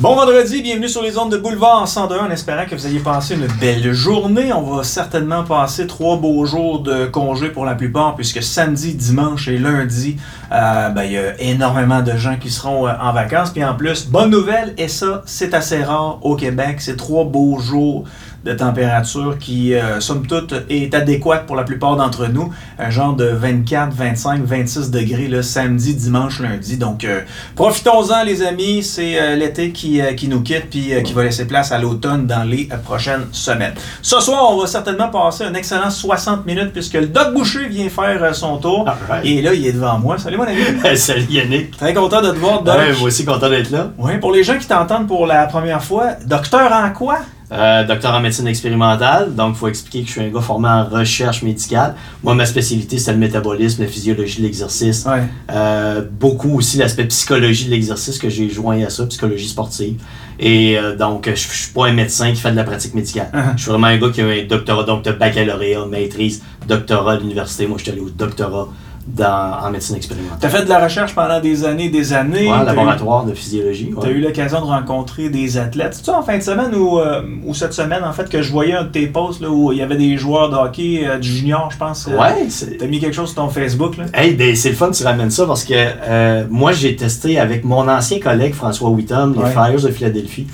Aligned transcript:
Bon 0.00 0.16
vendredi, 0.16 0.60
bienvenue 0.60 0.88
sur 0.88 1.04
les 1.04 1.16
ondes 1.18 1.30
de 1.30 1.36
Boulevard 1.36 1.86
102 1.86 2.18
en 2.18 2.28
espérant 2.28 2.64
que 2.68 2.74
vous 2.74 2.84
ayez 2.84 2.98
passé 2.98 3.36
une 3.36 3.46
belle 3.60 3.92
journée. 3.92 4.52
On 4.52 4.62
va 4.62 4.82
certainement 4.82 5.44
passer 5.44 5.86
trois 5.86 6.16
beaux 6.16 6.44
jours 6.46 6.80
de 6.80 7.06
congé 7.06 7.48
pour 7.48 7.64
la 7.64 7.76
plupart 7.76 8.16
puisque 8.16 8.42
samedi, 8.42 8.94
dimanche 8.94 9.46
et 9.46 9.56
lundi, 9.56 10.16
euh, 10.50 10.88
ben, 10.88 11.04
il 11.04 11.12
y 11.12 11.16
a 11.16 11.40
énormément 11.40 12.02
de 12.02 12.16
gens 12.16 12.36
qui 12.36 12.50
seront 12.50 12.88
euh, 12.88 12.92
en 13.00 13.12
vacances. 13.12 13.50
Puis 13.50 13.64
en 13.64 13.76
plus, 13.76 14.08
bonne 14.08 14.30
nouvelle, 14.30 14.74
et 14.78 14.88
ça, 14.88 15.22
c'est 15.26 15.54
assez 15.54 15.84
rare 15.84 16.18
au 16.22 16.34
Québec, 16.34 16.80
c'est 16.80 16.96
trois 16.96 17.24
beaux 17.24 17.60
jours 17.60 18.02
de 18.44 18.52
température 18.52 19.38
qui, 19.38 19.74
euh, 19.74 20.00
somme 20.00 20.26
toute, 20.26 20.54
est 20.68 20.94
adéquate 20.94 21.46
pour 21.46 21.56
la 21.56 21.62
plupart 21.64 21.96
d'entre 21.96 22.26
nous. 22.26 22.52
Un 22.78 22.90
genre 22.90 23.14
de 23.14 23.24
24, 23.26 23.92
25, 23.94 24.42
26 24.44 24.90
degrés 24.90 25.28
le 25.28 25.42
samedi, 25.42 25.94
dimanche, 25.94 26.40
lundi. 26.40 26.76
Donc, 26.76 27.04
euh, 27.04 27.20
profitons-en, 27.56 28.22
les 28.24 28.42
amis. 28.42 28.82
C'est 28.82 29.18
euh, 29.20 29.36
l'été 29.36 29.70
qui, 29.70 30.00
euh, 30.00 30.12
qui 30.12 30.28
nous 30.28 30.42
quitte 30.42 30.68
puis 30.70 30.92
euh, 30.92 31.00
qui 31.00 31.12
va 31.12 31.24
laisser 31.24 31.46
place 31.46 31.72
à 31.72 31.78
l'automne 31.78 32.26
dans 32.26 32.44
les 32.44 32.68
euh, 32.72 32.76
prochaines 32.76 33.26
semaines. 33.32 33.74
Ce 34.02 34.20
soir, 34.20 34.50
on 34.50 34.60
va 34.60 34.66
certainement 34.66 35.08
passer 35.08 35.44
un 35.44 35.54
excellent 35.54 35.90
60 35.90 36.44
minutes 36.44 36.72
puisque 36.72 36.94
le 36.94 37.06
Doc 37.06 37.32
Boucher 37.32 37.68
vient 37.68 37.88
faire 37.88 38.34
son 38.34 38.58
tour. 38.58 38.86
Et 39.22 39.40
là, 39.40 39.54
il 39.54 39.66
est 39.66 39.72
devant 39.72 39.98
moi. 39.98 40.18
Salut, 40.18 40.36
mon 40.36 40.44
ami. 40.44 40.58
Salut 40.96 41.26
Yannick. 41.30 41.76
Très 41.76 41.94
content 41.94 42.20
de 42.20 42.30
te 42.30 42.36
voir, 42.36 42.62
Doc. 42.62 42.76
Ouais, 42.76 42.92
moi 42.92 43.08
aussi 43.08 43.24
content 43.24 43.48
d'être 43.48 43.70
là. 43.70 43.90
Oui, 43.98 44.18
pour 44.18 44.32
les 44.32 44.44
gens 44.44 44.58
qui 44.58 44.66
t'entendent 44.66 45.08
pour 45.08 45.26
la 45.26 45.46
première 45.46 45.82
fois, 45.82 46.08
docteur 46.26 46.70
en 46.72 46.90
quoi? 46.90 47.18
Euh, 47.52 47.84
docteur 47.84 48.14
en 48.14 48.20
médecine 48.20 48.46
expérimentale, 48.46 49.34
donc 49.34 49.54
il 49.54 49.58
faut 49.58 49.68
expliquer 49.68 50.00
que 50.00 50.06
je 50.06 50.12
suis 50.12 50.20
un 50.22 50.28
gars 50.28 50.40
formé 50.40 50.66
en 50.68 50.84
recherche 50.84 51.42
médicale. 51.42 51.94
Moi, 52.22 52.34
ma 52.34 52.46
spécialité, 52.46 52.98
c'est 52.98 53.12
le 53.12 53.18
métabolisme, 53.18 53.82
la 53.82 53.88
physiologie 53.88 54.38
de 54.38 54.46
l'exercice. 54.46 55.04
Ouais. 55.04 55.24
Euh, 55.52 56.02
beaucoup 56.10 56.56
aussi 56.56 56.78
l'aspect 56.78 57.04
psychologie 57.04 57.66
de 57.66 57.70
l'exercice 57.70 58.18
que 58.18 58.30
j'ai 58.30 58.48
joint 58.48 58.82
à 58.82 58.88
ça, 58.88 59.04
psychologie 59.06 59.48
sportive. 59.48 60.00
Et 60.40 60.78
euh, 60.78 60.96
donc, 60.96 61.28
je, 61.28 61.34
je 61.34 61.36
suis 61.36 61.72
pas 61.72 61.86
un 61.86 61.92
médecin 61.92 62.30
qui 62.32 62.40
fait 62.40 62.50
de 62.50 62.56
la 62.56 62.64
pratique 62.64 62.94
médicale. 62.94 63.30
Uh-huh. 63.32 63.52
Je 63.56 63.62
suis 63.62 63.70
vraiment 63.70 63.88
un 63.88 63.98
gars 63.98 64.08
qui 64.08 64.22
a 64.22 64.26
un 64.26 64.44
doctorat, 64.48 64.84
donc 64.84 65.04
de 65.04 65.12
baccalauréat, 65.12 65.84
maîtrise, 65.86 66.42
doctorat 66.66 67.12
à 67.12 67.16
l'université. 67.18 67.66
Moi, 67.66 67.76
je 67.78 67.84
suis 67.84 67.92
allé 67.92 68.00
au 68.00 68.10
doctorat 68.10 68.68
dans, 69.06 69.58
en 69.62 69.70
médecine 69.70 69.96
expérimentale. 69.96 70.38
Tu 70.40 70.46
as 70.46 70.48
fait 70.48 70.64
de 70.64 70.68
la 70.68 70.82
recherche 70.82 71.14
pendant 71.14 71.38
des 71.40 71.64
années, 71.64 71.90
des 71.90 72.12
années. 72.14 72.48
Ouais, 72.50 72.62
eu- 72.62 72.64
laboratoire 72.64 73.24
de 73.26 73.34
physiologie. 73.34 73.90
Tu 74.00 74.06
as 74.06 74.10
eu 74.10 74.20
l'occasion 74.20 74.60
de 74.60 74.66
rencontrer 74.66 75.28
des 75.28 75.58
athlètes. 75.58 75.94
C'est 75.94 76.06
ça 76.06 76.18
en 76.18 76.22
fin 76.22 76.38
de 76.38 76.42
semaine 76.42 76.74
ou, 76.74 76.98
euh, 76.98 77.20
ou 77.44 77.52
cette 77.54 77.74
semaine, 77.74 78.02
en 78.02 78.12
fait, 78.12 78.28
que 78.30 78.40
je 78.40 78.50
voyais 78.50 78.74
un 78.74 78.84
de 78.84 78.88
tes 78.88 79.06
posts 79.06 79.40
là, 79.42 79.50
où 79.50 79.72
il 79.72 79.78
y 79.78 79.82
avait 79.82 79.96
des 79.98 80.16
joueurs 80.16 80.48
de 80.50 80.56
hockey 80.56 81.02
euh, 81.06 81.18
du 81.18 81.28
junior, 81.28 81.68
je 81.70 81.76
pense. 81.76 82.08
euh, 82.08 82.16
Ouais, 82.18 82.46
c'est- 82.48 82.78
T'as 82.78 82.86
mis 82.86 82.98
quelque 82.98 83.14
chose 83.14 83.28
sur 83.32 83.42
ton 83.42 83.48
Facebook, 83.50 83.96
là? 83.98 84.04
Hey, 84.14 84.34
ben, 84.34 84.56
c'est 84.56 84.70
le 84.70 84.74
fun 84.74 84.90
que 84.90 84.96
tu 84.96 85.04
ramènes 85.04 85.30
ça 85.30 85.44
parce 85.46 85.64
que 85.64 85.74
euh, 85.74 86.44
moi, 86.50 86.72
j'ai 86.72 86.96
testé 86.96 87.38
avec 87.38 87.64
mon 87.64 87.86
ancien 87.88 88.18
collègue 88.20 88.54
François 88.54 88.88
Whittam, 88.90 89.34
les 89.34 89.40
Ouais. 89.40 89.50
Flyers 89.50 89.82
de 89.82 89.90
Philadelphie, 89.90 90.46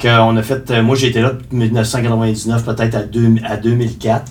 qu'on 0.00 0.36
a 0.38 0.42
fait, 0.42 0.70
euh, 0.70 0.82
moi 0.82 0.96
j'étais 0.96 1.20
là 1.20 1.32
de 1.32 1.40
1999 1.54 2.64
peut-être 2.64 2.94
à, 2.94 3.52
à 3.52 3.56
2004. 3.58 4.24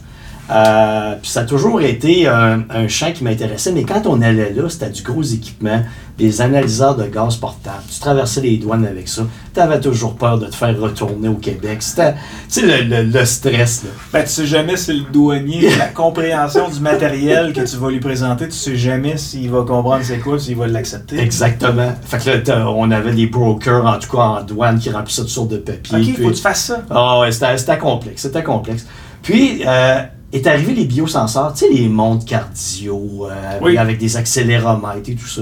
Euh, 0.51 1.15
puis 1.21 1.29
ça 1.29 1.41
a 1.41 1.43
toujours 1.43 1.79
été 1.81 2.27
un, 2.27 2.63
un 2.69 2.87
champ 2.87 3.11
qui 3.13 3.23
m'intéressait, 3.23 3.71
mais 3.71 3.83
quand 3.83 4.01
on 4.07 4.21
allait 4.21 4.51
là, 4.51 4.67
c'était 4.69 4.89
du 4.89 5.03
gros 5.03 5.21
équipement, 5.21 5.81
des 6.17 6.41
analyseurs 6.41 6.95
de 6.95 7.05
gaz 7.05 7.37
portables. 7.37 7.83
Tu 7.93 7.99
traversais 7.99 8.41
les 8.41 8.57
douanes 8.57 8.85
avec 8.85 9.07
ça. 9.07 9.21
Tu 9.53 9.59
avais 9.59 9.79
toujours 9.79 10.15
peur 10.15 10.37
de 10.39 10.47
te 10.47 10.55
faire 10.55 10.77
retourner 10.79 11.27
au 11.29 11.35
Québec. 11.35 11.77
C'était, 11.81 12.13
tu 12.13 12.19
sais, 12.49 12.61
le, 12.63 12.83
le- 13.03 13.03
le 13.09 13.25
stress. 13.25 13.83
Là. 13.83 13.89
Ben, 14.11 14.23
tu 14.23 14.29
sais 14.29 14.45
jamais 14.47 14.75
si 14.75 14.93
le 14.93 15.05
douanier, 15.11 15.69
la 15.77 15.87
compréhension 15.87 16.67
du 16.67 16.79
matériel 16.79 17.53
que 17.53 17.61
tu 17.61 17.77
vas 17.77 17.89
lui 17.91 17.99
présenter, 17.99 18.45
tu 18.47 18.55
sais 18.55 18.75
jamais 18.75 19.15
s'il 19.17 19.49
va 19.49 19.59
comprendre 19.61 20.03
c'est 20.03 20.17
quoi, 20.19 20.37
s'il 20.39 20.57
va 20.57 20.67
l'accepter. 20.67 21.19
Exactement. 21.19 21.93
Fait 22.05 22.17
que 22.17 22.49
là, 22.51 22.69
on 22.71 22.89
avait 22.91 23.13
des 23.13 23.27
brokers, 23.27 23.85
en 23.85 23.97
tout 23.99 24.09
cas 24.17 24.23
en 24.23 24.41
douane, 24.43 24.79
qui 24.79 24.89
remplissaient 24.89 25.21
toutes 25.21 25.29
sortes 25.29 25.51
de 25.51 25.57
papiers. 25.57 25.97
Ok, 25.99 26.21
faut 26.21 26.29
que 26.31 26.35
tu 26.35 26.41
fasses 26.41 26.65
ça. 26.65 26.81
Ah 26.89 27.19
ouais, 27.19 27.31
c'était 27.31 27.57
c'était 27.57 27.77
complexe, 27.77 28.23
c'était 28.23 28.43
complexe. 28.43 28.85
Puis, 29.21 29.61
euh, 29.65 30.01
est 30.31 30.45
arrivé 30.47 30.73
les 30.73 30.85
biosenseurs, 30.85 31.53
tu 31.53 31.65
sais, 31.65 31.71
les 31.73 31.89
montres 31.89 32.25
cardio, 32.25 33.27
euh, 33.29 33.59
Oui. 33.61 33.77
avec 33.77 33.97
des 33.97 34.15
accéléromètres 34.17 35.09
et 35.09 35.15
tout 35.15 35.27
ça. 35.27 35.41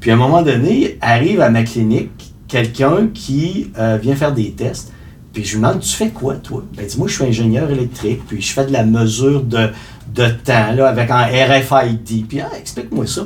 Puis, 0.00 0.10
à 0.10 0.14
un 0.14 0.16
moment 0.16 0.42
donné, 0.42 0.98
arrive 1.00 1.40
à 1.40 1.48
ma 1.48 1.62
clinique 1.62 2.10
quelqu'un 2.48 3.08
qui 3.12 3.70
euh, 3.78 3.98
vient 4.00 4.14
faire 4.16 4.32
des 4.32 4.52
tests. 4.52 4.92
Puis, 5.32 5.44
je 5.44 5.56
lui 5.56 5.62
demande, 5.62 5.80
tu 5.80 5.94
fais 5.94 6.08
quoi, 6.10 6.34
toi? 6.36 6.64
Ben, 6.76 6.86
dis-moi, 6.86 7.08
je 7.08 7.14
suis 7.14 7.24
ingénieur 7.24 7.70
électrique, 7.70 8.22
puis 8.26 8.40
je 8.40 8.52
fais 8.52 8.66
de 8.66 8.72
la 8.72 8.84
mesure 8.84 9.42
de, 9.42 9.68
de 10.14 10.28
temps, 10.44 10.72
là, 10.72 10.88
avec 10.88 11.10
un 11.10 11.24
RFID. 11.26 12.26
Puis, 12.28 12.40
ah, 12.40 12.50
explique-moi 12.58 13.06
ça. 13.06 13.22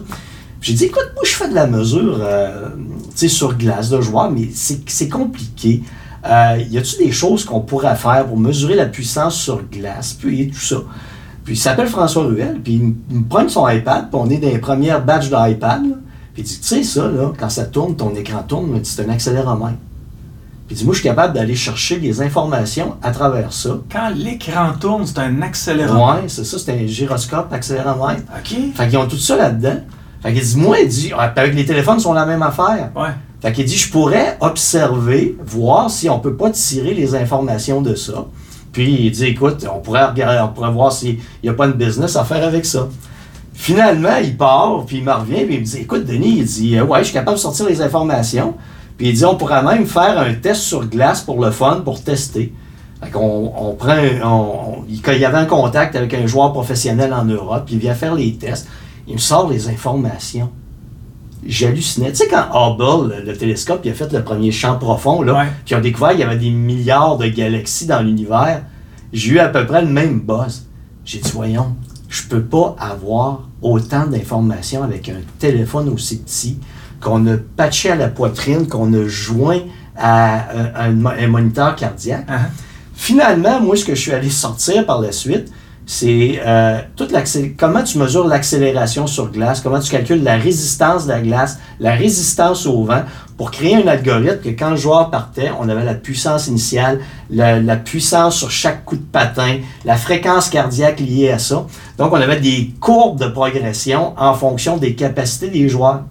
J'ai 0.61 0.75
dit, 0.75 0.85
écoute, 0.87 1.11
moi, 1.15 1.23
je 1.25 1.31
fais 1.31 1.49
de 1.49 1.55
la 1.55 1.67
mesure, 1.67 2.19
euh, 2.21 2.69
tu 3.11 3.17
sais, 3.17 3.29
sur 3.29 3.57
glace 3.57 3.89
de 3.89 4.01
joueur, 4.01 4.31
mais 4.31 4.49
c'est 4.53 4.81
c'est 4.87 5.09
compliqué. 5.09 5.83
Euh, 6.27 6.63
y 6.71 6.77
a-tu 6.79 6.99
des 6.99 7.13
choses 7.13 7.45
qu'on 7.45 7.61
pourrait 7.61 7.97
faire 7.97 8.27
pour 8.27 8.39
mesurer 8.39 8.75
la 8.75 8.87
puissance 8.87 9.35
sur 9.37 9.63
glace, 9.71 10.13
puis 10.13 10.51
tout 10.51 10.61
ça? 10.61 10.77
Puis 11.45 11.55
il 11.55 11.59
s'appelle 11.59 11.89
François 11.89 12.25
Ruel, 12.25 12.61
puis 12.63 12.75
il 13.11 13.17
me- 13.17 13.25
prend 13.25 13.49
son 13.49 13.67
iPad, 13.69 14.11
puis 14.11 14.21
on 14.23 14.29
est 14.29 14.37
dans 14.37 14.49
les 14.49 14.59
premières 14.59 15.03
batches 15.03 15.31
d'iPad, 15.31 15.83
puis 16.35 16.43
il 16.43 16.45
dit, 16.45 16.59
tu 16.61 16.67
sais 16.67 16.83
ça, 16.83 17.09
là, 17.09 17.33
quand 17.39 17.49
ça 17.49 17.65
tourne, 17.65 17.97
ton 17.97 18.15
écran 18.15 18.43
tourne, 18.47 18.79
c'est 18.85 19.05
un 19.05 19.09
accéléromètre. 19.11 19.79
Puis 20.67 20.77
il 20.77 20.79
dit, 20.79 20.85
moi, 20.85 20.93
je 20.95 21.01
suis 21.01 21.09
capable 21.09 21.35
d'aller 21.35 21.57
chercher 21.57 21.99
des 21.99 22.21
informations 22.23 22.95
à 23.03 23.11
travers 23.11 23.53
ça. 23.53 23.71
Quand 23.91 24.11
l'écran 24.15 24.73
tourne, 24.79 25.05
c'est 25.07 25.19
un 25.19 25.41
accélérant. 25.43 26.15
Ouais, 26.17 26.25
c'est 26.29 26.45
ça, 26.45 26.59
c'est 26.59 26.73
un 26.73 26.87
gyroscope, 26.87 27.53
accéléromètre. 27.53 28.23
Ok. 28.39 28.57
Fait 28.75 28.89
qu'ils 28.89 28.99
ont 28.99 29.09
tout 29.09 29.17
ça 29.19 29.37
là-dedans. 29.37 29.81
Fait 30.23 30.33
qu'il 30.35 30.43
dit, 30.45 30.57
moi, 30.59 30.79
il 30.79 30.89
dit, 30.89 31.11
ah, 31.19 31.33
avec 31.35 31.55
les 31.55 31.65
téléphones, 31.65 31.97
ils 31.99 32.03
sont 32.03 32.13
la 32.13 32.27
même 32.27 32.43
affaire. 32.43 32.91
Ouais. 32.95 33.09
Fait 33.41 33.53
qu'il 33.53 33.65
dit, 33.65 33.77
je 33.77 33.91
pourrais 33.91 34.37
observer, 34.41 35.37
voir 35.45 35.91
si 35.91 36.11
on 36.11 36.19
peut 36.21 36.35
pas 36.35 36.51
tirer 36.51 36.93
les 36.93 37.15
informations 37.15 37.81
de 37.81 37.95
ça. 37.95 38.27
Puis 38.73 39.07
il 39.07 39.11
dit, 39.11 39.27
écoute, 39.27 39.67
on 39.73 39.81
pourrait 39.81 40.05
regarder, 40.05 40.41
on 40.43 40.53
pourrait 40.53 40.71
voir 40.71 40.93
s'il 40.93 41.19
n'y 41.43 41.49
a 41.49 41.55
pas 41.55 41.67
de 41.67 41.73
business 41.73 42.17
à 42.17 42.25
faire 42.25 42.45
avec 42.45 42.67
ça. 42.67 42.89
Finalement, 43.55 44.17
il 44.23 44.37
part, 44.37 44.85
puis 44.87 44.99
il 44.99 45.05
me 45.05 45.13
revient, 45.13 45.45
puis 45.45 45.55
il 45.55 45.61
me 45.61 45.65
dit, 45.65 45.79
écoute, 45.79 46.05
Denis, 46.05 46.37
il 46.39 46.45
dit, 46.45 46.79
euh, 46.79 46.85
ouais, 46.85 47.01
je 47.01 47.05
suis 47.05 47.15
capable 47.15 47.37
de 47.37 47.43
sortir 47.43 47.67
les 47.67 47.83
informations. 47.83 48.55
Puis 48.97 49.09
il 49.09 49.15
dit, 49.15 49.25
on 49.25 49.37
pourrait 49.37 49.63
même 49.63 49.87
faire 49.87 50.19
un 50.19 50.35
test 50.35 50.63
sur 50.63 50.87
glace 50.87 51.23
pour 51.23 51.43
le 51.45 51.51
fun, 51.51 51.83
pour 51.85 52.03
tester. 52.03 52.53
Fait 53.03 53.11
qu'on 53.11 53.53
on 53.57 53.75
prend, 53.75 53.97
on, 54.25 54.85
il 54.89 55.19
y 55.19 55.25
avait 55.25 55.39
un 55.39 55.47
contact 55.47 55.97
avec 55.97 56.13
un 56.15 56.27
joueur 56.27 56.53
professionnel 56.53 57.13
en 57.15 57.25
Europe, 57.25 57.65
puis 57.65 57.77
il 57.77 57.81
vient 57.81 57.95
faire 57.95 58.15
les 58.15 58.35
tests. 58.35 58.69
Il 59.09 59.15
me 59.15 59.19
sort 59.19 59.49
les 59.49 59.69
informations. 59.69 60.51
J'hallucinais. 61.47 62.11
Tu 62.11 62.17
sais, 62.17 62.29
quand 62.29 62.47
Hubble, 62.53 63.15
le, 63.15 63.25
le 63.33 63.37
télescope, 63.37 63.81
il 63.85 63.91
a 63.91 63.95
fait 63.95 64.13
le 64.13 64.23
premier 64.23 64.51
champ 64.53 64.77
profond, 64.79 65.23
là, 65.23 65.35
Ouais. 65.35 65.47
puis 65.65 65.75
ils 65.75 65.79
ont 65.79 65.81
découvert 65.81 66.11
qu'il 66.11 66.21
y 66.21 66.23
avait 66.25 66.37
des 66.37 66.51
milliards 66.51 67.17
de 67.17 67.27
galaxies 67.29 67.87
dans 67.87 68.01
l'univers, 68.03 68.63
j'ai 69.13 69.33
eu 69.33 69.39
à 69.39 69.49
peu 69.49 69.65
près 69.67 69.83
le 69.83 69.89
même 69.89 70.21
buzz. 70.21 70.67
J'ai 71.05 71.19
dit, 71.19 71.31
voyons, 71.33 71.75
je 72.09 72.23
peux 72.25 72.43
pas 72.43 72.77
avoir 72.79 73.49
autant 73.63 74.07
d'informations 74.07 74.83
avec 74.83 75.09
un 75.09 75.21
téléphone 75.39 75.89
aussi 75.89 76.19
petit 76.19 76.59
qu'on 77.01 77.27
a 77.27 77.37
patché 77.57 77.91
à 77.91 77.97
la 77.97 78.09
poitrine, 78.09 78.69
qu'on 78.69 78.93
a 78.93 79.07
joint 79.07 79.61
à 79.97 80.47
un, 80.57 80.89
un 80.89 80.91
mo- 80.91 81.09
un 81.19 81.27
moniteur 81.29 81.75
cardiaque. 81.75 82.27
Ah, 82.29 82.41
Finalement, 82.95 83.61
moi, 83.61 83.77
ce 83.77 83.85
que 83.87 83.95
je 83.95 84.01
suis 84.01 84.13
allé 84.13 84.29
sortir 84.29 84.85
par 84.85 85.01
la 85.01 85.11
suite, 85.11 85.51
c'est 85.93 86.41
euh, 86.47 86.79
toute 86.95 87.13
comment 87.59 87.83
tu 87.83 87.99
mesures 87.99 88.29
l'accélération 88.29 89.09
sur 89.09 89.29
glace, 89.33 89.61
comment 89.61 89.81
tu 89.81 89.91
calcules 89.91 90.23
la 90.23 90.37
résistance 90.37 91.07
de 91.07 91.11
la 91.11 91.21
glace, 91.21 91.59
la 91.81 91.97
résistance 91.97 92.65
au 92.67 92.85
vent, 92.85 93.03
pour 93.37 93.51
créer 93.51 93.75
un 93.75 93.87
algorithme 93.89 94.39
que 94.39 94.51
quand 94.51 94.71
le 94.71 94.77
joueur 94.77 95.11
partait, 95.11 95.51
on 95.59 95.69
avait 95.69 95.85
la 95.85 95.95
puissance 95.95 96.47
initiale, 96.47 97.01
la, 97.29 97.75
puissance 97.75 98.37
sur 98.37 98.53
chaque 98.53 98.85
coup 98.85 98.95
de 98.95 99.03
patin, 99.03 99.59
la 99.85 99.97
fréquence 99.97 100.49
cardiaque 100.49 101.01
liée 101.01 101.33
à 101.33 101.41
ça. 101.41 101.67
Donc, 101.99 102.13
on 102.13 102.21
avait 102.21 102.39
des 102.39 102.71
courbes 102.79 103.19
de 103.19 103.27
progression 103.27 104.15
en 104.17 104.35
fonction 104.35 104.77
des 104.77 104.95
capacités 104.95 105.49
des 105.49 105.69
joueurs. 105.69 106.05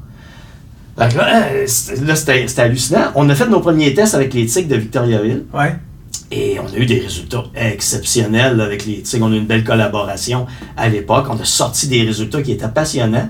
Que 0.98 1.16
là, 1.16 1.44
euh, 1.54 1.66
c'était- 1.68 2.60
hallucinant. 2.60 3.12
On 3.16 3.30
a 3.30 3.34
fait 3.34 3.48
nos 3.48 3.62
premiers 3.62 3.94
tests 3.94 4.14
avec 4.14 4.34
les 4.34 4.46
Tigres 4.46 4.68
de 4.68 4.76
Victoriaville. 4.76 5.46
Ouais. 5.54 5.74
Et 6.32 6.60
on 6.60 6.72
a 6.72 6.78
eu 6.78 6.86
des 6.86 7.00
résultats 7.00 7.46
exceptionnels 7.56 8.62
avec 8.62 8.86
les 8.86 9.02
Tigres. 9.02 9.26
On 9.26 9.32
a 9.32 9.36
eu 9.36 9.40
une 9.40 9.48
belle 9.48 9.64
collaboration 9.64 10.46
à 10.78 10.88
l'époque. 10.88 11.26
On 11.30 11.40
a 11.40 11.46
sorti 11.46 11.88
des 11.88 12.04
résultats 12.04 12.42
qui 12.42 12.52
étaient 12.52 12.68
passionnants. 12.68 13.30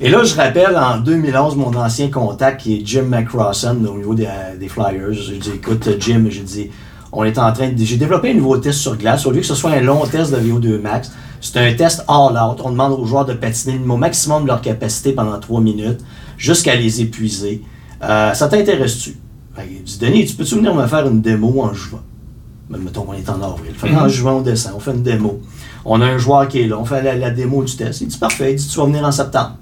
Et 0.00 0.10
là, 0.10 0.24
je 0.24 0.34
rappelle 0.34 0.76
en 0.76 0.98
2011 0.98 1.56
mon 1.56 1.74
ancien 1.76 2.10
contact 2.10 2.62
qui 2.62 2.76
est 2.76 2.82
Jim 2.84 3.04
McCrossan 3.04 3.86
au 3.86 3.96
niveau 3.96 4.14
des, 4.14 4.28
des 4.58 4.68
Flyers. 4.68 5.12
J'ai 5.12 5.38
dit, 5.38 5.52
écoute, 5.54 5.88
Jim, 6.00 6.26
j'ai 6.28 6.42
dit, 6.42 6.70
on 7.12 7.24
est 7.24 7.38
en 7.38 7.52
train 7.52 7.70
de. 7.70 7.82
J'ai 7.82 7.96
développé 7.96 8.32
un 8.32 8.34
nouveau 8.34 8.58
test 8.58 8.80
sur 8.80 8.96
glace. 8.96 9.24
Au 9.24 9.30
lieu 9.30 9.40
que 9.40 9.46
ce 9.46 9.54
soit 9.54 9.70
un 9.70 9.80
long 9.80 10.04
test 10.04 10.32
de 10.32 10.36
VO2 10.36 10.80
max, 10.80 11.12
c'est 11.40 11.58
un 11.58 11.72
test 11.74 12.04
all-out. 12.08 12.60
On 12.64 12.70
demande 12.70 12.98
aux 12.98 13.06
joueurs 13.06 13.24
de 13.24 13.34
patiner 13.34 13.80
au 13.88 13.96
maximum 13.96 14.42
de 14.42 14.48
leur 14.48 14.60
capacité 14.60 15.12
pendant 15.12 15.38
3 15.38 15.60
minutes 15.60 16.00
jusqu'à 16.36 16.74
les 16.74 17.00
épuiser. 17.00 17.62
Euh, 18.02 18.34
ça 18.34 18.48
t'intéresse-tu? 18.48 19.16
Fait 19.54 19.66
qu'il 19.66 19.82
dit, 19.84 19.98
Denis, 19.98 20.26
tu 20.26 20.34
peux-tu 20.34 20.56
venir 20.56 20.74
me 20.74 20.86
faire 20.86 21.06
une 21.06 21.22
démo 21.22 21.62
en 21.62 21.72
juin? 21.72 22.02
Ben, 22.70 22.78
mettons, 22.78 23.04
on 23.08 23.12
est 23.12 23.28
en 23.28 23.42
avril. 23.42 23.72
Fait 23.76 23.90
Mhm. 23.90 24.08
juin, 24.08 24.32
on 24.34 24.40
descend, 24.40 24.72
on 24.76 24.80
fait 24.80 24.92
une 24.92 25.02
démo. 25.02 25.40
On 25.84 26.00
a 26.00 26.06
un 26.06 26.18
joueur 26.18 26.48
qui 26.48 26.60
est 26.62 26.66
là, 26.66 26.78
on 26.78 26.84
fait 26.84 27.02
la, 27.02 27.14
la 27.14 27.30
démo 27.30 27.62
du 27.62 27.74
test. 27.76 28.00
Il 28.00 28.08
dit 28.08 28.16
parfait, 28.18 28.52
il 28.52 28.56
dit 28.56 28.66
tu 28.66 28.78
vas 28.78 28.86
venir 28.86 29.04
en 29.04 29.12
septembre. 29.12 29.56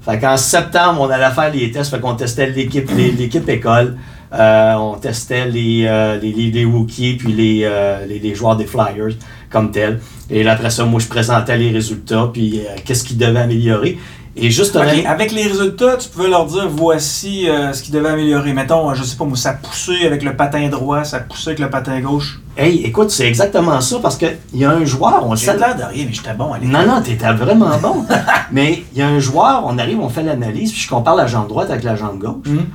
Fait 0.00 0.18
qu'en 0.18 0.36
septembre, 0.36 1.00
on 1.02 1.08
allait 1.10 1.32
faire 1.34 1.52
les 1.52 1.70
tests, 1.70 1.90
fait 1.90 2.00
qu'on 2.00 2.14
testait 2.14 2.50
l'équipe, 2.50 2.88
l'équipe 3.18 3.48
école. 3.48 3.96
Euh, 4.32 4.74
on 4.74 4.94
testait 4.96 5.46
les, 5.48 5.84
euh, 5.86 6.18
les, 6.18 6.32
les, 6.32 6.50
les 6.50 6.64
rookies 6.64 7.14
puis 7.14 7.32
les, 7.32 7.60
euh, 7.64 8.04
les, 8.06 8.18
les 8.18 8.34
joueurs 8.34 8.56
des 8.56 8.66
Flyers 8.66 9.14
comme 9.50 9.70
tels. 9.70 10.00
Et 10.28 10.42
là, 10.42 10.52
après 10.52 10.70
ça, 10.70 10.84
moi, 10.84 10.98
je 11.00 11.06
présentais 11.06 11.56
les 11.56 11.70
résultats 11.70 12.28
puis 12.32 12.58
euh, 12.60 12.74
qu'est-ce 12.84 13.04
qu'ils 13.04 13.18
devaient 13.18 13.40
améliorer. 13.40 13.98
Et 14.38 14.50
juste 14.50 14.76
Ok, 14.76 15.04
Avec 15.06 15.32
les 15.32 15.44
résultats, 15.44 15.96
tu 15.96 16.10
pouvais 16.10 16.28
leur 16.28 16.44
dire 16.44 16.68
voici 16.68 17.48
euh, 17.48 17.72
ce 17.72 17.82
qu'ils 17.82 17.94
devaient 17.94 18.10
améliorer. 18.10 18.52
Mettons, 18.52 18.90
euh, 18.90 18.94
je 18.94 19.02
sais 19.02 19.16
pas 19.16 19.24
moi, 19.24 19.36
ça 19.36 19.54
poussait 19.54 20.06
avec 20.06 20.22
le 20.22 20.36
patin 20.36 20.68
droit, 20.68 21.04
ça 21.04 21.20
poussait 21.20 21.50
avec 21.50 21.60
le 21.60 21.70
patin 21.70 21.98
gauche. 22.00 22.40
Hey, 22.54 22.82
écoute, 22.84 23.10
c'est 23.10 23.26
exactement 23.26 23.80
ça 23.80 23.98
parce 24.02 24.16
qu'il 24.16 24.36
y 24.52 24.64
a 24.66 24.70
un 24.70 24.84
joueur, 24.84 25.26
on 25.26 25.30
le 25.30 25.36
sait. 25.36 25.56
l'air 25.56 25.74
de 25.74 25.82
rien, 25.84 26.04
mais 26.06 26.12
j'étais 26.12 26.34
bon 26.34 26.52
à. 26.52 26.58
Non, 26.58 26.86
non, 26.86 27.00
t'étais 27.00 27.32
vraiment 27.32 27.78
bon. 27.78 28.04
Mais 28.52 28.84
il 28.92 28.98
y 28.98 29.02
a 29.02 29.08
un 29.08 29.18
joueur, 29.18 29.64
on 29.66 29.78
arrive, 29.78 30.00
on 30.00 30.08
fait 30.08 30.22
l'analyse, 30.22 30.70
puis 30.70 30.80
je 30.82 30.88
compare 30.88 31.16
la 31.16 31.26
jambe 31.26 31.48
droite 31.48 31.70
avec 31.70 31.82
la 31.82 31.96
jambe 31.96 32.18
gauche. 32.18 32.46
Hum. 32.46 32.66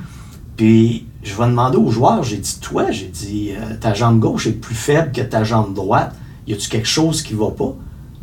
Puis 0.56 1.06
je 1.22 1.34
vais 1.34 1.46
demander 1.46 1.76
au 1.76 1.90
joueur, 1.90 2.22
j'ai 2.24 2.36
dit, 2.36 2.58
toi, 2.60 2.90
j'ai 2.90 3.06
dit, 3.06 3.52
euh, 3.52 3.74
ta 3.80 3.94
jambe 3.94 4.18
gauche 4.18 4.46
est 4.48 4.52
plus 4.52 4.74
faible 4.74 5.12
que 5.12 5.20
ta 5.22 5.44
jambe 5.44 5.74
droite. 5.74 6.12
Y 6.46 6.54
a-tu 6.54 6.68
quelque 6.68 6.88
chose 6.88 7.22
qui 7.22 7.34
va 7.34 7.50
pas? 7.50 7.74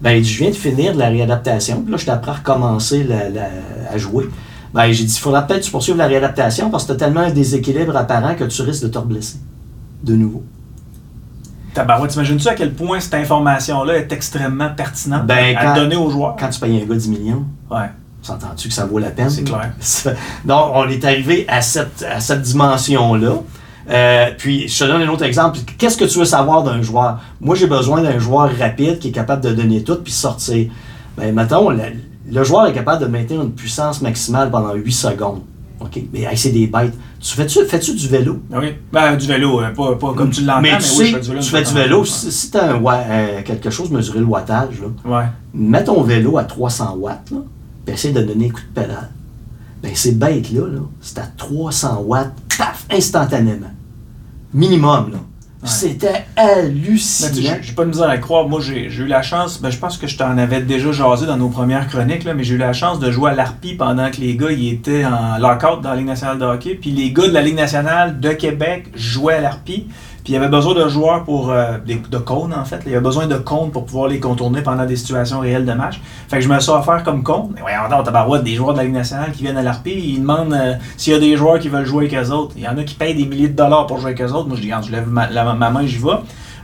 Ben, 0.01 0.23
je 0.23 0.37
viens 0.37 0.49
de 0.49 0.55
finir 0.55 0.93
de 0.93 0.99
la 0.99 1.09
réadaptation, 1.09 1.81
puis 1.81 1.91
là, 1.91 1.97
je 1.97 2.05
t'apprends 2.05 2.31
à 2.31 2.35
recommencer 2.35 3.03
la- 3.03 3.29
la- 3.29 3.49
à 3.91 3.97
jouer. 3.97 4.29
Ben, 4.73 4.91
j'ai 4.91 5.03
dit, 5.03 5.13
il 5.13 5.19
faudra 5.19 5.41
peut-être 5.41 5.59
que 5.61 5.65
tu 5.65 5.71
poursuives 5.71 5.97
la 5.97 6.07
réadaptation 6.07 6.69
parce 6.69 6.83
que 6.83 6.89
tu 6.89 6.93
as 6.93 6.97
tellement 6.97 7.21
un 7.21 7.31
déséquilibre 7.31 7.95
apparent 7.97 8.35
que 8.35 8.45
tu 8.45 8.61
risques 8.61 8.83
de 8.83 8.87
te 8.87 8.97
reblesser. 8.97 9.37
De 10.03 10.15
nouveau. 10.15 10.43
Tabarouette, 11.73 12.11
t'imagines-tu 12.11 12.47
à 12.47 12.55
quel 12.55 12.73
point 12.73 12.99
cette 12.99 13.13
information-là 13.13 13.95
est 13.97 14.11
extrêmement 14.11 14.69
pertinente 14.75 15.25
Ben, 15.27 15.55
à 15.55 15.65
quand- 15.65 15.75
donner 15.75 15.95
aux 15.95 16.09
joueurs? 16.09 16.35
Quand 16.39 16.49
tu 16.49 16.59
payes 16.59 16.81
un 16.81 16.85
gars 16.85 16.95
10 16.95 17.09
millions, 17.09 17.45
Ouais. 17.69 17.89
s'entends-tu 18.21 18.69
que 18.69 18.73
ça 18.73 18.85
vaut 18.85 18.99
la 18.99 19.11
peine? 19.11 19.29
C'est 19.29 19.43
clair. 19.43 19.71
Donc, 20.45 20.71
on 20.73 20.87
est 20.89 21.03
arrivé 21.05 21.45
à 21.47 21.61
cette, 21.61 22.03
à 22.09 22.19
cette 22.19 22.41
dimension-là. 22.41 23.33
Euh, 23.89 24.27
puis, 24.37 24.67
je 24.67 24.83
te 24.83 24.89
donne 24.89 25.01
un 25.01 25.09
autre 25.09 25.23
exemple. 25.23 25.59
Qu'est-ce 25.77 25.97
que 25.97 26.05
tu 26.05 26.19
veux 26.19 26.25
savoir 26.25 26.63
d'un 26.63 26.81
joueur? 26.81 27.19
Moi, 27.41 27.55
j'ai 27.55 27.67
besoin 27.67 28.01
d'un 28.01 28.19
joueur 28.19 28.51
rapide 28.57 28.99
qui 28.99 29.07
est 29.09 29.11
capable 29.11 29.43
de 29.43 29.51
donner 29.51 29.83
tout 29.83 29.95
puis 29.95 30.13
sortir. 30.13 30.69
Ben, 31.17 31.33
mettons, 31.33 31.69
le, 31.71 31.81
le 32.31 32.43
joueur 32.43 32.67
est 32.67 32.73
capable 32.73 33.01
de 33.03 33.07
maintenir 33.09 33.41
une 33.41 33.51
puissance 33.51 34.01
maximale 34.01 34.51
pendant 34.51 34.73
8 34.75 34.91
secondes. 34.91 35.41
OK? 35.79 35.99
Mais 36.13 36.21
hey, 36.23 36.37
c'est 36.37 36.51
des 36.51 36.67
bêtes. 36.67 36.93
Tu 37.19 37.35
fais-tu 37.35 37.65
fais-tu 37.65 37.95
du 37.95 38.07
vélo? 38.07 38.39
Oui. 38.51 38.73
Ben, 38.91 39.15
du 39.15 39.25
vélo, 39.25 39.61
euh, 39.61 39.69
pas, 39.73 39.95
pas 39.95 40.13
comme 40.13 40.29
tu 40.29 40.43
l'entends, 40.43 40.61
mais, 40.61 40.71
mais 40.73 40.77
tu 40.77 40.89
oui, 40.97 40.97
sais, 40.97 41.05
je 41.07 41.13
fais 41.15 41.19
du 41.21 41.29
vélo. 41.29 41.41
tu 41.41 41.49
fais 41.49 41.63
du 41.63 41.73
vélo. 41.73 42.05
Si, 42.05 42.31
si 42.31 42.51
tu 42.51 42.57
as 42.57 42.73
un, 42.73 42.83
euh, 42.85 43.41
quelque 43.43 43.69
chose 43.69 43.89
mesurer 43.89 44.19
le 44.19 44.25
wattage, 44.25 44.75
là, 44.81 45.17
Ouais. 45.17 45.25
mets 45.53 45.83
ton 45.83 46.01
vélo 46.03 46.37
à 46.37 46.43
300 46.43 46.95
watts, 46.99 47.31
là, 47.31 47.37
puis 47.85 47.95
essaie 47.95 48.11
de 48.11 48.21
donner 48.21 48.47
un 48.47 48.49
coup 48.49 48.61
de 48.61 48.81
pédale. 48.81 49.09
Ben, 49.81 49.91
ces 49.95 50.11
bêtes-là, 50.11 50.67
là, 50.67 50.79
c'est 51.01 51.17
à 51.19 51.27
300 51.37 52.03
watts, 52.05 52.33
paf, 52.57 52.85
instantanément. 52.91 53.71
Minimum, 54.53 55.11
là. 55.11 55.17
Ouais. 55.61 55.67
C'était 55.67 56.25
hallucinant. 56.37 57.59
j'ai- 57.61 57.73
pas 57.73 57.83
de 57.83 57.89
misère 57.89 58.09
à 58.09 58.17
croire. 58.17 58.47
Moi, 58.47 58.61
j'ai 58.61 58.89
j'ai 58.89 59.03
eu 59.03 59.07
la 59.07 59.21
chance, 59.21 59.61
ben, 59.61 59.69
je 59.69 59.77
pense 59.77 59.97
que 59.97 60.07
je 60.07 60.17
t'en 60.17 60.37
avais 60.37 60.61
déjà 60.61 60.93
jasé 60.93 61.25
dans 61.25 61.35
nos 61.35 61.49
premières 61.49 61.85
chroniques, 61.89 62.23
là, 62.23 62.33
mais 62.33 62.45
j'ai 62.45 62.55
eu 62.55 62.57
la 62.57 62.71
chance 62.71 62.97
de 62.99 63.11
jouer 63.11 63.31
à 63.31 63.35
l'Arpi 63.35 63.73
pendant 63.73 64.09
que 64.09 64.21
les 64.21 64.37
gars 64.37 64.51
ils 64.51 64.69
étaient 64.73 65.03
en 65.03 65.37
lockout 65.37 65.81
dans 65.81 65.89
la 65.89 65.97
Ligue 65.97 66.07
nationale 66.07 66.39
de 66.39 66.45
hockey. 66.45 66.75
Puis 66.81 66.91
les 66.91 67.11
gars 67.11 67.27
de 67.27 67.33
la 67.33 67.41
Ligue 67.41 67.57
nationale 67.57 68.21
de 68.21 68.29
Québec 68.29 68.85
jouaient 68.95 69.35
à 69.35 69.41
l'Arpi. 69.41 69.87
Puis 70.29 70.35
il 70.35 70.41
y 70.41 70.43
avait 70.43 70.47
besoin 70.55 70.75
de 70.75 70.87
joueurs 70.87 71.23
pour. 71.23 71.49
euh, 71.49 71.79
des- 71.83 71.95
de 71.95 72.17
cônes, 72.19 72.53
en 72.53 72.63
fait. 72.63 72.75
là. 72.75 72.81
Il 72.85 72.91
y 72.91 72.93
avait 72.93 73.03
besoin 73.03 73.25
de 73.25 73.35
cônes 73.37 73.71
pour 73.71 73.85
pouvoir 73.85 74.07
les 74.09 74.19
contourner 74.19 74.61
pendant 74.61 74.85
des 74.85 74.95
situations 74.95 75.39
réelles 75.39 75.65
de 75.65 75.73
match. 75.73 75.99
Fait 76.27 76.35
que 76.37 76.43
je 76.43 76.47
me 76.49 76.59
suis 76.59 76.69
offert 76.71 77.01
comme 77.03 77.23
cône. 77.23 77.49
Mais 77.55 77.61
voyons 77.61 77.89
donc, 77.89 78.05
tabarouette, 78.05 78.43
des 78.43 78.53
joueurs 78.53 78.73
de 78.73 78.77
la 78.77 78.83
Ligue 78.83 78.93
nationale 78.93 79.31
qui 79.31 79.41
viennent 79.41 79.57
à 79.57 79.63
l'Arpi, 79.63 79.89
ils 79.91 80.19
demandent 80.21 80.53
euh, 80.53 80.73
s'il 80.97 81.13
y 81.13 81.15
a 81.15 81.19
des 81.19 81.35
joueurs 81.35 81.57
qui 81.57 81.67
veulent 81.67 81.83
jouer 81.87 82.05
avec 82.05 82.13
eux 82.27 82.31
autres. 82.31 82.53
Il 82.57 82.61
y 82.61 82.67
en 82.67 82.77
a 82.77 82.83
qui 82.83 82.93
payent 82.93 83.15
des 83.15 83.25
milliers 83.25 83.47
de 83.47 83.55
dollars 83.55 83.87
pour 83.87 83.97
jouer 83.97 84.11
avec 84.11 84.21
eux 84.21 84.31
autres. 84.31 84.47
Moi, 84.47 84.55
je 84.57 84.61
dis, 84.61 84.71
je 84.85 84.91
lève 84.91 85.07
ma, 85.09 85.27
la- 85.31 85.51
ma 85.55 85.71
main, 85.71 85.83
j'y 85.87 85.97
vais. 85.97 86.11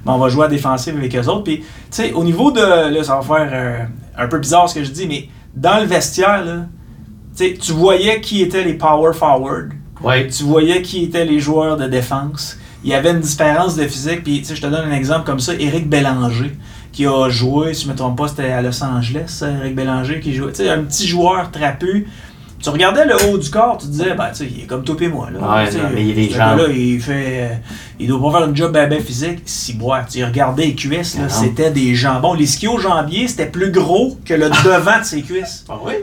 Mais 0.06 0.12
on 0.12 0.20
va 0.20 0.30
jouer 0.30 0.46
à 0.46 0.48
défensive 0.48 0.96
avec 0.96 1.16
eux 1.16 1.28
autres. 1.28 1.44
Puis, 1.44 1.62
tu 1.62 1.66
sais, 1.90 2.14
au 2.14 2.24
niveau 2.24 2.52
de. 2.52 2.62
Là, 2.62 3.04
ça 3.04 3.16
va 3.20 3.22
faire 3.24 3.50
euh, 3.52 3.80
un 4.16 4.28
peu 4.28 4.38
bizarre 4.38 4.70
ce 4.70 4.76
que 4.76 4.84
je 4.84 4.92
dis, 4.92 5.08
mais 5.08 5.28
dans 5.56 5.80
le 5.80 5.88
vestiaire, 5.88 6.46
là, 6.46 6.54
tu 7.36 7.72
voyais 7.72 8.22
qui 8.22 8.44
étaient 8.44 8.64
les 8.64 8.76
power 8.76 9.14
forward. 9.14 9.72
Ouais. 10.04 10.28
Tu 10.28 10.44
voyais 10.44 10.84
qui 10.84 11.06
étaient 11.06 11.26
les 11.26 11.40
joueurs 11.40 11.78
de 11.78 11.88
défense. 11.88 12.60
Il 12.86 12.92
y 12.92 12.94
avait 12.94 13.10
une 13.12 13.20
différence 13.20 13.76
de 13.76 13.84
physique. 13.88 14.24
Puis, 14.24 14.40
tu 14.40 14.46
sais, 14.46 14.56
je 14.56 14.62
te 14.62 14.68
donne 14.68 14.90
un 14.90 14.96
exemple 14.96 15.26
comme 15.26 15.40
ça. 15.40 15.54
Éric 15.56 15.90
Bélanger, 15.90 16.56
qui 16.94 17.08
a 17.08 17.28
joué, 17.30 17.74
si 17.74 17.86
je 17.86 17.90
me 17.92 17.96
trompe 17.96 18.18
pas, 18.18 18.28
c'était 18.28 18.52
à 18.52 18.62
Los 18.62 18.82
Angeles, 18.84 19.24
ça, 19.28 19.50
Éric 19.50 19.76
Bélanger, 19.76 20.20
qui 20.20 20.34
jouait. 20.36 20.52
Tu 20.52 20.58
sais, 20.64 20.70
un 20.70 20.84
petit 20.84 21.08
joueur 21.08 21.50
trapu. 21.52 22.08
Tu 22.62 22.70
regardais 22.70 23.06
le 23.06 23.16
haut 23.30 23.38
du 23.38 23.50
corps, 23.50 23.78
tu 23.80 23.86
te 23.88 23.92
disais, 23.92 24.14
ben, 24.16 24.30
tu 24.30 24.38
sais, 24.38 24.48
il 24.56 24.64
est 24.64 24.66
comme 24.66 24.84
toi 24.84 24.96
et 25.00 25.08
moi. 25.08 25.30
Là. 25.32 25.40
Ouais, 25.40 25.72
non, 25.72 25.90
mais 25.94 26.04
il 26.08 26.18
est 26.20 26.30
ce 26.30 26.38
jambes. 26.38 26.58
gars-là, 26.58 26.74
il 26.74 27.00
fait. 27.02 27.50
euh, 27.52 27.56
il 28.00 28.08
doit 28.08 28.32
pas 28.32 28.40
faire 28.40 28.48
une 28.50 28.56
job 28.56 28.72
ben, 28.72 28.90
ben 28.90 29.02
physique. 29.02 29.40
Si, 29.46 29.74
bois, 29.74 30.02
tu 30.10 30.24
regardais 30.24 30.66
les 30.68 30.76
cuisses, 30.76 31.16
là, 31.16 31.24
Non. 31.24 31.30
c'était 31.30 31.70
des 31.72 31.94
jambons. 31.96 32.34
Les 32.34 32.48
skis 32.48 32.68
jambiers, 32.82 33.28
c'était 33.28 33.48
plus 33.48 33.72
gros 33.72 34.18
que 34.26 34.34
le 34.34 34.50
devant 34.64 35.00
de 35.00 35.04
ses 35.06 35.22
cuisses. 35.22 35.66
Ah 35.70 35.74
oui? 35.84 35.94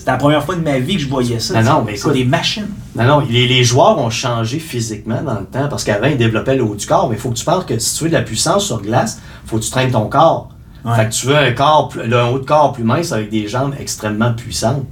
C'était 0.00 0.12
la 0.12 0.16
première 0.16 0.42
fois 0.42 0.54
de 0.56 0.62
ma 0.62 0.78
vie 0.78 0.96
que 0.96 1.02
je 1.02 1.08
voyais 1.08 1.38
ça. 1.38 1.60
Non, 1.62 1.70
non, 1.72 1.82
mais 1.84 1.92
c'est 1.92 1.98
écoute- 1.98 2.14
des 2.14 2.24
machines. 2.24 2.68
Non, 2.96 3.04
non, 3.04 3.20
les, 3.28 3.46
les 3.46 3.62
joueurs 3.64 3.98
ont 3.98 4.08
changé 4.08 4.58
physiquement 4.58 5.20
dans 5.22 5.38
le 5.40 5.44
temps 5.44 5.68
parce 5.68 5.84
qu'avant, 5.84 6.06
ils 6.06 6.16
développaient 6.16 6.56
le 6.56 6.62
haut 6.64 6.74
du 6.74 6.86
corps. 6.86 7.10
Mais 7.10 7.16
il 7.16 7.20
faut 7.20 7.28
que 7.28 7.36
tu 7.36 7.44
penses 7.44 7.66
que 7.66 7.78
si 7.78 7.96
tu 7.98 8.04
veux 8.04 8.08
de 8.10 8.14
la 8.14 8.22
puissance 8.22 8.64
sur 8.64 8.80
glace, 8.80 9.20
il 9.44 9.50
faut 9.50 9.58
que 9.58 9.62
tu 9.62 9.70
traînes 9.70 9.90
ton 9.90 10.06
corps. 10.08 10.48
Ouais. 10.86 10.96
Fait 10.96 11.06
que 11.10 11.12
tu 11.12 11.26
veux 11.26 11.36
un 11.36 11.52
corps, 11.52 11.92
le 12.02 12.16
haut 12.24 12.38
de 12.38 12.46
corps 12.46 12.72
plus 12.72 12.82
mince 12.82 13.12
avec 13.12 13.28
des 13.28 13.46
jambes 13.46 13.74
extrêmement 13.78 14.32
puissantes. 14.32 14.86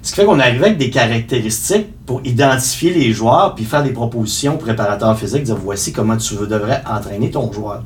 Ce 0.00 0.10
qui 0.12 0.16
fait 0.20 0.24
qu'on 0.24 0.40
arrivait 0.40 0.66
avec 0.66 0.78
des 0.78 0.88
caractéristiques 0.88 1.88
pour 2.06 2.22
identifier 2.24 2.94
les 2.94 3.12
joueurs 3.12 3.54
puis 3.54 3.66
faire 3.66 3.82
des 3.82 3.90
propositions 3.90 4.54
aux 4.54 4.58
préparateurs 4.58 5.18
physiques, 5.18 5.42
dire 5.42 5.56
voici 5.56 5.92
comment 5.92 6.16
tu 6.16 6.34
devrais 6.34 6.82
entraîner 6.90 7.30
ton 7.30 7.52
joueur. 7.52 7.82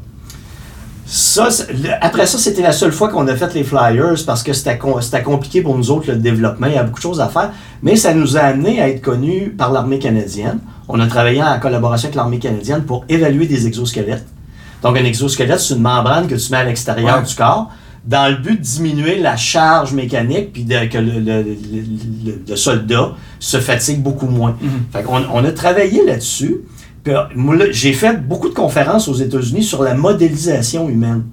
Ça, 1.04 1.48
le- 1.70 1.90
après 2.00 2.26
ça, 2.26 2.38
c'était 2.38 2.62
la 2.62 2.72
seule 2.72 2.92
fois 2.92 3.08
qu'on 3.08 3.26
a 3.28 3.34
fait 3.36 3.52
les 3.54 3.64
Flyers 3.64 4.24
parce 4.24 4.42
que 4.42 4.52
c'était 4.52 4.78
com- 4.78 5.00
c'était 5.00 5.22
compliqué 5.22 5.60
pour 5.60 5.76
nous 5.76 5.90
autres 5.90 6.10
le 6.10 6.16
développement. 6.16 6.68
Il 6.68 6.74
y 6.74 6.76
a 6.78 6.84
beaucoup 6.84 7.00
de 7.00 7.02
choses 7.02 7.20
à 7.20 7.28
faire. 7.28 7.50
Mais 7.82 7.96
ça 7.96 8.14
nous 8.14 8.36
a 8.36 8.40
amené 8.40 8.80
à 8.80 8.88
être 8.88 9.02
connus 9.02 9.50
par 9.56 9.72
l'armée 9.72 9.98
canadienne. 9.98 10.58
On 10.88 11.00
a 11.00 11.06
travaillé 11.06 11.42
en 11.42 11.58
collaboration 11.58 12.06
avec 12.06 12.14
l'armée 12.16 12.38
canadienne 12.38 12.82
pour 12.84 13.04
évaluer 13.08 13.46
des 13.46 13.66
exosquelettes. 13.66 14.26
Donc, 14.82 14.96
un 14.96 15.04
exosquelette, 15.04 15.60
c'est 15.60 15.74
une 15.74 15.82
membrane 15.82 16.26
que 16.28 16.34
tu 16.34 16.50
mets 16.50 16.58
à 16.58 16.64
l'extérieur 16.64 17.18
Ouais. 17.18 17.24
du 17.24 17.34
corps 17.34 17.70
dans 18.04 18.28
le 18.30 18.36
but 18.36 18.58
de 18.58 18.64
diminuer 18.64 19.18
la 19.20 19.36
charge 19.36 19.92
mécanique 19.92 20.52
puis 20.52 20.64
de- 20.64 20.86
que 20.86 20.98
le, 20.98 21.20
le- 21.20 21.42
le- 21.42 21.56
le- 22.24 22.42
le 22.48 22.56
soldat 22.56 23.12
se 23.38 23.58
fatigue 23.60 24.02
beaucoup 24.02 24.26
moins. 24.26 24.56
Mhm. 24.60 24.70
Fait 24.92 25.02
qu'on 25.02 25.20
on 25.32 25.44
a 25.44 25.52
travaillé 25.52 26.04
là-dessus. 26.04 26.56
J'ai 27.70 27.92
fait 27.92 28.16
beaucoup 28.16 28.48
de 28.48 28.54
conférences 28.54 29.08
aux 29.08 29.14
États-Unis 29.14 29.64
sur 29.64 29.82
la 29.82 29.94
modélisation 29.94 30.88
humaine. 30.88 31.24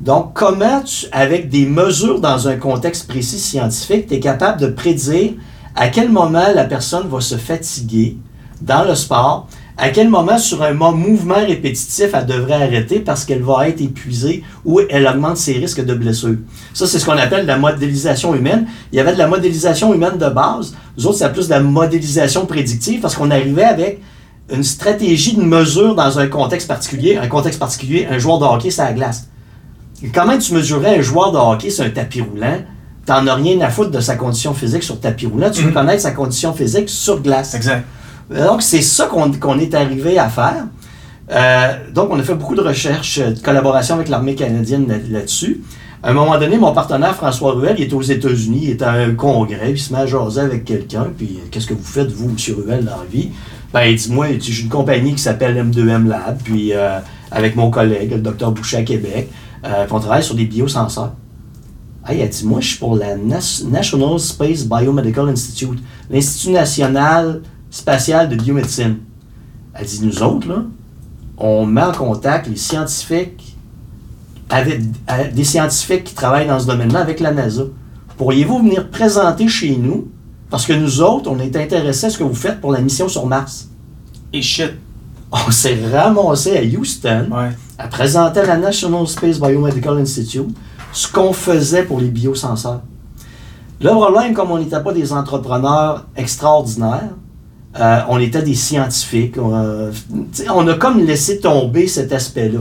Donc, 0.00 0.32
comment, 0.34 0.82
tu, 0.82 1.06
avec 1.10 1.48
des 1.48 1.64
mesures 1.64 2.20
dans 2.20 2.48
un 2.48 2.56
contexte 2.56 3.08
précis 3.08 3.38
scientifique, 3.38 4.08
tu 4.08 4.14
es 4.14 4.20
capable 4.20 4.60
de 4.60 4.66
prédire 4.66 5.32
à 5.74 5.88
quel 5.88 6.10
moment 6.10 6.44
la 6.54 6.64
personne 6.64 7.08
va 7.08 7.20
se 7.20 7.36
fatiguer 7.36 8.18
dans 8.60 8.84
le 8.84 8.94
sport, 8.94 9.48
à 9.78 9.90
quel 9.90 10.08
moment, 10.08 10.38
sur 10.38 10.62
un 10.62 10.72
mo- 10.72 10.92
mouvement 10.92 11.34
répétitif, 11.34 12.10
elle 12.14 12.26
devrait 12.26 12.62
arrêter 12.62 13.00
parce 13.00 13.24
qu'elle 13.26 13.42
va 13.42 13.68
être 13.68 13.80
épuisée 13.82 14.42
ou 14.64 14.80
elle 14.88 15.06
augmente 15.06 15.36
ses 15.36 15.52
risques 15.54 15.84
de 15.84 15.94
blessure. 15.94 16.36
Ça, 16.72 16.86
c'est 16.86 16.98
ce 16.98 17.04
qu'on 17.04 17.12
appelle 17.12 17.44
la 17.46 17.58
modélisation 17.58 18.34
humaine. 18.34 18.66
Il 18.92 18.96
y 18.96 19.00
avait 19.00 19.12
de 19.12 19.18
la 19.18 19.28
modélisation 19.28 19.92
humaine 19.94 20.16
de 20.18 20.28
base. 20.28 20.74
Nous 20.96 21.06
autres, 21.06 21.18
c'est 21.18 21.32
plus 21.32 21.46
de 21.48 21.52
la 21.52 21.60
modélisation 21.60 22.46
prédictive 22.46 23.00
parce 23.00 23.14
qu'on 23.14 23.30
arrivait 23.30 23.64
avec 23.64 24.00
une 24.52 24.62
stratégie 24.64 25.34
de 25.36 25.42
mesure 25.42 25.94
dans 25.94 26.18
un 26.18 26.26
contexte 26.28 26.68
particulier. 26.68 27.16
Un 27.16 27.26
contexte 27.28 27.58
particulier, 27.58 28.06
un 28.10 28.18
joueur 28.18 28.38
de 28.38 28.44
hockey, 28.44 28.70
c'est 28.70 28.82
à 28.82 28.86
la 28.86 28.92
glace. 28.92 29.28
Comment 30.14 30.38
tu 30.38 30.52
mesurais 30.54 30.98
un 30.98 31.02
joueur 31.02 31.32
de 31.32 31.38
hockey 31.38 31.70
sur 31.70 31.84
un 31.84 31.90
tapis 31.90 32.20
roulant? 32.20 32.58
T'en 33.06 33.26
as 33.26 33.34
rien 33.34 33.60
à 33.60 33.70
foutre 33.70 33.90
de 33.90 34.00
sa 34.00 34.16
condition 34.16 34.52
physique 34.54 34.82
sur 34.82 35.00
tapis 35.00 35.26
roulant. 35.26 35.50
Tu 35.50 35.62
veux 35.62 35.68
Mhm. 35.68 35.74
connaître 35.74 36.02
sa 36.02 36.10
condition 36.12 36.52
physique 36.52 36.88
sur 36.88 37.20
glace. 37.20 37.54
Exact. 37.54 37.84
Donc, 38.30 38.62
c'est 38.62 38.82
ça 38.82 39.06
qu'on 39.06 39.58
est 39.58 39.74
arrivé 39.74 40.18
à 40.18 40.28
faire. 40.28 40.66
Euh, 41.30 41.72
donc, 41.94 42.08
on 42.10 42.18
a 42.18 42.22
fait 42.22 42.34
beaucoup 42.34 42.54
de 42.54 42.60
recherches, 42.62 43.18
euh, 43.18 43.30
de 43.32 43.38
collaboration 43.40 43.94
avec 43.96 44.08
l'armée 44.08 44.34
canadienne 44.34 44.86
là- 44.88 44.96
là-dessus. 45.10 45.60
À 46.02 46.10
un 46.10 46.12
moment 46.12 46.38
donné, 46.38 46.56
mon 46.56 46.72
partenaire 46.72 47.16
François 47.16 47.52
Ruel, 47.52 47.74
il 47.78 47.84
est 47.84 47.92
aux 47.92 48.02
États-Unis, 48.02 48.60
il 48.64 48.70
est 48.70 48.82
à 48.82 48.92
un 48.92 49.14
congrès, 49.14 49.58
puis 49.58 49.70
il 49.72 49.78
se 49.78 49.92
met 49.92 50.00
à 50.00 50.06
jaser 50.06 50.40
avec 50.40 50.64
quelqu'un, 50.64 51.06
puis 51.16 51.38
euh, 51.42 51.46
qu'est-ce 51.50 51.66
que 51.66 51.74
vous 51.74 51.82
faites, 51.82 52.12
vous, 52.12 52.26
M. 52.28 52.36
Ruel, 52.64 52.84
dans 52.84 52.92
la 52.98 53.04
vie? 53.10 53.30
Ben, 53.72 53.84
il 53.84 53.96
dit, 53.96 54.12
moi, 54.12 54.26
j'ai 54.38 54.62
une 54.62 54.68
compagnie 54.68 55.14
qui 55.14 55.22
s'appelle 55.22 55.56
M2M 55.56 56.06
Lab, 56.06 56.38
puis 56.42 56.72
euh, 56.72 56.98
avec 57.30 57.56
mon 57.56 57.70
collègue, 57.70 58.12
le 58.12 58.20
docteur 58.20 58.52
Boucher 58.52 58.78
à 58.78 58.82
Québec, 58.82 59.30
euh, 59.64 59.86
on 59.90 60.00
travaille 60.00 60.22
sur 60.22 60.34
des 60.34 60.44
biosenseurs. 60.44 61.12
Ah, 62.04 62.14
il 62.14 62.22
a 62.22 62.26
dit, 62.26 62.46
moi, 62.46 62.60
je 62.60 62.68
suis 62.68 62.78
pour 62.78 62.96
la 62.96 63.16
National 63.16 64.18
Space 64.20 64.64
Biomedical 64.64 65.28
Institute, 65.28 65.80
l'Institut 66.08 66.52
national 66.52 67.42
spatial 67.70 68.28
de 68.28 68.36
biomédecine. 68.36 68.98
Elle 69.74 69.86
dit, 69.86 70.00
nous 70.04 70.22
autres, 70.22 70.48
là, 70.48 70.62
on 71.36 71.66
met 71.66 71.82
en 71.82 71.92
contact 71.92 72.46
les 72.46 72.56
scientifiques, 72.56 73.56
avec, 74.48 74.80
avec 75.08 75.34
des 75.34 75.44
scientifiques 75.44 76.04
qui 76.04 76.14
travaillent 76.14 76.46
dans 76.46 76.60
ce 76.60 76.66
domaine-là 76.66 77.00
avec 77.00 77.18
la 77.18 77.32
NASA. 77.32 77.64
Pourriez-vous 78.16 78.60
venir 78.60 78.88
présenter 78.88 79.48
chez 79.48 79.76
nous? 79.76 80.08
Parce 80.50 80.66
que 80.66 80.72
nous 80.72 81.00
autres, 81.00 81.30
on 81.30 81.38
est 81.40 81.56
intéressés 81.56 82.06
à 82.06 82.10
ce 82.10 82.18
que 82.18 82.24
vous 82.24 82.34
faites 82.34 82.60
pour 82.60 82.72
la 82.72 82.80
mission 82.80 83.08
sur 83.08 83.26
Mars. 83.26 83.68
Et 84.32 84.42
shit. 84.42 84.72
On 85.32 85.50
s'est 85.50 85.78
ramassé 85.92 86.56
à 86.56 86.62
Houston 86.78 87.26
Ouais. 87.32 87.50
à 87.78 87.88
présenter 87.88 88.40
à 88.40 88.46
la 88.46 88.56
National 88.56 89.06
Space 89.08 89.40
Biomedical 89.40 89.98
Institute 89.98 90.46
ce 90.92 91.08
qu'on 91.10 91.32
faisait 91.32 91.82
pour 91.82 92.00
les 92.00 92.08
biosenseurs. 92.08 92.80
Le 93.80 93.90
problème, 93.90 94.32
comme 94.34 94.50
on 94.52 94.58
n'était 94.58 94.80
pas 94.82 94.92
des 94.92 95.12
entrepreneurs 95.12 96.06
extraordinaires, 96.16 97.10
euh, 97.78 98.00
on 98.08 98.18
était 98.20 98.40
des 98.40 98.54
scientifiques. 98.54 99.36
euh, 99.36 99.92
on 100.54 100.66
a 100.68 100.74
comme 100.74 101.00
laissé 101.04 101.40
tomber 101.40 101.86
cet 101.88 102.12
aspect-là. 102.12 102.60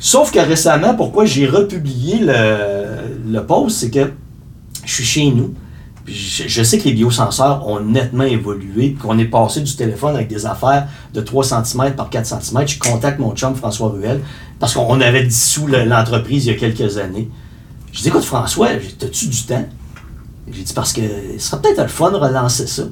Sauf 0.00 0.32
que 0.32 0.40
récemment, 0.40 0.94
pourquoi 0.94 1.24
j'ai 1.24 1.46
republié 1.46 2.18
le, 2.20 3.30
le 3.32 3.40
post, 3.46 3.78
c'est 3.78 3.90
que 3.90 4.10
je 4.84 4.92
suis 4.92 5.04
chez 5.04 5.30
nous. 5.30 5.54
Puis 6.04 6.14
Je, 6.14 6.48
je 6.48 6.62
sais 6.62 6.78
que 6.78 6.84
les 6.84 6.92
biosenseurs 6.92 7.66
ont 7.66 7.80
nettement 7.80 8.24
évolué, 8.24 8.92
qu'on 9.00 9.18
est 9.18 9.24
passé 9.24 9.60
du 9.62 9.74
téléphone 9.74 10.14
avec 10.14 10.28
des 10.28 10.44
affaires 10.46 10.86
de 11.12 11.20
3 11.20 11.44
cm 11.44 11.94
par 11.96 12.10
4 12.10 12.26
cm. 12.26 12.66
Je 12.68 12.78
contacte 12.78 13.18
mon 13.18 13.34
chum 13.34 13.54
François 13.54 13.88
Ruel, 13.88 14.20
parce 14.60 14.74
qu'on 14.74 15.00
avait 15.00 15.24
dissous 15.24 15.66
le- 15.66 15.84
l'entreprise 15.84 16.46
il 16.46 16.52
y 16.52 16.54
a 16.56 16.58
quelques 16.58 16.98
années. 16.98 17.30
Je 17.92 18.02
dis, 18.02 18.08
écoute 18.08 18.24
François, 18.24 18.68
as-tu 18.68 19.28
du 19.28 19.42
temps? 19.44 19.64
J'ai 20.52 20.62
dit, 20.62 20.72
parce 20.74 20.92
que 20.92 21.00
ce 21.38 21.48
serait 21.48 21.62
peut-être 21.62 21.80
le 21.82 21.88
fun 21.88 22.10
de 22.10 22.16
relancer 22.16 22.66
ça. 22.66 22.82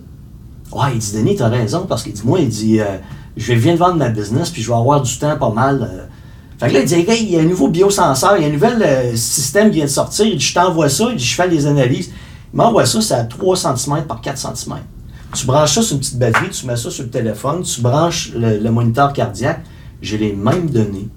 Ouais, 0.72 0.88
il 0.94 0.98
dit, 1.00 1.12
Denis, 1.12 1.36
t'as 1.36 1.48
raison, 1.48 1.84
parce 1.86 2.02
qu'il 2.02 2.14
dit, 2.14 2.22
moi, 2.24 2.40
il 2.40 2.48
dit, 2.48 2.80
euh, 2.80 2.84
je 3.36 3.52
viens 3.52 3.74
de 3.74 3.78
vendre 3.78 3.96
ma 3.96 4.08
business, 4.08 4.48
puis 4.48 4.62
je 4.62 4.68
vais 4.68 4.76
avoir 4.76 5.02
du 5.02 5.18
temps 5.18 5.36
pas 5.36 5.50
mal. 5.50 5.82
euh. 5.82 6.06
Fait 6.58 6.68
que 6.68 6.74
là, 6.74 6.80
il 6.80 6.86
dit, 6.86 6.94
Hey, 6.94 7.24
il 7.24 7.30
y 7.32 7.36
a 7.36 7.40
un 7.40 7.44
nouveau 7.44 7.68
biosenseur, 7.68 8.36
il 8.38 8.42
y 8.42 8.46
a 8.46 8.48
un 8.48 8.52
nouvel 8.52 8.82
euh, 8.82 9.14
système 9.16 9.68
qui 9.70 9.76
vient 9.76 9.84
de 9.84 9.90
sortir. 9.90 10.24
Il 10.24 10.38
dit, 10.38 10.44
je 10.46 10.54
t'envoie 10.54 10.88
ça, 10.88 11.08
je 11.14 11.34
fais 11.34 11.46
les 11.48 11.66
analyses. 11.66 12.10
M'envoie 12.52 12.86
ça, 12.86 13.00
c'est 13.00 13.14
à 13.14 13.24
3 13.24 13.56
cm 13.56 14.04
par 14.06 14.20
4 14.20 14.36
cm. 14.36 14.76
Tu 15.34 15.46
branches 15.46 15.74
ça 15.74 15.82
sur 15.82 15.94
une 15.94 16.00
petite 16.00 16.18
batterie, 16.18 16.50
tu 16.50 16.66
mets 16.66 16.76
ça 16.76 16.90
sur 16.90 17.04
le 17.04 17.10
téléphone, 17.10 17.62
tu 17.62 17.80
branches 17.80 18.32
le, 18.34 18.58
le 18.58 18.70
moniteur 18.70 19.12
cardiaque. 19.12 19.62
J'ai 20.02 20.18
les 20.18 20.34
mêmes 20.34 20.68
données 20.68 21.08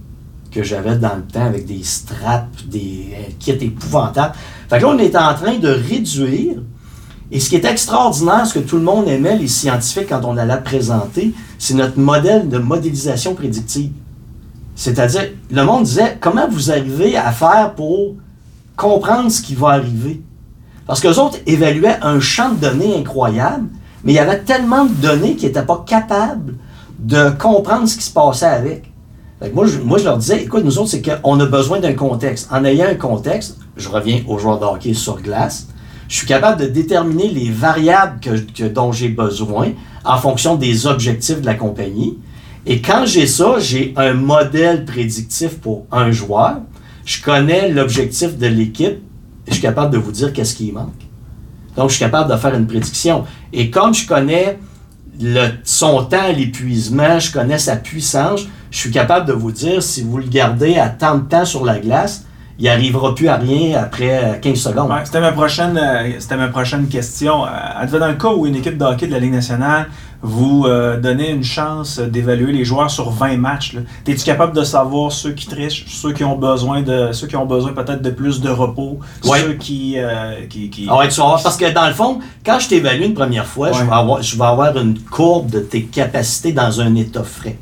que 0.55 0.63
j'avais 0.63 0.95
dans 0.95 1.15
le 1.15 1.23
temps 1.23 1.45
avec 1.45 1.65
des 1.65 1.83
straps, 1.83 2.65
des 2.67 3.09
euh, 3.13 3.31
kits 3.37 3.51
épouvantables. 3.51 4.33
Fait 4.69 4.77
que 4.77 4.83
là, 4.83 4.89
on 4.89 4.97
est 4.97 5.15
en 5.17 5.33
train 5.33 5.57
de 5.57 5.67
réduire. 5.67 6.55
Et 7.29 7.39
ce 7.39 7.49
qui 7.49 7.55
est 7.55 7.65
extraordinaire, 7.65 8.45
ce 8.45 8.53
que 8.53 8.59
tout 8.59 8.77
le 8.77 8.83
monde 8.83 9.07
aimait, 9.09 9.37
les 9.37 9.47
scientifiques, 9.47 10.07
quand 10.09 10.23
on 10.23 10.37
allait 10.37 10.61
présenter, 10.61 11.33
c'est 11.59 11.73
notre 11.73 11.99
modèle 11.99 12.47
de 12.47 12.57
modélisation 12.57 13.35
prédictive. 13.35 13.91
C'est-à-dire, 14.75 15.31
le 15.51 15.63
monde 15.63 15.83
disait, 15.83 16.17
comment 16.21 16.47
vous 16.47 16.71
arrivez 16.71 17.17
à 17.17 17.31
faire 17.31 17.73
pour 17.75 18.15
comprendre 18.77 19.29
ce 19.31 19.41
qui 19.41 19.55
va 19.55 19.69
arriver? 19.69 20.21
Parce 20.87 20.99
qu'eux 21.01 21.19
autres 21.19 21.39
évaluaient 21.45 21.97
un 22.01 22.19
champ 22.19 22.49
de 22.49 22.59
données 22.59 22.95
incroyable, 22.97 23.67
mais 24.03 24.13
il 24.13 24.15
y 24.15 24.19
avait 24.19 24.39
tellement 24.39 24.85
de 24.85 24.93
données 24.93 25.35
qu'ils 25.35 25.47
n'étaient 25.47 25.65
pas 25.65 25.83
capables 25.85 26.55
de 26.99 27.29
comprendre 27.31 27.87
ce 27.87 27.97
qui 27.97 28.03
se 28.03 28.13
passait 28.13 28.45
avec. 28.45 28.91
Moi, 29.53 29.67
je, 29.67 29.79
moi, 29.79 29.97
je 29.97 30.05
leur 30.05 30.17
disais, 30.17 30.43
écoute, 30.43 30.63
nous 30.63 30.77
autres, 30.77 30.89
c'est 30.91 31.01
qu'on 31.01 31.39
a 31.39 31.45
besoin 31.45 31.79
d'un 31.79 31.93
contexte. 31.93 32.47
En 32.51 32.63
ayant 32.63 32.87
un 32.87 32.95
contexte, 32.95 33.57
je 33.75 33.89
reviens 33.89 34.21
aux 34.27 34.37
joueurs 34.37 34.59
de 34.59 34.65
hockey 34.65 34.93
sur 34.93 35.21
glace, 35.21 35.67
je 36.07 36.17
suis 36.17 36.27
capable 36.27 36.61
de 36.61 36.67
déterminer 36.67 37.29
les 37.29 37.49
variables 37.49 38.19
dont 38.73 38.91
j'ai 38.91 39.09
besoin 39.09 39.69
en 40.03 40.17
fonction 40.17 40.55
des 40.55 40.85
objectifs 40.85 41.41
de 41.41 41.45
la 41.45 41.55
compagnie. 41.55 42.19
Et 42.67 42.81
quand 42.81 43.05
j'ai 43.05 43.27
ça, 43.27 43.55
j'ai 43.59 43.93
un 43.97 44.13
modèle 44.13 44.85
prédictif 44.85 45.59
pour 45.59 45.85
un 45.91 46.11
joueur. 46.11 46.57
Je 47.05 47.21
connais 47.21 47.69
l'objectif 47.69 48.37
de 48.37 48.47
l'équipe. 48.47 48.99
Je 49.47 49.53
suis 49.53 49.61
capable 49.61 49.93
de 49.93 49.97
vous 49.97 50.11
dire 50.11 50.33
qu'est-ce 50.33 50.55
qui 50.55 50.71
manque. 50.71 50.91
Donc, 51.75 51.89
je 51.89 51.95
suis 51.95 52.03
capable 52.03 52.31
de 52.31 52.37
faire 52.37 52.55
une 52.55 52.67
prédiction. 52.67 53.25
Et 53.51 53.69
comme 53.69 53.93
je 53.93 54.07
connais 54.07 54.59
son 55.63 56.03
temps 56.05 56.23
à 56.23 56.31
l'épuisement, 56.31 57.19
je 57.19 57.31
connais 57.31 57.57
sa 57.57 57.75
puissance, 57.75 58.45
je 58.71 58.77
suis 58.77 58.91
capable 58.91 59.27
de 59.27 59.33
vous 59.33 59.51
dire 59.51 59.81
si 59.81 60.03
vous 60.03 60.17
le 60.17 60.25
gardez 60.25 60.77
à 60.77 60.89
tant 60.89 61.17
de 61.17 61.23
temps 61.23 61.45
sur 61.45 61.63
la 61.65 61.79
glace, 61.79 62.25
il 62.57 62.65
n'arrivera 62.65 63.13
plus 63.13 63.27
à 63.27 63.35
rien 63.35 63.77
après 63.77 64.23
euh, 64.23 64.39
15 64.39 64.55
secondes. 64.57 64.89
Ouais, 64.89 65.03
c'était 65.03 65.19
ma 65.19 65.33
prochaine, 65.33 65.77
euh, 65.77 66.11
c'était 66.19 66.37
ma 66.37 66.47
prochaine 66.47 66.87
question. 66.87 67.45
Euh, 67.45 67.99
dans 67.99 68.07
le 68.07 68.13
cas 68.13 68.29
où 68.29 68.45
une 68.45 68.55
équipe 68.55 68.77
de 68.77 68.85
hockey 68.85 69.07
de 69.07 69.11
la 69.11 69.19
Ligue 69.19 69.33
nationale 69.33 69.87
vous 70.25 70.65
euh, 70.65 70.99
donnait 70.99 71.31
une 71.31 71.43
chance 71.43 71.99
d'évaluer 71.99 72.51
les 72.51 72.65
joueurs 72.65 72.89
sur 72.89 73.11
20 73.11 73.37
matchs, 73.37 73.75
es-tu 74.07 74.23
capable 74.23 74.55
de 74.55 74.63
savoir 74.63 75.11
ceux 75.11 75.31
qui 75.33 75.45
trichent, 75.45 75.85
ceux 75.87 76.13
qui 76.13 76.23
ont 76.23 76.35
besoin 76.35 76.81
de, 76.81 77.11
ceux 77.11 77.27
qui 77.27 77.35
ont 77.35 77.45
besoin 77.45 77.73
peut-être 77.73 78.01
de 78.01 78.09
plus 78.09 78.41
de 78.41 78.49
repos, 78.49 78.99
Ouais. 79.23 79.39
ceux 79.41 79.53
qui, 79.53 79.95
euh, 79.97 80.45
qui, 80.49 80.69
qui- 80.69 80.87
Ah 80.89 80.97
ouais, 80.97 81.07
tu 81.09 81.19
vas 81.19 81.27
voir, 81.27 81.43
parce 81.43 81.57
que 81.57 81.71
dans 81.71 81.87
le 81.87 81.93
fond, 81.93 82.19
quand 82.45 82.57
je 82.59 82.67
t'évalue 82.69 83.03
une 83.03 83.13
première 83.13 83.45
fois, 83.45 83.71
je, 83.71 83.83
vais 83.83 83.91
avoir, 83.93 84.21
je 84.21 84.35
vais 84.35 84.43
avoir 84.45 84.75
une 84.77 84.97
courbe 84.99 85.49
de 85.51 85.59
tes 85.59 85.83
capacités 85.83 86.51
dans 86.51 86.81
un 86.81 86.95
état 86.95 87.23
frais. 87.23 87.57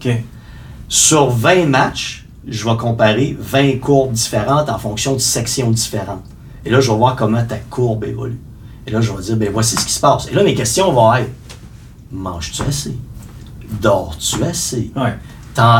Sur 0.87 1.29
20 1.29 1.65
matchs, 1.65 2.25
je 2.47 2.63
vais 2.67 2.77
comparer 2.77 3.35
20 3.39 3.79
courbes 3.79 4.13
différentes 4.13 4.69
en 4.69 4.77
fonction 4.77 5.13
de 5.13 5.19
sections 5.19 5.69
différentes. 5.71 6.23
Et 6.65 6.69
là, 6.69 6.79
je 6.79 6.89
vais 6.91 6.97
voir 6.97 7.15
comment 7.15 7.43
ta 7.43 7.57
courbe 7.57 8.05
évolue. 8.05 8.39
Et 8.85 8.91
là, 8.91 8.99
je 9.01 9.11
vais 9.11 9.21
dire, 9.21 9.37
ben 9.37 9.49
voici 9.51 9.75
ce 9.77 9.85
qui 9.85 9.93
se 9.93 9.99
passe. 9.99 10.27
Et 10.29 10.35
là, 10.35 10.43
mes 10.43 10.53
questions 10.53 10.91
vont 10.91 11.13
être, 11.13 11.29
manges-tu 12.13 12.61
assez? 12.61 12.95
Dors-tu 13.81 14.43
assez? 14.43 14.91
Ouais. 14.95 15.15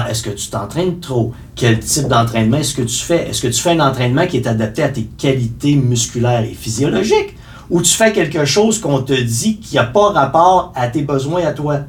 Est-ce 0.09 0.21
que 0.23 0.29
tu 0.31 0.47
t'entraînes 0.49 0.99
trop? 0.99 1.31
Quel 1.55 1.79
type 1.79 2.07
d'entraînement 2.07 2.57
est-ce 2.57 2.75
que 2.75 2.81
tu 2.81 2.95
fais? 2.95 3.29
Est-ce 3.29 3.41
que 3.41 3.47
tu 3.47 3.59
fais 3.61 3.71
un 3.71 3.79
entraînement 3.79 4.27
qui 4.27 4.37
est 4.37 4.47
adapté 4.47 4.83
à 4.83 4.89
tes 4.89 5.03
qualités 5.03 5.75
musculaires 5.75 6.41
et 6.43 6.53
physiologiques? 6.53 7.35
Ou 7.69 7.81
tu 7.81 7.91
fais 7.91 8.11
quelque 8.11 8.45
chose 8.45 8.79
qu'on 8.79 9.01
te 9.01 9.13
dit 9.13 9.57
qui 9.59 9.75
n'a 9.75 9.85
pas 9.85 10.09
rapport 10.11 10.73
à 10.75 10.87
tes 10.89 11.01
besoins 11.03 11.45
à 11.45 11.53
toi? 11.53 11.79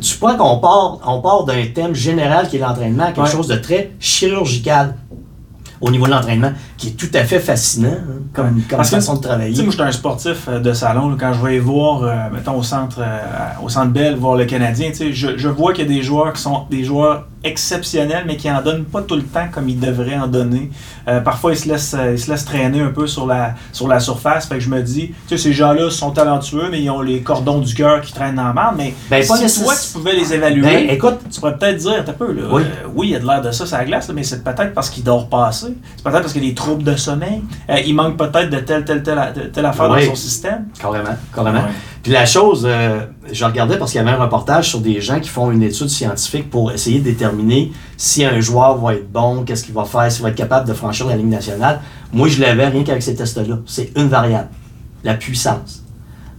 Tu 0.00 0.16
crois 0.16 0.34
qu'on 0.34 0.58
part, 0.58 0.98
on 1.06 1.20
part 1.20 1.44
d'un 1.44 1.66
thème 1.74 1.94
général 1.94 2.48
qui 2.48 2.56
est 2.56 2.60
l'entraînement 2.60 3.04
à 3.04 3.12
quelque 3.12 3.24
Ouais. 3.26 3.30
chose 3.30 3.46
de 3.48 3.56
très 3.56 3.92
chirurgical 4.00 4.96
au 5.84 5.90
niveau 5.90 6.06
de 6.06 6.10
l'entraînement, 6.10 6.52
qui 6.78 6.88
est 6.88 6.92
tout 6.92 7.10
à 7.12 7.24
fait 7.24 7.40
fascinant 7.40 7.88
hein, 7.92 8.22
comme, 8.32 8.62
comme 8.68 8.78
Parce 8.78 8.88
que, 8.88 8.96
façon 8.96 9.16
de 9.16 9.20
travailler. 9.20 9.54
moi, 9.62 9.66
je 9.70 9.76
suis 9.76 9.82
un 9.82 9.92
sportif 9.92 10.48
euh, 10.48 10.58
de 10.58 10.72
salon. 10.72 11.10
là, 11.10 11.16
quand 11.20 11.32
je 11.34 11.42
vais 11.42 11.58
voir, 11.58 12.02
euh, 12.02 12.14
mettons, 12.32 12.56
au 12.56 12.62
centre, 12.62 13.00
euh, 13.00 13.18
au 13.62 13.68
centre 13.68 13.92
Bell, 13.92 14.16
voir 14.16 14.36
le 14.36 14.46
Canadien, 14.46 14.90
je, 14.98 15.36
je 15.36 15.48
vois 15.48 15.74
qu'il 15.74 15.84
y 15.86 15.92
a 15.92 15.96
des 15.96 16.02
joueurs 16.02 16.32
qui 16.32 16.40
sont 16.40 16.64
des 16.70 16.84
joueurs 16.84 17.26
exceptionnels, 17.44 18.24
mais 18.26 18.36
qui 18.36 18.50
en 18.50 18.60
donnent 18.62 18.84
pas 18.84 19.02
tout 19.02 19.16
le 19.16 19.22
temps 19.22 19.46
comme 19.52 19.68
ils 19.68 19.78
devraient 19.78 20.16
en 20.18 20.26
donner. 20.26 20.70
Euh, 21.08 21.20
parfois, 21.20 21.52
ils 21.52 21.58
se, 21.58 21.68
laissent, 21.68 21.94
euh, 21.98 22.12
ils 22.12 22.18
se 22.18 22.30
laissent 22.30 22.44
traîner 22.44 22.80
un 22.80 22.90
peu 22.90 23.06
sur 23.06 23.26
la, 23.26 23.54
sur 23.72 23.86
la 23.88 24.00
surface. 24.00 24.46
Fait 24.46 24.54
que 24.56 24.60
je 24.60 24.68
me 24.70 24.82
dis, 24.82 25.08
tu 25.28 25.36
sais, 25.36 25.38
ces 25.38 25.52
gens-là 25.52 25.90
sont 25.90 26.10
talentueux, 26.10 26.68
mais 26.70 26.82
ils 26.82 26.90
ont 26.90 27.02
les 27.02 27.20
cordons 27.20 27.60
du 27.60 27.74
cœur 27.74 28.00
qui 28.00 28.12
traînent 28.12 28.36
dans 28.36 28.52
la. 28.52 28.74
Mais 28.76 28.94
Ben, 29.10 29.22
si 29.22 29.62
toi, 29.62 29.74
tu 29.74 29.92
pouvais 29.92 30.14
les 30.14 30.32
évaluer, 30.32 30.62
Ben, 30.62 30.90
écoute, 30.90 31.18
tu 31.30 31.38
pourrais 31.40 31.56
peut-être 31.58 31.76
dire, 31.76 32.02
t'as 32.04 32.12
peu, 32.12 32.32
là. 32.32 32.42
Oui. 32.50 32.62
euh, 32.62 32.88
oui, 32.94 33.08
il 33.08 33.12
y 33.12 33.16
a 33.16 33.20
de 33.20 33.26
l'air 33.26 33.42
de 33.42 33.50
ça 33.52 33.66
sur 33.66 33.76
la 33.76 33.84
glace, 33.84 34.08
là, 34.08 34.14
mais 34.14 34.22
c'est 34.22 34.42
peut-être 34.42 34.72
parce 34.74 34.88
qu'il 34.90 35.04
dort 35.04 35.28
pas 35.28 35.48
assez. 35.48 35.74
C'est 35.96 36.02
peut-être 36.02 36.20
parce 36.22 36.32
qu'il 36.32 36.42
y 36.42 36.46
a 36.46 36.48
des 36.50 36.54
troubles 36.54 36.82
de 36.82 36.96
sommeil. 36.96 37.42
Euh, 37.70 37.78
il 37.84 37.94
manque 37.94 38.16
peut-être 38.16 38.50
de 38.50 38.58
telle, 38.58 38.84
telle, 38.84 39.02
telle, 39.02 39.32
telle, 39.34 39.50
telle 39.52 39.66
affaire 39.66 39.90
Oui. 39.90 40.00
dans 40.04 40.10
son 40.10 40.16
système. 40.16 40.66
Carrément, 40.80 41.10
carrément. 41.34 41.58
Ouais. 41.60 41.70
Puis 42.04 42.12
la 42.12 42.26
chose, 42.26 42.66
euh, 42.68 43.06
je 43.32 43.46
regardais 43.46 43.78
parce 43.78 43.92
qu'il 43.92 43.98
y 43.98 44.04
avait 44.06 44.14
un 44.14 44.22
reportage 44.22 44.68
sur 44.68 44.80
des 44.80 45.00
gens 45.00 45.20
qui 45.20 45.30
font 45.30 45.50
une 45.50 45.62
étude 45.62 45.88
scientifique 45.88 46.50
pour 46.50 46.70
essayer 46.70 46.98
de 46.98 47.04
déterminer 47.04 47.72
si 47.96 48.26
un 48.26 48.40
joueur 48.40 48.76
va 48.76 48.92
être 48.96 49.10
bon, 49.10 49.42
qu'est-ce 49.42 49.64
qu'il 49.64 49.72
va 49.72 49.86
faire, 49.86 50.12
s'il 50.12 50.22
va 50.22 50.28
être 50.28 50.36
capable 50.36 50.68
de 50.68 50.74
franchir 50.74 51.06
la 51.06 51.16
ligne 51.16 51.30
nationale. 51.30 51.80
Moi, 52.12 52.28
je 52.28 52.42
l'avais 52.42 52.68
rien 52.68 52.84
qu'avec 52.84 53.02
ces 53.02 53.14
tests-là. 53.14 53.56
C'est 53.64 53.90
une 53.96 54.08
variable, 54.08 54.50
la 55.02 55.14
puissance. 55.14 55.82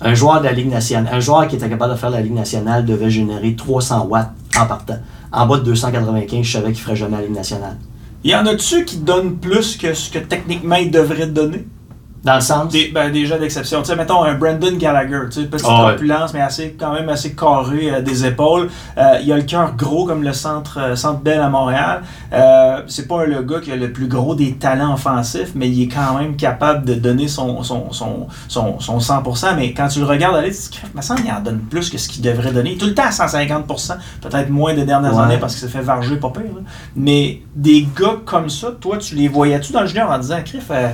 Un 0.01 0.13
joueur 0.13 0.41
de 0.41 0.45
la 0.45 0.51
Ligue 0.51 0.69
nationale, 0.69 1.11
un 1.11 1.19
joueur 1.19 1.47
qui 1.47 1.55
était 1.55 1.67
capable 1.67 1.93
de 1.93 1.97
faire 1.97 2.11
la 2.11 2.21
Ligue 2.21 2.35
nationale 2.35 2.85
devait 2.85 3.09
générer 3.09 3.55
300 3.55 4.05
watts 4.05 4.33
en 4.55 4.67
partant. 4.67 4.99
En 5.31 5.47
bas 5.47 5.57
de 5.57 5.63
295, 5.63 6.45
je 6.45 6.51
savais 6.51 6.73
qu'il 6.73 6.83
ferait 6.83 6.95
jamais 6.95 7.17
la 7.17 7.23
Ligue 7.23 7.35
nationale. 7.35 7.77
Il 8.23 8.29
y 8.29 8.35
en 8.35 8.45
a-tu 8.45 8.85
qui 8.85 8.97
donnent 8.97 9.37
plus 9.37 9.77
que 9.77 9.95
ce 9.95 10.11
que 10.11 10.19
techniquement 10.19 10.75
ils 10.75 10.91
devraient 10.91 11.25
donner? 11.25 11.65
Dans 12.25 12.35
le 12.35 12.41
sens? 12.41 12.71
Des, 12.73 12.89
ben, 12.93 13.11
des 13.11 13.25
gens 13.27 13.37
d'exception. 13.37 13.81
Tu 13.83 13.89
sais, 13.89 13.95
mettons 13.95 14.23
un 14.23 14.33
Brandon 14.33 14.75
Gallagher, 14.77 15.19
tu 15.31 15.41
sais, 15.41 15.47
petite 15.47 15.67
ouais. 15.67 15.73
corpulence, 15.75 16.33
mais 16.33 16.41
assez, 16.41 16.75
quand 16.77 16.91
même 16.91 17.07
assez 17.07 17.33
carré 17.35 17.91
euh, 17.93 18.01
des 18.01 18.25
épaules. 18.25 18.67
Euh, 18.97 19.19
il 19.23 19.31
a 19.31 19.37
le 19.37 19.43
cœur 19.43 19.75
gros 19.75 20.05
comme 20.07 20.23
le 20.23 20.33
centre, 20.33 20.79
euh, 20.81 20.95
centre 20.95 21.19
Bell 21.19 21.39
à 21.39 21.49
Montréal. 21.49 22.01
Euh, 22.33 22.81
c'est 22.87 23.07
pas 23.07 23.25
le 23.25 23.43
gars 23.43 23.59
qui 23.59 23.71
a 23.71 23.75
le 23.75 23.93
plus 23.93 24.07
gros 24.07 24.33
des 24.33 24.53
talents 24.55 24.95
offensifs, 24.95 25.51
mais 25.53 25.69
il 25.69 25.83
est 25.83 25.87
quand 25.87 26.17
même 26.17 26.35
capable 26.35 26.83
de 26.85 26.95
donner 26.95 27.27
son, 27.27 27.61
son, 27.61 27.91
son, 27.91 28.25
son, 28.47 28.79
son 28.79 28.97
100%. 28.97 29.55
Mais 29.55 29.73
quand 29.73 29.87
tu 29.87 29.99
le 29.99 30.05
regardes 30.05 30.35
aller, 30.35 30.49
tu 30.51 30.57
te 30.57 30.61
dis, 30.63 30.69
Crème, 30.79 30.89
me 30.95 31.01
semble 31.01 31.21
qu'il 31.21 31.31
en 31.31 31.41
donne 31.41 31.59
plus 31.59 31.91
que 31.91 31.99
ce 31.99 32.09
qu'il 32.09 32.23
devrait 32.23 32.51
donner. 32.51 32.71
Il 32.71 32.77
Tout 32.79 32.87
le 32.87 32.95
temps 32.95 33.03
à 33.05 33.11
150%, 33.11 33.97
peut-être 34.21 34.49
moins 34.49 34.73
des 34.73 34.83
dernières 34.85 35.15
Ouais. 35.15 35.23
années 35.25 35.37
parce 35.37 35.53
qu'il 35.55 35.61
s'est 35.69 35.71
fait 35.77 35.83
varger 35.83 36.17
pas 36.17 36.31
pire. 36.31 36.41
là. 36.43 36.61
Mais 36.95 37.41
des 37.55 37.87
gars 37.95 38.15
comme 38.25 38.49
ça, 38.49 38.69
toi, 38.81 38.97
tu 38.97 39.13
les 39.13 39.27
voyais-tu 39.27 39.71
dans 39.73 39.81
le 39.81 39.87
junior 39.87 40.09
en 40.09 40.17
disant, 40.17 40.39
Criff, 40.43 40.65
euh, 40.71 40.87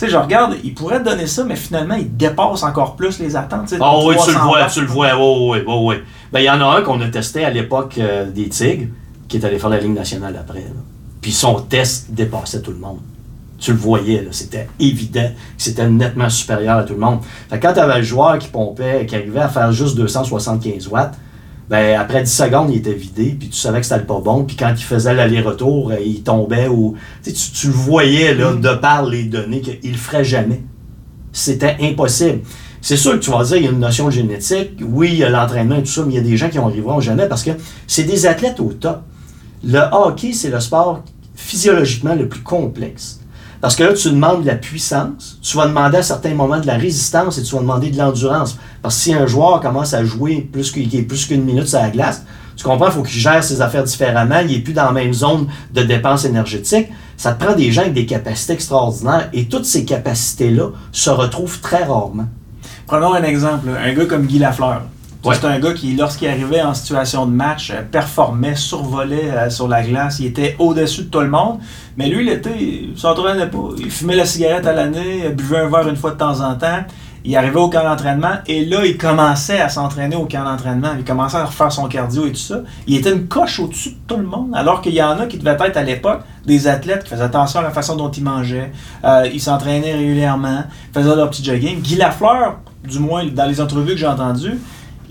sais, 0.00 0.08
je 0.08 0.16
regarde, 0.16 0.56
il 0.64 0.74
pourrait 0.74 0.98
te 1.00 1.04
donner 1.08 1.26
ça, 1.26 1.44
mais 1.44 1.56
finalement, 1.56 1.94
il 1.94 2.16
dépasse 2.16 2.62
encore 2.62 2.96
plus 2.96 3.18
les 3.18 3.36
attentes. 3.36 3.64
tu 3.68 3.76
sais, 3.76 3.78
Ah 3.80 3.96
oui, 4.04 4.14
tu 4.24 4.30
le 4.30 4.34
300 4.36 4.46
vois, 4.48 4.66
tu 4.66 4.80
le 4.80 4.86
vois, 4.86 5.08
oui, 5.16 5.48
oui, 5.50 5.64
oui, 5.66 5.74
oui. 5.84 5.94
Ben, 6.32 6.40
il 6.40 6.44
y 6.44 6.50
en 6.50 6.60
a 6.60 6.78
un 6.78 6.82
qu'on 6.82 7.00
a 7.00 7.08
testé 7.08 7.44
à 7.44 7.50
l'époque 7.50 7.94
euh, 7.98 8.30
des 8.30 8.48
Tigres, 8.48 8.88
qui 9.28 9.36
est 9.36 9.44
allé 9.44 9.58
faire 9.58 9.70
la 9.70 9.78
Ligue 9.78 9.94
nationale 9.94 10.36
après. 10.38 10.60
là. 10.60 10.80
Puis 11.20 11.32
son 11.32 11.54
test 11.60 12.06
dépassait 12.10 12.62
tout 12.62 12.70
le 12.72 12.78
monde. 12.78 12.98
Tu 13.58 13.72
le 13.72 13.76
voyais, 13.78 14.26
c'était 14.30 14.68
évident 14.78 15.28
que 15.28 15.62
c'était 15.62 15.86
nettement 15.86 16.30
supérieur 16.30 16.78
à 16.78 16.82
tout 16.84 16.94
le 16.94 17.00
monde. 17.00 17.20
Fait 17.50 17.58
que 17.58 17.66
quand 17.66 17.74
tu 17.74 17.80
avais 17.80 17.98
le 17.98 18.02
joueur 18.02 18.38
qui 18.38 18.48
pompait, 18.48 19.04
qui 19.06 19.14
arrivait 19.14 19.40
à 19.40 19.48
faire 19.48 19.70
juste 19.70 19.96
275 19.96 20.88
watts, 20.88 21.14
ben, 21.70 21.98
après 22.00 22.24
10 22.24 22.30
secondes, 22.30 22.70
il 22.70 22.78
était 22.78 22.92
vidé, 22.92 23.36
puis 23.38 23.48
tu 23.48 23.56
savais 23.56 23.80
que 23.80 23.86
c'était 23.86 24.00
pas 24.04 24.18
bon. 24.18 24.42
Puis 24.44 24.56
quand 24.56 24.74
il 24.76 24.82
faisait 24.82 25.14
l'aller-retour, 25.14 25.92
euh, 25.92 26.00
il 26.04 26.22
tombait 26.24 26.66
ou. 26.66 26.96
Tu, 27.22 27.32
tu, 27.32 27.68
le 27.68 27.72
voyais, 27.72 28.34
là, 28.34 28.50
Mm. 28.50 28.60
de 28.60 28.74
par 28.74 29.06
les 29.06 29.22
données, 29.22 29.60
qu'il 29.60 29.92
le 29.92 29.96
ferait 29.96 30.24
jamais. 30.24 30.62
C'était 31.32 31.76
impossible. 31.80 32.40
C'est 32.82 32.96
sûr 32.96 33.12
que 33.12 33.18
tu 33.18 33.30
vas 33.30 33.44
dire, 33.44 33.56
il 33.58 33.64
y 33.64 33.68
a 33.68 33.70
une 33.70 33.78
notion 33.78 34.06
de 34.06 34.10
génétique. 34.10 34.80
Oui, 34.82 35.10
il 35.12 35.18
y 35.18 35.24
a 35.24 35.28
l'entraînement 35.28 35.76
et 35.76 35.82
tout 35.82 35.90
ça, 35.90 36.02
mais 36.04 36.14
il 36.14 36.16
y 36.16 36.18
a 36.18 36.22
des 36.22 36.36
gens 36.36 36.48
qui 36.48 36.58
n'y 36.58 36.64
arriveront 36.64 37.00
jamais 37.00 37.28
parce 37.28 37.44
que 37.44 37.52
c'est 37.86 38.04
des 38.04 38.26
athlètes 38.26 38.58
au 38.58 38.72
top. 38.72 39.02
Le 39.62 39.80
hockey, 39.92 40.32
c'est 40.32 40.50
le 40.50 40.58
sport 40.58 41.04
physiologiquement 41.36 42.14
le 42.16 42.28
plus 42.28 42.40
complexe. 42.40 43.19
Parce 43.60 43.76
que 43.76 43.82
là, 43.84 43.92
tu 43.92 44.08
demandes 44.10 44.42
de 44.42 44.46
la 44.46 44.54
puissance, 44.54 45.38
tu 45.42 45.56
vas 45.56 45.66
demander 45.66 45.98
à 45.98 46.02
certains 46.02 46.34
moments 46.34 46.60
de 46.60 46.66
la 46.66 46.76
résistance 46.76 47.36
et 47.36 47.42
tu 47.42 47.54
vas 47.54 47.60
demander 47.60 47.90
de 47.90 47.98
l'endurance. 47.98 48.56
Parce 48.80 48.96
que 48.96 49.02
si 49.02 49.12
un 49.12 49.26
joueur 49.26 49.60
commence 49.60 49.92
à 49.92 50.02
jouer 50.04 50.48
plus 50.50 50.72
qu'il 50.72 50.94
est 50.96 51.02
plus 51.02 51.26
qu'une 51.26 51.44
minute 51.44 51.68
sur 51.68 51.78
la 51.78 51.90
glace, 51.90 52.24
tu 52.56 52.64
comprends, 52.64 52.86
il 52.86 52.92
faut 52.92 53.02
qu'il 53.02 53.20
gère 53.20 53.42
ses 53.44 53.60
affaires 53.60 53.84
différemment, 53.84 54.40
il 54.40 54.50
n'est 54.50 54.58
plus 54.60 54.72
dans 54.72 54.86
la 54.86 54.92
même 54.92 55.12
zone 55.12 55.46
de 55.72 55.82
dépenses 55.82 56.24
énergétiques. 56.24 56.88
Ça 57.16 57.32
te 57.32 57.44
prend 57.44 57.54
des 57.54 57.70
gens 57.70 57.82
avec 57.82 57.94
des 57.94 58.06
capacités 58.06 58.54
extraordinaires 58.54 59.28
et 59.32 59.46
toutes 59.46 59.66
ces 59.66 59.84
capacités-là 59.84 60.68
se 60.90 61.10
retrouvent 61.10 61.60
très 61.60 61.84
rarement. 61.84 62.28
Prenons 62.86 63.12
un 63.12 63.22
exemple, 63.22 63.68
un 63.68 63.92
gars 63.92 64.06
comme 64.06 64.26
Guy 64.26 64.38
Lafleur. 64.38 64.82
Ouais. 65.24 65.34
C'est 65.38 65.46
un 65.46 65.58
gars 65.60 65.74
qui, 65.74 65.94
lorsqu'il 65.96 66.28
arrivait 66.28 66.62
en 66.62 66.72
situation 66.72 67.26
de 67.26 67.32
match, 67.32 67.70
euh, 67.70 67.82
performait, 67.82 68.54
survolait 68.54 69.30
euh, 69.30 69.50
sur 69.50 69.68
la 69.68 69.82
glace. 69.82 70.18
Il 70.18 70.26
était 70.26 70.56
au-dessus 70.58 71.02
de 71.02 71.08
tout 71.08 71.20
le 71.20 71.28
monde. 71.28 71.58
Mais 72.00 72.08
lui, 72.08 72.24
il 72.24 72.30
était, 72.30 72.56
il 72.58 72.98
s'entraînait 72.98 73.48
pas. 73.48 73.68
Il 73.78 73.90
fumait 73.90 74.16
la 74.16 74.24
cigarette 74.24 74.66
à 74.66 74.72
l'année, 74.72 75.28
buvait 75.36 75.58
un 75.58 75.68
verre 75.68 75.86
une 75.86 75.96
fois 75.96 76.12
de 76.12 76.16
temps 76.16 76.40
en 76.40 76.54
temps. 76.54 76.78
Il 77.26 77.36
arrivait 77.36 77.58
au 77.58 77.68
camp 77.68 77.82
d'entraînement 77.82 78.36
et 78.46 78.64
là, 78.64 78.86
il 78.86 78.96
commençait 78.96 79.60
à 79.60 79.68
s'entraîner 79.68 80.16
au 80.16 80.24
camp 80.24 80.42
d'entraînement. 80.42 80.92
Il 80.96 81.04
commençait 81.04 81.36
à 81.36 81.44
refaire 81.44 81.70
son 81.70 81.86
cardio 81.88 82.24
et 82.24 82.30
tout 82.30 82.38
ça. 82.38 82.62
Il 82.86 82.96
était 82.96 83.12
une 83.12 83.28
coche 83.28 83.60
au-dessus 83.60 83.90
de 83.90 83.96
tout 84.06 84.16
le 84.16 84.24
monde. 84.26 84.52
Alors 84.54 84.80
qu'il 84.80 84.94
y 84.94 85.02
en 85.02 85.18
a 85.20 85.26
qui 85.26 85.36
devaient 85.36 85.58
être 85.62 85.76
à 85.76 85.82
l'époque 85.82 86.22
des 86.46 86.66
athlètes 86.66 87.04
qui 87.04 87.10
faisaient 87.10 87.22
attention 87.22 87.60
à 87.60 87.64
la 87.64 87.70
façon 87.70 87.96
dont 87.96 88.10
ils 88.10 88.24
mangeaient. 88.24 88.72
Euh, 89.04 89.28
ils 89.30 89.42
s'entraînaient 89.42 89.92
régulièrement, 89.92 90.64
faisaient 90.94 91.14
leur 91.14 91.28
petit 91.28 91.44
jogging. 91.44 91.82
Guy 91.82 91.96
Lafleur, 91.96 92.60
du 92.82 92.98
moins 92.98 93.26
dans 93.26 93.46
les 93.46 93.60
entrevues 93.60 93.92
que 93.92 93.98
j'ai 93.98 94.06
entendues, 94.06 94.58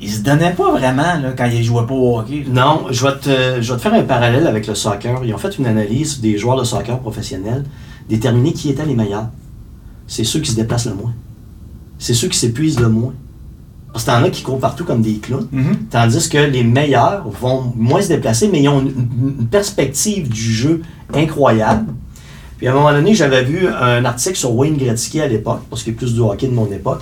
il 0.02 0.10
se 0.10 0.22
donnait 0.22 0.54
pas 0.54 0.72
vraiment 0.72 1.02
là, 1.22 1.34
quand 1.38 1.46
il 1.46 1.64
jouait 1.64 1.86
pas 1.86 1.94
au 1.94 2.20
hockey. 2.20 2.46
là. 2.52 2.66
Non, 2.66 2.86
je 2.92 3.06
vais, 3.06 3.18
te, 3.18 3.62
je 3.62 3.72
vais 3.72 3.78
te 3.78 3.82
faire 3.82 3.94
un 3.94 4.04
parallèle 4.04 4.48
avec 4.48 4.68
le 4.68 4.76
soccer. 4.76 5.22
Ils 5.26 5.34
ont 5.34 5.38
fait 5.38 5.58
une 5.58 5.66
analyse 5.66 6.22
des 6.22 6.38
joueurs 6.38 6.58
de 6.58 6.64
soccer 6.64 7.00
professionnels, 7.00 7.66
déterminer 8.08 8.54
qui 8.54 8.70
étaient 8.70 8.86
les 8.86 8.96
meilleurs. 8.96 9.28
C'est 10.08 10.24
ceux 10.24 10.40
qui 10.40 10.52
se 10.52 10.56
déplacent 10.56 10.88
le 10.88 10.96
moins. 10.96 11.14
C'est 11.98 12.14
ceux 12.14 12.28
qui 12.30 12.38
s'épuisent 12.38 12.80
le 12.80 12.90
moins. 12.90 13.14
Parce 13.92 14.06
que 14.06 14.12
t'en 14.12 14.24
as 14.24 14.30
qui 14.30 14.44
courent 14.44 14.60
partout 14.60 14.86
comme 14.86 15.02
des 15.02 15.16
clowns. 15.16 15.48
Mhm. 15.52 15.76
Tandis 15.90 16.30
que 16.30 16.38
les 16.38 16.64
meilleurs 16.64 17.28
vont 17.28 17.74
moins 17.76 18.02
se 18.02 18.08
déplacer, 18.10 18.48
mais 18.48 18.62
ils 18.62 18.70
ont 18.70 18.82
une, 18.82 18.90
une 19.40 19.48
perspective 19.48 20.30
du 20.30 20.54
jeu 20.54 20.82
incroyable. 21.14 21.92
Puis 22.58 22.68
à 22.68 22.72
un 22.72 22.76
moment 22.76 22.92
donné, 22.92 23.16
j'avais 23.16 23.44
vu 23.44 23.68
un 23.68 24.04
article 24.06 24.36
sur 24.38 24.54
Wayne 24.56 24.78
Gretzky 24.78 25.22
à 25.22 25.28
l'époque, 25.28 25.62
parce 25.70 25.84
qu'il 25.84 25.94
est 25.94 25.96
plus 25.96 26.14
du 26.14 26.20
hockey 26.20 26.48
de 26.48 26.54
mon 26.54 26.70
époque, 26.72 27.02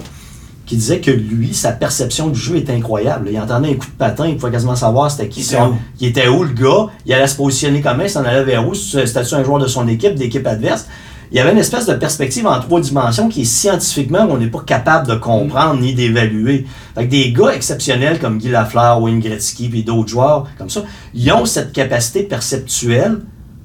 qui 0.67 0.75
disait 0.75 0.99
que 0.99 1.09
lui, 1.11 1.53
sa 1.55 1.71
perception 1.71 2.27
du 2.27 2.37
jeu 2.39 2.57
est 2.57 2.69
incroyable. 2.69 3.29
Il 3.31 3.39
entendait 3.39 3.69
un 3.71 3.73
coup 3.75 3.87
de 3.87 3.97
patin, 3.97 4.27
il 4.27 4.37
pouvait 4.37 4.51
quasiment 4.51 4.75
savoir 4.75 5.09
c'était 5.09 5.29
qui. 5.29 5.39
Il 5.39 5.45
était 5.45 5.55
son- 5.55 5.75
il 6.01 6.07
était 6.09 6.27
où 6.27 6.43
le 6.43 6.53
gars, 6.53 6.87
il 7.05 7.13
allait 7.13 7.25
se 7.27 7.35
positionner 7.37 7.81
comment, 7.81 8.03
il 8.03 8.09
s'en 8.09 8.23
allait 8.25 8.43
vers 8.43 8.67
où, 8.67 8.75
c'était-tu 8.75 9.33
un 9.35 9.43
joueur 9.43 9.59
de 9.59 9.67
son 9.67 9.87
équipe, 9.87 10.13
d'équipe 10.15 10.45
adverse. 10.45 10.85
Il 11.31 11.37
y 11.37 11.41
avait 11.41 11.51
une 11.51 11.57
espèce 11.57 11.85
de 11.85 11.93
perspective 11.93 12.47
en 12.47 12.57
trois 12.61 12.79
dimensions 12.79 13.27
qui 13.27 13.41
est 13.41 13.45
scientifiquement, 13.45 14.27
on 14.29 14.37
n'est 14.37 14.47
pas 14.47 14.61
capable 14.65 15.07
de 15.07 15.15
comprendre 15.15 15.79
ni 15.81 15.93
d'évaluer. 15.93 16.65
Fait 16.95 17.05
que 17.05 17.11
des 17.11 17.33
gars 17.33 17.53
exceptionnels 17.53 18.19
comme 18.19 18.37
Guy 18.37 18.49
Lafleur, 18.49 19.01
Wayne 19.01 19.19
Gretzky 19.19 19.67
puis 19.67 19.83
d'autres 19.83 20.07
joueurs 20.09 20.47
comme 20.57 20.69
ça, 20.69 20.83
ils 21.13 21.29
ont 21.33 21.43
cette 21.45 21.73
capacité 21.73 22.23
perceptuelle 22.23 23.19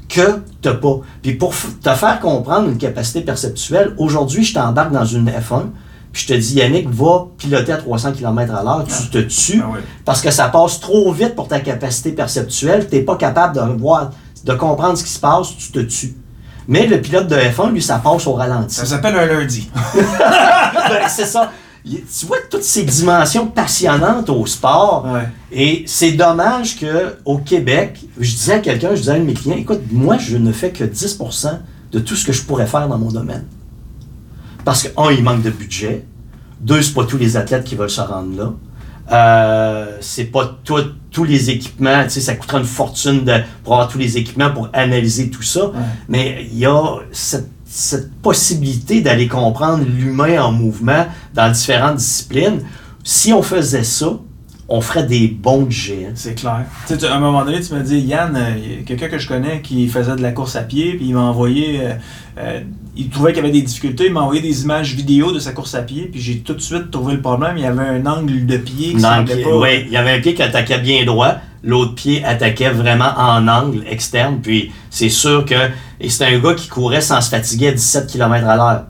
que 0.09 0.41
t'as 0.61 0.75
pas. 0.75 1.01
Puis 1.23 1.35
pour 1.35 1.55
te 1.83 1.91
faire 1.91 2.19
comprendre 2.21 2.69
une 2.69 2.79
capacité 2.79 3.21
perceptuelle, 3.23 3.95
aujourd'hui, 3.97 4.43
je 4.45 4.55
t'embarque 4.55 4.93
dans 4.93 5.05
une 5.05 5.29
F1, 5.29 5.67
puis 6.13 6.23
je 6.23 6.35
te 6.35 6.39
dis, 6.39 6.55
Yannick, 6.57 6.89
va 6.91 7.27
piloter 7.39 7.73
à 7.73 7.77
300 7.79 8.13
km 8.13 8.55
à 8.55 8.63
l'heure, 8.63 8.85
tu 8.87 9.09
te 9.11 9.19
tues, 9.19 9.63
Ah 9.65 9.71
ouais. 9.71 9.81
parce 10.05 10.21
que 10.21 10.31
ça 10.31 10.49
passe 10.49 10.79
trop 10.81 11.11
vite 11.13 11.35
pour 11.35 11.49
ta 11.49 11.61
capacité 11.61 12.13
perceptuelle, 12.13 12.87
tu 12.89 12.97
n'es 12.97 13.03
pas 13.03 13.17
capable 13.17 13.55
de 13.57 13.81
voir, 13.81 14.11
de 14.45 14.53
comprendre 14.55 14.97
ce 14.99 15.05
qui 15.05 15.11
se 15.11 15.21
passe, 15.21 15.57
tu 15.57 15.73
te 15.73 15.79
tues. 15.81 16.15
Mais 16.69 16.87
le 16.87 17.01
pilote 17.01 17.27
de 17.29 17.35
F1, 17.37 17.73
lui, 17.73 17.83
ça 17.83 17.99
passe 17.99 18.27
au 18.27 18.35
ralenti. 18.35 18.75
Ça 18.77 18.87
s'appelle 18.87 19.17
un 19.17 19.27
lundi. 19.27 19.69
Ben, 19.95 21.09
c'est 21.09 21.27
ça. 21.27 21.51
Tu 21.85 22.27
vois 22.27 22.37
toutes 22.51 22.63
ces 22.63 22.85
dimensions 22.85 23.47
passionnantes 23.49 24.31
au 24.31 24.47
sport. 24.47 25.07
Ouais. 25.13 25.29
Et 25.51 25.83
c'est 25.87 26.13
dommage 26.13 26.79
que 26.79 27.17
au 27.25 27.39
Québec, 27.39 28.01
je 28.19 28.31
disais 28.31 28.55
à 28.55 28.59
quelqu'un, 28.61 28.91
je 28.91 29.01
disais 29.01 29.11
à 29.13 29.15
un 29.15 29.19
de 29.19 29.25
mes 29.25 29.35
clients, 29.35 29.57
écoute, 29.57 29.81
moi, 29.91 30.17
je 30.19 30.37
ne 30.37 30.53
fais 30.53 30.71
que 30.71 30.85
10% 30.85 31.59
de 31.91 31.99
tout 31.99 32.15
ce 32.15 32.25
que 32.25 32.33
je 32.33 32.43
pourrais 32.43 32.67
faire 32.67 32.87
dans 32.89 32.99
mon 32.99 33.11
domaine. 33.11 33.45
Parce 34.65 34.85
que, 34.85 34.89
un, 35.01 35.11
il 35.11 35.23
manque 35.23 35.43
de 35.43 35.51
budget. 35.51 36.05
Deux, 36.61 36.83
c'est 36.83 36.95
pas 36.95 37.05
tous 37.05 37.17
les 37.19 37.37
athlètes 37.37 37.65
qui 37.65 37.75
veulent 37.75 37.91
se 37.91 38.01
rendre 38.01 38.37
là. 38.37 38.53
Euh, 39.13 39.97
c'est 40.01 40.27
pas 40.27 40.59
tout- 40.65 40.93
tous 41.11 41.25
les 41.25 41.51
équipements, 41.51 42.05
tu 42.05 42.11
sais, 42.11 42.21
ça 42.21 42.35
coûterait 42.35 42.59
une 42.61 42.65
fortune 42.65 43.25
de, 43.25 43.35
pour 43.65 43.75
avoir 43.75 43.89
tous 43.89 43.99
les 43.99 44.17
équipements 44.17 44.51
pour 44.51 44.69
analyser 44.73 45.29
tout 45.29 45.43
ça. 45.43 45.67
Ouais. 45.67 45.73
Mais 46.09 46.47
il 46.51 46.59
y 46.59 46.67
a 46.67 46.83
cette, 47.11 47.49
cette 47.65 48.13
possibilité 48.23 49.01
d'aller 49.01 49.29
comprendre 49.29 49.85
l'humain 49.85 50.41
en 50.43 50.53
mouvement 50.53 51.07
dans 51.35 51.51
différentes 51.51 51.97
disciplines. 51.97 52.61
Si 53.05 53.33
on 53.33 53.43
faisait 53.43 53.83
ça, 53.85 54.19
on 54.75 54.81
ferait 54.81 55.05
des 55.05 55.29
bons 55.29 55.67
GN. 55.69 56.13
C'est 56.15 56.35
clair. 56.35 56.65
Tu 56.89 56.99
sais, 56.99 57.07
à 57.07 57.15
un 57.15 57.21
moment 57.21 57.45
donné, 57.45 57.61
tu 57.61 57.75
m'as 57.75 57.81
dit, 57.81 57.99
Yann, 57.99 58.35
euh, 58.35 58.83
quelqu'un 58.87 59.09
que 59.09 59.19
je 59.19 59.29
connais 59.29 59.61
qui 59.61 59.87
faisait 59.87 60.17
de 60.17 60.23
la 60.23 60.33
course 60.33 60.57
à 60.57 60.63
pied, 60.63 60.95
puis 60.95 61.09
il 61.09 61.15
m'a 61.15 61.21
envoyé, 61.21 61.81
euh, 61.83 61.93
euh, 62.39 62.61
il 62.97 63.11
trouvait 63.11 63.35
qu'il 63.35 63.43
y 63.43 63.47
avait 63.47 63.53
des 63.53 63.61
difficultés, 63.61 64.07
il 64.07 64.15
m'a 64.15 64.23
envoyé 64.23 64.41
des 64.41 64.63
images 64.63 64.95
vidéo 64.95 65.31
de 65.31 65.39
sa 65.41 65.53
course 65.53 65.75
à 65.75 65.83
pied, 65.83 66.09
puis 66.11 66.23
j'ai 66.23 66.39
tout 66.39 66.55
de 66.55 66.61
suite 66.63 66.91
trouvé 66.91 67.13
le 67.13 67.21
problème. 67.21 67.59
Il 67.59 67.65
y 67.65 67.67
avait 67.67 67.83
un 67.83 68.07
angle 68.07 68.47
de 68.47 68.57
pied 68.57 68.95
qui 68.95 68.97
Non, 68.97 69.27
pas. 69.27 69.57
ouais, 69.59 69.85
il 69.87 69.93
y 69.93 69.97
avait 69.99 70.13
un 70.13 70.21
pied 70.21 70.33
qui 70.33 70.43
attaquait 70.43 70.79
bien 70.79 71.05
droit, 71.05 71.35
l'autre 71.63 71.95
pied 71.95 72.25
attaquait 72.25 72.71
vraiment 72.71 73.13
en 73.19 73.47
angle 73.49 73.85
externe. 73.87 74.39
Puis 74.43 74.73
c'est 74.89 75.11
sûr 75.11 75.45
que. 75.45 75.69
Et 76.01 76.09
c'était 76.09 76.35
un 76.35 76.39
gars 76.39 76.55
qui 76.55 76.69
courait 76.69 77.03
sans 77.03 77.21
se 77.21 77.29
fatiguer 77.29 77.69
à 77.69 77.73
17 77.73 78.07
km 78.07 78.47
à 78.47 78.57
l'heure. 78.57 78.85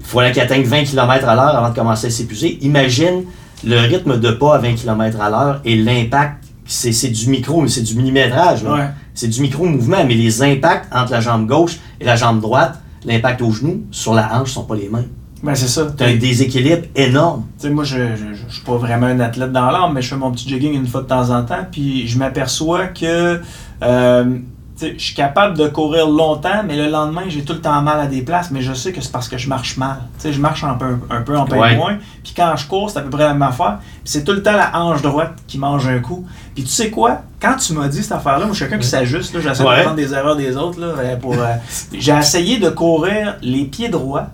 Il 0.00 0.04
fallait 0.04 0.32
qu'il 0.32 0.42
atteigne 0.42 0.64
20 0.64 0.84
km 0.84 1.26
à 1.26 1.34
l'heure 1.34 1.56
avant 1.56 1.70
de 1.70 1.74
commencer 1.74 2.08
à 2.08 2.10
s'épuiser. 2.10 2.58
Imagine 2.60 3.24
le 3.64 3.78
rythme 3.78 4.18
de 4.18 4.30
pas 4.30 4.56
à 4.56 4.58
20 4.58 4.74
km 4.74 5.20
à 5.20 5.30
l'heure 5.30 5.60
et 5.64 5.76
l'impact. 5.76 6.44
C'est 6.64 6.92
c'est 6.92 7.08
du 7.08 7.30
micro, 7.30 7.66
c'est 7.66 7.82
du 7.82 7.94
millimétrage. 7.96 8.62
Ouais. 8.62 8.88
C'est 9.14 9.28
du 9.28 9.40
micro-mouvement, 9.40 10.04
mais 10.06 10.14
les 10.14 10.42
impacts 10.42 10.86
entre 10.94 11.12
la 11.12 11.20
jambe 11.20 11.46
gauche 11.46 11.78
et 12.00 12.04
la 12.04 12.14
jambe 12.14 12.40
droite, 12.40 12.78
l'impact 13.04 13.42
au 13.42 13.50
genou, 13.50 13.84
sur 13.90 14.14
la 14.14 14.38
hanche, 14.38 14.52
sont 14.52 14.64
pas 14.64 14.76
les 14.76 14.88
mêmes. 14.88 15.08
Ben, 15.42 15.54
c'est 15.54 15.68
ça. 15.68 15.86
Tu 15.96 16.02
as 16.02 16.08
un 16.08 16.16
déséquilibre 16.16 16.82
énorme. 16.94 17.44
Tu 17.58 17.66
sais, 17.66 17.70
moi, 17.70 17.84
je, 17.84 17.96
je, 17.96 18.34
je, 18.34 18.48
je 18.48 18.54
suis 18.54 18.64
pas 18.64 18.76
vraiment 18.76 19.06
un 19.06 19.20
athlète 19.20 19.52
dans 19.52 19.70
l'âme, 19.70 19.92
mais 19.94 20.02
je 20.02 20.08
fais 20.08 20.16
mon 20.16 20.30
petit 20.32 20.48
jogging 20.48 20.74
une 20.74 20.86
fois 20.86 21.02
de 21.02 21.06
temps 21.06 21.30
en 21.30 21.44
temps, 21.44 21.66
puis 21.70 22.06
je 22.08 22.18
m'aperçois 22.18 22.88
que 22.88 23.40
euh, 23.82 24.38
je 24.80 24.96
suis 25.02 25.14
capable 25.14 25.56
de 25.56 25.66
courir 25.68 26.08
longtemps, 26.08 26.62
mais 26.66 26.76
le 26.76 26.88
lendemain, 26.88 27.22
j'ai 27.28 27.42
tout 27.44 27.52
le 27.52 27.60
temps 27.60 27.80
mal 27.82 27.98
à 28.00 28.06
des 28.06 28.22
places, 28.22 28.50
mais 28.50 28.60
je 28.62 28.72
sais 28.72 28.92
que 28.92 29.00
c'est 29.00 29.10
parce 29.10 29.28
que 29.28 29.36
je 29.38 29.48
marche 29.48 29.76
mal. 29.76 29.96
Je 30.24 30.38
marche 30.40 30.62
un 30.64 30.74
peu, 30.74 30.98
un 31.10 31.22
peu 31.22 31.36
en 31.36 31.46
Ouais. 31.46 31.76
moins, 31.76 31.98
puis 32.22 32.32
quand 32.36 32.54
je 32.56 32.66
cours, 32.66 32.88
c'est 32.90 32.98
à 32.98 33.02
peu 33.02 33.10
près 33.10 33.24
la 33.24 33.32
même 33.32 33.42
affaire, 33.42 33.78
puis 33.80 34.00
c'est 34.04 34.24
tout 34.24 34.32
le 34.32 34.42
temps 34.42 34.52
la 34.56 34.78
hanche 34.78 35.02
droite 35.02 35.34
qui 35.46 35.58
mange 35.58 35.86
un 35.88 35.98
coup. 35.98 36.26
Puis 36.54 36.64
tu 36.64 36.70
sais 36.70 36.90
quoi? 36.90 37.22
Quand 37.40 37.56
tu 37.56 37.72
m'as 37.72 37.88
dit 37.88 38.02
cette 38.02 38.12
affaire-là, 38.12 38.46
moi, 38.46 38.48
je 38.50 38.54
suis 38.54 38.64
quelqu'un 38.66 38.78
qui 38.80 38.88
s'ajuste, 38.88 39.40
j'essaie 39.40 39.62
Ouais. 39.64 39.78
de 39.78 39.82
prendre 39.82 39.96
des 39.96 40.12
erreurs 40.14 40.36
des 40.36 40.56
autres, 40.56 40.80
là, 40.80 40.86
euh, 40.98 41.16
pour... 41.16 41.34
euh, 41.34 41.54
j'ai 41.92 42.12
essayé 42.12 42.58
de 42.58 42.68
courir 42.70 43.36
les 43.42 43.64
pieds 43.64 43.88
droits, 43.88 44.26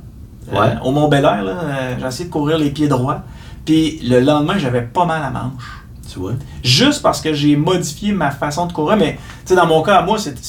euh, 0.53 0.61
Ouais. 0.61 0.75
au 0.85 0.91
Mont 0.91 1.09
Bel 1.09 1.25
Air, 1.25 1.43
là, 1.43 1.53
euh, 1.53 1.95
j'ai 2.01 2.07
essayé 2.07 2.25
de 2.29 2.33
courir 2.33 2.59
les 2.59 2.71
pieds 2.71 2.89
droits. 2.89 3.23
Puis 3.65 3.99
le 4.03 4.21
lendemain, 4.21 4.59
j'avais 4.59 4.83
pas 4.83 5.07
mal 5.07 5.23
à 5.23 5.31
manche. 5.31 5.84
Tu 6.13 6.19
vois? 6.19 6.33
Juste 6.63 7.03
parce 7.03 7.21
que 7.21 7.33
j'ai 7.33 7.57
modifié 7.57 8.13
ma 8.13 8.31
façon 8.31 8.67
de 8.67 8.73
courir. 8.73 8.97
Mais 8.97 9.13
tu 9.45 9.49
sais, 9.51 9.55
dans 9.57 9.67
mon 9.67 9.83
cas, 9.83 10.03
moi, 10.03 10.19
c'est 10.19 10.47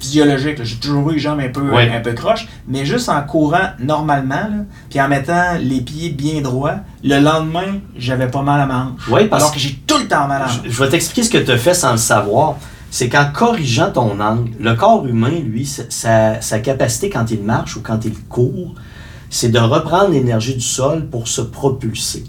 physiologique. 0.00 0.62
J'ai 0.62 0.76
toujours 0.76 1.10
eu 1.10 1.14
les 1.14 1.18
jambes 1.18 1.40
un 1.40 1.48
peu, 1.50 1.60
Ouais. 1.70 1.90
un 1.94 2.00
peu 2.00 2.12
croches. 2.12 2.48
Mais 2.66 2.86
juste 2.86 3.08
en 3.08 3.20
courant 3.22 3.70
normalement, 3.78 4.64
puis 4.88 5.00
en 5.00 5.08
mettant 5.08 5.58
les 5.60 5.80
pieds 5.82 6.10
bien 6.10 6.40
droits, 6.40 6.76
le 7.04 7.18
lendemain, 7.20 7.80
j'avais 7.96 8.28
pas 8.28 8.42
mal 8.42 8.60
à 8.60 8.66
manche. 8.66 9.06
Ouais, 9.08 9.26
parce 9.26 9.42
Alors 9.42 9.52
que 9.54 9.58
j'ai 9.60 9.74
tout 9.86 9.98
le 9.98 10.08
temps 10.08 10.26
mal 10.26 10.42
à 10.42 10.46
manche. 10.46 10.60
Je, 10.64 10.70
je 10.70 10.82
vais 10.82 10.88
t'expliquer 10.88 11.22
ce 11.24 11.30
que 11.30 11.38
tu 11.38 11.50
as 11.50 11.58
fait 11.58 11.74
sans 11.74 11.92
le 11.92 11.98
savoir. 11.98 12.54
C'est 12.90 13.10
qu'en 13.10 13.26
corrigeant 13.30 13.90
ton 13.90 14.18
angle, 14.18 14.52
le 14.58 14.74
corps 14.74 15.06
humain, 15.06 15.28
lui, 15.44 15.66
sa 15.90 16.58
capacité 16.62 17.10
quand 17.10 17.30
il 17.30 17.42
marche 17.42 17.76
ou 17.76 17.82
quand 17.82 18.02
il 18.06 18.14
court, 18.30 18.74
c'est 19.28 19.50
de 19.50 19.58
reprendre 19.58 20.08
l'énergie 20.08 20.54
du 20.54 20.62
sol 20.62 21.06
pour 21.10 21.28
se 21.28 21.42
propulser. 21.42 22.24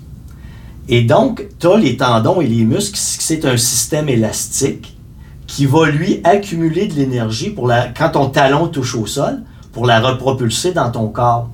Et 0.91 1.03
donc, 1.03 1.45
tu 1.59 1.67
as 1.67 1.77
les 1.77 1.97
tendons 1.97 2.41
et 2.41 2.47
les 2.47 2.63
muscles, 2.63 2.97
c'est 2.99 3.45
un 3.45 3.57
système 3.57 4.09
élastique 4.09 4.97
qui 5.45 5.67
va 5.67 5.87
lui 5.87 6.19
accumuler 6.23 6.87
de 6.87 6.95
l'énergie 6.95 7.51
pour 7.51 7.67
la, 7.67 7.89
quand 7.89 8.09
ton 8.09 8.29
talon 8.29 8.67
touche 8.67 8.95
au 8.95 9.05
sol, 9.05 9.43
pour 9.71 9.85
la 9.85 9.99
repropulser 9.99 10.71
dans 10.71 10.89
ton 10.89 11.07
corps. 11.09 11.49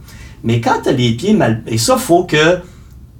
Mais 0.46 0.62
quand 0.62 0.84
tu 0.84 0.90
as 0.90 0.94
les 0.94 1.12
pieds 1.12 1.34
mal... 1.34 1.64
Et 1.68 1.78
ça, 1.78 1.98
faut 1.98 2.24
que 2.24 2.60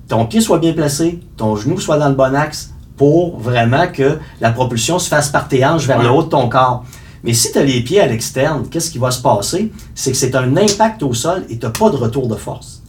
ton 0.08 0.26
pied 0.26 0.40
soit 0.40 0.60
bien 0.60 0.72
placé, 0.72 1.20
ton 1.36 1.58
genou 1.58 1.82
soit 1.82 1.98
dans 1.98 2.08
le 2.08 2.16
bon 2.16 2.34
axe, 2.34 2.72
pour 2.96 3.38
vraiment 3.38 3.88
que 3.92 4.18
la 4.40 4.52
propulsion 4.52 5.00
se 5.00 5.10
fasse 5.10 5.28
par 5.28 5.50
tes 5.50 5.66
hanches 5.66 5.86
vers 5.86 6.02
le 6.02 6.10
haut 6.10 6.24
de 6.24 6.30
ton 6.30 6.48
corps. 6.48 6.86
Mais 7.26 7.34
si 7.34 7.52
tu 7.52 7.58
as 7.58 7.64
les 7.66 7.82
pieds 7.82 8.00
à 8.00 8.08
l'externe, 8.08 8.68
qu'est-ce 8.72 8.90
qui 8.90 9.00
va 9.00 9.12
se 9.12 9.22
passer? 9.22 9.70
C'est 9.94 10.12
que 10.12 10.18
c'est 10.18 10.34
un 10.34 10.56
impact 10.56 11.04
au 11.04 11.14
sol 11.14 11.44
et 11.50 11.58
tu 11.58 11.66
n'as 11.66 11.74
pas 11.74 11.90
de 11.90 11.98
retour 11.98 12.30
de 12.30 12.36
force. 12.36 12.84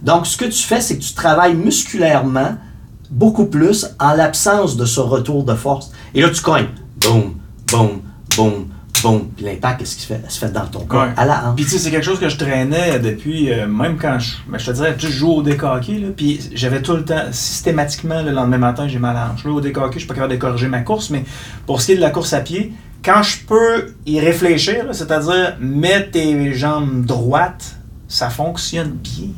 Donc, 0.00 0.28
ce 0.28 0.36
que 0.36 0.44
tu 0.44 0.62
fais, 0.62 0.80
c'est 0.80 0.96
que 0.96 1.02
tu 1.02 1.14
travailles 1.14 1.56
musculairement 1.56 2.56
beaucoup 3.10 3.46
plus 3.46 3.86
en 3.98 4.14
l'absence 4.14 4.76
de 4.76 4.84
ce 4.84 5.00
retour 5.00 5.44
de 5.44 5.54
force. 5.54 5.92
Et 6.14 6.20
là, 6.22 6.30
tu 6.30 6.40
cognes. 6.42 6.68
Boum, 7.00 7.34
boum, 7.70 8.00
boum, 8.36 8.66
boum. 9.02 9.28
Puis 9.36 9.44
l'impact, 9.44 9.80
qu'est-ce 9.80 9.96
qui 9.96 10.02
se 10.02 10.06
fait? 10.06 10.20
Ça 10.24 10.30
se 10.30 10.38
fait 10.40 10.52
dans 10.52 10.66
ton 10.66 10.80
corps, 10.80 11.02
Ouais. 11.04 11.12
à 11.16 11.24
la 11.24 11.48
hanche. 11.48 11.56
Puis 11.56 11.64
tu 11.64 11.70
sais, 11.72 11.78
c'est 11.78 11.90
quelque 11.90 12.04
chose 12.04 12.18
que 12.20 12.28
je 12.28 12.36
traînais 12.36 12.98
depuis, 12.98 13.50
euh, 13.52 13.66
même 13.66 13.96
quand 13.96 14.18
je, 14.18 14.36
ben, 14.50 14.58
je 14.58 14.66
te 14.66 14.70
dirais, 14.72 14.94
tu 14.96 15.06
sais, 15.06 15.12
je 15.12 15.18
joue 15.18 15.30
au 15.32 15.42
décaqué, 15.42 15.98
là, 15.98 16.08
puis 16.16 16.40
j'avais 16.54 16.82
tout 16.82 16.94
le 16.96 17.04
temps, 17.04 17.22
systématiquement, 17.30 18.22
le 18.22 18.30
lendemain 18.32 18.58
matin, 18.58 18.88
j'ai 18.88 18.98
mal 18.98 19.16
à 19.16 19.20
la 19.26 19.32
hanche. 19.32 19.44
Là, 19.44 19.50
au 19.52 19.60
décaqué, 19.60 19.94
je 19.94 19.98
suis 20.00 20.08
pas 20.08 20.14
capable 20.14 20.32
de 20.34 20.38
corriger 20.38 20.68
ma 20.68 20.80
course, 20.80 21.10
mais 21.10 21.24
pour 21.66 21.80
ce 21.80 21.86
qui 21.86 21.92
est 21.92 21.96
de 21.96 22.00
la 22.00 22.10
course 22.10 22.32
à 22.32 22.40
pied, 22.40 22.72
quand 23.04 23.22
je 23.22 23.38
peux 23.46 23.94
y 24.06 24.18
réfléchir, 24.20 24.86
c'est-à-dire 24.92 25.56
mettre 25.60 26.10
tes 26.10 26.52
jambes 26.54 27.04
droites, 27.06 27.76
ça 28.08 28.28
fonctionne 28.30 28.90
bien. 28.90 29.28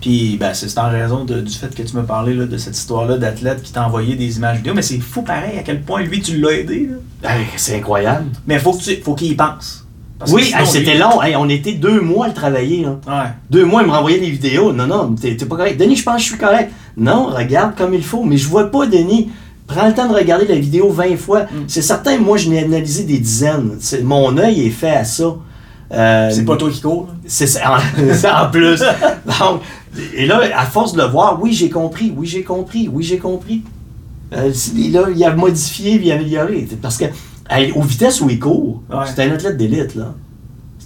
Puis 0.00 0.36
ben, 0.38 0.54
c'est 0.54 0.78
en 0.78 0.88
raison 0.90 1.24
de- 1.24 1.40
du 1.40 1.52
fait 1.52 1.74
que 1.74 1.82
tu 1.82 1.96
me 1.96 2.02
parlais 2.04 2.34
là, 2.34 2.46
de 2.46 2.56
cette 2.56 2.76
histoire-là 2.76 3.16
d'athlète 3.18 3.62
qui 3.62 3.72
t'a 3.72 3.84
envoyé 3.86 4.14
des 4.14 4.36
images 4.36 4.58
vidéo, 4.58 4.72
mais 4.74 4.82
c'est 4.82 4.98
fou 5.00 5.22
pareil 5.22 5.58
à 5.58 5.62
quel 5.62 5.82
point 5.82 6.02
lui 6.02 6.20
tu 6.20 6.38
l'as 6.38 6.52
aidé. 6.52 6.88
Hey, 7.24 7.46
c'est 7.56 7.76
incroyable. 7.76 8.26
Mais 8.46 8.58
faut 8.60 8.72
que 8.74 8.82
tu, 8.82 8.96
faut 9.02 9.14
qu'il 9.14 9.32
y 9.32 9.34
pense. 9.34 9.84
Parce 10.18 10.32
Oui, 10.32 10.52
hey, 10.56 10.66
c'était 10.66 10.92
lui- 10.94 10.98
long. 11.00 11.22
Hey, 11.22 11.34
on 11.36 11.48
était 11.48 11.72
deux 11.74 12.00
mois 12.00 12.26
à 12.26 12.28
le 12.28 12.34
travailler. 12.34 12.82
Là. 12.84 12.98
Ouais. 13.06 13.30
Deux 13.50 13.64
mois, 13.64 13.82
il 13.82 13.88
me 13.88 13.92
renvoyait 13.92 14.18
des 14.20 14.30
vidéos. 14.30 14.72
Non, 14.72 14.86
non, 14.86 15.14
t'es 15.14 15.34
pas 15.34 15.56
correct. 15.56 15.78
Denis, 15.80 15.96
je 15.96 16.02
pense 16.04 16.16
que 16.16 16.22
je 16.22 16.26
suis 16.26 16.38
correct. 16.38 16.72
Non, 16.96 17.26
regarde 17.26 17.74
comme 17.76 17.94
il 17.94 18.02
faut. 18.02 18.22
Mais 18.24 18.36
je 18.36 18.48
vois 18.48 18.70
pas, 18.70 18.86
Denis. 18.86 19.30
Prends 19.66 19.86
le 19.86 19.94
temps 19.94 20.08
de 20.08 20.14
regarder 20.14 20.46
la 20.46 20.54
vidéo 20.56 20.90
20 20.90 21.16
fois. 21.16 21.42
Mm. 21.42 21.64
C'est 21.68 21.82
certain, 21.82 22.18
moi, 22.18 22.36
je 22.36 22.48
n'ai 22.48 22.64
analysé 22.64 23.04
des 23.04 23.18
dizaines. 23.18 23.78
Mon 24.02 24.36
œil 24.38 24.66
est 24.66 24.70
fait 24.70 24.90
à 24.90 25.04
ça. 25.04 25.34
Euh, 25.92 26.30
C'est 26.32 26.44
pas 26.44 26.56
toi 26.56 26.70
qui 26.70 26.80
cours. 26.80 27.08
C'est 27.26 27.46
ça, 27.46 27.74
en, 27.74 27.78
c'est 28.14 28.30
en 28.30 28.50
plus. 28.50 28.80
Donc, 29.40 29.60
et 30.14 30.26
là, 30.26 30.40
à 30.56 30.64
force 30.66 30.92
de 30.92 30.98
le 30.98 31.06
voir, 31.08 31.38
oui, 31.42 31.52
j'ai 31.52 31.70
compris, 31.70 32.12
oui, 32.16 32.26
j'ai 32.26 32.42
compris, 32.44 32.88
oui, 32.92 33.02
j'ai 33.04 33.18
compris. 33.18 33.62
Euh, 34.32 34.52
et 34.76 34.88
là, 34.90 35.04
il 35.14 35.24
a 35.24 35.34
modifié, 35.34 36.00
il 36.02 36.12
a 36.12 36.14
amélioré. 36.16 36.68
Parce 36.82 36.96
que, 36.98 37.06
hey, 37.48 37.72
aux 37.72 37.82
vitesses 37.82 38.20
où 38.20 38.28
il 38.28 38.38
court, 38.38 38.82
Ouais. 38.90 39.04
c'est 39.06 39.22
un 39.24 39.32
athlète 39.32 39.56
d'élite, 39.56 39.94
là. 39.94 40.14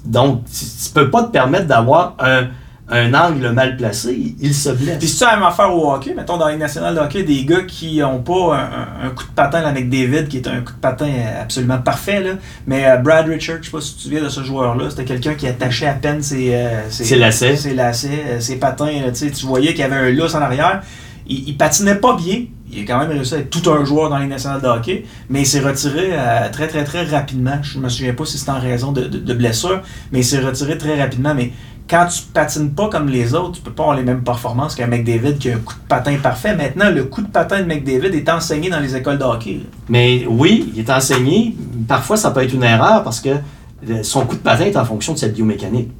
Donc, 0.04 0.44
tu, 0.44 0.64
tu 0.64 0.90
peux 0.92 1.10
pas 1.10 1.24
te 1.24 1.30
permettre 1.32 1.66
d'avoir 1.66 2.14
un, 2.18 2.48
un 2.92 3.14
angle 3.14 3.50
mal 3.50 3.76
placé, 3.76 4.34
il 4.38 4.54
se 4.54 4.68
Puis 4.70 4.84
blesse. 4.84 5.18
tu 5.18 5.24
as 5.24 5.28
la 5.28 5.36
même 5.36 5.46
affaire 5.46 5.74
au 5.74 5.92
hockey, 5.92 6.12
mettons 6.14 6.36
dans 6.36 6.48
les 6.48 6.56
nationales 6.56 6.94
de 6.94 7.00
hockey, 7.00 7.22
des 7.22 7.44
gars 7.44 7.62
qui 7.62 8.02
ont 8.02 8.20
pas 8.20 8.68
un, 9.02 9.08
coup 9.10 9.24
de 9.24 9.30
patin 9.34 9.62
avec 9.62 9.88
David, 9.88 10.28
qui 10.28 10.36
est 10.36 10.46
un 10.46 10.60
coup 10.60 10.72
de 10.72 10.78
patin 10.78 11.06
euh, 11.06 11.42
absolument 11.42 11.78
parfait, 11.78 12.20
là. 12.20 12.30
mais 12.66 12.86
euh, 12.86 12.98
Brad 12.98 13.26
Richards, 13.26 13.58
je 13.62 13.66
sais 13.66 13.70
pas 13.70 13.80
si 13.80 13.92
tu 13.92 13.96
te 13.96 14.02
souviens 14.02 14.22
de 14.22 14.28
ce 14.28 14.42
joueur-là, 14.42 14.90
c'était 14.90 15.04
quelqu'un 15.06 15.34
qui 15.34 15.46
attachait 15.46 15.86
à 15.86 15.94
peine 15.94 16.22
ses, 16.22 16.54
euh, 16.54 16.90
Ses 16.90 17.16
lacets. 17.16 17.56
ses, 17.56 17.74
lacets, 17.74 18.40
ses 18.40 18.56
patins, 18.56 18.90
tu 19.08 19.14
sais, 19.14 19.30
tu 19.30 19.46
voyais 19.46 19.70
qu'il 19.70 19.80
y 19.80 19.84
avait 19.84 19.96
un 19.96 20.10
lousse 20.10 20.34
en 20.34 20.42
arrière. 20.42 20.82
Il, 21.26 21.48
il 21.48 21.56
patinait 21.56 21.94
pas 21.94 22.14
bien. 22.16 22.44
Il 22.74 22.84
a 22.84 22.84
quand 22.86 22.98
même 23.00 23.10
réussi 23.10 23.34
à 23.34 23.38
être 23.38 23.50
tout 23.50 23.70
un 23.70 23.84
joueur 23.84 24.08
dans 24.08 24.16
les 24.16 24.26
nationales 24.26 24.62
de 24.62 24.66
hockey, 24.66 25.04
mais 25.28 25.42
il 25.42 25.46
s'est 25.46 25.60
retiré 25.60 26.08
euh, 26.12 26.48
très 26.50 26.68
très 26.68 26.84
très 26.84 27.04
rapidement. 27.04 27.58
Je 27.62 27.78
me 27.78 27.88
souviens 27.90 28.14
pas 28.14 28.24
si 28.24 28.38
c'était 28.38 28.50
en 28.50 28.60
raison 28.60 28.92
de, 28.92 29.02
de, 29.02 29.18
de 29.18 29.34
blessure, 29.34 29.82
mais 30.10 30.20
il 30.20 30.24
s'est 30.24 30.40
retiré 30.40 30.78
très 30.78 30.98
rapidement. 30.98 31.34
Mais 31.34 31.52
quand 31.92 32.06
tu 32.06 32.22
patines 32.32 32.70
pas 32.70 32.88
comme 32.88 33.08
les 33.08 33.34
autres, 33.34 33.52
tu 33.52 33.60
peux 33.60 33.70
pas 33.70 33.82
avoir 33.82 33.96
les 33.98 34.02
mêmes 34.02 34.22
performances 34.24 34.74
qu'un 34.74 34.86
McDavid 34.86 35.36
qui 35.38 35.50
a 35.50 35.56
un 35.56 35.58
coup 35.58 35.74
de 35.74 35.86
patin 35.88 36.16
parfait. 36.22 36.56
Maintenant, 36.56 36.90
le 36.90 37.04
coup 37.04 37.20
de 37.20 37.26
patin 37.28 37.60
de 37.60 37.66
McDavid 37.66 38.14
est 38.16 38.28
enseigné 38.30 38.70
dans 38.70 38.80
les 38.80 38.96
écoles 38.96 39.18
de 39.18 39.24
hockey. 39.24 39.54
là. 39.56 39.64
Mais 39.90 40.24
oui, 40.26 40.72
il 40.74 40.80
est 40.80 40.88
enseigné. 40.90 41.54
Parfois, 41.86 42.16
ça 42.16 42.30
peut 42.30 42.42
être 42.42 42.54
une 42.54 42.62
erreur 42.64 43.04
parce 43.04 43.20
que 43.20 43.28
euh, 43.28 44.02
son 44.02 44.24
coup 44.24 44.36
de 44.36 44.40
patin 44.40 44.64
est 44.64 44.76
en 44.78 44.86
fonction 44.86 45.12
de 45.12 45.18
cette 45.18 45.34
biomécanique. 45.34 45.90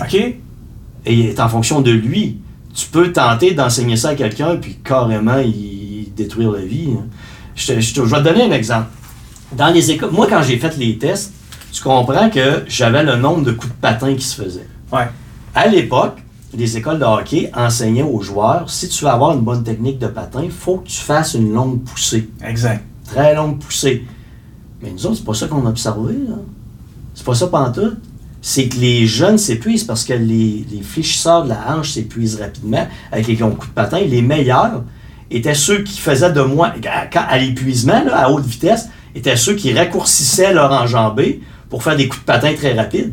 OK? 0.00 0.14
et 1.06 1.12
il 1.14 1.26
est 1.26 1.40
en 1.40 1.48
fonction 1.48 1.80
de 1.80 1.90
lui. 1.90 2.38
Tu 2.74 2.86
peux 2.88 3.12
tenter 3.12 3.52
d'enseigner 3.54 3.96
ça 3.96 4.10
à 4.10 4.14
quelqu'un, 4.14 4.56
puis 4.56 4.78
carrément 4.84 5.38
y 5.38 6.08
détruire 6.16 6.50
la 6.52 6.60
vie. 6.64 6.88
hein. 6.98 7.04
Je, 7.56 7.66
te- 7.74 7.80
je 7.80 7.94
te- 7.94 8.00
je 8.00 8.10
vais 8.10 8.18
te 8.18 8.24
donner 8.24 8.42
un 8.44 8.50
exemple. 8.52 8.88
Dans 9.56 9.68
les 9.68 9.90
écoles, 9.90 10.10
moi, 10.12 10.26
quand 10.28 10.42
j'ai 10.42 10.58
fait 10.58 10.76
les 10.76 10.98
tests, 10.98 11.32
tu 11.74 11.82
comprends 11.82 12.30
que 12.30 12.62
j'avais 12.68 13.02
le 13.02 13.16
nombre 13.16 13.42
de 13.42 13.50
coups 13.50 13.72
de 13.72 13.80
patin 13.80 14.14
qui 14.14 14.24
se 14.24 14.40
faisaient. 14.40 14.68
Ouais. 14.92 15.08
À 15.54 15.66
l'époque, 15.66 16.18
les 16.56 16.76
écoles 16.76 17.00
de 17.00 17.04
hockey 17.04 17.50
enseignaient 17.52 18.04
aux 18.04 18.20
joueurs, 18.20 18.70
si 18.70 18.88
tu 18.88 19.04
veux 19.04 19.10
avoir 19.10 19.32
une 19.32 19.40
bonne 19.40 19.64
technique 19.64 19.98
de 19.98 20.06
patin, 20.06 20.42
il 20.44 20.52
faut 20.52 20.76
que 20.76 20.86
tu 20.86 21.00
fasses 21.00 21.34
une 21.34 21.52
longue 21.52 21.82
poussée. 21.82 22.30
Exact. 22.44 22.84
Très 23.04 23.34
longue 23.34 23.58
poussée. 23.58 24.06
Mais 24.80 24.92
nous 24.92 25.04
autres, 25.06 25.16
c'est 25.16 25.24
pas 25.24 25.34
ça 25.34 25.48
qu'on 25.48 25.66
a 25.66 25.70
observé. 25.70 26.14
Là. 26.28 26.36
C'est 27.12 27.26
pas 27.26 27.34
ça 27.34 27.48
pantoute. 27.48 27.98
C'est 28.40 28.68
que 28.68 28.76
les 28.76 29.06
jeunes 29.08 29.38
s'épuisent 29.38 29.84
parce 29.84 30.04
que 30.04 30.12
les, 30.12 30.64
les 30.70 30.82
fléchisseurs 30.82 31.42
de 31.42 31.48
la 31.48 31.76
hanche 31.76 31.90
s'épuisent 31.90 32.40
rapidement 32.40 32.86
avec 33.10 33.26
les 33.26 33.34
longs 33.34 33.50
coups 33.50 33.70
de 33.70 33.74
patin. 33.74 33.98
Les 33.98 34.22
meilleurs 34.22 34.84
étaient 35.28 35.54
ceux 35.54 35.82
qui 35.82 35.98
faisaient 35.98 36.32
de 36.32 36.42
moins, 36.42 36.72
à, 37.14 37.38
l'épuisement, 37.38 38.02
à 38.12 38.30
haute 38.30 38.44
vitesse, 38.44 38.90
étaient 39.14 39.36
ceux 39.36 39.54
qui 39.54 39.72
raccourcissaient 39.72 40.52
leur 40.52 40.70
enjambée 40.70 41.40
pour 41.74 41.82
faire 41.82 41.96
des 41.96 42.06
coups 42.06 42.20
de 42.20 42.26
patin 42.26 42.54
très 42.54 42.72
rapides. 42.72 43.12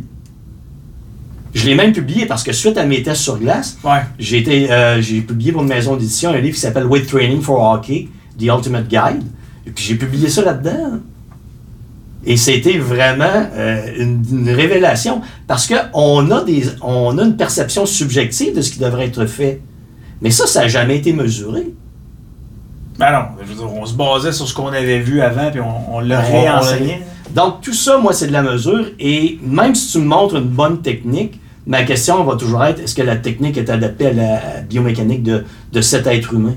Je 1.56 1.66
l'ai 1.66 1.74
même 1.74 1.94
publié 1.94 2.28
parce 2.28 2.44
que 2.44 2.52
suite 2.54 2.78
à 2.78 2.86
mes 2.86 3.02
tests 3.02 3.22
sur 3.24 3.40
glace, 3.40 3.76
Ouais. 3.84 4.02
j'ai 4.20 4.38
été, 4.38 4.72
euh, 4.72 5.02
j'ai 5.02 5.22
publié 5.22 5.52
pour 5.52 5.64
une 5.64 5.68
maison 5.68 5.96
d'édition 5.96 6.30
un 6.30 6.38
livre 6.38 6.54
qui 6.54 6.62
s'appelle 6.62 6.86
Weight 6.86 7.08
Training 7.08 7.42
for 7.42 7.60
Hockey, 7.60 8.08
The 8.38 8.44
Ultimate 8.44 8.88
Guide. 8.88 9.24
Et 9.66 9.72
puis 9.72 9.84
j'ai 9.84 9.96
publié 9.96 10.30
ça 10.30 10.44
là-dedans. 10.44 11.00
Et 12.24 12.38
c'était 12.38 12.78
vraiment 12.78 13.48
euh, 13.56 13.82
une, 13.98 14.24
une 14.32 14.50
révélation 14.52 15.22
parce 15.48 15.68
qu'on 15.68 16.30
a, 16.30 16.44
des, 16.44 16.66
on 16.84 17.18
a 17.18 17.24
une 17.24 17.36
perception 17.36 17.88
subjective 17.88 18.56
de 18.56 18.62
ce 18.62 18.70
qui 18.70 18.78
devrait 18.78 19.08
être 19.08 19.26
fait. 19.26 19.60
Mais 20.22 20.30
ça, 20.30 20.46
ça 20.46 20.62
n'a 20.62 20.68
jamais 20.68 20.98
été 20.98 21.14
mesuré. 21.14 21.74
Ben 23.00 23.12
non, 23.12 23.24
je 23.42 23.48
veux 23.48 23.56
dire, 23.56 23.74
on 23.74 23.88
se 23.88 23.96
basait 23.96 24.32
sur 24.32 24.48
ce 24.48 24.54
qu'on 24.54 24.68
avait 24.68 25.00
vu 25.00 25.20
avant, 25.22 25.50
puis 25.50 25.62
on, 25.62 25.96
on 25.96 26.00
le 26.02 26.16
On- 26.16 26.20
on 26.20 26.42
réenseignait. 26.42 27.02
Donc, 27.34 27.62
tout 27.62 27.74
ça, 27.74 27.98
moi, 27.98 28.14
c'est 28.14 28.28
de 28.28 28.34
la 28.34 28.42
mesure. 28.42 28.86
Et 29.00 29.40
même 29.44 29.76
si 29.76 29.92
tu 29.92 30.00
me 30.00 30.06
montres 30.06 30.36
une 30.36 30.50
bonne 30.50 30.82
technique, 30.82 31.40
ma 31.66 31.84
question 31.84 32.24
va 32.24 32.36
toujours 32.36 32.64
être 32.64 32.80
est-ce 32.80 32.96
que 32.96 33.02
la 33.02 33.16
technique 33.16 33.58
est 33.58 33.70
adaptée 33.70 34.08
à 34.08 34.14
la 34.14 34.62
biomécanique 34.62 35.24
de, 35.24 35.44
de 35.72 35.82
cet 35.82 36.08
être 36.08 36.34
humain? 36.34 36.56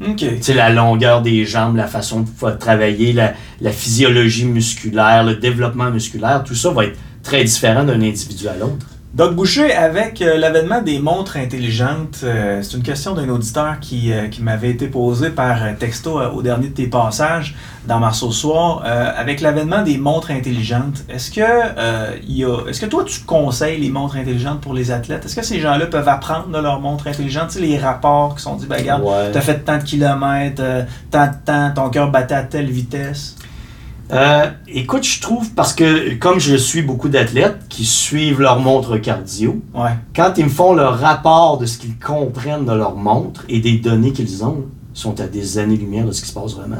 OK. 0.00 0.16
Tu 0.16 0.42
sais, 0.42 0.54
la 0.54 0.70
longueur 0.70 1.22
des 1.22 1.44
jambes, 1.44 1.76
la 1.76 1.86
façon 1.86 2.22
de 2.22 2.50
travailler, 2.58 3.12
la, 3.12 3.34
la 3.60 3.70
physiologie 3.70 4.44
musculaire, 4.44 5.24
le 5.24 5.36
développement 5.36 5.90
musculaire, 5.90 6.42
tout 6.44 6.54
ça 6.54 6.70
va 6.70 6.86
être 6.86 6.98
très 7.22 7.44
différent 7.44 7.84
d'un 7.84 8.00
individu 8.00 8.48
à 8.48 8.56
l'autre. 8.56 8.86
Doc 9.14 9.36
Boucher, 9.36 9.72
avec 9.72 10.20
euh, 10.22 10.36
l'avènement 10.38 10.82
des 10.82 10.98
montres 10.98 11.36
intelligentes, 11.36 12.22
euh, 12.24 12.60
c'est 12.62 12.76
une 12.76 12.82
question 12.82 13.14
d'un 13.14 13.28
auditeur 13.28 13.78
qui, 13.80 14.12
euh, 14.12 14.26
qui 14.26 14.42
m'avait 14.42 14.70
été 14.70 14.88
posée 14.88 15.30
par 15.30 15.56
texto 15.78 16.20
au 16.20 16.42
dernier 16.42 16.66
de 16.66 16.74
tes 16.74 16.88
passages 16.88 17.54
dans 17.86 18.00
Marceau 18.00 18.32
Soir. 18.32 18.82
Avec 18.84 19.40
l'avènement 19.40 19.82
des 19.82 19.98
montres 19.98 20.32
intelligentes, 20.32 21.04
est-ce 21.08 21.30
que, 21.30 22.18
il 22.26 22.38
y 22.38 22.44
a, 22.44 22.68
est-ce 22.68 22.80
que 22.80 22.86
toi 22.86 23.04
tu 23.04 23.20
conseilles 23.20 23.80
les 23.80 23.90
montres 23.90 24.16
intelligentes 24.16 24.60
pour 24.60 24.74
les 24.74 24.90
athlètes? 24.90 25.24
Est-ce 25.24 25.36
que 25.36 25.44
ces 25.44 25.60
gens-là 25.60 25.86
peuvent 25.86 26.08
apprendre 26.08 26.48
de 26.48 26.58
leurs 26.58 26.80
montres 26.80 27.06
intelligentes? 27.06 27.50
Tu 27.50 27.58
sais, 27.58 27.60
les 27.60 27.78
rapports 27.78 28.34
qui 28.34 28.42
sont 28.42 28.56
dit, 28.56 28.66
ben 28.66 28.78
regarde, 28.78 29.04
Ouais. 29.04 29.30
t'as 29.32 29.40
fait 29.42 29.60
tant 29.60 29.78
de 29.78 29.84
kilomètres, 29.84 30.62
tant 31.12 31.26
de 31.28 31.34
temps, 31.44 31.70
ton 31.72 31.88
cœur 31.90 32.10
battait 32.10 32.34
à 32.34 32.42
telle 32.42 32.70
vitesse. 32.70 33.36
Euh, 34.14 34.46
écoute, 34.68 35.02
je 35.04 35.20
trouve, 35.20 35.50
parce 35.50 35.72
que 35.72 36.14
comme 36.14 36.38
je 36.38 36.54
suis 36.54 36.82
beaucoup 36.82 37.08
d'athlètes 37.08 37.58
qui 37.68 37.84
suivent 37.84 38.40
leur 38.40 38.60
montre 38.60 38.96
cardio, 38.98 39.60
Ouais. 39.74 39.90
quand 40.14 40.34
ils 40.36 40.44
me 40.44 40.50
font 40.50 40.72
le 40.72 40.84
rapport 40.84 41.58
de 41.58 41.66
ce 41.66 41.78
qu'ils 41.78 41.98
comprennent 41.98 42.64
de 42.64 42.72
leur 42.72 42.94
montre 42.94 43.44
et 43.48 43.58
des 43.58 43.78
données 43.78 44.12
qu'ils 44.12 44.44
ont, 44.44 44.66
ils 44.94 44.98
sont 45.00 45.20
à 45.20 45.26
des 45.26 45.58
années-lumière 45.58 46.06
de 46.06 46.12
ce 46.12 46.22
qui 46.22 46.28
se 46.28 46.34
passe 46.34 46.52
vraiment. 46.54 46.76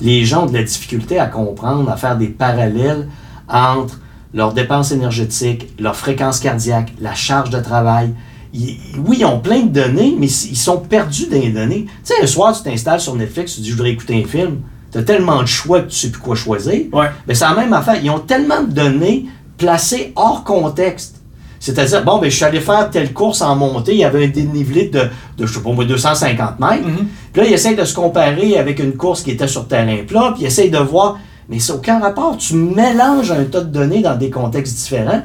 Les 0.00 0.24
gens 0.24 0.44
ont 0.44 0.46
de 0.46 0.54
la 0.54 0.62
difficulté 0.62 1.18
à 1.18 1.26
comprendre, 1.26 1.90
à 1.90 1.96
faire 1.96 2.16
des 2.16 2.28
parallèles 2.28 3.08
entre 3.48 4.00
leurs 4.32 4.54
dépenses 4.54 4.92
énergétiques, 4.92 5.68
leur 5.78 5.96
fréquence 5.96 6.40
cardiaque, 6.40 6.92
la 7.00 7.14
charge 7.14 7.50
de 7.50 7.60
travail. 7.60 8.12
Ils- 8.54 8.78
oui, 9.06 9.18
ils 9.20 9.24
ont 9.26 9.40
plein 9.40 9.64
de 9.64 9.68
données, 9.68 10.14
mais 10.18 10.26
ils 10.28 10.56
sont 10.56 10.78
perdus 10.78 11.26
dans 11.26 11.38
les 11.40 11.50
données. 11.50 11.84
Tu 12.04 12.14
sais, 12.14 12.22
un 12.22 12.26
soir, 12.26 12.56
tu 12.56 12.62
t'installes 12.62 13.00
sur 13.00 13.14
Netflix, 13.16 13.54
tu 13.56 13.60
dis, 13.60 13.68
je 13.68 13.74
voudrais 13.74 13.90
écouter 13.90 14.22
un 14.22 14.26
film. 14.26 14.60
Tu 14.96 15.02
as 15.02 15.04
tellement 15.04 15.42
de 15.42 15.46
choix 15.46 15.82
que 15.82 15.90
tu 15.90 15.96
sais 15.96 16.08
plus 16.08 16.22
quoi 16.22 16.34
choisir. 16.34 16.86
Ouais. 16.90 17.08
Mais 17.28 17.34
c'est 17.34 17.44
la 17.44 17.54
même 17.54 17.74
affaire. 17.74 17.96
Ils 18.02 18.08
ont 18.08 18.18
tellement 18.18 18.62
de 18.62 18.72
données 18.72 19.26
placées 19.58 20.14
hors 20.16 20.42
contexte. 20.42 21.16
C'est-à-dire, 21.60 22.02
bon, 22.02 22.18
ben, 22.18 22.30
je 22.30 22.36
suis 22.36 22.46
allé 22.46 22.60
faire 22.60 22.88
telle 22.88 23.12
course 23.12 23.42
en 23.42 23.56
montée, 23.56 23.92
il 23.92 23.98
y 23.98 24.04
avait 24.04 24.24
un 24.24 24.28
dénivelé 24.28 24.88
de, 24.88 25.00
de 25.36 25.46
je 25.46 25.52
sais 25.52 25.60
pas 25.60 25.72
moi, 25.72 25.84
250 25.84 26.58
mètres. 26.60 26.86
Mhm. 26.86 27.08
Puis 27.30 27.42
là, 27.42 27.48
ils 27.48 27.52
essayent 27.52 27.76
de 27.76 27.84
se 27.84 27.94
comparer 27.94 28.56
avec 28.56 28.78
une 28.78 28.96
course 28.96 29.22
qui 29.22 29.32
était 29.32 29.48
sur 29.48 29.68
terrain 29.68 29.98
plat, 30.06 30.30
puis 30.32 30.44
ils 30.44 30.46
essayent 30.46 30.70
de 30.70 30.78
voir, 30.78 31.18
mais 31.50 31.58
c'est 31.58 31.72
aucun 31.72 31.98
rapport. 31.98 32.38
Tu 32.38 32.54
mélanges 32.54 33.30
un 33.32 33.44
tas 33.44 33.60
de 33.60 33.68
données 33.68 34.00
dans 34.00 34.16
des 34.16 34.30
contextes 34.30 34.76
différents. 34.76 35.20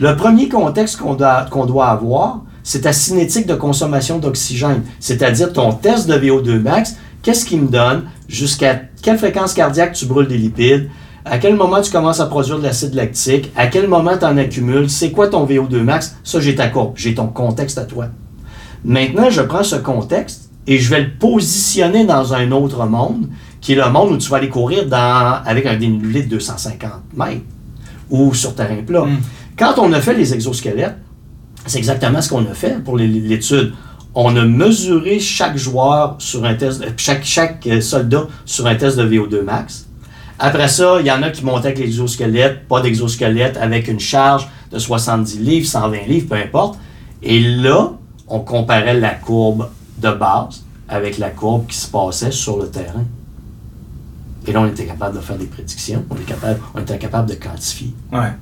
Le 0.00 0.16
premier 0.16 0.48
contexte 0.48 0.96
qu'on 0.96 1.14
doit, 1.14 1.46
qu'on 1.50 1.66
doit 1.66 1.86
avoir, 1.86 2.40
c'est 2.64 2.80
ta 2.80 2.92
cinétique 2.92 3.46
de 3.46 3.54
consommation 3.54 4.18
d'oxygène. 4.18 4.82
C'est-à-dire 4.98 5.52
ton 5.52 5.72
test 5.72 6.08
de 6.08 6.14
VO2 6.14 6.60
max, 6.60 6.96
qu'est-ce 7.22 7.44
qu'il 7.44 7.62
me 7.62 7.68
donne, 7.68 8.04
jusqu'à 8.28 8.80
quelle 9.02 9.18
fréquence 9.18 9.54
cardiaque 9.54 9.92
tu 9.92 10.06
brûles 10.06 10.28
des 10.28 10.38
lipides, 10.38 10.88
à 11.24 11.38
quel 11.38 11.56
moment 11.56 11.80
tu 11.80 11.90
commences 11.90 12.20
à 12.20 12.26
produire 12.26 12.58
de 12.58 12.64
l'acide 12.64 12.94
lactique, 12.94 13.50
à 13.56 13.66
quel 13.68 13.88
moment 13.88 14.16
tu 14.18 14.24
en 14.24 14.36
accumules, 14.36 14.90
c'est 14.90 15.10
quoi 15.10 15.28
ton 15.28 15.46
VO2 15.46 15.80
max, 15.80 16.16
ça 16.22 16.40
j'ai 16.40 16.54
ta 16.54 16.68
courbe, 16.68 16.92
j'ai 16.96 17.14
ton 17.14 17.28
contexte 17.28 17.78
à 17.78 17.84
toi. 17.84 18.08
Maintenant, 18.84 19.30
je 19.30 19.40
prends 19.40 19.62
ce 19.62 19.76
contexte 19.76 20.50
et 20.66 20.78
je 20.78 20.90
vais 20.90 21.00
le 21.00 21.10
positionner 21.18 22.04
dans 22.04 22.34
un 22.34 22.52
autre 22.52 22.84
monde, 22.86 23.28
qui 23.60 23.72
est 23.72 23.76
le 23.76 23.88
monde 23.90 24.12
où 24.12 24.18
tu 24.18 24.28
vas 24.28 24.36
aller 24.36 24.50
courir 24.50 24.86
dans, 24.86 25.40
avec 25.44 25.64
un 25.64 25.76
dénivelé 25.76 26.22
de 26.22 26.28
250 26.28 26.90
mètres 27.16 27.40
ou 28.10 28.34
sur 28.34 28.54
terrain 28.54 28.82
plat. 28.86 29.06
Mm. 29.06 29.18
Quand 29.58 29.78
on 29.78 29.92
a 29.94 30.00
fait 30.00 30.14
les 30.14 30.34
exosquelettes, 30.34 30.96
c'est 31.64 31.78
exactement 31.78 32.20
ce 32.20 32.28
qu'on 32.28 32.44
a 32.44 32.54
fait 32.54 32.82
pour 32.84 32.98
l'étude. 32.98 33.72
On 34.14 34.36
a 34.36 34.44
mesuré 34.44 35.18
chaque 35.18 35.56
joueur 35.56 36.16
sur 36.18 36.44
un 36.44 36.54
test, 36.54 36.84
chaque, 36.96 37.24
chaque 37.24 37.66
euh, 37.66 37.80
soldat 37.80 38.26
sur 38.44 38.66
un 38.66 38.76
test 38.76 38.96
de 38.96 39.04
VO2 39.04 39.42
max. 39.42 39.88
Après 40.38 40.68
ça, 40.68 40.98
il 41.00 41.06
y 41.06 41.10
en 41.10 41.22
a 41.22 41.30
qui 41.30 41.44
montaient 41.44 41.68
avec 41.68 41.78
l'exosquelette, 41.78 42.66
pas 42.68 42.80
d'exosquelette, 42.80 43.56
avec 43.56 43.88
une 43.88 44.00
charge 44.00 44.48
de 44.70 44.78
70 44.78 45.38
livres, 45.38 45.66
120 45.66 46.06
livres, 46.06 46.28
peu 46.28 46.36
importe. 46.36 46.78
Et 47.22 47.40
là, 47.40 47.92
on 48.28 48.40
comparait 48.40 48.98
la 48.98 49.14
courbe 49.14 49.68
de 49.98 50.10
base 50.10 50.64
avec 50.88 51.18
la 51.18 51.30
courbe 51.30 51.66
qui 51.66 51.76
se 51.76 51.88
passait 51.88 52.30
sur 52.30 52.58
le 52.58 52.68
terrain. 52.68 53.04
Et 54.46 54.52
là, 54.52 54.60
on 54.60 54.66
était 54.66 54.84
capable 54.84 55.16
de 55.16 55.22
faire 55.22 55.36
des 55.38 55.46
prédictions, 55.46 56.04
on, 56.10 56.16
est 56.16 56.26
capable, 56.26 56.60
on 56.74 56.80
était 56.80 56.98
capable 56.98 57.30
de 57.30 57.34
quantifier. 57.34 57.94
Ouais. 58.12 58.32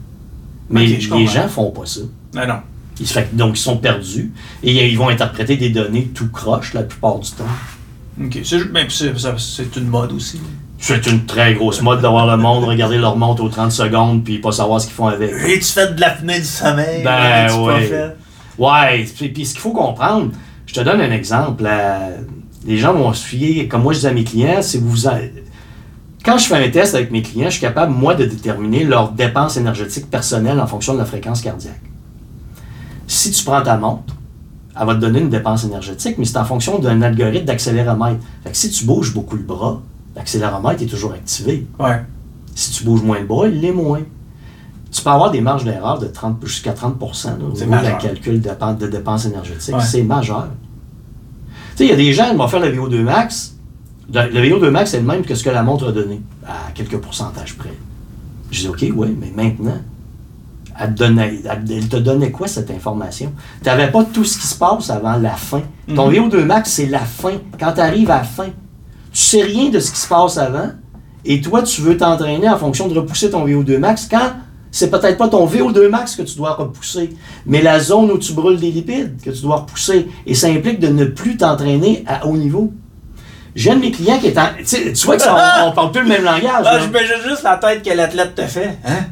Mais 0.69 0.87
les 0.87 1.07
comprends. 1.07 1.27
gens 1.27 1.49
font 1.49 1.71
pas 1.71 1.87
ça. 1.87 2.01
Non. 2.35 2.61
Fait- 3.07 3.35
donc, 3.35 3.59
ils 3.59 3.63
sont 3.63 3.77
perdus 3.77 4.33
et 4.63 4.89
ils 4.89 4.99
vont 4.99 5.09
interpréter 5.09 5.57
des 5.57 5.71
données 5.71 6.11
tout 6.15 6.29
croche 6.31 6.75
la 6.75 6.83
plupart 6.83 7.19
du 7.19 7.31
temps. 7.31 7.45
OK. 8.23 8.39
C'est 8.45 8.73
ben, 8.73 8.87
c'est 8.89 9.77
une 9.77 9.89
mode 9.89 10.13
aussi. 10.13 10.41
C'est 10.79 11.07
une 11.07 11.25
très 11.27 11.55
grosse 11.55 11.81
mode 11.81 12.01
d'avoir 12.01 12.27
le 12.27 12.37
monde 12.37 12.65
regarder 12.65 12.99
leur 12.99 13.17
montre 13.17 13.43
aux 13.45 13.49
30 13.49 13.71
secondes 13.71 14.25
puis 14.25 14.39
pas 14.39 14.51
savoir 14.51 14.81
ce 14.81 14.87
qu'ils 14.87 14.97
font 14.97 15.07
avec. 15.07 15.31
Et 15.47 15.59
tu 15.61 15.65
fais 15.65 15.93
de 15.93 16.01
l'apnée 16.01 16.41
du 16.41 16.45
sommeil? 16.45 17.05
Ben, 17.05 17.47
pas 17.47 17.63
ouais. 17.63 17.83
fait? 17.83 18.17
Ouais, 18.59 19.07
puis, 19.17 19.29
puis 19.29 19.47
ce 19.47 19.53
qu'il 19.53 19.61
faut 19.61 19.73
comprendre, 19.73 20.33
je 20.67 20.75
te 20.75 20.81
donne 20.81 21.01
un 21.01 21.13
exemple. 21.13 21.65
euh, 21.67 22.17
les 22.67 22.79
gens 22.79 22.93
vont 22.95 23.13
se 23.13 23.25
fier, 23.25 23.69
comme 23.69 23.83
moi 23.83 23.93
je 23.93 24.01
dis 24.01 24.07
à 24.07 24.13
mes 24.13 24.25
clients, 24.25 24.61
si 24.61 24.79
vous 24.79 25.07
quand 26.25 26.39
je 26.39 26.47
fais 26.47 26.55
un 26.55 26.71
test 26.71 26.95
avec 26.95 27.11
mes 27.11 27.23
clients, 27.23 27.47
je 27.47 27.53
suis 27.53 27.61
capable, 27.61 27.93
moi, 27.93 28.15
de 28.15 28.25
déterminer 28.25 28.85
leurs 28.85 29.13
dépenses 29.13 29.57
énergétiques 29.57 30.09
personnelles 30.11 30.61
en 30.61 30.67
fonction 30.67 30.95
de 30.95 30.99
la 30.99 31.05
fréquence 31.05 31.41
cardiaque. 31.41 31.81
Si 33.13 33.31
tu 33.31 33.45
prends 33.45 33.61
ta 33.63 33.77
montre, 33.77 34.15
elle 34.75 34.87
va 34.87 34.95
te 34.95 35.01
donner 35.01 35.21
une 35.21 35.29
dépense 35.29 35.65
énergétique, 35.65 36.17
mais 36.17 36.25
c'est 36.25 36.39
en 36.39 36.47
fonction 36.47 36.79
d'un 36.79 37.03
algorithme 37.03 37.45
d'accéléromètre. 37.45 38.21
Fait 38.43 38.51
que 38.51 38.57
si 38.57 38.71
tu 38.71 38.87
bouges 38.87 39.13
beaucoup 39.13 39.37
le 39.37 39.43
bras, 39.43 39.83
l'accéléromètre 40.17 40.83
est 40.83 40.87
toujours 40.87 41.13
activé. 41.13 41.67
Ouais. 41.79 42.01
Si 42.55 42.71
tu 42.71 42.85
bouges 42.85 43.03
moins 43.03 43.21
le 43.21 43.27
bras, 43.27 43.49
il 43.49 43.61
l'est 43.61 43.73
moins. 43.73 44.01
Tu 44.91 45.03
peux 45.03 45.11
avoir 45.11 45.31
des 45.31 45.43
marges 45.43 45.65
d'erreur 45.65 45.99
de 45.99 46.07
30, 46.07 46.39
jusqu'à 46.47 46.73
30 46.73 46.99
là, 47.01 47.33
au 47.39 47.53
niveau 47.53 47.65
de 47.65 47.71
la 47.71 47.93
calcul 47.93 48.41
de, 48.41 48.51
de 48.79 48.87
dépenses 48.87 49.27
énergétiques. 49.27 49.75
Ouais. 49.75 49.83
C'est 49.83 50.03
majeur. 50.03 50.49
Tu 51.73 51.77
sais, 51.77 51.85
il 51.85 51.91
y 51.91 51.93
a 51.93 51.97
des 51.97 52.15
gens 52.15 52.31
qui 52.31 52.37
vont 52.37 52.49
faire 52.49 52.61
le 52.61 52.75
VO2 52.75 53.03
max. 53.03 53.57
Le 54.11 54.41
VO2 54.41 54.71
max 54.71 54.95
est 54.95 55.01
le 55.01 55.07
même 55.07 55.23
que 55.23 55.35
ce 55.35 55.45
que 55.45 55.51
la 55.51 55.63
montre 55.63 55.89
a 55.89 55.93
donné, 55.93 56.23
à 56.47 56.71
quelques 56.73 56.97
pourcentages 56.97 57.59
près. 57.59 57.77
Je 58.51 58.61
dis, 58.61 58.69
OK, 58.69 58.87
oui, 58.97 59.15
mais 59.21 59.33
maintenant, 59.37 59.83
elle 60.83 60.95
te, 60.95 60.99
donnait, 61.05 61.41
elle- 61.45 61.65
elle 61.71 61.89
te 61.89 61.97
donnait 61.97 62.31
quoi 62.31 62.47
cette 62.49 62.71
information? 62.71 63.33
Tu 63.63 63.67
n'avais 63.69 63.91
pas 63.91 64.05
tout 64.05 64.25
ce 64.25 64.39
qui 64.39 64.47
se 64.47 64.57
passe 64.57 64.91
avant 64.91 65.17
la 65.17 65.31
fin. 65.35 65.63
Ton 65.95 66.09
Mhm. 66.09 66.15
VO2 66.29 66.45
max, 66.45 66.71
c'est 66.73 66.87
la 66.87 67.01
fin. 67.01 67.35
Quand 67.59 67.73
tu 67.73 67.81
arrives 67.81 68.11
à 68.11 68.19
la 68.19 68.25
fin, 68.25 68.47
tu 68.47 69.21
sais 69.21 69.43
rien 69.43 69.69
de 69.71 69.79
ce 69.79 69.91
qui 69.93 69.99
se 70.01 70.09
passe 70.09 70.39
avant, 70.39 70.71
et 71.25 71.41
toi, 71.41 71.63
tu 71.63 71.83
veux 71.83 71.97
t'entraîner 71.97 72.49
en 72.49 72.57
fonction 72.59 72.89
de 72.89 72.99
repousser 72.99 73.31
ton 73.31 73.45
VO2 73.47 73.79
max 73.79 74.09
quand 74.11 74.33
c'est 74.71 74.91
peut-être 74.91 75.19
pas 75.19 75.29
ton 75.29 75.47
VO2 75.47 75.89
max 75.91 76.17
que 76.17 76.23
tu 76.23 76.37
dois 76.37 76.55
repousser, 76.55 77.11
mais 77.47 77.61
la 77.63 77.79
zone 77.79 78.11
où 78.11 78.19
tu 78.19 78.33
brûles 78.33 78.59
des 78.59 78.71
lipides 78.71 79.21
que 79.23 79.31
tu 79.31 79.43
dois 79.43 79.57
repousser. 79.57 80.09
Et 80.27 80.35
ça 80.35 80.49
implique 80.49 80.81
de 80.81 80.89
ne 80.89 81.05
plus 81.05 81.37
t'entraîner 81.37 82.05
à 82.07 82.27
haut 82.27 82.37
niveau. 82.39 82.73
J'ai 83.55 83.71
un 83.71 83.77
de 83.77 83.81
mes 83.81 83.91
clients 83.91 84.19
qui 84.19 84.29
est 84.29 84.39
en. 84.39 84.49
Tu 84.67 84.93
vois 85.07 85.17
qu'on 85.19 85.69
on 85.69 85.73
parle 85.73 85.93
plus 85.93 86.03
le 86.03 86.09
même 86.09 86.25
langage. 86.25 86.43
Ah, 86.65 86.79
j'imagine 86.81 87.29
juste 87.29 87.43
la 87.43 87.57
tête 87.59 87.83
que 87.83 87.91
l'athlète 87.95 88.35
te 88.35 88.43
fait. 88.43 88.79
Hein? 88.85 89.05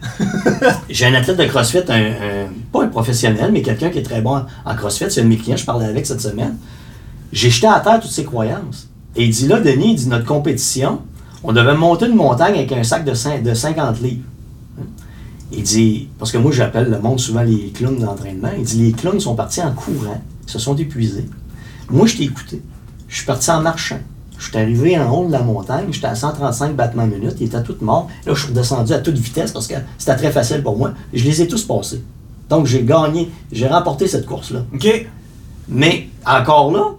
J'ai 0.88 1.06
un 1.06 1.14
athlète 1.14 1.36
de 1.36 1.44
CrossFit, 1.44 1.82
un, 1.88 1.94
un- 1.94 2.48
pas 2.72 2.84
un 2.84 2.88
professionnel, 2.88 3.50
mais 3.52 3.60
quelqu'un 3.60 3.90
qui 3.90 3.98
est 3.98 4.02
très 4.02 4.22
bon 4.22 4.42
en, 4.64 4.74
CrossFit. 4.74 5.06
C'est 5.10 5.20
un 5.20 5.24
de 5.24 5.28
mes 5.28 5.36
clients, 5.36 5.56
je 5.58 5.64
parlais 5.66 5.84
avec 5.86 6.06
cette 6.06 6.22
semaine. 6.22 6.56
J'ai 7.32 7.50
jeté 7.50 7.66
à 7.66 7.80
terre 7.80 8.00
toutes 8.00 8.10
ses 8.10 8.24
croyances. 8.24 8.88
Et 9.14 9.24
il 9.24 9.30
dit 9.30 9.46
là, 9.46 9.60
Denis, 9.60 9.90
il 9.92 9.96
dit 9.96 10.08
notre 10.08 10.24
compétition, 10.24 11.00
on 11.44 11.52
devait 11.52 11.74
monter 11.74 12.06
une 12.06 12.14
montagne 12.16 12.54
avec 12.54 12.72
un 12.72 12.82
sac 12.82 13.04
de, 13.04 13.12
de 13.42 13.54
50 13.54 14.00
livres. 14.00 14.24
Hein? 14.80 14.84
Il 15.52 15.62
dit, 15.64 16.08
parce 16.18 16.32
que 16.32 16.38
moi 16.38 16.52
j'appelle 16.52 16.88
le 16.88 16.98
monde 16.98 17.18
souvent 17.20 17.42
les 17.42 17.72
clowns 17.74 17.98
d'entraînement, 17.98 18.50
il 18.56 18.64
dit 18.64 18.86
les 18.86 18.92
clowns 18.92 19.20
sont 19.20 19.34
partis 19.34 19.60
en 19.60 19.72
courant, 19.72 20.22
ils 20.46 20.50
se 20.50 20.58
sont 20.60 20.76
épuisés. 20.76 21.28
Moi 21.90 22.06
je 22.06 22.16
t'ai 22.16 22.22
écouté. 22.24 22.62
Je 23.08 23.16
suis 23.16 23.26
parti 23.26 23.50
en 23.50 23.60
marchant. 23.60 23.98
Je 24.40 24.46
suis 24.46 24.56
arrivé 24.56 24.98
en 24.98 25.12
haut 25.12 25.26
de 25.26 25.32
la 25.32 25.42
montagne, 25.42 25.88
j'étais 25.90 26.06
à 26.06 26.14
135 26.14 26.74
battements 26.74 27.06
minute, 27.06 27.34
il 27.40 27.48
était 27.48 27.62
tout 27.62 27.76
mort. 27.82 28.08
Là, 28.24 28.32
je 28.32 28.40
suis 28.40 28.48
redescendu 28.48 28.94
à 28.94 28.98
toute 28.98 29.18
vitesse 29.18 29.52
parce 29.52 29.66
que 29.66 29.74
c'était 29.98 30.16
très 30.16 30.32
facile 30.32 30.62
pour 30.62 30.78
moi. 30.78 30.94
Je 31.12 31.24
les 31.24 31.42
ai 31.42 31.46
tous 31.46 31.62
passés. 31.62 32.02
Donc, 32.48 32.64
j'ai 32.64 32.82
gagné, 32.82 33.30
j'ai 33.52 33.68
remporté 33.68 34.08
cette 34.08 34.24
course-là. 34.24 34.60
OK. 34.74 35.08
Mais 35.68 36.08
encore 36.26 36.72
là, 36.72 36.94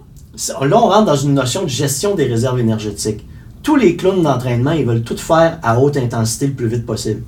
là, 0.64 0.78
on 0.80 0.88
rentre 0.88 1.06
dans 1.06 1.16
une 1.16 1.34
notion 1.34 1.64
de 1.64 1.68
gestion 1.68 2.14
des 2.14 2.26
réserves 2.26 2.60
énergétiques. 2.60 3.26
Tous 3.64 3.74
les 3.74 3.96
clowns 3.96 4.22
d'entraînement, 4.22 4.72
ils 4.72 4.86
veulent 4.86 5.02
tout 5.02 5.16
faire 5.16 5.58
à 5.64 5.80
haute 5.80 5.96
intensité 5.96 6.46
le 6.46 6.52
plus 6.52 6.68
vite 6.68 6.86
possible. 6.86 7.24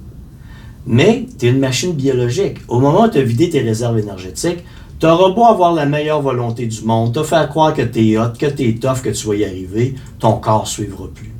Mais 0.86 1.26
tu 1.40 1.46
es 1.46 1.50
une 1.50 1.58
machine 1.58 1.92
biologique. 1.92 2.58
Au 2.68 2.78
moment 2.78 3.06
où 3.06 3.08
tu 3.08 3.18
as 3.18 3.22
vidé 3.22 3.50
tes 3.50 3.62
réserves 3.62 3.98
énergétiques, 3.98 4.64
tu 5.04 5.10
auras 5.10 5.34
beau 5.34 5.44
avoir 5.44 5.74
la 5.74 5.84
meilleure 5.84 6.22
volonté 6.22 6.64
du 6.64 6.80
monde, 6.80 7.12
te 7.12 7.22
faire 7.22 7.46
croire 7.50 7.74
que 7.74 7.82
tu 7.82 8.12
es 8.12 8.16
hot, 8.16 8.32
que 8.38 8.46
tu 8.46 8.70
es 8.70 8.74
tough, 8.76 9.02
que 9.02 9.10
tu 9.10 9.26
vas 9.26 9.34
y 9.34 9.44
arriver, 9.44 9.96
ton 10.18 10.38
corps 10.38 10.66
suivra 10.66 11.08
plus. 11.14 11.30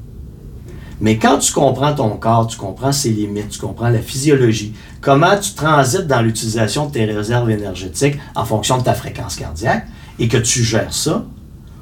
Mais 1.00 1.16
quand 1.16 1.38
tu 1.38 1.50
comprends 1.50 1.94
ton 1.94 2.10
corps, 2.18 2.46
tu 2.46 2.58
comprends 2.58 2.92
ses 2.92 3.08
limites, 3.08 3.48
tu 3.48 3.58
comprends 3.58 3.88
la 3.88 4.00
physiologie, 4.00 4.74
comment 5.00 5.38
tu 5.40 5.54
transites 5.54 6.06
dans 6.06 6.20
l'utilisation 6.20 6.88
de 6.88 6.92
tes 6.92 7.06
réserves 7.06 7.50
énergétiques 7.50 8.18
en 8.34 8.44
fonction 8.44 8.76
de 8.76 8.82
ta 8.82 8.92
fréquence 8.92 9.36
cardiaque 9.36 9.86
et 10.18 10.28
que 10.28 10.36
tu 10.36 10.62
gères 10.62 10.92
ça, 10.92 11.24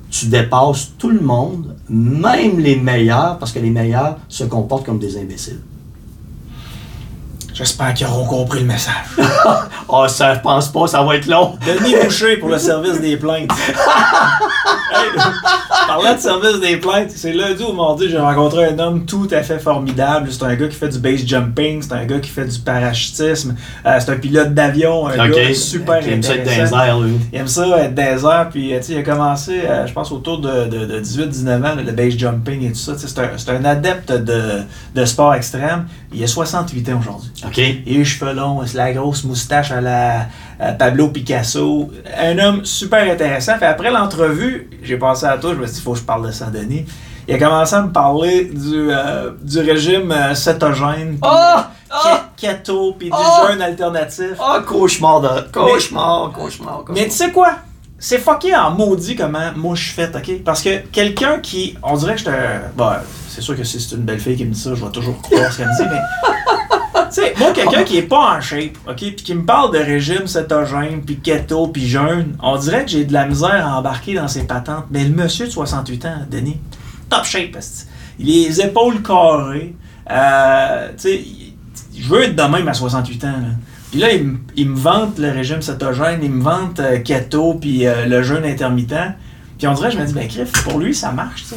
tu 0.08 0.26
dépasses 0.26 0.92
tout 0.98 1.10
le 1.10 1.18
monde, 1.18 1.74
même 1.88 2.60
les 2.60 2.76
meilleurs, 2.76 3.38
parce 3.38 3.50
que 3.50 3.58
les 3.58 3.70
meilleurs 3.70 4.18
se 4.28 4.44
comportent 4.44 4.86
comme 4.86 5.00
des 5.00 5.18
imbéciles. 5.18 5.58
J'espère 7.54 7.94
qu'ils 7.94 8.06
auront 8.06 8.24
compris 8.24 8.60
le 8.60 8.66
message. 8.66 8.94
Ah, 9.94 10.08
ça, 10.08 10.34
je 10.34 10.40
pense 10.40 10.72
pas, 10.72 10.86
ça 10.86 11.02
va 11.02 11.16
être 11.16 11.26
long. 11.26 11.58
Denis 11.66 11.94
Boucher 12.02 12.38
pour 12.38 12.48
le 12.48 12.58
service 12.58 12.98
des 13.00 13.18
plaintes. 13.18 13.50
Hey, 14.94 15.08
parlant 15.86 16.14
de 16.14 16.20
service 16.20 16.60
des 16.60 16.76
plaintes, 16.76 17.10
c'est 17.14 17.32
lundi 17.32 17.62
ou 17.64 17.72
mardi, 17.72 18.10
j'ai 18.10 18.18
rencontré 18.18 18.66
un 18.66 18.78
homme 18.78 19.06
tout 19.06 19.26
à 19.30 19.42
fait 19.42 19.58
formidable. 19.58 20.28
C'est 20.30 20.42
un 20.42 20.54
gars 20.54 20.68
qui 20.68 20.76
fait 20.76 20.90
du 20.90 20.98
base 20.98 21.26
jumping, 21.26 21.80
c'est 21.80 21.94
un 21.94 22.04
gars 22.04 22.18
qui 22.18 22.28
fait 22.28 22.44
du 22.44 22.58
parachutisme, 22.58 23.56
euh, 23.86 23.98
c'est 23.98 24.12
un 24.12 24.16
pilote 24.16 24.52
d'avion, 24.52 25.08
un 25.08 25.28
gars 25.30 25.54
super 25.54 26.00
Qui 26.00 26.10
aime 26.10 26.22
ça 26.22 26.34
être 26.34 26.46
airs, 26.46 27.00
lui. 27.00 27.18
Il 27.32 27.38
aime 27.38 27.48
ça 27.48 27.66
être 27.78 27.98
airs, 27.98 28.48
puis 28.50 28.74
euh, 28.74 28.78
tu 28.80 28.84
sais, 28.84 28.92
il 28.92 28.98
a 28.98 29.02
commencé, 29.02 29.60
euh, 29.64 29.86
je 29.86 29.92
pense, 29.94 30.12
autour 30.12 30.40
de, 30.40 30.66
de, 30.66 30.84
de 30.84 31.00
18-19 31.00 31.66
ans, 31.66 31.74
le 31.74 31.92
base 31.92 32.18
jumping 32.18 32.66
et 32.66 32.72
tout 32.72 32.78
ça. 32.78 32.92
Un, 32.92 33.38
c'est 33.38 33.50
un 33.50 33.64
adepte 33.64 34.12
de, 34.12 34.62
de 34.94 35.04
sport 35.06 35.34
extrême. 35.34 35.86
Il 36.12 36.22
a 36.22 36.26
68 36.26 36.88
ans 36.90 36.98
aujourd'hui. 37.00 37.30
OK. 37.46 37.58
Et 37.58 37.82
les 37.86 38.04
cheveux 38.04 38.32
longs, 38.32 38.60
la 38.74 38.92
grosse 38.92 39.24
moustache 39.24 39.70
à 39.72 39.80
la 39.80 40.26
à 40.60 40.72
Pablo 40.72 41.08
Picasso. 41.08 41.90
Un 42.18 42.38
homme 42.38 42.64
super 42.64 43.10
intéressant. 43.10 43.58
Fait 43.58 43.66
après 43.66 43.90
l'entrevue, 43.90 44.70
j'ai 44.82 44.96
pensé 44.96 45.26
à 45.26 45.36
toi, 45.38 45.52
je 45.54 45.58
me 45.58 45.66
suis 45.66 45.74
dit, 45.74 45.80
il 45.80 45.82
faut 45.82 45.92
que 45.92 45.98
je 45.98 46.04
parle 46.04 46.26
de 46.26 46.32
ça, 46.32 46.46
Denis. 46.46 46.84
Il 47.26 47.34
a 47.34 47.38
commencé 47.38 47.74
à 47.74 47.82
me 47.82 47.90
parler 47.92 48.44
du, 48.44 48.90
euh, 48.90 49.30
du 49.42 49.58
régime 49.60 50.10
euh, 50.12 50.34
cétogène, 50.34 51.10
puis 51.12 51.20
Ah! 51.22 51.70
euh, 51.92 51.96
ke- 51.96 52.20
keto, 52.36 52.94
puis 52.98 53.08
du 53.08 53.16
Ah! 53.16 53.48
jeûne 53.50 53.62
alternatif. 53.62 54.32
Ah, 54.40 54.60
cauchemar 54.66 55.20
de. 55.20 55.28
Cauchemar, 55.52 56.32
cauchemar, 56.32 56.78
cauchemar. 56.78 56.84
Mais 56.94 57.04
tu 57.04 57.10
sais 57.12 57.30
quoi? 57.30 57.52
C'est 57.98 58.18
fucké 58.18 58.54
en 58.56 58.72
maudit 58.72 59.14
comment 59.14 59.52
moi 59.54 59.76
je 59.76 59.84
suis 59.84 59.92
fait, 59.94 60.14
ok? 60.14 60.42
Parce 60.44 60.60
que 60.62 60.78
quelqu'un 60.90 61.38
qui. 61.40 61.76
On 61.84 61.96
dirait 61.96 62.14
que 62.14 62.18
j'étais. 62.18 62.32
Bon, 62.76 62.90
c'est 63.28 63.40
sûr 63.40 63.56
que 63.56 63.62
si 63.62 63.80
c'est 63.80 63.94
une 63.94 64.02
belle 64.02 64.18
fille 64.18 64.36
qui 64.36 64.44
me 64.44 64.52
dit 64.52 64.60
ça, 64.60 64.74
je 64.74 64.84
vais 64.84 64.90
toujours 64.90 65.20
croire 65.22 65.52
ce 65.52 65.58
qu'elle 65.58 65.68
me 65.68 65.76
dit, 65.76 65.88
mais. 65.88 66.76
Tu 67.14 67.20
sais, 67.20 67.34
moi, 67.38 67.52
quelqu'un 67.52 67.82
qui 67.84 67.98
est 67.98 68.02
pas 68.02 68.36
en 68.36 68.40
shape, 68.40 68.76
ok? 68.88 68.96
Puis 68.96 69.14
qui 69.16 69.34
me 69.34 69.44
parle 69.44 69.72
de 69.72 69.78
régime 69.78 70.26
cétogène, 70.26 71.02
puis 71.04 71.16
keto, 71.18 71.66
puis 71.68 71.86
jeûne, 71.86 72.36
on 72.42 72.56
dirait 72.56 72.84
que 72.84 72.90
j'ai 72.90 73.04
de 73.04 73.12
la 73.12 73.26
misère 73.26 73.66
à 73.66 73.78
embarquer 73.78 74.14
dans 74.14 74.28
ses 74.28 74.44
patentes. 74.44 74.86
Mais 74.90 75.04
le 75.04 75.14
monsieur 75.14 75.46
de 75.46 75.50
68 75.50 76.04
ans, 76.06 76.16
Denis, 76.30 76.56
top 77.10 77.24
shape, 77.24 77.56
les 78.18 78.60
épaules 78.60 79.02
carrées. 79.02 79.74
Euh, 80.10 80.88
tu 80.90 80.94
sais, 80.98 81.24
je 81.96 82.08
veux 82.08 82.22
être 82.24 82.36
de 82.36 82.42
même 82.42 82.66
à 82.68 82.74
68 82.74 83.24
ans, 83.24 83.28
là. 83.28 83.48
Puis 83.90 84.00
là, 84.00 84.08
il, 84.56 84.68
me- 84.70 84.76
vante 84.78 85.18
le 85.18 85.30
régime 85.30 85.60
cétogène, 85.60 86.20
il 86.22 86.30
me 86.30 86.42
vante 86.42 86.80
euh, 86.80 86.98
keto, 87.00 87.54
puis 87.60 87.86
euh, 87.86 88.06
le 88.06 88.22
jeûne 88.22 88.44
intermittent. 88.44 88.94
Puis 89.58 89.66
on 89.68 89.74
dirait, 89.74 89.90
je 89.90 89.98
me 89.98 90.06
dis, 90.06 90.14
ben 90.14 90.26
Criff, 90.26 90.50
pour 90.64 90.78
lui, 90.78 90.94
ça 90.94 91.12
marche, 91.12 91.44
ça. 91.44 91.56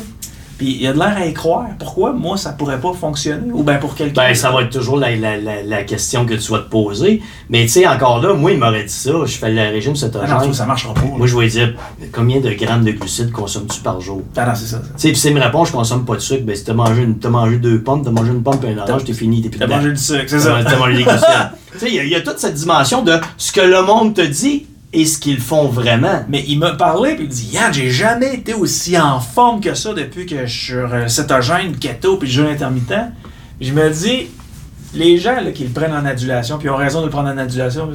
Puis 0.57 0.77
il 0.79 0.87
a 0.87 0.93
de 0.93 0.97
l'air 0.99 1.17
à 1.17 1.25
y 1.25 1.33
croire. 1.33 1.65
Pourquoi, 1.77 2.13
moi, 2.13 2.37
ça 2.37 2.53
pourrait 2.53 2.79
pas 2.79 2.93
fonctionner? 2.93 3.51
Ou 3.51 3.61
ben 3.63 3.77
pour 3.77 3.93
quelqu'un. 3.93 4.21
Ben, 4.29 4.33
ça 4.35 4.51
va 4.51 4.61
être 4.61 4.69
toujours 4.71 4.97
la, 4.97 5.13
la, 5.15 5.37
la, 5.37 5.63
la 5.63 5.83
question 5.83 6.25
que 6.25 6.33
tu 6.33 6.51
vas 6.51 6.59
te 6.59 6.69
poser. 6.69 7.21
Mais 7.49 7.63
tu 7.63 7.69
sais, 7.69 7.87
encore 7.87 8.21
là, 8.21 8.33
moi, 8.33 8.51
il 8.53 8.57
m'aurait 8.59 8.83
dit 8.85 8.93
ça. 8.93 9.11
Je 9.25 9.35
fais 9.37 9.51
le 9.51 9.61
régime 9.61 9.91
Ah 9.95 9.99
cétogène. 9.99 10.29
non, 10.47 10.53
ça 10.53 10.65
marchera 10.65 10.93
pas. 10.93 11.01
moi, 11.17 11.27
je 11.27 11.37
vais 11.37 11.47
dire 11.47 11.73
combien 12.13 12.39
de 12.39 12.49
grammes 12.51 12.83
de 12.85 12.91
glucides 12.91 13.31
consommes-tu 13.31 13.81
par 13.81 13.99
jour? 13.99 14.21
Ah 14.37 14.45
non, 14.45 14.53
c'est 14.55 14.67
ça. 14.67 14.77
Tu 14.79 14.91
sais, 14.95 15.07
puis 15.09 15.17
s'il 15.17 15.33
me 15.33 15.41
répond, 15.41 15.65
je 15.65 15.73
consomme 15.73 16.05
pas 16.05 16.15
de 16.15 16.19
sucre, 16.21 16.43
ben 16.45 16.55
si 16.55 16.63
t'as 16.63 16.73
mangé, 16.73 17.03
une- 17.03 17.19
t'as 17.19 17.29
mangé 17.29 17.57
deux 17.57 17.81
pommes, 17.81 18.03
t'as 18.03 18.11
mangé 18.11 18.31
une 18.31 18.41
pomme 18.43 18.59
et 18.65 18.71
un 18.71 18.77
orange, 18.77 19.03
t'es 19.03 19.13
fini, 19.13 19.41
t'es 19.41 19.49
plus 19.49 19.59
T'as 19.59 19.67
mangé 19.67 19.89
du 19.91 19.97
sucre, 19.97 20.23
c'est 20.27 20.39
ça. 20.39 20.57
t'as 20.63 20.77
mangé 20.77 20.93
des 20.97 21.03
glucides. 21.03 21.25
tu 21.73 21.79
sais, 21.79 21.91
y 21.91 21.95
il 21.97 22.07
y, 22.07 22.15
a 22.15 22.21
toute 22.21 22.39
cette 22.39 22.53
dimension 22.53 23.01
de 23.03 23.13
ce 23.37 23.51
que 23.51 23.59
le 23.61 23.81
monde 23.81 24.13
te 24.13 24.21
dit 24.21 24.67
et 24.95 25.05
ce 25.05 25.19
qu'ils 25.19 25.39
font 25.39 25.67
vraiment. 25.67 26.23
Mais 26.29 26.43
il 26.47 26.57
m'a 26.57 26.71
parlé, 26.71 27.15
puis 27.15 27.25
il 27.25 27.29
dit 27.29 27.49
Yann, 27.53 27.71
j'ai 27.73 27.91
jamais 27.91 28.33
été 28.35 28.53
aussi 28.53 28.97
en 28.97 29.19
forme 29.19 29.59
que 29.61 29.73
ça 29.75 29.93
depuis 29.93 30.25
que 30.25 30.45
je 30.47 30.51
suis 30.51 30.65
sur 30.73 30.91
euh, 30.93 31.07
cétogène, 31.07 31.75
keto, 31.77 32.17
puis 32.17 32.29
jeûne 32.29 32.47
intermittent. 32.47 32.93
Je 33.61 33.71
me 33.73 33.89
dis, 33.89 34.27
les 34.93 35.17
gens 35.17 35.35
là, 35.41 35.51
qui 35.51 35.63
le 35.65 35.69
prennent 35.71 35.93
en 35.93 36.05
adulation, 36.05 36.57
puis 36.57 36.69
ont 36.69 36.77
raison 36.77 37.01
de 37.01 37.05
le 37.05 37.11
prendre 37.11 37.29
en 37.29 37.37
adulation, 37.37 37.89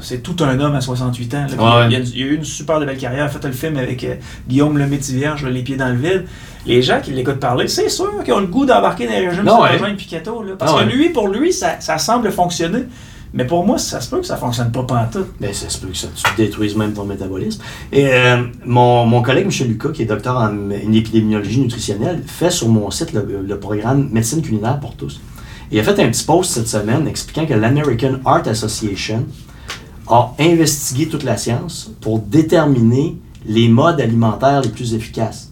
c'est 0.00 0.22
tout 0.22 0.36
un 0.40 0.58
homme 0.58 0.74
à 0.74 0.80
68 0.80 1.34
ans. 1.34 1.46
là, 1.56 1.78
Ouais. 1.80 1.86
il, 1.90 1.96
a, 1.96 1.98
il 2.00 2.22
a 2.22 2.26
eu 2.26 2.34
une 2.34 2.44
super 2.44 2.80
de 2.80 2.84
belle 2.86 2.98
carrière, 2.98 3.24
il 3.24 3.26
a 3.26 3.28
fait 3.28 3.46
le 3.46 3.52
film 3.52 3.76
avec 3.76 4.02
euh, 4.02 4.16
Guillaume 4.48 4.76
le 4.76 4.86
Métivierge, 4.86 5.46
Les 5.46 5.62
pieds 5.62 5.76
dans 5.76 5.88
le 5.88 5.96
vide. 5.96 6.26
Les 6.66 6.82
gens 6.82 7.00
qui 7.00 7.12
l'écoutent 7.12 7.40
parler, 7.40 7.68
c'est 7.68 7.88
sûr 7.88 8.22
qu'ils 8.24 8.34
ont 8.34 8.40
le 8.40 8.46
goût 8.46 8.66
d'embarquer 8.66 9.06
dans 9.06 9.12
les 9.12 9.28
régimes 9.28 9.96
puis 9.96 10.06
keto. 10.06 10.42
Là, 10.42 10.54
parce 10.58 10.72
Ah 10.76 10.80
que 10.84 10.88
ouais. 10.88 10.92
lui, 10.94 11.08
pour 11.10 11.28
lui, 11.28 11.52
ça, 11.52 11.76
ça 11.80 11.96
semble 11.98 12.30
fonctionner. 12.32 12.84
Mais 13.32 13.46
pour 13.46 13.64
moi, 13.64 13.78
ça 13.78 14.00
se 14.00 14.10
peut 14.10 14.18
que 14.18 14.26
ça 14.26 14.36
fonctionne 14.36 14.72
pas 14.72 14.82
pantoute. 14.82 15.28
Ben, 15.40 15.52
ça 15.54 15.68
se 15.68 15.78
peut 15.78 15.88
que 15.88 15.96
ça, 15.96 16.08
tu 16.14 16.24
détruises 16.36 16.74
même 16.74 16.92
ton 16.92 17.04
métabolisme. 17.04 17.62
Et 17.92 18.08
euh, 18.08 18.44
mon, 18.64 19.06
mon 19.06 19.22
collègue 19.22 19.46
Michel 19.46 19.68
Lucas, 19.68 19.90
qui 19.90 20.02
est 20.02 20.06
docteur 20.06 20.36
en 20.36 20.70
épidémiologie 20.70 21.60
nutritionnelle, 21.60 22.22
fait 22.26 22.50
sur 22.50 22.68
mon 22.68 22.90
site 22.90 23.12
le, 23.12 23.58
programme 23.58 24.08
Médecine 24.10 24.42
culinaire 24.42 24.80
pour 24.80 24.96
tous. 24.96 25.20
Il 25.70 25.78
a 25.78 25.84
fait 25.84 26.00
un 26.00 26.08
petit 26.08 26.24
post 26.24 26.50
cette 26.52 26.66
semaine 26.66 27.06
expliquant 27.06 27.46
que 27.46 27.54
l'American 27.54 28.18
Heart 28.26 28.48
Association 28.48 29.26
a 30.08 30.34
investigué 30.40 31.06
toute 31.06 31.22
la 31.22 31.36
science 31.36 31.92
pour 32.00 32.18
déterminer 32.18 33.16
les 33.46 33.68
modes 33.68 34.00
alimentaires 34.00 34.60
les 34.62 34.70
plus 34.70 34.94
efficaces. 34.94 35.49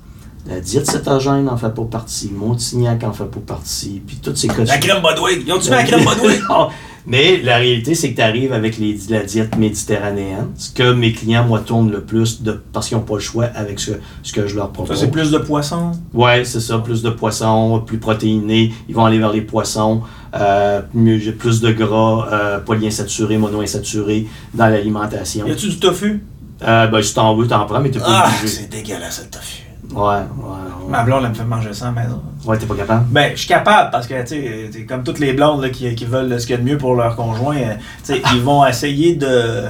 La 0.48 0.60
diète 0.60 0.90
cétogène 0.90 1.48
en 1.48 1.56
fait 1.56 1.74
pas 1.74 1.82
partie, 1.84 2.30
Montignac 2.34 3.04
en 3.04 3.12
fait 3.12 3.24
pas 3.24 3.40
partie, 3.46 4.00
puis 4.06 4.16
toutes 4.22 4.36
ces 4.38 4.48
La 4.48 4.78
crème 4.78 5.02
Bodwig, 5.02 5.42
ils 5.46 5.52
ont-tu 5.52 5.68
mis 5.70 5.76
la 5.76 5.82
crème 5.84 6.04
Bodwig? 6.04 6.40
Mais 7.10 7.40
la 7.42 7.56
réalité, 7.56 7.94
c'est 7.94 8.10
que 8.10 8.16
tu 8.16 8.20
arrives 8.22 8.52
avec 8.52 8.76
les, 8.76 8.98
la 9.08 9.22
diète 9.22 9.56
méditerranéenne, 9.56 10.48
ce 10.56 10.70
que 10.70 10.92
mes 10.92 11.12
clients, 11.12 11.44
moi, 11.44 11.60
tournent 11.60 11.90
le 11.90 12.02
plus 12.02 12.42
de, 12.42 12.60
parce 12.72 12.88
qu'ils 12.88 12.98
n'ont 12.98 13.02
pas 13.04 13.14
le 13.14 13.20
choix 13.20 13.46
avec 13.54 13.80
ce, 13.80 13.92
ce 14.22 14.30
que 14.32 14.46
je 14.46 14.56
leur 14.56 14.66
Ça, 14.66 14.72
propose. 14.72 15.00
c'est 15.00 15.10
plus 15.10 15.30
de 15.30 15.38
poisson. 15.38 15.92
Ouais, 16.12 16.44
c'est 16.44 16.60
ça, 16.60 16.78
plus 16.78 17.02
de 17.02 17.08
poissons, 17.08 17.82
plus 17.86 17.96
protéinés, 17.96 18.74
ils 18.90 18.94
vont 18.94 19.06
aller 19.06 19.18
vers 19.18 19.32
les 19.32 19.40
poissons, 19.40 20.02
euh, 20.34 20.82
mieux- 20.92 21.32
plus 21.32 21.62
de 21.62 21.72
gras, 21.72 22.28
euh, 22.30 22.58
polyinsaturés, 22.60 23.38
monoinsaturés 23.38 24.26
dans 24.52 24.66
l'alimentation. 24.68 25.46
Y 25.46 25.52
a-tu 25.52 25.68
du 25.68 25.78
tofu? 25.78 26.22
Euh, 26.62 26.88
ben, 26.88 27.00
si 27.00 27.14
t'en 27.14 27.34
veux, 27.36 27.46
t'en 27.46 27.64
prends, 27.64 27.80
mais 27.80 27.90
t'es 27.90 28.00
pas 28.00 28.04
Ah, 28.06 28.28
obligé. 28.38 28.48
c'est 28.54 28.68
dégueulasse 28.70 29.22
le 29.24 29.30
tofu. 29.30 29.62
Ouais, 29.94 30.00
ouais, 30.02 30.16
ouais. 30.16 30.90
Ma 30.90 31.02
blonde, 31.02 31.22
elle 31.24 31.30
me 31.30 31.34
fait 31.34 31.44
manger 31.44 31.72
ça 31.72 31.88
à 31.88 31.92
la 31.92 32.02
maison. 32.02 32.20
Ouais, 32.44 32.58
t'es 32.58 32.66
pas 32.66 32.74
capable? 32.74 33.06
Ben, 33.10 33.32
je 33.32 33.38
suis 33.38 33.48
capable 33.48 33.90
parce 33.90 34.06
que, 34.06 34.20
tu 34.22 34.72
sais, 34.72 34.84
comme 34.86 35.02
toutes 35.02 35.18
les 35.18 35.32
blondes 35.32 35.62
là, 35.62 35.70
qui, 35.70 35.94
qui 35.94 36.04
veulent 36.04 36.38
ce 36.40 36.46
qu'il 36.46 36.56
y 36.56 36.58
a 36.58 36.62
de 36.62 36.68
mieux 36.68 36.78
pour 36.78 36.94
leur 36.94 37.16
conjoint, 37.16 37.56
euh, 37.56 37.74
tu 38.04 38.14
sais, 38.14 38.22
ils 38.34 38.42
vont 38.42 38.66
essayer 38.66 39.14
de. 39.14 39.64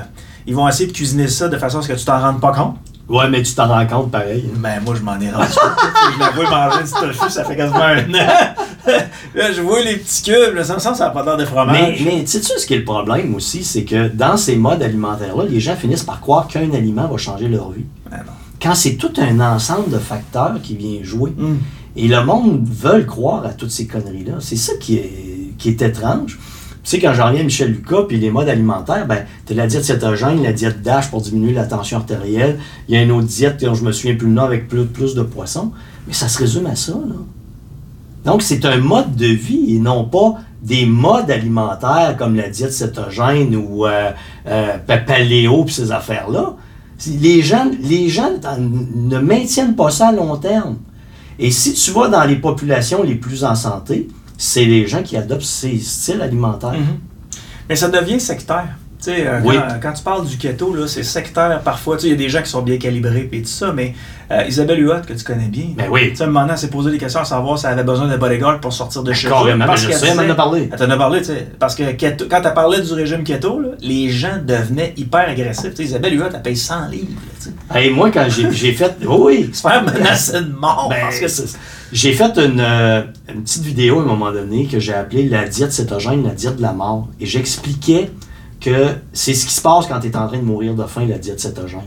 Ils 0.47 0.55
vont 0.55 0.67
essayer 0.67 0.87
de 0.89 0.93
cuisiner 0.95 1.29
ça 1.29 1.49
de 1.49 1.59
façon 1.59 1.79
à 1.79 1.83
ce 1.83 1.89
que 1.89 1.93
tu 1.93 2.05
t'en 2.05 2.21
rendes 2.21 2.41
pas 2.41 2.53
compte. 2.53 2.77
Ouais, 3.09 3.29
mais 3.31 3.43
tu 3.43 3.55
t'en 3.55 3.69
rends 3.69 3.87
compte 3.87 4.11
pareil. 4.11 4.51
Ben, 4.57 4.81
moi, 4.85 4.95
je 4.95 5.03
m'en 5.03 5.19
ai 5.19 5.31
rendu 5.31 5.49
compte. 5.49 5.93
je 6.15 6.19
la 6.21 6.31
vois 6.31 6.51
manger 6.51 6.83
du 6.85 6.91
tofu, 6.91 7.31
ça 7.31 7.45
fait 7.45 7.57
quasiment 7.57 7.81
un 7.81 7.99
an. 8.01 8.55
là, 9.35 9.53
je 9.53 9.61
vois 9.63 9.81
les 9.81 9.97
petits 9.97 10.23
cubes, 10.25 10.63
ça 10.63 10.75
me 10.75 10.79
semble 10.79 10.93
que 10.93 10.99
ça 10.99 11.05
n'a 11.07 11.11
pas 11.11 11.23
l'air 11.25 11.37
de 11.37 11.43
Mais, 11.43 11.47
fromage. 11.47 12.03
mais 12.05 12.27
sais-tu 12.27 12.59
ce 12.59 12.67
qui 12.67 12.75
est 12.75 12.79
le 12.79 12.85
problème 12.85 13.35
aussi? 13.35 13.65
C'est 13.65 13.85
que 13.85 14.09
dans 14.09 14.37
ces 14.37 14.57
modes 14.57 14.83
alimentaires-là, 14.83 15.45
les 15.49 15.61
gens 15.61 15.75
finissent 15.75 16.03
par 16.03 16.21
croire 16.21 16.49
qu'un 16.49 16.71
aliment 16.73 17.07
va 17.09 17.17
changer 17.17 17.49
leur 17.49 17.71
vie. 17.71 17.85
Quand 18.61 18.75
c'est 18.75 18.95
tout 18.95 19.13
un 19.19 19.41
ensemble 19.41 19.91
de 19.91 19.99
facteurs 19.99 20.61
qui 20.63 20.77
vient 20.77 21.03
jouer. 21.03 21.33
Hum. 21.39 21.59
Et 21.97 22.07
le 22.07 22.25
monde 22.25 22.65
veut 22.65 23.03
croire 23.03 23.45
à 23.45 23.53
toutes 23.53 23.73
ces 23.73 23.89
conneries-là. 23.89 24.35
C'est 24.39 24.57
ça 24.57 24.73
qui 24.81 24.97
est, 24.97 25.53
qui 25.59 25.69
est 25.71 25.83
étrange. 25.83 26.39
Tu 26.85 26.91
sais, 26.91 27.01
quand 27.01 27.13
j'en 27.13 27.27
reviens 27.27 27.41
à 27.41 27.45
Michel 27.45 27.73
Lucas, 27.73 28.05
puis 28.07 28.19
les 28.19 28.31
modes 28.31 28.49
alimentaires, 28.49 29.07
ben, 29.07 29.25
tu 29.47 29.55
la 29.55 29.67
diète 29.67 29.85
cétogène, 29.85 30.43
la 30.43 30.53
diète 30.53 30.81
DASH 30.81 31.11
pour 31.11 31.21
diminuer 31.21 31.53
la 31.53 31.67
tension 31.67 31.99
artérielle. 31.99 32.59
Il 32.89 32.95
y 32.95 32.99
a 32.99 33.03
une 33.03 33.11
autre 33.11 33.27
diète 33.27 33.63
dont 33.63 33.75
je 33.75 33.83
me 33.83 33.91
souviens 33.91 34.15
plus 34.15 34.29
le 34.29 34.33
nom 34.33 34.43
avec 34.43 34.69
plus, 34.69 34.87
plus 34.87 35.15
de 35.15 35.23
poissons. 35.23 35.73
Mais 36.07 36.15
ça 36.15 36.29
se 36.29 36.39
résume 36.39 36.67
à 36.67 36.77
ça, 36.77 36.93
là. 36.93 37.17
Donc, 38.25 38.43
c'est 38.43 38.65
un 38.65 38.79
mode 38.79 39.17
de 39.17 39.27
vie 39.27 39.75
et 39.75 39.79
non 39.79 40.05
pas 40.05 40.35
des 40.63 40.87
modes 40.87 41.31
alimentaires 41.31 42.17
comme 42.19 42.37
la 42.37 42.49
diète 42.49 42.73
cétogène 42.73 43.57
ou 43.57 43.87
euh, 43.87 44.11
euh, 44.47 44.79
paléo 45.07 45.65
puis 45.65 45.75
ces 45.75 45.93
affaires-là. 45.93 46.55
Les 47.07 47.43
gens, 47.43 47.71
les 47.81 48.09
en- 48.45 48.59
ne 48.59 49.19
maintiennent 49.19 49.77
pas 49.77 49.91
ça 49.91 50.09
à 50.09 50.13
long 50.13 50.37
terme. 50.37 50.79
Et 51.39 51.51
si 51.53 51.73
tu 51.75 51.93
vas 51.93 52.09
dans 52.09 52.25
les 52.25 52.37
populations 52.37 53.03
les 53.05 53.15
plus 53.15 53.45
en 53.45 53.55
santé, 53.55 54.09
c'est 54.37 54.65
les 54.65 54.87
gens 54.89 55.03
qui 55.03 55.17
adoptent 55.17 55.43
ces 55.43 55.79
styles 55.79 56.21
alimentaires. 56.21 56.73
Mhm. 56.73 56.99
Mais 57.69 57.77
ça 57.77 57.89
devient 57.89 58.19
sectaire. 58.21 58.77
Tu 58.99 59.05
sais, 59.05 59.27
euh, 59.29 59.39
Oui. 59.45 59.55
quand, 59.57 59.75
quand 59.81 59.93
tu 59.93 60.03
parles 60.03 60.27
du 60.27 60.37
keto, 60.37 60.75
là, 60.75 60.89
c'est 60.89 61.05
sectaire 61.05 61.61
parfois. 61.63 61.97
Tu 61.97 62.03
sais, 62.03 62.07
il 62.09 62.11
y 62.11 62.15
a 62.15 62.17
des 62.17 62.29
gens 62.29 62.43
qui 62.43 62.51
sont 62.51 62.63
bien 62.63 62.79
calibrés 62.79 63.29
et 63.31 63.43
tout 63.43 63.49
ça, 63.49 63.73
mais 63.73 63.95
euh, 64.33 64.43
Isabelle 64.49 64.83
Huot, 64.85 65.03
que 65.07 65.13
tu 65.13 65.23
connais 65.23 65.47
bien, 65.47 65.67
Ben 65.77 65.87
oui. 65.89 66.11
tu 66.11 66.17
sais, 66.17 66.23
à 66.23 66.27
un 66.27 66.31
moment 66.31 66.41
donné, 66.41 66.53
elle 66.55 66.59
s'est 66.59 66.69
posé 66.69 66.91
des 66.91 66.99
questions 66.99 67.21
à 67.21 67.25
savoir 67.25 67.57
si 67.61 67.67
elle 67.67 67.75
avait 67.75 67.85
besoin 67.85 68.09
de 68.09 68.17
bodyguard 68.17 68.61
pour 68.61 68.73
sortir 68.73 69.05
de 69.05 69.13
chez 69.13 69.29
eux. 69.29 69.31
Carrément, 69.31 69.67
Parce 69.67 69.83
je 69.83 69.93
sais, 69.93 70.09
elle 70.09 70.19
disait- 70.19 70.31
a 70.31 70.35
parlé. 70.35 70.69
Elle 70.73 70.79
t'en 70.79 70.91
a 70.91 70.97
parlé, 70.97 71.21
tu 71.21 71.27
sais. 71.27 71.47
Parce 71.61 71.77
que 71.77 71.85
keto- 71.93 72.27
quand 72.29 72.43
elle 72.45 72.55
parlait 72.55 72.81
du 72.81 72.93
régime 72.93 73.23
keto, 73.23 73.61
là, 73.61 73.69
les 73.81 74.11
gens 74.11 74.39
devenaient 74.45 74.95
hyper 74.97 75.29
agressifs. 75.29 75.71
Tu 75.71 75.77
sais, 75.77 75.85
Isabelle 75.85 76.19
Huot, 76.19 76.25
elle 76.35 76.43
paye 76.43 76.57
100 76.57 76.89
livres. 76.89 77.07
Et 77.79 77.91
moi, 77.91 78.11
quand 78.11 78.27
j'ai 78.29 78.73
fait. 78.73 78.97
Oui, 79.07 79.17
oui. 79.47 79.51
Se 79.53 79.61
faire 79.63 79.85
menacer 79.85 80.41
de 80.41 80.53
mort 80.61 80.89
Ben, 80.91 80.97
parce 81.03 81.21
que 81.21 81.27
J'ai 81.93 82.13
fait 82.15 82.37
une, 82.37 82.61
euh, 82.61 83.03
une 83.33 83.43
petite 83.43 83.63
vidéo 83.63 84.01
à 84.01 84.03
un 84.03 84.07
moment 84.07 84.33
donné 84.33 84.67
que 84.67 84.81
j'ai 84.81 84.93
appelée 84.93 85.29
la 85.29 85.47
diète 85.47 85.73
cétogène, 85.73 86.25
la 86.25 86.35
diète 86.35 86.57
de 86.57 86.63
la 86.63 86.73
mort. 86.73 87.09
Et 87.21 87.27
j'expliquais 87.27 88.11
que 88.61 88.97
c'est 89.13 89.35
ce 89.35 89.47
qui 89.47 89.53
se 89.53 89.63
passe 89.63 89.87
quand 89.87 90.01
tu 90.01 90.09
es 90.09 90.17
en 90.17 90.27
train 90.27 90.39
de 90.39 90.45
mourir 90.45 90.75
de 90.75 90.85
faim, 90.85 91.07
la 91.07 91.19
diète 91.19 91.41
cétogène. 91.41 91.81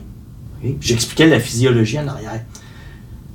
Ok? 0.64 0.72
J'expliquais 0.80 1.28
la 1.28 1.40
physiologie 1.40 2.00
en 2.00 2.08
arrière. 2.08 2.42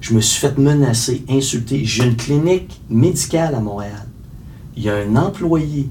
Je 0.01 0.15
me 0.15 0.21
suis 0.21 0.41
fait 0.41 0.57
menacer, 0.59 1.25
insulter. 1.29 1.85
J'ai 1.85 2.05
une 2.05 2.17
clinique 2.17 2.81
médicale 2.89 3.55
à 3.55 3.61
Montréal. 3.61 4.07
Il 4.77 4.85
y 4.85 4.91
a 4.91 4.97
un 4.97 5.17
employé 5.17 5.89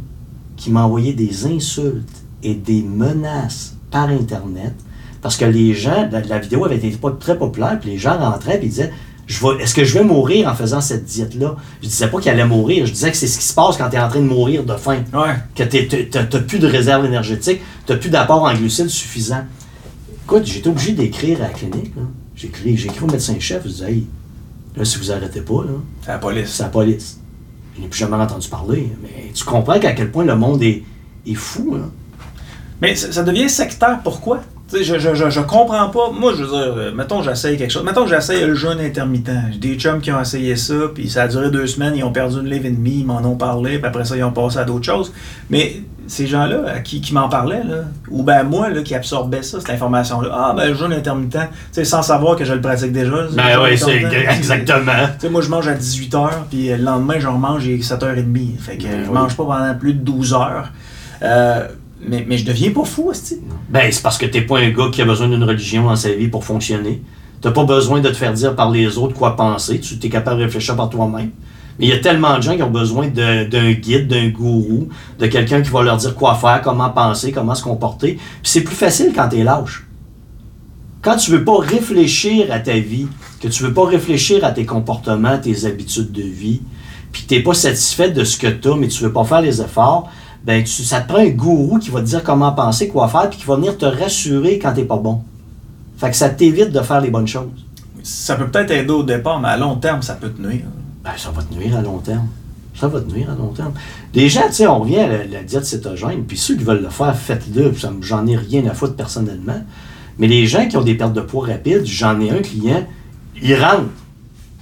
qui 0.55 0.71
m'a 0.71 0.85
envoyé 0.85 1.13
des 1.13 1.45
insultes 1.45 2.23
et 2.41 2.55
des 2.55 2.81
menaces 2.81 3.75
par 3.91 4.09
Internet 4.09 4.73
parce 5.21 5.37
que 5.37 5.45
les 5.45 5.73
gens, 5.73 6.07
la, 6.11 6.21
la 6.21 6.39
vidéo 6.39 6.65
avait 6.65 6.77
été 6.77 6.95
très 7.19 7.35
populaire, 7.35 7.79
puis 7.79 7.89
les 7.89 7.97
gens 7.97 8.17
rentraient 8.17 8.57
et 8.57 8.67
disaient 8.67 8.93
Est-ce 9.27 9.73
que 9.73 9.83
je 9.83 9.93
vais 9.97 10.03
mourir 10.03 10.47
en 10.47 10.53
faisant 10.53 10.81
cette 10.81 11.05
diète-là? 11.05 11.55
Je 11.81 11.87
disais 11.87 12.07
pas 12.07 12.19
qu'il 12.19 12.29
allait 12.31 12.45
mourir, 12.45 12.85
je 12.85 12.91
disais 12.91 13.09
que 13.11 13.17
c'est 13.17 13.27
ce 13.27 13.39
qui 13.39 13.45
se 13.45 13.53
passe 13.53 13.75
quand 13.77 13.89
tu 13.89 13.95
es 13.95 13.99
en 13.99 14.07
train 14.07 14.19
de 14.19 14.25
mourir 14.27 14.63
de 14.63 14.75
faim, 14.75 14.99
Ouais. 15.13 15.33
que 15.55 15.63
tu 15.63 16.09
n'as 16.17 16.23
plus 16.41 16.59
de 16.59 16.67
réserve 16.67 17.05
énergétique, 17.05 17.61
tu 17.87 17.91
n'as 17.93 17.97
plus 17.97 18.09
d'apport 18.09 18.43
en 18.43 18.53
glucides 18.53 18.89
suffisant. 18.89 19.43
Écoute, 20.25 20.45
j'étais 20.45 20.67
obligé 20.69 20.91
d'écrire 20.93 21.39
à 21.39 21.47
la 21.47 21.49
clinique. 21.49 21.91
J'ai 22.35 22.47
écrit, 22.47 22.77
j'ai 22.77 22.85
écrit 22.87 23.03
au 23.03 23.07
médecin-chef, 23.07 23.63
je 23.63 23.69
disais 23.69 23.91
hey, 23.91 24.07
là, 24.75 24.85
si 24.85 24.97
vous 24.99 25.11
arrêtez 25.11 25.41
pas, 25.41 25.63
là, 25.63 25.71
C'est 26.03 26.11
la 26.11 26.17
police. 26.19 26.49
c'est 26.49 26.63
la 26.63 26.69
police. 26.69 27.19
Je 27.75 27.81
n'ai 27.81 27.87
plus 27.87 27.99
jamais 27.99 28.15
entendu 28.17 28.47
parler. 28.47 28.89
Mais 29.01 29.31
tu 29.33 29.43
comprends 29.43 29.79
qu'à 29.79 29.93
quel 29.93 30.11
point 30.11 30.23
le 30.25 30.35
monde 30.35 30.61
est, 30.63 30.83
est 31.27 31.33
fou. 31.33 31.75
Là. 31.75 31.83
Mais 32.81 32.95
ça, 32.95 33.11
ça 33.11 33.23
devient 33.23 33.49
sectaire, 33.49 33.99
pourquoi? 34.03 34.41
Tu 34.75 34.83
sais, 34.83 34.99
je, 34.99 34.99
je, 34.99 35.15
je, 35.15 35.29
je 35.29 35.39
comprends 35.39 35.89
pas. 35.89 36.11
Moi, 36.11 36.33
je 36.37 36.43
veux 36.43 36.49
dire, 36.49 36.73
euh, 36.77 36.91
mettons 36.93 37.23
j'essaye 37.23 37.57
quelque 37.57 37.71
chose. 37.71 37.83
Mettons 37.85 38.03
que 38.03 38.09
j'essaye 38.09 38.45
le 38.45 38.55
jeûne 38.55 38.79
intermittent. 38.81 39.31
J'ai 39.53 39.57
des 39.59 39.75
chums 39.75 40.01
qui 40.01 40.11
ont 40.11 40.19
essayé 40.19 40.57
ça, 40.57 40.73
puis 40.93 41.09
ça 41.09 41.23
a 41.23 41.27
duré 41.27 41.49
deux 41.49 41.65
semaines, 41.67 41.93
ils 41.95 42.03
ont 42.03 42.11
perdu 42.11 42.39
une 42.39 42.49
livre 42.49 42.65
et 42.65 42.71
demie, 42.71 42.99
ils 42.99 43.05
m'en 43.05 43.23
ont 43.23 43.37
parlé, 43.37 43.77
puis 43.77 43.87
après 43.87 44.03
ça, 44.03 44.17
ils 44.17 44.23
ont 44.23 44.33
passé 44.33 44.57
à 44.57 44.65
d'autres 44.65 44.85
choses. 44.85 45.13
Mais 45.49 45.81
ces 46.07 46.27
gens-là, 46.27 46.63
à 46.75 46.79
qui, 46.79 46.99
qui 46.99 47.13
m'en 47.13 47.29
parlaient, 47.29 47.63
là, 47.63 47.83
ou 48.09 48.23
ben 48.23 48.43
moi, 48.43 48.69
là, 48.69 48.81
qui 48.81 48.93
absorbais 48.95 49.43
ça, 49.43 49.59
cette 49.61 49.69
information-là, 49.69 50.29
ah, 50.33 50.53
ben 50.55 50.67
le 50.67 50.75
jeûne 50.75 50.91
intermittent, 50.91 51.31
tu 51.31 51.47
sais, 51.71 51.85
sans 51.85 52.01
savoir 52.01 52.35
que 52.35 52.43
je 52.43 52.53
le 52.53 52.61
pratique 52.61 52.91
déjà. 52.91 53.27
Ben 53.31 53.59
oui, 53.63 53.77
c'est 53.77 54.03
exactement. 54.29 54.91
Tu 55.13 55.21
sais, 55.21 55.29
moi, 55.29 55.41
je 55.41 55.49
mange 55.49 55.67
à 55.69 55.73
18h, 55.75 56.29
puis 56.49 56.67
le 56.67 56.77
lendemain, 56.77 57.15
je 57.17 57.27
remange 57.27 57.65
à 57.65 57.69
7h30. 57.69 58.59
Fait 58.59 58.77
que 58.77 58.83
Ben 58.83 59.03
je 59.05 59.09
oui. 59.09 59.13
mange 59.13 59.37
pas 59.37 59.45
pendant 59.45 59.75
plus 59.75 59.93
de 59.93 59.99
12 59.99 60.33
heures. 60.33 60.69
Euh, 61.23 61.67
mais, 62.01 62.37
je 62.37 62.45
deviens 62.45 62.71
pas 62.71 62.83
fou, 62.83 63.09
aussi. 63.09 63.41
Ben, 63.69 63.91
c'est 63.91 64.01
parce 64.01 64.17
que 64.17 64.25
t'es 64.25 64.41
pas 64.41 64.59
un 64.59 64.69
gars 64.69 64.89
qui 64.91 65.01
a 65.01 65.05
besoin 65.05 65.27
d'une 65.27 65.43
religion 65.43 65.85
dans 65.85 65.95
sa 65.95 66.11
vie 66.11 66.27
pour 66.27 66.43
fonctionner. 66.43 67.01
T'as 67.41 67.51
pas 67.51 67.63
besoin 67.63 67.99
de 67.99 68.09
te 68.09 68.15
faire 68.15 68.33
dire 68.33 68.55
par 68.55 68.71
les 68.71 68.97
autres 68.97 69.15
quoi 69.15 69.35
penser. 69.35 69.79
Tu 69.79 69.95
es 70.01 70.09
capable 70.09 70.39
de 70.39 70.45
réfléchir 70.45 70.75
par 70.75 70.89
toi-même. 70.89 71.31
Mais 71.77 71.87
il 71.87 71.89
y 71.89 71.93
a 71.93 71.99
tellement 71.99 72.37
de 72.37 72.41
gens 72.41 72.55
qui 72.55 72.63
ont 72.63 72.71
besoin 72.71 73.07
d'un 73.07 73.71
guide, 73.73 74.07
d'un 74.07 74.29
gourou, 74.29 74.89
de 75.19 75.27
quelqu'un 75.27 75.61
qui 75.61 75.69
va 75.69 75.83
leur 75.83 75.97
dire 75.97 76.15
quoi 76.15 76.35
faire, 76.35 76.61
comment 76.63 76.89
penser, 76.89 77.31
comment 77.31 77.55
se 77.55 77.63
comporter. 77.63 78.13
Puis 78.13 78.51
c'est 78.51 78.61
plus 78.61 78.75
facile 78.75 79.11
quand 79.13 79.29
tu 79.29 79.39
es 79.39 79.43
lâche. 79.43 79.85
Quand 81.01 81.17
tu 81.17 81.31
veux 81.31 81.43
pas 81.43 81.59
réfléchir 81.59 82.47
à 82.49 82.59
ta 82.59 82.73
vie, 82.73 83.07
que 83.41 83.47
tu 83.47 83.63
veux 83.63 83.73
pas 83.73 83.85
réfléchir 83.85 84.43
à 84.43 84.51
tes 84.51 84.65
comportements, 84.65 85.37
tes 85.37 85.65
habitudes 85.65 86.11
de 86.11 86.23
vie, 86.23 86.61
puis 87.11 87.27
n'es 87.29 87.43
pas 87.43 87.53
satisfait 87.53 88.09
de 88.09 88.23
ce 88.23 88.37
que 88.37 88.47
tu 88.47 88.69
as, 88.69 88.75
mais 88.75 88.87
tu 88.87 89.03
veux 89.03 89.13
pas 89.13 89.23
faire 89.23 89.41
les 89.41 89.61
efforts, 89.61 90.09
ben 90.45 90.63
tu, 90.63 90.83
ça 90.83 91.01
te 91.01 91.07
prend 91.11 91.17
un 91.17 91.29
gourou 91.29 91.79
qui 91.79 91.89
va 91.89 92.01
te 92.01 92.05
dire 92.05 92.23
comment 92.23 92.51
penser, 92.51 92.87
quoi 92.87 93.07
faire, 93.07 93.29
puis 93.29 93.39
qui 93.39 93.45
va 93.45 93.55
venir 93.55 93.77
te 93.77 93.85
rassurer 93.85 94.59
quand 94.59 94.73
tu 94.73 94.85
pas 94.85 94.97
bon. 94.97 95.23
Fait 95.97 96.11
que 96.11 96.15
ça 96.15 96.29
t'évite 96.29 96.71
de 96.71 96.81
faire 96.81 97.01
les 97.01 97.09
bonnes 97.09 97.27
choses. 97.27 97.65
Ça 98.03 98.35
peut 98.35 98.47
peut-être 98.47 98.69
aider 98.69 98.91
au 98.91 99.01
départ, 99.01 99.39
mais 99.39 99.47
à 99.47 99.57
long 99.57 99.75
terme, 99.77 100.03
ça 100.03 100.13
peut 100.13 100.29
te 100.29 100.39
nuire. 100.39 100.65
Ben, 101.03 101.11
ça 101.17 101.31
va 101.31 101.41
te 101.41 101.51
nuire 101.53 101.75
à 101.75 101.81
long 101.81 101.97
terme. 101.97 102.27
Ça 102.75 102.87
va 102.87 103.01
te 103.01 103.11
nuire 103.11 103.31
à 103.31 103.35
long 103.35 103.53
terme. 103.53 103.73
Déjà, 104.13 104.43
tu 104.47 104.53
sais, 104.53 104.67
on 104.67 104.81
revient 104.81 104.99
à 104.99 105.07
la, 105.07 105.25
la 105.25 105.43
diète 105.43 105.65
cétogène, 105.65 106.25
puis 106.25 106.37
ceux 106.37 106.55
qui 106.55 106.63
veulent 106.63 106.83
le 106.83 106.89
faire, 106.89 107.15
faites-le. 107.17 107.73
J'en 108.01 108.27
ai 108.27 108.35
rien 108.35 108.67
à 108.67 108.75
foutre 108.75 108.95
personnellement. 108.95 109.63
Mais 110.19 110.27
les 110.27 110.45
gens 110.45 110.67
qui 110.67 110.77
ont 110.77 110.83
des 110.83 110.95
pertes 110.95 111.13
de 111.13 111.21
poids 111.21 111.47
rapides, 111.47 111.85
j'en 111.85 112.19
ai 112.21 112.29
un 112.29 112.41
client, 112.41 112.85
il 113.41 113.55
rentre. 113.55 113.89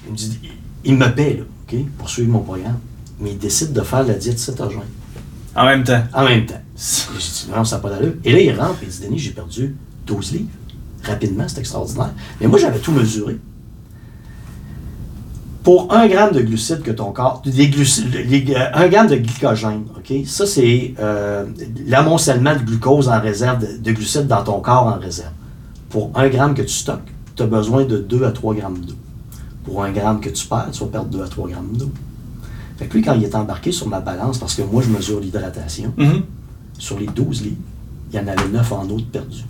Il 0.06 0.12
me 0.12 0.18
dit, 0.18 0.40
il 0.86 0.96
me 0.96 1.08
paie, 1.14 1.40
là, 1.40 1.78
pour 1.98 2.10
suivre 2.10 2.32
mon 2.32 2.40
programme. 2.40 2.80
Mais 3.20 3.32
il 3.32 3.38
décide 3.38 3.74
de 3.74 3.82
faire 3.82 4.04
la 4.04 4.14
diète 4.14 4.40
cétogène 4.40 4.82
En 5.56 5.66
même 5.66 5.84
temps. 5.84 6.04
en 6.14 6.26
même 6.26 6.46
temps. 6.46 6.62
J'ai 6.76 7.18
dit, 7.18 7.52
non, 7.56 7.64
ça 7.64 7.76
n'a 7.76 7.82
pas 7.82 7.90
d'allure. 7.90 8.14
Et 8.24 8.32
là, 8.32 8.40
il 8.40 8.60
rentre 8.60 8.82
et 8.82 8.86
il 8.86 8.90
dit, 8.90 9.02
Denis, 9.02 9.20
j'ai 9.20 9.32
perdu 9.32 9.76
12 10.08 10.32
livres. 10.34 10.50
Rapidement, 11.04 11.46
c'est 11.48 11.60
extraordinaire. 11.60 12.12
Mais 12.42 12.48
moi, 12.48 12.58
j'avais 12.58 12.80
tout 12.80 12.92
mesuré. 12.92 13.38
Pour 15.64 15.94
un 15.94 16.08
gramme 16.08 16.34
de 16.34 16.42
glucides 16.42 16.82
que 16.82 16.92
ton 16.92 17.12
corps, 17.12 17.42
des 17.46 17.70
euh, 17.70 18.70
un 18.74 18.88
gramme 18.90 19.08
de 19.08 19.16
glycogène, 19.16 19.86
OK? 19.96 20.14
Ça, 20.26 20.46
c'est 20.46 20.94
euh, 21.00 21.46
l'amoncellement 21.88 22.54
de 22.54 22.60
glucose 22.60 23.08
en 23.08 23.22
réserve, 23.22 23.60
de, 23.60 23.78
de 23.78 23.92
glucides 23.92 24.28
dans 24.28 24.44
ton 24.44 24.60
corps 24.60 24.88
en 24.88 25.00
réserve. 25.00 25.32
Pour 25.90 26.12
un 26.16 26.28
gramme 26.28 26.54
que 26.54 26.64
tu 26.64 26.74
stockes, 26.74 27.14
tu 27.36 27.44
as 27.44 27.48
besoin 27.48 27.86
de 27.86 27.98
2 27.98 28.26
à 28.26 28.32
3 28.32 28.56
grammes 28.56 28.80
d'eau. 28.80 28.96
Pour 29.64 29.84
un 29.84 29.92
gramme 29.92 30.20
que 30.20 30.30
tu 30.30 30.46
perds, 30.48 30.70
tu 30.72 30.82
vas 30.82 30.88
perdre 30.88 31.10
2 31.10 31.24
à 31.24 31.28
3 31.28 31.48
grammes 31.50 31.78
d'eau. 31.78 31.92
Fait 32.84 32.90
que 32.90 32.98
lui, 32.98 33.02
quand 33.04 33.14
il 33.14 33.24
est 33.24 33.34
embarqué 33.36 33.72
sur 33.72 33.88
ma 33.88 34.02
balance, 34.02 34.38
parce 34.40 34.56
que 34.56 34.62
moi, 34.62 34.82
je 34.86 34.90
mesure 34.90 35.22
l'hydratation, 35.22 35.94
Mhm. 35.98 36.24
sur 36.78 37.00
les 37.00 37.06
12 37.08 37.42
livres, 37.44 37.56
il 38.12 38.18
y 38.18 38.20
en 38.20 38.28
avait 38.28 38.50
9 38.52 38.72
en 38.74 38.84
eau 38.90 38.98
de 38.98 39.04
perdu. 39.06 39.44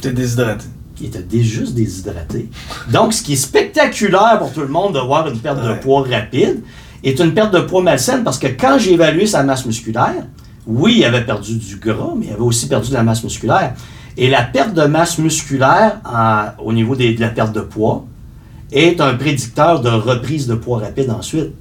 T'es 0.00 0.12
déshydraté. 0.12 0.66
Il 1.00 1.06
était 1.06 1.22
dé- 1.22 1.42
juste 1.42 1.74
déshydraté. 1.74 2.50
Donc, 2.92 3.14
ce 3.14 3.22
qui 3.22 3.32
est 3.32 3.36
spectaculaire 3.36 4.38
pour 4.38 4.52
tout 4.52 4.60
le 4.60 4.68
monde 4.68 4.94
de 4.94 5.00
voir 5.00 5.26
une 5.28 5.38
perte 5.38 5.62
de 5.64 5.72
poids 5.80 6.02
rapide 6.08 6.60
est 7.02 7.18
une 7.18 7.32
perte 7.32 7.52
de 7.54 7.60
poids 7.60 7.82
malsaine 7.82 8.22
parce 8.22 8.38
que 8.38 8.48
quand 8.48 8.76
j'ai 8.78 8.92
évalué 8.92 9.26
sa 9.26 9.42
masse 9.42 9.64
musculaire, 9.64 10.26
oui, 10.66 10.96
il 10.98 11.04
avait 11.04 11.24
perdu 11.24 11.56
du 11.56 11.76
gras, 11.76 12.12
mais 12.16 12.26
il 12.26 12.32
avait 12.32 12.40
aussi 12.42 12.68
perdu 12.68 12.90
de 12.90 12.94
la 12.94 13.02
masse 13.02 13.24
musculaire. 13.24 13.74
Et 14.18 14.28
la 14.28 14.42
perte 14.42 14.74
de 14.74 14.82
masse 14.84 15.16
musculaire 15.18 16.00
en- 16.04 16.48
au 16.62 16.72
niveau 16.74 16.94
des- 16.94 17.14
de 17.14 17.20
la 17.22 17.28
perte 17.30 17.54
de 17.54 17.60
poids 17.62 18.06
est 18.74 19.00
un 19.00 19.14
prédicteur 19.14 19.80
de 19.80 19.88
reprise 19.88 20.46
de 20.46 20.54
poids 20.54 20.80
rapide 20.80 21.10
ensuite. 21.10 21.52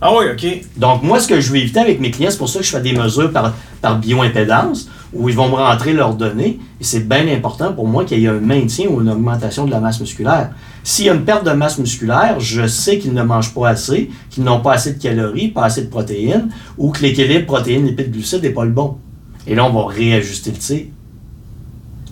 Ah 0.00 0.12
oui, 0.16 0.26
ok. 0.32 0.62
Donc, 0.76 1.02
moi, 1.02 1.18
ce 1.18 1.26
que 1.26 1.40
je 1.40 1.50
veux 1.50 1.56
éviter 1.56 1.80
avec 1.80 2.00
mes 2.00 2.10
clients, 2.10 2.30
c'est 2.30 2.38
pour 2.38 2.48
ça 2.48 2.58
que 2.58 2.64
je 2.64 2.70
fais 2.70 2.80
des 2.80 2.92
mesures 2.92 3.32
par, 3.32 3.54
par 3.80 3.98
bioimpédance, 3.98 4.88
où 5.12 5.28
ils 5.28 5.34
vont 5.34 5.48
me 5.48 5.54
rentrer 5.54 5.92
leurs 5.92 6.14
données. 6.14 6.58
Et 6.80 6.84
c'est 6.84 7.08
bien 7.08 7.26
important 7.28 7.72
pour 7.72 7.88
moi 7.88 8.04
qu'il 8.04 8.20
y 8.20 8.26
ait 8.26 8.28
un 8.28 8.40
maintien 8.40 8.88
ou 8.88 9.00
une 9.00 9.08
augmentation 9.08 9.64
de 9.64 9.70
la 9.70 9.80
masse 9.80 10.00
musculaire. 10.00 10.50
S'il 10.82 11.06
y 11.06 11.08
a 11.08 11.14
une 11.14 11.24
perte 11.24 11.46
de 11.46 11.52
masse 11.52 11.78
musculaire, 11.78 12.38
je 12.38 12.66
sais 12.66 12.98
qu'ils 12.98 13.14
ne 13.14 13.22
mangent 13.22 13.54
pas 13.54 13.68
assez, 13.70 14.10
qu'ils 14.28 14.44
n'ont 14.44 14.60
pas 14.60 14.74
assez 14.74 14.92
de 14.92 15.02
calories, 15.02 15.48
pas 15.48 15.64
assez 15.64 15.82
de 15.82 15.88
protéines, 15.88 16.50
ou 16.76 16.90
que 16.90 17.00
l'équilibre 17.00 17.46
protéines-lipides-glucides 17.46 18.42
n'est 18.42 18.50
pas 18.50 18.64
le 18.64 18.72
bon. 18.72 18.98
Et 19.46 19.54
là, 19.54 19.64
on 19.64 19.72
va 19.72 19.86
réajuster 19.92 20.50
le 20.50 20.58
tir. 20.58 20.86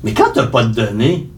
Mais 0.02 0.14
quand 0.14 0.32
tu 0.32 0.38
n'as 0.38 0.46
pas 0.46 0.64
de 0.64 0.72
données, 0.74 1.28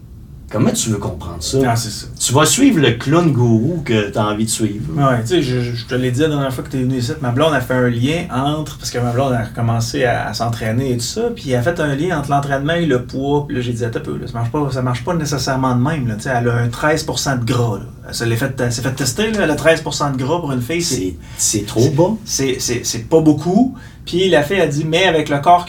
comment 0.55 0.71
tu 0.71 0.91
veux 0.91 0.99
comprendre 0.99 1.43
ça? 1.43 1.59
Ah, 1.67 1.75
c'est 1.75 1.91
ça. 1.91 2.07
Tu 2.19 2.33
vas 2.33 2.47
suivre 2.47 2.81
le 2.81 2.93
clown 2.93 3.33
gourou 3.33 3.83
que 3.85 4.11
tu 4.11 4.17
as 4.19 4.25
envie 4.25 4.45
de 4.45 4.51
suivre. 4.51 4.87
Ouais, 4.97 5.21
tu 5.23 5.27
sais, 5.29 5.43
je, 5.43 5.61
je 5.61 5.85
te 5.85 5.97
l'ai 5.97 6.13
dit 6.13 6.21
la 6.21 6.29
dernière 6.29 6.55
fois 6.55 6.63
que 6.63 6.71
tu 6.71 6.79
es 6.79 6.83
venu 6.83 6.99
ici, 6.99 7.13
ma 7.21 7.31
blonde 7.33 7.53
a 7.55 7.61
fait 7.61 7.75
un 7.75 7.89
lien 7.91 8.27
entre, 8.33 8.79
parce 8.79 8.91
que 8.93 8.99
ma 8.99 9.11
blonde 9.11 9.33
a 9.33 9.45
recommencé 9.45 10.05
à, 10.05 10.29
à 10.29 10.35
s'entraîner 10.35 10.93
et 10.93 10.97
tout 10.97 11.03
ça, 11.03 11.23
puis 11.35 11.51
elle 11.51 11.57
a 11.59 11.63
fait 11.63 11.81
un 11.81 11.95
lien 11.97 12.19
entre 12.19 12.31
l'entraînement 12.31 12.75
et 12.75 12.87
le 12.87 13.03
poids. 13.03 13.47
Puis 13.47 13.57
là, 13.57 13.63
j'ai 13.63 13.73
dit, 13.73 13.85
attends 13.85 13.99
un 13.99 14.03
peu, 14.03 14.17
là, 14.17 14.27
ça 14.29 14.33
marche 14.35 14.53
pas, 14.53 14.71
ça 14.71 14.83
marche 14.83 15.05
pas 15.05 15.15
nécessairement 15.15 15.75
de 15.75 15.83
même. 15.83 16.07
Là, 16.07 16.15
tu 16.15 16.23
sais, 16.23 16.31
elle 16.31 16.49
a 16.49 16.55
un 16.55 16.69
13% 16.69 17.41
de 17.41 17.45
gras. 17.45 17.79
Là. 17.79 17.85
Se 18.13 18.25
l'est 18.25 18.37
fait, 18.37 18.71
s'est 18.71 18.83
fait 18.83 18.93
tester, 18.93 19.31
là, 19.33 19.45
a 19.45 19.57
13% 19.57 20.13
de 20.13 20.17
gras 20.19 20.41
pour 20.41 20.53
une 20.53 20.61
fille. 20.61 21.17
C'est, 21.37 21.67
trop 21.67 21.89
bas. 21.91 22.15
c'est, 22.25 23.09
pas 23.09 23.21
beaucoup. 23.21 23.75
Puis 24.05 24.29
la 24.29 24.43
fille 24.43 24.61
a 24.61 24.67
dit, 24.67 24.85
mais 24.85 25.05
avec 25.05 25.31
le 25.31 25.39
corps, 25.39 25.67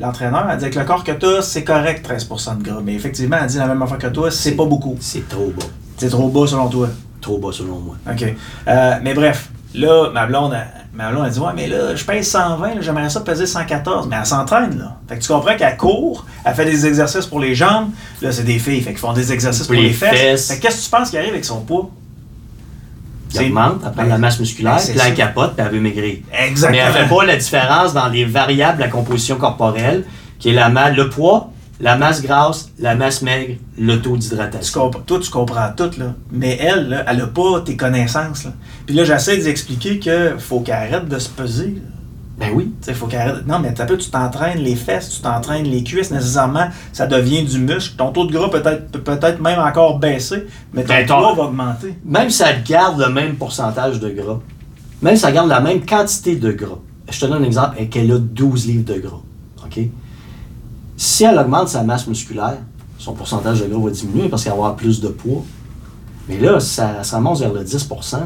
l'entraîneur 0.00 0.48
a 0.48 0.56
dit, 0.56 0.64
avec 0.64 0.74
le 0.74 0.84
corps 0.84 1.04
que 1.04 1.12
tu 1.12 1.26
as, 1.26 1.42
c'est 1.42 1.62
correct 1.62 2.08
13% 2.08 2.58
de 2.58 2.62
gras. 2.64 2.80
Mais 2.84 2.94
effectivement, 2.94 3.36
elle 3.40 3.46
dit 3.46 3.58
la 3.58 3.66
même 3.66 3.80
affaire 3.82 3.98
que 3.98 4.08
toi, 4.08 4.30
c'est 4.30 4.52
pas 4.52 4.64
beaucoup. 4.64 4.96
C'est 5.00 5.28
trop 5.28 5.52
bas. 5.56 5.66
C'est 5.96 6.08
trop 6.08 6.28
bas 6.28 6.46
selon 6.46 6.68
toi. 6.68 6.88
Trop 7.20 7.38
bas 7.38 7.52
selon 7.52 7.78
moi. 7.78 7.96
OK. 8.10 8.24
Euh, 8.66 8.98
mais 9.02 9.14
bref, 9.14 9.50
là, 9.74 10.10
ma 10.12 10.26
blonde, 10.26 10.52
a, 10.54 10.64
ma 10.94 11.10
blonde 11.10 11.26
a 11.26 11.30
dit 11.30 11.38
Ouais, 11.38 11.52
mais 11.54 11.66
là, 11.66 11.94
je 11.94 12.04
pèse 12.04 12.28
120, 12.30 12.74
là, 12.74 12.80
j'aimerais 12.80 13.10
ça 13.10 13.20
peser 13.20 13.46
114. 13.46 14.08
Mais 14.08 14.16
elle 14.18 14.26
s'entraîne, 14.26 14.78
là. 14.78 14.96
Fait 15.08 15.16
que 15.18 15.22
tu 15.22 15.28
comprends 15.28 15.56
qu'elle 15.56 15.76
court, 15.76 16.24
elle 16.44 16.54
fait 16.54 16.64
des 16.64 16.86
exercices 16.86 17.26
pour 17.26 17.40
les 17.40 17.54
jambes. 17.54 17.90
Là, 18.20 18.32
c'est 18.32 18.44
des 18.44 18.58
filles, 18.58 18.80
fait 18.82 18.90
qu'ils 18.90 18.98
font 18.98 19.12
des 19.12 19.32
exercices 19.32 19.66
pour, 19.66 19.74
Pour 19.74 19.82
les, 19.82 19.88
les 19.88 19.94
fesses. 19.94 20.10
fesses. 20.10 20.48
Fait 20.48 20.56
que 20.58 20.62
qu'est-ce 20.62 20.78
que 20.78 20.84
tu 20.84 20.90
penses 20.90 21.10
qui 21.10 21.18
arrive 21.18 21.30
avec 21.30 21.44
son 21.44 21.60
poids? 21.60 21.90
Il 23.34 23.40
augmente, 23.46 23.80
elle 23.84 23.92
prend 23.92 24.04
de 24.04 24.08
la 24.10 24.18
masse 24.18 24.38
musculaire, 24.40 24.76
Ben, 24.76 24.92
puis 24.92 25.00
elle 25.06 25.14
capote, 25.14 25.54
puis 25.56 25.64
elle 25.66 25.72
veut 25.72 25.80
maigrir. 25.80 26.18
Exactement. 26.32 26.70
Mais 26.70 26.78
elle 27.00 27.08
fait 27.08 27.14
pas 27.14 27.24
la 27.24 27.36
différence 27.36 27.94
dans 27.94 28.08
les 28.08 28.24
variables 28.26 28.76
de 28.78 28.82
la 28.82 28.88
composition 28.88 29.36
corporelle, 29.36 30.04
qui 30.38 30.50
est 30.50 30.52
la 30.52 30.68
le 30.90 31.08
poids, 31.08 31.51
la 31.82 31.96
masse 31.96 32.22
grasse, 32.22 32.70
la 32.78 32.94
masse 32.94 33.20
maigre, 33.22 33.56
le 33.76 33.96
taux 34.00 34.12
Tu 34.14 34.20
d'hydratation. 34.20 34.90
toi, 34.90 35.18
tu 35.20 35.30
comprends 35.30 35.68
tout, 35.76 35.90
là. 35.98 36.14
Mais 36.30 36.56
elle, 36.60 36.88
là, 36.88 37.04
elle 37.08 37.20
a 37.20 37.26
pas 37.26 37.60
tes 37.60 37.76
connaissances, 37.76 38.44
là. 38.44 38.52
Puis 38.86 38.94
là, 38.94 39.04
j'essaie 39.04 39.36
d'expliquer 39.36 39.98
que 39.98 40.38
faut 40.38 40.60
qu'elle 40.60 40.76
arrête 40.76 41.08
de 41.08 41.18
se 41.18 41.28
peser. 41.28 41.74
là. 41.76 41.82
Ben 42.38 42.48
oui. 42.54 42.72
Tu 42.80 42.86
sais, 42.86 42.94
faut 42.94 43.06
qu'elle 43.06 43.20
arrête- 43.20 43.46
Non, 43.46 43.58
mais 43.58 43.72
peu, 43.72 43.98
tu 43.98 44.10
t'entraînes 44.10 44.58
les 44.58 44.74
fesses, 44.74 45.10
tu 45.10 45.20
t'entraînes 45.20 45.66
les 45.66 45.82
cuisses, 45.84 46.10
nécessairement, 46.10 46.68
ça 46.92 47.06
devient 47.06 47.44
du 47.44 47.58
muscle. 47.58 47.94
Ton 47.96 48.10
taux 48.10 48.24
de 48.26 48.32
gras 48.32 48.48
peut-être 48.48 48.90
peut 48.90 49.00
peut-être 49.00 49.40
même 49.40 49.58
encore 49.60 49.98
baisser, 49.98 50.46
mais 50.72 50.82
ton 50.82 50.94
Ben, 50.94 51.06
poids 51.06 51.34
va 51.34 51.42
augmenter. 51.44 51.94
Même 52.04 52.30
si 52.30 52.42
elle 52.42 52.62
garde 52.62 52.98
le 53.00 53.10
même 53.12 53.34
pourcentage 53.36 54.00
de 54.00 54.08
gras, 54.08 54.38
même 55.02 55.16
si 55.16 55.26
elle 55.26 55.34
garde 55.34 55.48
la 55.48 55.60
même 55.60 55.84
quantité 55.84 56.36
de 56.36 56.52
gras, 56.52 56.78
je 57.10 57.20
te 57.20 57.26
donne 57.26 57.42
un 57.42 57.46
exemple, 57.46 57.84
qu'elle 57.86 58.10
a 58.12 58.18
12 58.18 58.66
livres 58.66 58.84
de 58.86 58.98
gras, 59.00 59.20
OK? 59.64 59.80
Si 61.04 61.24
elle 61.24 61.36
augmente 61.36 61.68
sa 61.68 61.82
masse 61.82 62.06
musculaire, 62.06 62.58
son 62.96 63.12
pourcentage 63.12 63.60
de 63.60 63.66
gras 63.66 63.80
va 63.82 63.90
diminuer 63.90 64.28
parce 64.28 64.44
qu'elle 64.44 64.52
va 64.52 64.58
avoir 64.58 64.76
plus 64.76 65.00
de 65.00 65.08
poids. 65.08 65.42
Mais 66.28 66.38
là, 66.38 66.60
ça, 66.60 67.02
ça 67.02 67.16
remonte 67.16 67.40
vers 67.40 67.52
le 67.52 67.64
10% 67.64 68.14
hein, 68.14 68.20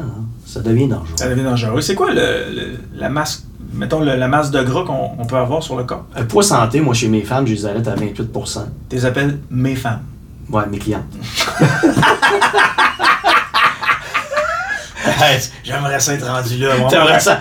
ça 0.45 0.59
devient 0.59 0.87
dangereux. 0.87 1.15
Ça 1.15 1.27
devient 1.27 1.41
dangereux. 1.43 1.81
C'est 1.81 1.95
quoi 1.95 2.11
le, 2.11 2.21
le- 2.53 2.77
la 2.93 3.09
masse, 3.09 3.47
mettons, 3.73 4.01
le- 4.01 4.15
la 4.15 4.27
masse 4.27 4.51
de 4.51 4.61
gras 4.61 4.83
qu'on 4.85 5.09
on 5.17 5.25
peut 5.25 5.37
avoir 5.37 5.63
sur 5.63 5.75
le 5.75 5.85
corps? 5.85 6.05
Un 6.15 6.25
poids 6.25 6.43
santé, 6.43 6.79
moi, 6.79 6.93
chez 6.93 7.07
mes 7.07 7.23
femmes, 7.23 7.47
je 7.47 7.53
les 7.53 7.65
arrête 7.65 7.87
à 7.87 7.95
28% 7.95 8.59
Tu 8.89 8.95
les 8.95 9.05
appelles 9.05 9.39
mes 9.49 9.75
femmes? 9.75 10.01
Ouais, 10.51 10.67
mes 10.69 10.77
clients. 10.77 11.03
J'aimerais 15.63 15.99
ça 15.99 16.13
être 16.13 16.27
rendu 16.27 16.57
là. 16.59 16.77
moi. 16.77 16.89
T'aimerais 16.89 17.19
ça 17.19 17.33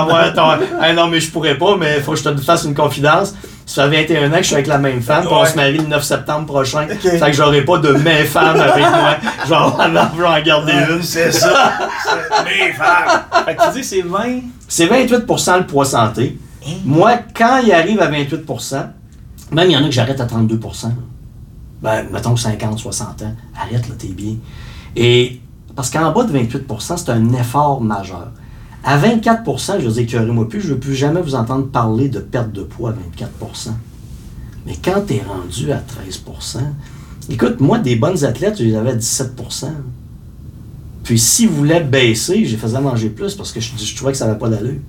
avoir 0.00 0.34
ton- 0.34 0.66
Ah 0.80 0.92
non, 0.92 1.06
mais 1.06 1.20
je 1.20 1.30
pourrais 1.30 1.56
pas, 1.56 1.76
mais 1.76 1.98
il 1.98 2.02
faut 2.02 2.12
que 2.12 2.18
je 2.18 2.24
te 2.24 2.36
fasse 2.40 2.64
une 2.64 2.74
confidence. 2.74 3.34
Ça 3.70 3.88
fait 3.88 4.04
21 4.04 4.32
ans 4.32 4.36
que 4.36 4.38
je 4.38 4.46
suis 4.46 4.54
avec 4.54 4.66
la 4.66 4.78
même 4.78 5.00
femme, 5.00 5.24
puis 5.24 5.32
on 5.32 5.46
se 5.46 5.54
marie 5.54 5.78
le 5.78 5.86
9 5.86 6.02
septembre 6.02 6.44
prochain. 6.44 6.88
Ok. 6.90 7.08
Fait 7.08 7.20
que 7.20 7.32
j'aurai 7.32 7.64
pas 7.64 7.78
de 7.78 7.92
mes 7.92 8.24
femmes 8.24 8.58
avec 8.58 8.84
moi. 8.84 9.16
Je 9.44 9.48
vais 9.48 9.54
en, 9.54 9.76
je 10.16 10.20
vais 10.20 10.26
en 10.26 10.42
garder 10.42 10.72
une. 10.90 11.02
C'est 11.04 11.30
ça. 11.30 11.72
C'est 12.04 12.44
mes 12.44 12.72
femmes. 12.72 13.22
Fait 13.44 13.54
que 13.54 13.66
tu 13.66 13.78
dis 13.78 13.84
c'est 13.84 14.02
20. 14.02 14.40
C'est 14.66 14.86
28% 14.86 15.58
le 15.58 15.66
poids 15.66 15.84
santé. 15.84 16.36
Hein? 16.66 16.70
Moi, 16.84 17.12
quand 17.32 17.58
il 17.64 17.72
arrive 17.72 18.00
à 18.00 18.08
28 18.08 18.44
même 19.52 19.70
il 19.70 19.72
y 19.72 19.76
en 19.76 19.84
a 19.84 19.86
que 19.86 19.92
j'arrête 19.92 20.20
à 20.20 20.26
32% 20.26 20.90
Ben, 21.80 22.06
mettons 22.12 22.36
50, 22.36 22.76
60 22.76 23.22
ans. 23.22 23.34
Arrête, 23.56 23.88
là, 23.88 23.94
t'es 23.96 24.08
bien. 24.08 24.34
Et 24.96 25.40
parce 25.76 25.90
qu'en 25.90 26.10
bas 26.10 26.24
de 26.24 26.36
28% 26.36 26.96
c'est 26.96 27.10
un 27.10 27.32
effort 27.34 27.80
majeur. 27.80 28.32
À 28.82 28.98
24% 28.98 29.80
je 29.80 29.86
veux 29.86 29.92
dire, 29.92 30.02
écœurez-moi 30.02 30.48
plus, 30.48 30.60
je 30.60 30.68
ne 30.68 30.74
veux 30.74 30.80
plus 30.80 30.94
jamais 30.94 31.20
vous 31.20 31.34
entendre 31.34 31.66
parler 31.66 32.08
de 32.08 32.18
perte 32.18 32.52
de 32.52 32.62
poids 32.62 32.90
à 32.90 32.92
24% 32.92 33.70
Mais 34.66 34.74
quand 34.82 35.02
tu 35.06 35.14
es 35.14 35.22
rendu 35.22 35.72
à 35.72 35.78
13% 35.78 36.58
écoute, 37.28 37.60
moi, 37.60 37.78
des 37.78 37.96
bonnes 37.96 38.24
athlètes, 38.24 38.58
je 38.58 38.64
les 38.64 38.74
avais 38.74 38.90
à 38.90 38.96
17% 38.96 39.66
Puis 41.04 41.18
s'ils 41.18 41.48
voulaient 41.48 41.84
baisser, 41.84 42.44
je 42.44 42.52
les 42.52 42.56
faisais 42.56 42.80
manger 42.80 43.10
plus 43.10 43.34
parce 43.34 43.52
que 43.52 43.60
je, 43.60 43.76
je 43.76 43.96
trouvais 43.96 44.12
que 44.12 44.18
ça 44.18 44.26
n'avait 44.26 44.38
pas 44.38 44.48
d'allure 44.48 44.80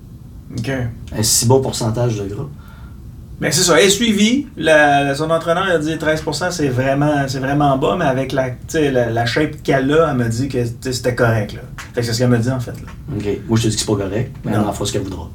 OK. 0.58 0.70
un 1.16 1.22
si 1.22 1.46
bon 1.46 1.60
pourcentage 1.60 2.16
de 2.18 2.26
gras. 2.26 2.48
Mais 3.40 3.50
c'est 3.50 3.62
ça, 3.62 3.78
elle 3.80 3.86
est 3.86 3.90
suivie. 3.90 4.46
La- 4.56 5.14
son 5.16 5.28
entraîneur 5.30 5.64
a 5.64 5.78
dit 5.78 5.94
13%, 5.96 6.50
c'est 6.52 6.68
vraiment, 6.68 7.24
c'est 7.26 7.40
vraiment 7.40 7.76
bas, 7.76 7.96
mais 7.98 8.04
avec 8.04 8.30
la, 8.32 8.50
la, 8.74 9.10
la 9.10 9.26
shape 9.26 9.62
qu'elle 9.64 9.92
a, 9.92 10.10
elle 10.10 10.16
m'a 10.16 10.28
dit 10.28 10.48
que 10.48 10.58
c'était 10.92 11.14
correct. 11.14 11.54
Là. 11.54 11.60
Fait 11.94 12.00
que 12.02 12.06
c'est 12.06 12.12
ce 12.12 12.18
qu'elle 12.18 12.28
m'a 12.28 12.36
dit 12.38 12.50
en 12.50 12.60
fait. 12.60 12.70
Là. 12.72 13.16
OK. 13.16 13.24
Moi, 13.48 13.58
je 13.58 13.62
te 13.64 13.68
dis 13.68 13.74
que 13.74 13.80
c'est 13.80 13.86
pas 13.86 13.96
correct, 13.96 14.32
mais 14.44 14.52
elle 14.52 14.60
en 14.60 14.72
fera 14.72 14.86
ce 14.86 14.92
qu'elle 14.92 15.02
voudra. 15.02 15.28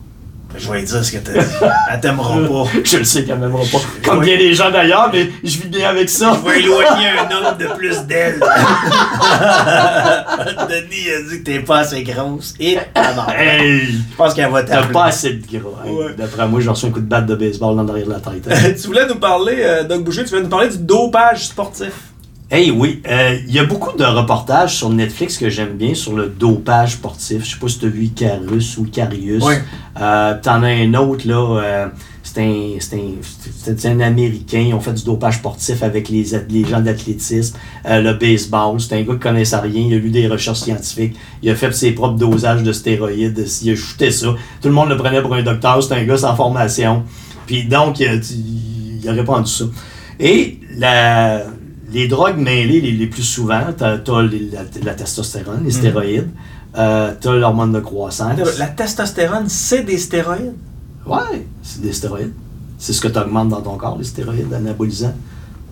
Je 0.58 0.72
vais 0.72 0.82
dire 0.84 1.03
ce 1.05 1.12
que 1.12 1.18
t'as 1.18 1.34
dit. 1.43 1.55
Elle 1.91 1.99
t'aimera 1.99 2.36
pas. 2.47 2.64
je 2.84 2.97
le 2.97 3.03
sais 3.03 3.24
qu'elle 3.24 3.38
m'aimera 3.39 3.64
pas. 3.72 3.80
Comme 4.03 4.22
bien 4.22 4.36
les 4.38 4.53
gens 4.53 4.70
d'ailleurs, 4.72 5.10
mais 5.14 5.30
je 5.43 5.58
vis 5.60 5.68
bien 5.68 5.89
avec 5.89 6.10
ça. 6.10 6.38
Je 6.43 6.49
vais 6.49 6.60
éloigner 6.60 7.08
un 7.10 7.32
homme 7.36 7.58
de 7.58 7.68
plus 7.76 7.99
d'elle. 8.01 8.39
Denis 10.70 11.10
a 11.12 11.22
dit 11.30 11.39
que 11.39 11.43
t'es 11.43 11.60
pas 11.60 11.80
assez 11.80 12.03
grosse. 12.03 12.53
Et 12.60 12.78
tabarnak. 12.93 13.36
Hey! 13.38 13.86
Je 14.12 14.16
pense 14.18 14.34
qu'elle 14.34 14.49
va 14.51 14.64
T'as 14.64 14.78
t'appeler. 14.78 14.93
pas 14.93 15.05
assez 15.05 15.34
de 15.34 15.58
hein. 15.58 15.62
Ouais. 15.89 16.14
D'après 16.18 16.47
moi, 16.47 16.60
j'ai 16.62 16.70
reçu 16.70 16.86
un 16.86 16.91
coup 16.91 16.99
de 17.01 17.05
batte 17.05 17.26
de 17.26 17.36
baseball 17.36 17.76
dans 17.76 17.84
derrière 17.84 18.08
de 18.08 18.12
la 18.14 18.20
tête. 18.20 18.47
hein. 18.49 18.72
tu 18.82 18.88
voulais 18.88 19.08
nous 19.08 19.16
parler, 19.16 19.58
euh, 19.60 19.84
Doug 19.84 20.03
Boucher, 20.03 20.24
tu 20.24 20.30
voulais 20.32 20.41
nous 20.43 20.49
parler 20.49 20.70
du 20.70 20.78
dopage 20.80 21.47
sportif. 21.47 21.91
Hey, 22.50 22.72
oui. 22.72 23.02
euh, 23.10 23.38
Il 23.48 23.54
y 23.54 23.60
a 23.60 23.66
beaucoup 23.66 23.95
de 23.98 24.06
reportages 24.06 24.78
sur 24.78 24.89
Netflix 24.89 25.38
que 25.38 25.50
j'aime 25.50 25.74
bien 25.76 25.93
sur 25.93 26.14
le 26.16 26.28
dopage 26.30 26.93
sportif. 26.93 27.43
Je 27.43 27.52
sais 27.54 27.60
pas 27.60 27.68
si 27.68 27.80
tu 27.80 27.86
as 27.86 27.89
vu 27.89 28.04
Icarus 28.06 28.78
ou 28.78 28.86
Icarius. 28.86 29.43
Oui. 29.43 29.56
Euh, 30.00 30.34
T'en 30.41 30.64
as 30.64 30.68
un 30.70 30.93
autre, 30.93 31.28
là. 31.28 31.60
euh, 31.62 31.88
c'est 32.24 32.41
un, 32.41 32.78
c'est 32.80 33.86
un, 33.86 33.89
un 33.91 34.00
Américain. 34.00 34.60
Ils 34.66 34.74
ont 34.74 34.80
fait 34.80 34.93
du 34.93 35.04
dopage 35.04 35.36
sportif 35.39 35.84
avec 35.84 36.08
les, 36.08 36.26
les 36.50 36.64
gens 36.66 36.80
d'athlétisme, 36.80 37.58
euh, 37.86 38.02
le 38.02 38.14
baseball. 38.14 38.80
C'est 38.80 38.95
un 38.95 39.02
gars 39.02 39.14
qui 39.16 39.20
connaissait 39.20 39.60
rien. 39.60 39.82
Il 39.88 39.93
a 39.95 39.98
lu 39.98 40.10
des 40.10 40.28
recherches 40.28 40.60
scientifiques. 40.60 41.18
Il 41.43 41.50
a 41.50 41.56
fait 41.56 41.74
ses 41.74 41.91
propres 41.91 42.16
dosages 42.18 42.64
de 42.64 42.72
stéroïdes. 42.72 43.45
Il 43.62 43.72
a 43.72 43.76
shooté 43.76 44.10
ça. 44.10 44.28
Tout 44.62 44.70
le 44.70 44.74
monde 44.74 44.88
le 44.88 44.95
prenait 44.95 45.22
pour 45.22 45.34
un 45.34 45.43
docteur. 45.43 45.84
C'est 45.84 45.93
un 45.95 46.04
gars 46.06 46.18
sans 46.18 46.34
formation. 46.36 47.04
Puis 47.45 47.66
donc, 47.66 48.00
il 48.00 48.08
a, 48.08 48.14
il 48.16 49.10
a 49.10 49.12
répandu 49.12 49.52
ça. 49.52 49.66
Et 50.20 50.60
la, 50.78 51.43
les 51.98 52.08
drogues 52.08 52.38
mêlées 52.38 52.80
les, 52.80 52.91
les 52.91 53.08
plus 53.08 53.24
souvent, 53.24 53.62
t'as 53.76 53.93
as 53.95 54.22
la, 54.22 54.62
la 54.84 54.93
testostérone, 54.93 55.64
les 55.64 55.72
stéroïdes. 55.72 56.30
Euh, 56.78 57.12
t'as 57.20 57.34
l'hormone 57.36 57.72
de 57.74 57.80
croissance. 57.80 58.38
La 58.60 58.68
testostérone, 58.68 59.50
c'est 59.50 59.82
des 59.82 59.98
stéroïdes? 59.98 60.54
Ouais, 61.08 61.48
c'est 61.64 61.82
des 61.82 61.93
stéroïdes. 61.93 62.34
C'est 62.78 62.93
ce 62.93 63.02
que 63.02 63.08
tu 63.08 63.18
augmentes 63.18 63.50
dans 63.50 63.62
ton 63.62 63.78
corps, 63.78 63.98
les 63.98 64.04
stéroïdes 64.04 64.54
anabolisants. 64.54 65.16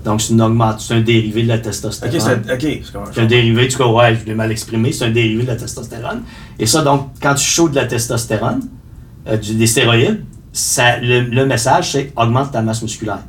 Donc, 0.03 0.19
c'est, 0.21 0.33
un 0.33 1.01
dérivé 1.01 1.43
de 1.43 1.47
la 1.47 1.59
testostérone. 1.59 2.15
Ok, 2.15 2.21
c'est 2.57 2.97
ok. 2.97 3.07
c'est 3.13 3.21
un 3.21 3.25
dérivé, 3.25 3.67
tu 3.67 3.77
vois, 3.77 3.93
ouais, 3.93 4.15
je 4.19 4.25
l'ai 4.25 4.33
mal 4.35 4.51
exprimé, 4.51 4.91
c'est 4.91 5.05
un 5.05 5.11
dérivé 5.11 5.43
de 5.43 5.47
la 5.49 5.55
testostérone. 5.55 6.21
Et 6.57 6.65
ça, 6.65 6.81
donc, 6.81 7.09
quand 7.21 7.35
tu 7.35 7.45
chaudes 7.45 7.71
de 7.71 7.75
la 7.75 7.85
testostérone, 7.85 8.61
euh, 9.27 9.37
du- 9.37 9.53
des 9.53 9.67
stéroïdes, 9.67 10.23
ça, 10.53 10.97
le, 10.99 11.21
le 11.21 11.45
message, 11.45 11.91
c'est 11.91 12.11
augmente 12.15 12.51
ta 12.51 12.63
masse 12.63 12.81
musculaire. 12.81 13.19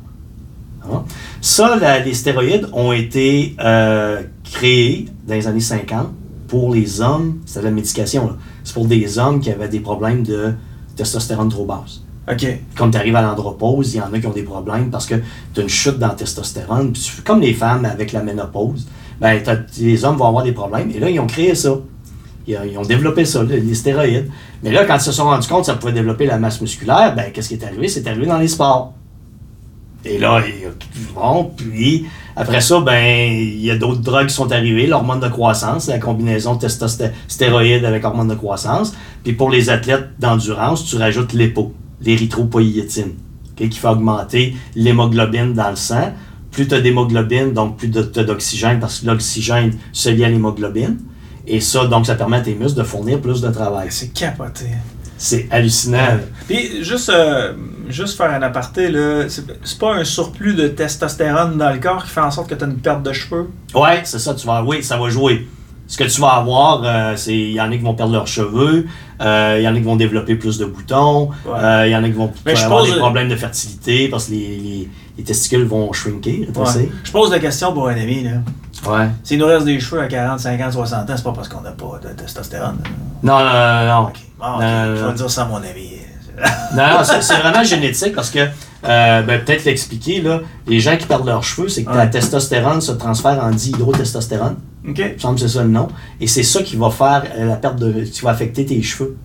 Hein? 0.91 1.03
Ça, 1.41 1.75
la- 1.75 1.99
les 1.99 2.13
stéroïdes 2.13 2.67
ont 2.73 2.91
été 2.91 3.55
euh, 3.59 4.21
créés 4.43 5.05
dans 5.27 5.33
les 5.35 5.47
années 5.47 5.59
50 5.59 6.07
pour 6.47 6.73
les 6.73 7.01
hommes, 7.01 7.39
c'est 7.45 7.59
de 7.59 7.65
la 7.65 7.71
médication, 7.71 8.37
c'est 8.63 8.73
pour 8.73 8.85
des 8.85 9.19
hommes 9.19 9.39
qui 9.39 9.51
avaient 9.51 9.67
des 9.67 9.79
problèmes 9.81 10.23
de 10.23 10.53
testostérone 10.95 11.49
trop 11.49 11.65
basse 11.65 12.01
Ok. 12.31 12.45
quand 12.77 12.89
tu 12.91 12.97
arrives 12.97 13.15
à 13.15 13.21
l'andropause, 13.21 13.93
il 13.93 13.97
y 13.97 14.01
en 14.01 14.11
a 14.13 14.19
qui 14.19 14.27
ont 14.27 14.31
des 14.31 14.43
problèmes 14.43 14.89
parce 14.89 15.05
que 15.05 15.15
tu 15.53 15.59
as 15.59 15.63
une 15.63 15.69
chute 15.69 15.97
dans 15.97 16.07
la 16.07 16.13
testostérone. 16.15 16.91
Comme 17.25 17.39
les 17.41 17.53
femmes 17.53 17.85
avec 17.85 18.11
la 18.11 18.21
ménopause, 18.21 18.85
ben, 19.21 19.41
les 19.79 20.03
hommes 20.05 20.17
vont 20.17 20.27
avoir 20.27 20.43
des 20.43 20.51
problèmes. 20.51 20.91
Et 20.93 20.99
là, 20.99 21.09
ils 21.09 21.19
ont 21.21 21.27
créé 21.27 21.55
ça. 21.55 21.75
Ils, 22.45 22.59
ils 22.71 22.77
ont 22.77 22.81
développé 22.81 23.23
ça, 23.23 23.43
les 23.43 23.73
stéroïdes. 23.75 24.29
Mais 24.61 24.71
là, 24.71 24.83
quand 24.83 24.95
ils 24.95 25.01
se 25.01 25.13
sont 25.13 25.23
rendus 25.25 25.47
compte 25.47 25.61
que 25.61 25.65
ça 25.67 25.75
pouvait 25.75 25.93
développer 25.93 26.25
la 26.25 26.37
masse 26.37 26.59
musculaire, 26.59 27.13
ben, 27.15 27.31
qu'est-ce 27.31 27.47
qui 27.47 27.53
est 27.55 27.63
arrivé? 27.63 27.87
C'est 27.87 28.05
arrivé 28.07 28.25
dans 28.25 28.39
les 28.39 28.47
sports. 28.49 28.93
Et 30.05 30.17
là, 30.19 30.41
ils- 30.47 31.13
bon, 31.13 31.51
puis 31.55 32.05
après 32.35 32.61
ça, 32.61 32.79
ben, 32.79 33.33
il 33.33 33.59
y 33.61 33.71
a 33.71 33.75
d'autres 33.77 34.01
drogues 34.01 34.27
qui 34.27 34.33
sont 34.33 34.51
arrivées, 34.51 34.87
l'hormone 34.87 35.19
de 35.19 35.27
croissance, 35.27 35.87
la 35.87 35.99
combinaison 35.99 36.55
de 36.55 36.61
testostéroïdes 36.61 37.83
avec 37.83 38.03
hormone 38.05 38.27
de 38.29 38.35
croissance. 38.35 38.93
Puis 39.23 39.33
pour 39.33 39.49
les 39.49 39.69
athlètes 39.69 40.09
d'endurance, 40.19 40.85
tu 40.85 40.95
rajoutes 40.97 41.33
l'épo, 41.33 41.73
l'érythropoïétine, 42.01 43.13
qui 43.55 43.69
fait 43.71 43.87
augmenter 43.87 44.55
l'hémoglobine 44.75 45.53
dans 45.53 45.69
le 45.71 45.75
sang. 45.75 46.13
Plus 46.51 46.67
tu 46.67 46.75
as 46.75 46.81
d'hémoglobine, 46.81 47.53
donc 47.53 47.77
plus 47.77 47.89
tu 47.91 47.97
as 48.19 48.23
d'oxygène, 48.23 48.79
parce 48.79 48.99
que 48.99 49.07
l'oxygène 49.07 49.73
se 49.91 50.09
lie 50.09 50.23
à 50.23 50.29
l'hémoglobine. 50.29 50.97
Et 51.45 51.59
ça, 51.61 51.85
donc, 51.87 52.05
ça 52.05 52.15
permet 52.15 52.37
à 52.37 52.41
tes 52.41 52.55
muscles 52.55 52.77
de 52.79 52.83
fournir 52.83 53.21
plus 53.21 53.41
de 53.41 53.49
travail. 53.49 53.87
C'est 53.89 54.13
capoté. 54.13 54.65
C'est 55.17 55.47
hallucinant. 55.51 56.19
Puis, 56.47 56.83
juste, 56.83 57.09
euh, 57.09 57.53
juste 57.89 58.17
faire 58.17 58.31
un 58.31 58.41
aparté, 58.43 58.89
là, 58.89 59.23
c'est 59.27 59.79
pas 59.79 59.95
un 59.95 60.03
surplus 60.03 60.53
de 60.53 60.67
testostérone 60.67 61.57
dans 61.57 61.71
le 61.71 61.79
corps 61.79 62.03
qui 62.03 62.11
fait 62.11 62.21
en 62.21 62.31
sorte 62.31 62.49
que 62.49 62.55
tu 62.55 62.63
as 62.63 62.67
une 62.67 62.77
perte 62.77 63.03
de 63.03 63.13
cheveux? 63.13 63.49
Ouais, 63.73 64.01
c'est 64.03 64.19
ça, 64.19 64.33
tu 64.35 64.45
vas, 64.45 64.63
oui, 64.63 64.83
ça 64.83 64.97
va 64.97 65.09
jouer. 65.09 65.47
Ce 65.89 65.97
que 65.97 66.03
tu 66.03 66.19
vas 66.19 66.31
avoir, 66.33 66.81
euh, 66.83 67.13
c'est 67.15 67.33
il 67.35 67.51
y 67.53 67.61
en 67.61 67.71
a 67.71 67.75
qui 67.77 67.81
vont 67.83 67.93
perdre 67.93 68.11
leurs 68.11 68.27
cheveux, 68.27 68.85
euh, 69.21 69.55
il 69.57 69.63
y 69.63 69.67
en 69.67 69.73
a 69.73 69.77
qui 69.77 69.83
vont 69.83 69.95
développer 69.95 70.35
plus 70.35 70.57
de 70.57 70.65
boutons, 70.65 71.29
Ouais. 71.45 71.87
il 71.87 71.91
y 71.91 71.95
en 71.95 72.03
a 72.03 72.07
qui 72.07 72.13
vont 72.13 72.31
avoir 72.65 72.83
des 72.83 72.91
problèmes 72.93 73.29
de 73.29 73.35
fertilité 73.37 74.09
parce 74.09 74.25
que 74.25 74.31
les, 74.31 74.57
les- 74.57 74.89
les 75.17 75.23
testicules 75.23 75.65
vont 75.65 75.91
shrinker. 75.93 76.47
Ouais. 76.55 76.89
Je 77.03 77.11
pose 77.11 77.31
la 77.31 77.39
question 77.39 77.73
pour 77.73 77.87
un 77.89 77.95
ami. 77.99 78.23
Là. 78.23 78.31
Ouais. 78.89 79.07
S'il 79.23 79.39
nous 79.39 79.45
reste 79.47 79.65
des 79.65 79.79
cheveux 79.79 80.01
à 80.01 80.07
40, 80.07 80.39
50, 80.39 80.73
60 80.73 81.09
ans, 81.09 81.13
c'est 81.15 81.23
pas 81.23 81.33
parce 81.33 81.47
qu'on 81.49 81.61
n'a 81.61 81.71
pas 81.71 81.99
de 82.03 82.09
testostérone. 82.13 82.77
Non, 83.23 83.39
non, 83.39 83.45
non, 83.45 83.85
non. 84.03 84.09
Bon, 84.39 84.59
Je 84.61 85.05
vais 85.07 85.13
dire 85.13 85.29
ça 85.31 85.41
à 85.43 85.45
mon 85.45 85.57
ami. 85.57 85.91
Non, 86.75 86.83
non, 86.99 87.03
c'est 87.03 87.37
vraiment 87.37 87.63
génétique 87.63 88.13
parce 88.13 88.29
que, 88.29 88.37
euh, 88.39 89.21
ben, 89.23 89.43
peut-être 89.43 89.65
l'expliquer, 89.65 90.21
là, 90.21 90.41
les 90.67 90.79
gens 90.79 90.95
qui 90.95 91.07
perdent 91.07 91.25
leurs 91.25 91.43
cheveux, 91.43 91.67
c'est 91.67 91.83
que 91.83 91.89
Ouais. 91.89 91.97
la 91.97 92.05
testostérone 92.05 92.79
se 92.79 92.91
transfère 92.91 93.43
en 93.43 93.49
dihydrotestostérone. 93.49 94.57
OK. 94.87 94.99
Il 94.99 95.13
me 95.13 95.17
semble 95.17 95.35
que 95.35 95.41
c'est 95.41 95.47
ça 95.57 95.63
le 95.63 95.69
nom. 95.69 95.87
Et 96.21 96.27
c'est 96.27 96.43
ça 96.43 96.61
qui 96.61 96.75
va 96.75 96.91
faire 96.91 97.23
euh, 97.35 97.45
la 97.47 97.55
perte 97.55 97.77
de. 97.77 98.03
qui 98.03 98.21
va 98.21 98.29
affecter 98.29 98.65
tes 98.67 98.79
cheveux. 98.83 99.17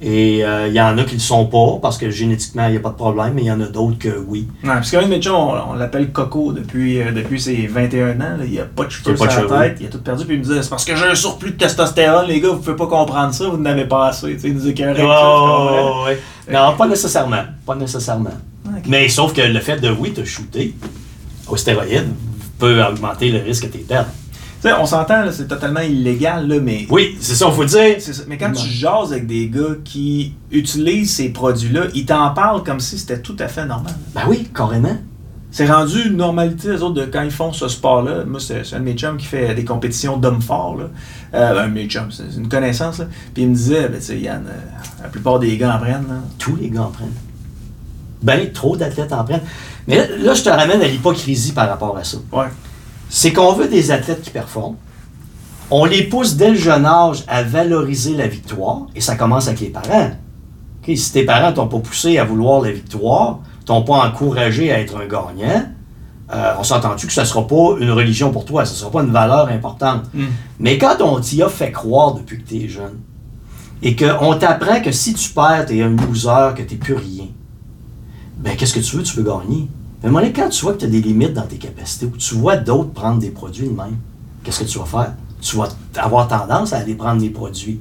Et 0.00 0.44
euh, 0.44 0.68
il 0.68 0.74
y 0.74 0.80
en 0.80 0.96
a 0.96 1.02
qui 1.02 1.14
ne 1.14 1.18
le 1.18 1.18
sont 1.20 1.46
pas 1.46 1.78
parce 1.82 1.98
que 1.98 2.08
génétiquement, 2.08 2.66
il 2.66 2.72
n'y 2.72 2.76
a 2.76 2.80
pas 2.80 2.90
de 2.90 2.94
problème, 2.94 3.32
mais 3.34 3.42
il 3.42 3.46
y 3.46 3.50
en 3.50 3.60
a 3.60 3.66
d'autres 3.66 3.98
que 3.98 4.16
oui. 4.28 4.46
Ouais, 4.62 4.68
parce 4.70 4.92
mes 4.94 5.20
chums, 5.20 5.34
on, 5.34 5.72
on 5.72 5.74
l'appelle 5.74 6.12
Coco 6.12 6.52
depuis, 6.52 7.00
euh, 7.02 7.10
depuis 7.10 7.40
ses 7.40 7.66
21 7.66 8.12
ans. 8.20 8.36
là. 8.38 8.44
Il 8.48 8.60
a 8.60 8.64
pas 8.64 8.84
de 8.84 8.90
cheveux 8.90 9.16
sur 9.16 9.24
la 9.24 9.30
cheveux. 9.30 9.48
tête. 9.48 9.78
Il 9.80 9.86
a 9.86 9.88
tout 9.88 9.98
perdu. 9.98 10.24
Puis 10.24 10.34
il 10.34 10.38
me 10.38 10.44
disait 10.44 10.62
c'est 10.62 10.70
parce 10.70 10.84
que 10.84 10.94
j'ai 10.94 11.04
un 11.04 11.16
surplus 11.16 11.50
de 11.50 11.56
testostérone, 11.56 12.28
les 12.28 12.40
gars. 12.40 12.50
Vous 12.50 12.58
pouvez 12.58 12.76
pas 12.76 12.86
comprendre 12.86 13.34
ça. 13.34 13.48
Vous 13.48 13.56
n'avez 13.56 13.86
pas 13.86 14.08
assez. 14.08 14.34
Tu 14.34 14.38
sais, 14.40 14.48
il 14.48 14.54
nous 14.54 14.70
tu 14.70 14.84
comprends? 14.84 16.04
Ouais. 16.04 16.20
Non, 16.50 16.74
pas 16.76 16.86
nécessairement. 16.86 17.42
Pas 17.66 17.74
nécessairement. 17.74 18.30
Mais 18.86 19.08
sauf 19.08 19.32
que 19.32 19.40
le 19.42 19.60
fait 19.60 19.80
de, 19.80 19.90
oui, 19.90 20.12
te 20.12 20.24
shooter 20.24 20.74
aux 21.48 21.56
stéroïdes 21.56 22.14
peut 22.58 22.82
augmenter 22.84 23.30
le 23.30 23.40
risque 23.40 23.68
que 23.70 23.78
tu 23.78 23.84
perdes. 23.84 24.06
Sais, 24.60 24.72
on 24.72 24.86
s'entend, 24.86 25.24
là, 25.24 25.30
c'est 25.30 25.46
totalement 25.46 25.80
illégal, 25.80 26.48
là, 26.48 26.56
mais. 26.60 26.86
Oui, 26.90 27.16
c'est 27.20 27.36
ça, 27.36 27.46
il 27.48 27.54
faut 27.54 27.62
le 27.62 27.68
dire. 27.68 27.96
C'est 28.00 28.12
ça. 28.12 28.24
Mais 28.26 28.36
quand 28.36 28.50
tu 28.52 28.66
jases 28.66 29.12
avec 29.12 29.26
des 29.26 29.48
gars 29.48 29.76
qui 29.84 30.34
utilisent 30.50 31.14
ces 31.14 31.28
produits-là, 31.28 31.82
ils 31.94 32.04
t'en 32.04 32.30
parlent 32.30 32.64
comme 32.64 32.80
si 32.80 32.98
c'était 32.98 33.20
tout 33.20 33.36
à 33.38 33.46
fait 33.46 33.66
normal. 33.66 33.94
Ben 34.14 34.22
oui, 34.26 34.48
carrément. 34.52 34.96
C'est 35.50 35.66
rendu 35.66 36.08
une 36.08 36.16
normalité, 36.16 36.72
les 36.72 36.82
autres, 36.82 36.94
de 36.94 37.04
quand 37.04 37.22
ils 37.22 37.30
font 37.30 37.52
ce 37.52 37.68
sport-là. 37.68 38.24
Moi, 38.24 38.38
c'est 38.38 38.64
c'est 38.64 38.76
un 38.76 38.80
de 38.80 38.84
mes 38.84 38.94
chums 38.94 39.16
qui 39.16 39.26
fait 39.26 39.54
des 39.54 39.64
compétitions 39.64 40.16
d'hommes 40.18 40.42
forts. 40.42 40.76
Là. 40.76 40.84
Euh, 41.34 41.64
un 41.64 41.68
de 41.68 41.72
mes 41.72 41.86
chums, 41.86 42.10
c'est 42.10 42.24
c'est 42.30 42.38
une 42.38 42.48
connaissance. 42.48 42.98
Là. 42.98 43.06
Puis 43.32 43.44
il 43.44 43.48
me 43.50 43.54
disait, 43.54 43.88
ben, 43.88 43.98
tu 43.98 44.06
sais, 44.06 44.18
Yann, 44.18 44.44
euh, 44.46 45.02
la 45.02 45.08
plupart 45.08 45.38
des 45.38 45.56
gars 45.56 45.76
en 45.76 45.78
prennent. 45.78 46.06
Là. 46.08 46.16
Tous 46.38 46.56
les 46.56 46.68
gars 46.68 46.82
en 46.82 46.90
prennent. 46.90 47.14
Ben, 48.22 48.52
trop 48.52 48.76
d'athlètes 48.76 49.12
en 49.12 49.24
prennent. 49.24 49.40
Mais 49.86 49.96
là, 49.96 50.04
là, 50.18 50.34
je 50.34 50.42
te 50.42 50.50
ramène 50.50 50.82
à 50.82 50.88
l'hypocrisie 50.88 51.52
par 51.52 51.68
rapport 51.68 51.96
à 51.96 52.04
ça. 52.04 52.18
Ouais. 52.30 52.48
C'est 53.08 53.32
qu'on 53.32 53.52
veut 53.52 53.68
des 53.68 53.90
athlètes 53.90 54.22
qui 54.22 54.30
performent. 54.30 54.76
On 55.70 55.84
les 55.84 56.04
pousse 56.04 56.36
dès 56.36 56.50
le 56.50 56.56
jeune 56.56 56.86
âge 56.86 57.24
à 57.28 57.42
valoriser 57.42 58.14
la 58.14 58.26
victoire, 58.26 58.86
et 58.94 59.00
ça 59.00 59.16
commence 59.16 59.48
avec 59.48 59.60
les 59.60 59.68
parents. 59.68 60.10
Si 60.86 61.12
tes 61.12 61.24
parents 61.24 61.52
t'ont 61.52 61.68
pas 61.68 61.80
poussé 61.80 62.16
à 62.16 62.24
vouloir 62.24 62.62
la 62.62 62.72
victoire, 62.72 63.40
t'ont 63.66 63.82
pas 63.82 64.06
encouragé 64.06 64.72
à 64.72 64.80
être 64.80 64.96
un 64.96 65.06
gagnant, 65.06 65.66
euh, 66.32 66.52
on 66.58 66.62
s'entend-tu 66.62 67.06
que 67.06 67.12
ça 67.12 67.24
sera 67.24 67.46
pas 67.46 67.76
une 67.78 67.90
religion 67.90 68.30
pour 68.30 68.44
toi, 68.44 68.64
ça 68.64 68.74
sera 68.74 68.90
pas 68.90 69.02
une 69.02 69.10
valeur 69.10 69.48
importante. 69.48 70.04
Mm. 70.14 70.26
Mais 70.60 70.78
quand 70.78 71.00
on 71.00 71.20
t'y 71.20 71.42
a 71.42 71.48
fait 71.48 71.72
croire 71.72 72.14
depuis 72.14 72.42
que 72.42 72.48
tu 72.48 72.64
es 72.64 72.68
jeune, 72.68 73.00
et 73.82 73.94
qu'on 73.96 74.34
t'apprend 74.34 74.80
que 74.80 74.92
si 74.92 75.14
tu 75.14 75.30
perds, 75.30 75.66
tu 75.66 75.78
es 75.78 75.82
un 75.82 75.90
loser, 75.90 76.54
que 76.56 76.62
tu 76.62 76.76
plus 76.76 76.94
rien, 76.94 77.26
ben 78.38 78.56
qu'est-ce 78.56 78.74
que 78.74 78.80
tu 78.80 78.96
veux? 78.96 79.02
Tu 79.02 79.16
veux 79.16 79.22
gagner. 79.22 79.68
Mais 80.02 80.08
à 80.08 80.22
un 80.22 80.30
quand 80.30 80.48
tu 80.48 80.62
vois 80.64 80.74
que 80.74 80.78
tu 80.78 80.84
as 80.84 80.88
des 80.88 81.00
limites 81.00 81.32
dans 81.32 81.46
tes 81.46 81.56
capacités, 81.56 82.06
ou 82.06 82.16
tu 82.16 82.34
vois 82.34 82.56
d'autres 82.56 82.92
prendre 82.92 83.18
des 83.18 83.30
produits 83.30 83.66
de 83.66 83.74
même, 83.74 83.96
qu'est-ce 84.44 84.60
que 84.60 84.68
tu 84.68 84.78
vas 84.78 84.84
faire? 84.84 85.14
Tu 85.40 85.56
vas 85.56 85.68
avoir 85.96 86.28
tendance 86.28 86.72
à 86.72 86.78
aller 86.78 86.94
prendre 86.94 87.20
des 87.20 87.30
produits. 87.30 87.80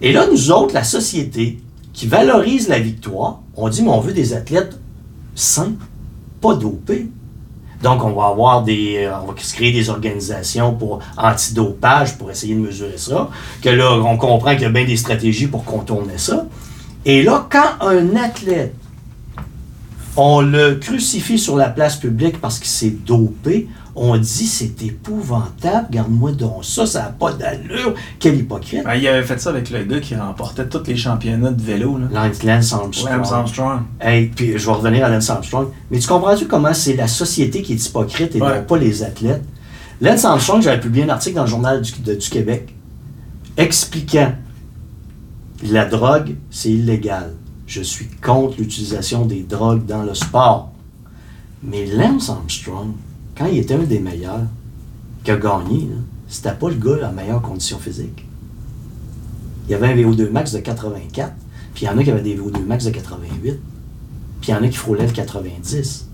Et 0.00 0.12
là, 0.12 0.26
nous 0.30 0.50
autres, 0.50 0.74
la 0.74 0.84
société 0.84 1.60
qui 1.92 2.06
valorise 2.06 2.68
la 2.68 2.78
victoire, 2.78 3.40
on 3.54 3.68
dit, 3.68 3.82
mais 3.82 3.90
on 3.90 4.00
veut 4.00 4.12
des 4.12 4.32
athlètes 4.32 4.78
sains, 5.34 5.72
pas 6.40 6.54
dopés. 6.54 7.08
Donc, 7.82 8.04
on 8.04 8.12
va 8.12 8.28
avoir 8.28 8.62
des. 8.62 9.10
On 9.22 9.32
va 9.32 9.34
se 9.36 9.54
créer 9.54 9.72
des 9.72 9.90
organisations 9.90 10.74
pour 10.74 11.00
antidopage 11.16 12.16
pour 12.16 12.30
essayer 12.30 12.54
de 12.54 12.60
mesurer 12.60 12.96
ça. 12.96 13.28
Que 13.60 13.70
là, 13.70 13.92
on 13.94 14.16
comprend 14.16 14.52
qu'il 14.52 14.62
y 14.62 14.66
a 14.66 14.70
bien 14.70 14.84
des 14.84 14.96
stratégies 14.96 15.48
pour 15.48 15.64
contourner 15.64 16.16
ça. 16.16 16.46
Et 17.04 17.22
là, 17.22 17.46
quand 17.50 17.84
un 17.86 18.14
athlète 18.16 18.74
On 20.16 20.42
le 20.42 20.74
crucifie 20.74 21.38
sur 21.38 21.56
la 21.56 21.70
place 21.70 21.96
publique 21.96 22.38
parce 22.40 22.58
qu'il 22.58 22.68
s'est 22.68 22.94
dopé. 23.06 23.68
On 23.94 24.16
dit 24.16 24.46
c'est 24.46 24.82
épouvantable, 24.82 25.86
garde-moi 25.90 26.32
donc 26.32 26.64
ça, 26.64 26.86
ça 26.86 27.00
n'a 27.02 27.08
pas 27.10 27.32
d'allure. 27.32 27.94
Quel 28.18 28.36
hypocrite. 28.36 28.84
Ben, 28.84 28.94
il 28.94 29.06
avait 29.06 29.22
fait 29.22 29.38
ça 29.40 29.50
avec 29.50 29.70
le 29.70 29.84
gars 29.84 30.00
qui 30.00 30.14
remportait 30.14 30.66
tous 30.66 30.82
les 30.86 30.96
championnats 30.96 31.50
de 31.50 31.60
vélo. 31.62 31.98
Là. 31.98 32.06
Lance, 32.28 32.42
Lance 32.42 32.72
Armstrong. 32.72 33.18
Lance 33.18 33.32
Armstrong. 33.32 33.80
Hey, 34.00 34.26
puis 34.28 34.58
je 34.58 34.66
vais 34.66 34.72
revenir 34.72 35.04
à 35.04 35.08
Lance 35.10 35.28
Armstrong. 35.30 35.68
Mais 35.90 35.98
tu 35.98 36.08
comprends-tu 36.08 36.46
comment 36.46 36.72
c'est 36.74 36.94
la 36.96 37.06
société 37.08 37.60
qui 37.62 37.74
est 37.74 37.86
hypocrite 37.86 38.34
et 38.36 38.40
Ouais. 38.42 38.58
non 38.60 38.64
pas 38.64 38.78
les 38.78 39.02
athlètes? 39.02 39.44
Lance 40.00 40.24
Armstrong, 40.24 40.62
j'avais 40.62 40.80
publié 40.80 41.04
un 41.04 41.10
article 41.10 41.36
dans 41.36 41.42
le 41.44 41.48
journal 41.50 41.80
du, 41.82 41.92
de- 42.02 42.14
du 42.14 42.28
Québec 42.30 42.74
expliquant 43.58 44.32
la 45.70 45.84
drogue, 45.84 46.34
c'est 46.50 46.70
illégal. 46.70 47.34
Je 47.74 47.80
suis 47.80 48.06
contre 48.06 48.58
l'utilisation 48.58 49.24
des 49.24 49.44
drogues 49.44 49.86
dans 49.86 50.02
le 50.02 50.12
sport. 50.12 50.72
Mais 51.62 51.86
Lance 51.86 52.28
Armstrong, 52.28 52.90
quand 53.34 53.46
il 53.46 53.60
était 53.60 53.72
un 53.72 53.84
des 53.84 53.98
meilleurs, 53.98 54.42
qui 55.24 55.30
a 55.30 55.36
gagné, 55.38 55.88
c'était 56.28 56.52
pas 56.52 56.68
le 56.68 56.74
gars 56.74 57.08
en 57.08 57.12
meilleure 57.14 57.40
condition 57.40 57.78
physique. 57.78 58.26
Il 59.66 59.72
y 59.72 59.74
avait 59.74 59.86
un 59.86 59.96
VO2 59.96 60.28
max 60.30 60.52
de 60.52 60.58
84, 60.58 61.32
puis 61.72 61.84
il 61.84 61.88
y 61.88 61.90
en 61.90 61.96
a 61.96 62.04
qui 62.04 62.10
avaient 62.10 62.20
des 62.20 62.36
VO2 62.36 62.62
max 62.66 62.84
de 62.84 62.90
88, 62.90 63.58
puis 64.42 64.50
il 64.50 64.50
y 64.50 64.54
en 64.54 64.62
a 64.62 64.68
qui 64.68 64.76
frôlaient 64.76 65.06
le 65.06 65.12
90. 65.12 66.08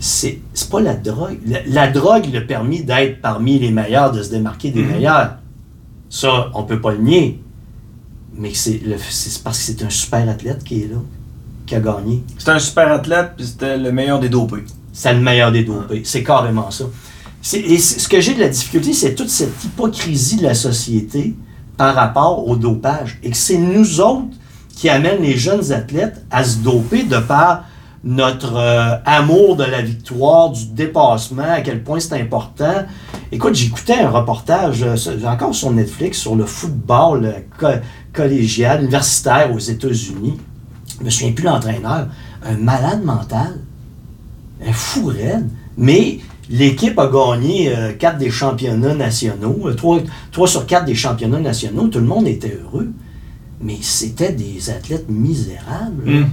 C'est 0.00 0.40
pas 0.70 0.80
la 0.82 0.94
drogue. 0.96 1.38
La, 1.46 1.60
la 1.66 1.90
drogue 1.90 2.26
lui 2.26 2.36
a 2.36 2.42
permis 2.42 2.82
d'être 2.84 3.22
parmi 3.22 3.58
les 3.58 3.70
meilleurs, 3.70 4.12
de 4.12 4.22
se 4.22 4.28
démarquer 4.30 4.70
des 4.70 4.82
Mhm. 4.82 4.90
meilleurs. 4.90 5.38
Ça, 6.10 6.50
on 6.52 6.64
peut 6.64 6.80
pas 6.82 6.92
le 6.92 6.98
nier. 6.98 7.42
Mais 8.36 8.52
c'est 8.54 8.80
c'est 9.10 9.42
parce 9.42 9.58
que 9.58 9.64
c'est 9.64 9.82
un 9.82 9.90
super 9.90 10.28
athlète 10.28 10.62
qui 10.64 10.82
est 10.82 10.88
là, 10.88 10.98
qui 11.66 11.74
a 11.74 11.80
gagné. 11.80 12.22
C'était 12.38 12.52
un 12.52 12.58
super 12.58 12.90
athlète, 12.92 13.32
puis 13.36 13.46
c'était 13.46 13.76
le 13.76 13.92
meilleur 13.92 14.20
des 14.20 14.28
dopés. 14.28 14.64
C'est 14.92 15.12
le 15.14 15.20
meilleur 15.20 15.52
des 15.52 15.64
dopés. 15.64 16.02
C'est 16.04 16.22
carrément 16.22 16.70
ça. 16.70 16.84
C'est- 17.42 17.60
Et 17.60 17.78
c'est- 17.78 17.98
ce 18.00 18.08
que 18.08 18.20
j'ai 18.20 18.34
de 18.34 18.40
la 18.40 18.48
difficulté, 18.48 18.92
c'est 18.92 19.14
toute 19.14 19.30
cette 19.30 19.64
hypocrisie 19.64 20.36
de 20.36 20.42
la 20.44 20.54
société 20.54 21.34
par 21.76 21.94
rapport 21.94 22.46
au 22.46 22.56
dopage. 22.56 23.18
Et 23.22 23.30
que 23.30 23.36
c'est 23.36 23.56
nous 23.58 24.00
autres 24.00 24.36
qui 24.74 24.88
amènent 24.88 25.22
les 25.22 25.36
jeunes 25.36 25.72
athlètes 25.72 26.22
à 26.30 26.44
se 26.44 26.58
doper 26.58 27.02
de 27.04 27.18
par 27.18 27.64
notre 28.04 28.54
euh, 28.56 28.96
amour 29.04 29.56
de 29.56 29.64
la 29.64 29.82
victoire, 29.82 30.50
du 30.50 30.66
dépassement, 30.66 31.42
à 31.50 31.60
quel 31.60 31.82
point 31.82 32.00
c'est 32.00 32.14
important. 32.20 32.84
Écoute, 33.32 33.54
j'écoutais 33.54 33.94
un 34.00 34.10
reportage, 34.10 34.82
euh, 34.82 34.96
encore 35.26 35.54
sur 35.54 35.70
Netflix, 35.70 36.18
sur 36.18 36.34
le 36.34 36.44
football 36.44 37.24
euh, 37.24 37.32
co- 37.58 37.80
collégial, 38.12 38.80
universitaire 38.82 39.52
aux 39.54 39.58
États-Unis. 39.58 40.36
Je 40.98 41.04
me 41.04 41.10
souviens 41.10 41.32
plus 41.32 41.44
l'entraîneur. 41.44 42.08
Un 42.44 42.56
malade 42.56 43.04
mental 43.04 43.58
un 44.66 44.72
fou 44.72 45.06
raide. 45.06 45.48
Mais 45.78 46.18
l'équipe 46.50 46.98
a 46.98 47.06
gagné 47.06 47.74
euh, 47.74 47.92
quatre 47.92 48.18
des 48.18 48.30
championnats 48.30 48.94
nationaux, 48.94 49.58
euh, 49.68 49.74
trois, 49.74 50.00
trois 50.32 50.48
sur 50.48 50.66
quatre 50.66 50.84
des 50.84 50.94
championnats 50.96 51.40
nationaux. 51.40 51.86
Tout 51.88 52.00
le 52.00 52.06
monde 52.06 52.26
était 52.26 52.58
heureux. 52.62 52.90
Mais 53.62 53.76
c'était 53.80 54.32
des 54.32 54.70
athlètes 54.70 55.08
misérables. 55.08 56.04
Hmm. 56.10 56.26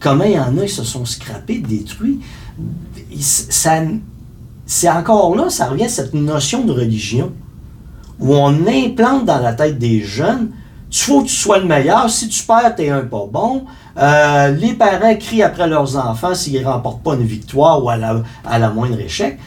Comment 0.00 0.24
il 0.24 0.32
y 0.32 0.38
en 0.40 0.58
a 0.58 0.62
qui 0.62 0.72
se 0.74 0.82
sont 0.84 1.04
scrapés, 1.04 1.58
détruits? 1.58 2.18
Ça- 3.20 3.82
C'est 4.66 4.90
encore 4.90 5.34
là, 5.36 5.48
ça 5.48 5.66
revient 5.66 5.84
à 5.84 5.88
cette 5.88 6.12
notion 6.12 6.64
de 6.64 6.72
religion 6.72 7.32
où 8.18 8.34
on 8.34 8.66
implante 8.66 9.24
dans 9.24 9.38
la 9.38 9.52
tête 9.52 9.78
des 9.78 10.00
jeunes 10.00 10.50
il 10.90 10.96
faut 10.96 11.22
que 11.22 11.28
tu 11.28 11.34
sois 11.34 11.58
le 11.58 11.66
meilleur. 11.66 12.08
Si 12.08 12.28
tu 12.28 12.44
perds, 12.44 12.74
t'es 12.74 12.88
un 12.90 13.02
pas 13.02 13.26
bon. 13.30 13.64
Euh, 13.98 14.50
les 14.52 14.74
parents 14.74 15.14
crient 15.16 15.42
après 15.42 15.66
leurs 15.66 15.96
enfants 15.96 16.34
s'ils 16.34 16.60
ne 16.60 16.66
remportent 16.66 17.02
pas 17.02 17.14
une 17.14 17.24
victoire 17.24 17.82
ou 17.82 17.90
à 17.90 17.96
la, 17.96 18.70
moindre 18.70 18.98
échec. 19.00 19.38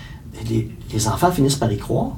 Les, 0.50 1.08
enfants 1.08 1.32
finissent 1.32 1.56
par 1.56 1.72
y 1.72 1.78
croire. 1.78 2.12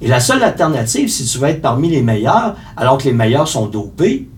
Et 0.00 0.08
la 0.08 0.20
seule 0.20 0.42
alternative, 0.42 1.08
si 1.08 1.24
tu 1.24 1.38
veux 1.38 1.48
être 1.48 1.62
parmi 1.62 1.88
les 1.88 2.02
meilleurs, 2.02 2.56
alors 2.76 2.98
que 2.98 3.04
les 3.04 3.12
meilleurs 3.12 3.48
sont 3.48 3.66
dopés, 3.66 4.28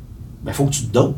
il 0.47 0.53
faut 0.53 0.67
que 0.67 0.71
tu 0.71 0.83
te 0.85 0.93
dopes. 0.93 1.17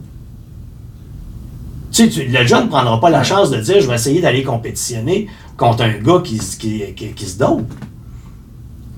Tu 1.90 2.04
sais, 2.04 2.08
tu- 2.08 2.26
le 2.28 2.46
jeune 2.46 2.64
ne 2.64 2.68
prendra 2.68 3.00
pas 3.00 3.10
la 3.10 3.22
chance 3.24 3.50
de 3.50 3.58
dire 3.60 3.80
je 3.80 3.88
vais 3.88 3.94
essayer 3.96 4.20
d'aller 4.20 4.42
compétitionner 4.44 5.26
contre 5.56 5.82
un 5.82 5.98
gars 5.98 6.20
qui, 6.24 6.38
se- 6.38 6.56
qui, 6.56 6.82
qui- 6.94 7.12
qui 7.12 7.26
se 7.26 7.38
dope. 7.38 7.68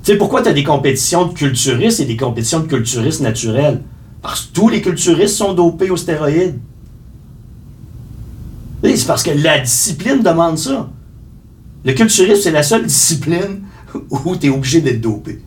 Tu 0.05 0.13
sais, 0.13 0.17
pourquoi 0.19 0.43
tu 0.43 0.49
as 0.49 0.53
des 0.53 0.65
compétitions 0.65 1.27
de 1.27 1.33
culturistes 1.33 2.01
et 2.01 2.05
des 2.05 2.17
compétitions 2.17 2.61
de 2.61 2.67
culturistes 2.67 3.21
naturels? 3.21 3.81
Parce 4.21 4.43
que 4.43 4.53
tous 4.53 4.69
les 4.69 4.83
culturistes 4.83 5.37
sont 5.37 5.53
dopés 5.55 5.91
aux 5.91 5.97
stéroïdes. 5.97 6.59
C'est 8.85 9.07
parce 9.07 9.23
que 9.23 9.31
la 9.31 9.61
discipline 9.61 10.23
demande 10.23 10.59
ça. 10.59 10.91
Le 11.85 11.93
culturisme, 11.93 12.41
c'est 12.43 12.51
la 12.51 12.63
seule 12.63 12.85
discipline 12.87 13.63
où 14.11 14.37
tu 14.37 14.47
es 14.47 14.51
obligé 14.51 14.81
d'être 14.81 15.01
dopé. 15.01 15.41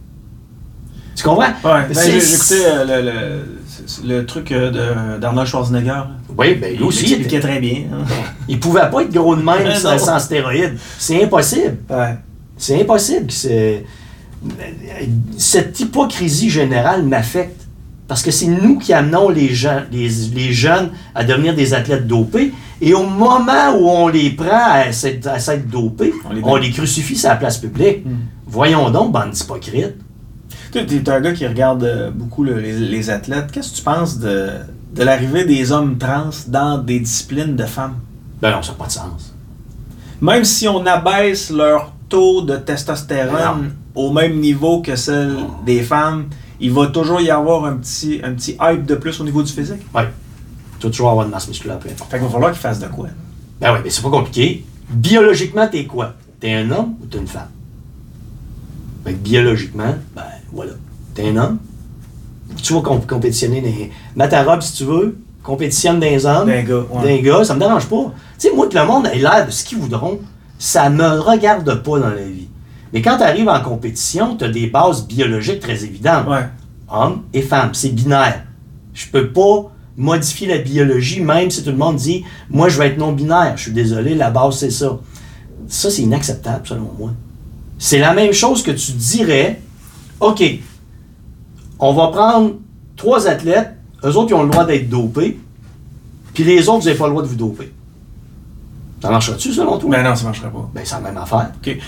Tu 1.15 1.23
comprends? 1.23 1.43
Ouais, 1.63 1.87
ben, 1.87 1.93
j'ai 1.93 2.33
écouté 2.35 2.65
euh, 2.65 2.85
le, 3.01 3.05
le, 3.09 3.59
c'est- 3.64 3.64
le 4.03 4.25
truc 4.25 4.51
euh, 4.51 5.17
d'Arnold 5.17 5.47
Schwarzenegger. 5.47 6.01
Oui, 6.37 6.55
ben 6.55 6.75
lui 6.75 6.83
aussi. 6.83 7.05
Il, 7.05 7.13
expliquait 7.13 7.39
très 7.39 7.59
bien. 7.59 7.83
hein. 7.91 8.03
il 8.47 8.59
pouvait 8.59 8.89
pas 8.91 9.01
être 9.01 9.11
gros 9.13 9.35
de 9.35 9.41
même 9.41 9.73
sans, 9.75 10.19
stéroïdes. 10.19 10.77
C'est 10.97 11.23
impossible. 11.23 11.77
Ouais. 11.89 12.15
C'est 12.57 12.81
impossible. 12.81 13.31
Cette 15.37 15.79
hypocrisie 15.79 16.49
générale 16.49 17.03
m'affecte. 17.03 17.61
Parce 18.07 18.21
que 18.21 18.29
c'est 18.29 18.45
nous 18.45 18.77
qui 18.77 18.93
amenons 18.93 19.29
les, 19.29 19.55
gens, 19.55 19.81
les, 19.91 20.07
les 20.35 20.53
jeunes 20.53 20.91
à 21.15 21.23
devenir 21.23 21.55
des 21.55 21.73
athlètes 21.73 22.05
dopés. 22.05 22.53
Et 22.79 22.93
au 22.93 23.03
moment 23.03 23.75
où 23.79 23.89
on 23.89 24.07
les 24.09 24.29
prend 24.29 24.73
à 24.73 24.91
s'être 24.91 25.67
dopés, 25.67 26.13
On 26.29 26.33
les 26.33 26.41
on 26.43 26.55
les 26.57 26.69
crucifie 26.69 27.15
sur 27.15 27.29
la 27.29 27.35
place 27.35 27.57
publique. 27.57 28.05
Hmm. 28.05 28.17
Voyons 28.45 28.91
donc, 28.91 29.11
bande 29.11 29.31
d'hypocrites. 29.31 29.95
T'es 30.83 31.09
un 31.09 31.21
gars 31.21 31.33
qui 31.33 31.47
regarde 31.47 31.83
euh, 31.83 32.11
beaucoup 32.11 32.43
le- 32.43 32.59
les, 32.59 32.73
les 32.77 33.09
athlètes. 33.09 33.51
Qu'est-ce 33.51 33.71
que 33.71 33.77
tu 33.77 33.81
penses 33.83 34.19
de, 34.19 34.49
de 34.93 35.03
l'arrivée 35.03 35.45
des 35.45 35.71
hommes 35.71 35.97
trans 35.97 36.29
dans 36.47 36.77
des 36.77 36.99
disciplines 36.99 37.55
de 37.55 37.63
femmes? 37.65 37.95
Ben 38.41 38.51
non, 38.51 38.61
ça 38.61 38.73
n'a 38.73 38.77
pas 38.77 38.87
de 38.87 38.91
sens. 38.91 39.33
Même 40.21 40.43
si 40.43 40.67
on 40.67 40.85
abaisse 40.85 41.49
leur 41.49 41.93
taux 42.09 42.41
de 42.41 42.57
testostérone 42.57 43.73
au 43.93 44.11
même 44.11 44.39
niveau 44.39 44.81
que 44.81 44.95
celle 44.95 45.35
des 45.65 45.81
femmes, 45.81 46.25
il 46.59 46.71
va 46.71 46.87
toujours 46.87 47.21
y 47.21 47.29
avoir 47.29 47.65
un 47.65 47.77
petit, 47.77 48.19
un 48.23 48.33
petit 48.33 48.57
hype 48.61 48.85
de 48.85 48.95
plus 48.95 49.19
au 49.19 49.23
niveau 49.23 49.41
du 49.43 49.51
physique. 49.51 49.81
Ouais. 49.93 50.07
Tu 50.79 50.87
vas 50.87 50.91
toujours 50.91 51.09
avoir 51.11 51.25
une 51.25 51.31
masse 51.31 51.47
musculaire 51.47 51.77
importante. 51.77 52.09
Fait 52.09 52.17
qu'il 52.17 52.25
va 52.27 52.31
falloir 52.31 52.51
qu'ils 52.51 52.61
fassent 52.61 52.79
de 52.79 52.87
quoi? 52.87 53.07
Ben 53.61 53.73
oui, 53.73 53.79
mais 53.83 53.89
c'est 53.89 54.01
pas 54.01 54.09
compliqué. 54.09 54.65
Biologiquement, 54.89 55.67
t'es 55.67 55.85
quoi? 55.85 56.13
T'es 56.39 56.53
un 56.53 56.69
homme 56.71 56.95
ou 57.01 57.05
t'es 57.05 57.17
une 57.17 57.27
femme? 57.27 57.49
Fait 59.05 59.13
que 59.13 59.17
biologiquement, 59.17 59.95
ben 60.15 60.23
voilà. 60.55 60.71
T'es 61.13 61.29
un 61.29 61.37
homme? 61.37 61.57
Tu 62.63 62.73
vas 62.73 62.81
comp- 62.81 63.05
compétitionner 63.05 63.61
dans. 63.61 64.19
Mets 64.23 64.29
ta 64.29 64.43
robe 64.43 64.61
si 64.61 64.73
tu 64.73 64.83
veux, 64.85 65.17
compétitionne 65.43 65.99
les 65.99 66.25
hommes. 66.25 66.47
D'un 66.47 66.63
gars, 66.63 66.83
ouais. 66.91 67.03
D'un 67.17 67.21
gars, 67.23 67.43
ça 67.43 67.53
me 67.53 67.59
dérange 67.59 67.85
pas. 67.87 68.13
Tu 68.39 68.47
sais, 68.49 68.55
moi, 68.55 68.67
que 68.67 68.75
le 68.77 68.85
monde 68.85 69.07
ait 69.07 69.17
l'air 69.19 69.45
de 69.45 69.51
ce 69.51 69.63
qu'ils 69.65 69.77
voudront, 69.77 70.19
ça 70.57 70.89
me 70.89 71.19
regarde 71.19 71.83
pas 71.83 71.99
dans 71.99 72.09
la 72.09 72.23
vie. 72.23 72.47
Mais 72.93 73.01
quand 73.01 73.17
tu 73.17 73.23
arrives 73.23 73.49
en 73.49 73.59
compétition, 73.61 74.37
tu 74.37 74.45
as 74.45 74.49
des 74.49 74.67
bases 74.67 75.05
biologiques 75.05 75.59
très 75.59 75.83
évidentes. 75.83 76.27
Ouais. 76.27 76.47
Homme 76.89 77.23
et 77.33 77.41
femme, 77.41 77.71
c'est 77.73 77.89
binaire. 77.89 78.43
Je 78.93 79.07
peux 79.07 79.29
pas 79.31 79.71
modifier 79.97 80.47
la 80.47 80.59
biologie, 80.59 81.19
même 81.21 81.49
si 81.51 81.63
tout 81.63 81.71
le 81.71 81.77
monde 81.77 81.95
dit 81.97 82.23
Moi, 82.49 82.69
je 82.69 82.77
vais 82.79 82.87
être 82.87 82.97
non-binaire. 82.97 83.53
Je 83.57 83.63
suis 83.63 83.71
désolé, 83.73 84.15
la 84.15 84.29
base, 84.29 84.57
c'est 84.59 84.69
ça. 84.71 84.99
Ça, 85.67 85.89
c'est 85.89 86.03
inacceptable, 86.03 86.65
selon 86.67 86.89
moi. 86.97 87.11
C'est 87.77 87.99
la 87.99 88.13
même 88.13 88.31
chose 88.31 88.61
que 88.63 88.71
tu 88.71 88.91
dirais 88.93 89.59
OK, 90.25 90.43
on 91.77 91.93
va 91.93 92.07
prendre 92.07 92.55
trois 92.95 93.27
athlètes, 93.27 93.75
eux 94.03 94.17
autres, 94.17 94.31
ils 94.31 94.33
ont 94.33 94.41
le 94.41 94.49
droit 94.49 94.65
d'être 94.65 94.89
dopés, 94.89 95.37
puis 96.33 96.43
les 96.43 96.67
autres, 96.67 96.79
vous 96.79 96.85
n'avez 96.85 96.97
pas 96.97 97.05
le 97.05 97.11
droit 97.11 97.21
de 97.21 97.27
vous 97.27 97.35
doper. 97.35 97.71
Ça 99.05 99.11
marchera-tu, 99.11 99.53
selon 99.53 99.77
toi? 99.77 99.89
Ben 99.91 100.03
non, 100.03 100.15
ça 100.15 100.25
marcherait 100.25 100.49
pas. 100.49 100.69
Ben, 100.73 100.81
c'est 100.83 100.95
la 100.95 101.01
même 101.01 101.17
affaire. 101.17 101.47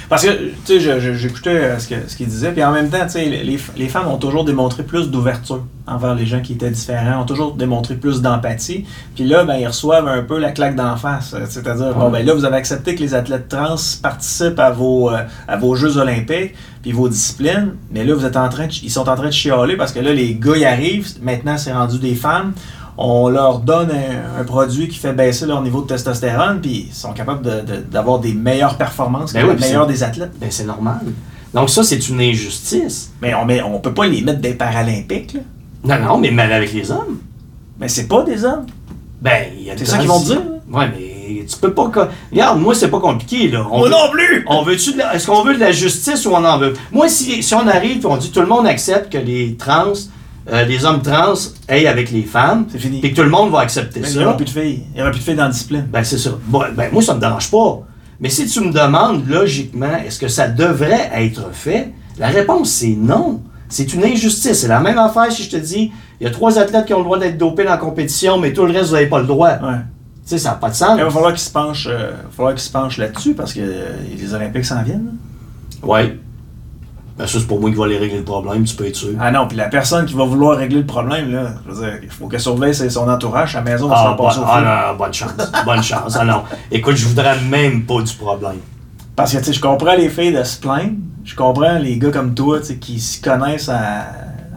Parce 0.10 0.24
que, 0.24 0.30
tu 0.66 0.80
sais, 0.80 1.16
j'écoutais 1.16 1.50
euh, 1.50 1.80
ce 1.80 1.88
que- 1.88 2.08
ce 2.08 2.16
qu'il 2.16 2.28
disait, 2.28 2.52
puis 2.52 2.64
en 2.64 2.72
même 2.72 2.90
temps, 2.90 3.04
tu 3.06 3.12
sais, 3.14 3.26
les, 3.26 3.88
femmes 3.88 4.08
ont 4.08 4.18
toujours 4.18 4.46
démontré 4.46 4.84
plus 4.84 5.10
d'ouverture 5.10 5.64
envers 5.88 6.16
les 6.16 6.26
gens 6.26 6.42
qui 6.42 6.54
étaient 6.54 6.70
différents, 6.70 7.22
ont 7.22 7.26
toujours 7.26 7.54
démontré 7.56 7.96
plus 7.96 8.22
d'empathie, 8.22 8.86
puis 9.16 9.24
là, 9.24 9.46
ben, 9.46 9.56
ils 9.56 9.68
reçoivent 9.68 10.08
un 10.08 10.22
peu 10.22 10.38
la 10.38 10.52
claque 10.52 10.76
d'en 10.76 10.96
face. 10.98 11.34
euh, 11.34 11.46
C'est-à-dire, 11.50 11.94
bon, 11.96 12.10
ben 12.10 12.26
là, 12.26 12.34
vous 12.34 12.44
avez 12.46 12.58
accepté 12.58 12.94
que 12.96 13.00
les 13.00 13.14
athlètes 13.14 13.48
trans 13.48 13.76
participent 14.02 14.60
à 14.60 14.72
vos, 14.72 15.10
euh, 15.10 15.24
à 15.48 15.56
vos 15.58 15.76
Jeux 15.76 15.98
olympiques, 15.98 16.54
puis 16.82 16.92
vos 16.92 17.10
disciplines, 17.10 17.72
mais 17.92 18.04
là, 18.06 18.14
vous 18.16 18.26
êtes 18.26 18.38
en 18.38 18.50
train 18.50 18.68
de, 18.68 18.72
ils 18.84 18.92
sont 18.92 19.08
en 19.10 19.16
train 19.16 19.28
de 19.28 19.32
chialer 19.32 19.76
parce 19.78 19.92
que 19.92 20.00
là, 20.00 20.14
les 20.14 20.36
gars 20.36 20.56
y 20.58 20.66
arrivent, 20.66 21.08
maintenant, 21.22 21.58
c'est 21.58 21.74
rendu 21.74 22.00
des 22.00 22.16
femmes, 22.16 22.54
on 22.98 23.30
leur 23.30 23.60
donne 23.60 23.92
un, 23.92 24.42
un 24.42 24.44
produit 24.44 24.88
qui 24.88 24.98
fait 24.98 25.14
baisser 25.14 25.46
leur 25.46 25.62
niveau 25.62 25.82
de 25.82 25.88
testostérone, 25.88 26.60
puis 26.62 26.88
ils 26.90 26.94
sont 26.94 27.14
capables 27.14 27.42
de- 27.44 27.62
de- 27.76 27.82
d'avoir 27.82 28.20
des 28.20 28.34
meilleures 28.34 28.76
performances 28.78 29.34
que 29.34 29.38
Ben 29.38 29.46
oui, 29.48 29.54
les 29.60 29.60
meilleurs 29.68 29.88
des 29.88 30.04
athlètes. 30.04 30.32
Ben, 30.40 30.50
c'est 30.50 30.66
normal. 30.66 31.02
Donc, 31.54 31.70
ça, 31.70 31.84
c'est 31.84 32.10
une 32.10 32.20
injustice. 32.22 33.12
Mais 33.22 33.34
on 33.34 33.48
on 33.76 33.80
peut 33.80 33.94
pas 33.94 34.06
les 34.08 34.22
mettre 34.22 34.40
des 34.42 34.54
Paralympiques, 34.54 35.34
là. 35.34 35.40
Non, 36.00 36.06
non, 36.06 36.18
mais 36.18 36.32
même 36.32 36.52
avec 36.52 36.74
les 36.74 36.92
hommes. 36.92 37.20
Mais 37.80 37.88
c'est 37.88 38.08
pas 38.08 38.24
des 38.24 38.44
hommes. 38.44 38.66
Ben, 39.22 39.46
il 39.58 39.64
y 39.66 39.72
a 39.72 39.78
C'est 39.78 39.86
ça 39.86 39.98
qu'ils 40.00 40.08
vont 40.08 40.20
dire. 40.20 40.42
Ouais, 40.72 40.90
mais 40.92 41.46
tu 41.46 41.58
peux 41.58 41.74
pas. 41.74 41.90
Regarde, 42.32 42.60
moi, 42.60 42.76
c'est 42.76 42.90
pas 42.90 43.00
compliqué, 43.00 43.48
là. 43.50 43.66
On 43.72 43.78
Moi 43.80 43.88
veut- 43.88 43.92
non 43.94 44.12
plus! 44.12 44.46
On 44.48 44.64
veut-tu 44.64 44.96
la- 44.98 45.16
Est-ce 45.16 45.28
qu'on 45.28 45.44
veut 45.44 45.54
de 45.56 45.60
la 45.60 45.72
justice 45.72 46.26
ou 46.26 46.32
on 46.32 46.44
en 46.44 46.58
veut? 46.58 46.74
Moi, 46.92 47.08
si, 47.10 47.42
si 47.42 47.54
on 47.54 47.68
arrive 47.68 48.04
et 48.04 48.06
on 48.06 48.18
dit 48.18 48.32
tout 48.32 48.42
le 48.42 48.48
monde 48.48 48.68
accepte 48.68 49.12
que 49.12 49.18
les 49.18 49.56
trans, 49.56 49.94
euh, 50.52 50.64
les 50.66 50.86
hommes 50.86 51.02
trans 51.02 51.34
aillent 51.68 51.88
avec 51.88 52.12
les 52.12 52.24
femmes, 52.24 52.66
C'est 52.72 52.78
fini. 52.80 53.00
et 53.04 53.12
que 53.12 53.16
tout 53.16 53.24
le 53.24 53.30
monde 53.30 53.52
va 53.52 53.60
accepter 53.60 54.02
Il 54.04 54.10
n'y 54.18 54.24
aura 54.24 54.32
ça, 54.32 54.38
plus 54.38 54.46
de 54.46 54.50
filles. 54.50 54.84
Il 54.92 54.96
n'y 54.96 55.02
aura 55.02 55.12
plus 55.12 55.20
de 55.20 55.24
filles 55.26 55.36
dans 55.36 55.44
la 55.44 55.50
discipline. 55.50 55.86
ben 55.92 56.04
c'est 56.04 56.18
ça. 56.18 56.32
Bon, 56.48 56.62
ben 56.76 56.90
moi, 56.92 57.02
ça 57.02 57.14
me 57.16 57.20
dérange 57.20 57.50
pas. 57.52 57.80
Mais 58.20 58.30
si 58.30 58.48
tu 58.48 58.62
me 58.62 58.72
demandes, 58.72 59.28
logiquement, 59.28 59.98
est-ce 60.06 60.18
que 60.20 60.28
ça 60.28 60.48
devrait 60.48 61.12
être 61.16 61.50
fait? 61.54 61.94
La 62.18 62.28
réponse, 62.30 62.70
c'est 62.72 62.96
non. 62.98 63.42
C'est 63.70 63.94
une 63.94 64.04
injustice. 64.06 64.54
C'est 64.62 64.68
la 64.68 64.80
même 64.80 64.98
affaire 64.98 65.32
si 65.32 65.44
je 65.44 65.50
te 65.52 65.58
dis, 65.58 65.92
il 66.20 66.24
y 66.24 66.28
a 66.28 66.32
trois 66.32 66.58
athlètes 66.58 66.86
qui 66.86 66.94
ont 66.94 67.00
le 67.00 67.04
droit 67.04 67.20
d'être 67.20 67.38
dopés 67.38 67.64
dans 67.66 67.72
la 67.72 67.78
compétition, 67.78 68.38
mais 68.40 68.54
tout 68.54 68.66
le 68.66 68.72
reste, 68.72 68.88
vous 68.90 68.94
n'avez 68.96 69.08
pas 69.08 69.20
le 69.20 69.28
droit. 69.28 69.50
Ouais. 69.50 69.76
Tu 70.24 70.32
sais, 70.32 70.38
ça 70.40 70.50
n'a 70.52 70.56
pas 70.56 70.70
de 70.70 70.76
sens. 70.76 70.98
Il 70.98 71.04
va 71.04 71.10
falloir 71.12 71.32
qu'ils 71.32 71.42
se 71.42 71.52
penchent, 71.52 71.88
euh, 71.90 72.12
il 72.22 72.24
va 72.26 72.32
falloir 72.36 72.54
qu'ils 72.56 72.64
se 72.64 72.72
penchent 72.72 72.98
là-dessus 72.98 73.34
parce 73.34 73.54
que 73.54 73.60
euh, 73.62 73.92
les 74.18 74.34
Olympiques 74.34 74.66
s'en 74.66 74.82
viennent. 74.84 75.14
Ouais. 75.84 76.18
Ben 77.18 77.26
ça, 77.26 77.40
c'est 77.40 77.48
pour 77.48 77.60
moi 77.60 77.70
qui 77.72 77.76
va 77.76 77.86
aller 77.86 77.98
régler 77.98 78.20
le 78.20 78.24
problème, 78.24 78.64
tu 78.64 78.76
peux 78.76 78.86
être 78.86 78.96
sûr. 78.96 79.10
Ah 79.20 79.32
non, 79.32 79.48
puis 79.48 79.58
la 79.58 79.70
personne 79.70 80.06
qui 80.06 80.14
va 80.14 80.24
vouloir 80.26 80.58
régler 80.58 80.80
le 80.82 80.86
problème, 80.86 81.32
là, 81.32 81.56
je 81.68 81.72
veux 81.74 81.82
dire, 81.86 82.00
il 82.04 82.10
faut 82.10 82.28
qu'elle 82.28 82.40
surveille 82.40 82.76
son 82.76 83.10
entourage, 83.10 83.54
sa 83.54 83.62
maison 83.62 83.88
va 83.88 83.96
se 83.96 84.02
Ah, 84.02 84.04
faire 84.06 84.16
bon- 84.16 84.24
passer 84.26 84.40
au 84.40 84.44
ah, 84.46 84.86
non, 84.92 84.98
bonne 84.98 85.14
chance. 85.14 85.32
bonne 85.66 85.82
chance. 85.84 86.16
Ah 86.20 86.26
non. 86.26 86.44
Écoute, 86.72 86.96
je 86.96 87.08
voudrais 87.08 87.40
même 87.42 87.84
pas 87.86 88.02
du 88.04 88.14
problème. 88.14 88.58
Parce 89.16 89.34
que, 89.34 89.40
tu 89.40 89.46
sais, 89.46 89.54
je 89.54 89.60
comprends 89.62 89.96
les 89.96 90.10
filles 90.10 90.32
de 90.34 90.44
se 90.44 90.60
plaindre, 90.60 90.92
je 91.26 91.34
comprends 91.36 91.80
les 91.80 91.98
gars 91.98 92.12
comme 92.12 92.36
toi, 92.36 92.60
tu 92.60 92.68
sais, 92.68 92.76
qui 92.78 93.00
s'y 93.00 93.20
connaissent 93.20 93.70
à- 93.70 94.06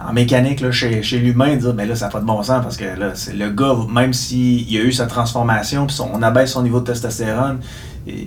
en 0.07 0.13
mécanique, 0.13 0.61
là, 0.61 0.71
chez, 0.71 1.03
chez 1.03 1.19
l'humain, 1.19 1.57
dire, 1.57 1.73
mais 1.75 1.87
là, 1.87 1.95
ça 1.95 2.07
n'a 2.07 2.11
pas 2.11 2.21
de 2.21 2.27
bon 2.27 2.43
sens, 2.43 2.63
parce 2.63 2.77
que 2.77 2.85
là, 2.85 3.11
c'est 3.15 3.35
le 3.35 3.51
gars, 3.51 3.75
même 3.91 4.13
s'il 4.13 4.67
a 4.77 4.81
eu 4.83 4.93
sa 4.93 5.07
transformation, 5.07 5.87
puis 5.87 5.97
on 6.13 6.23
abaisse 6.23 6.53
son 6.53 6.63
niveau 6.63 6.81
de 6.81 6.85
testostérone, 6.87 7.59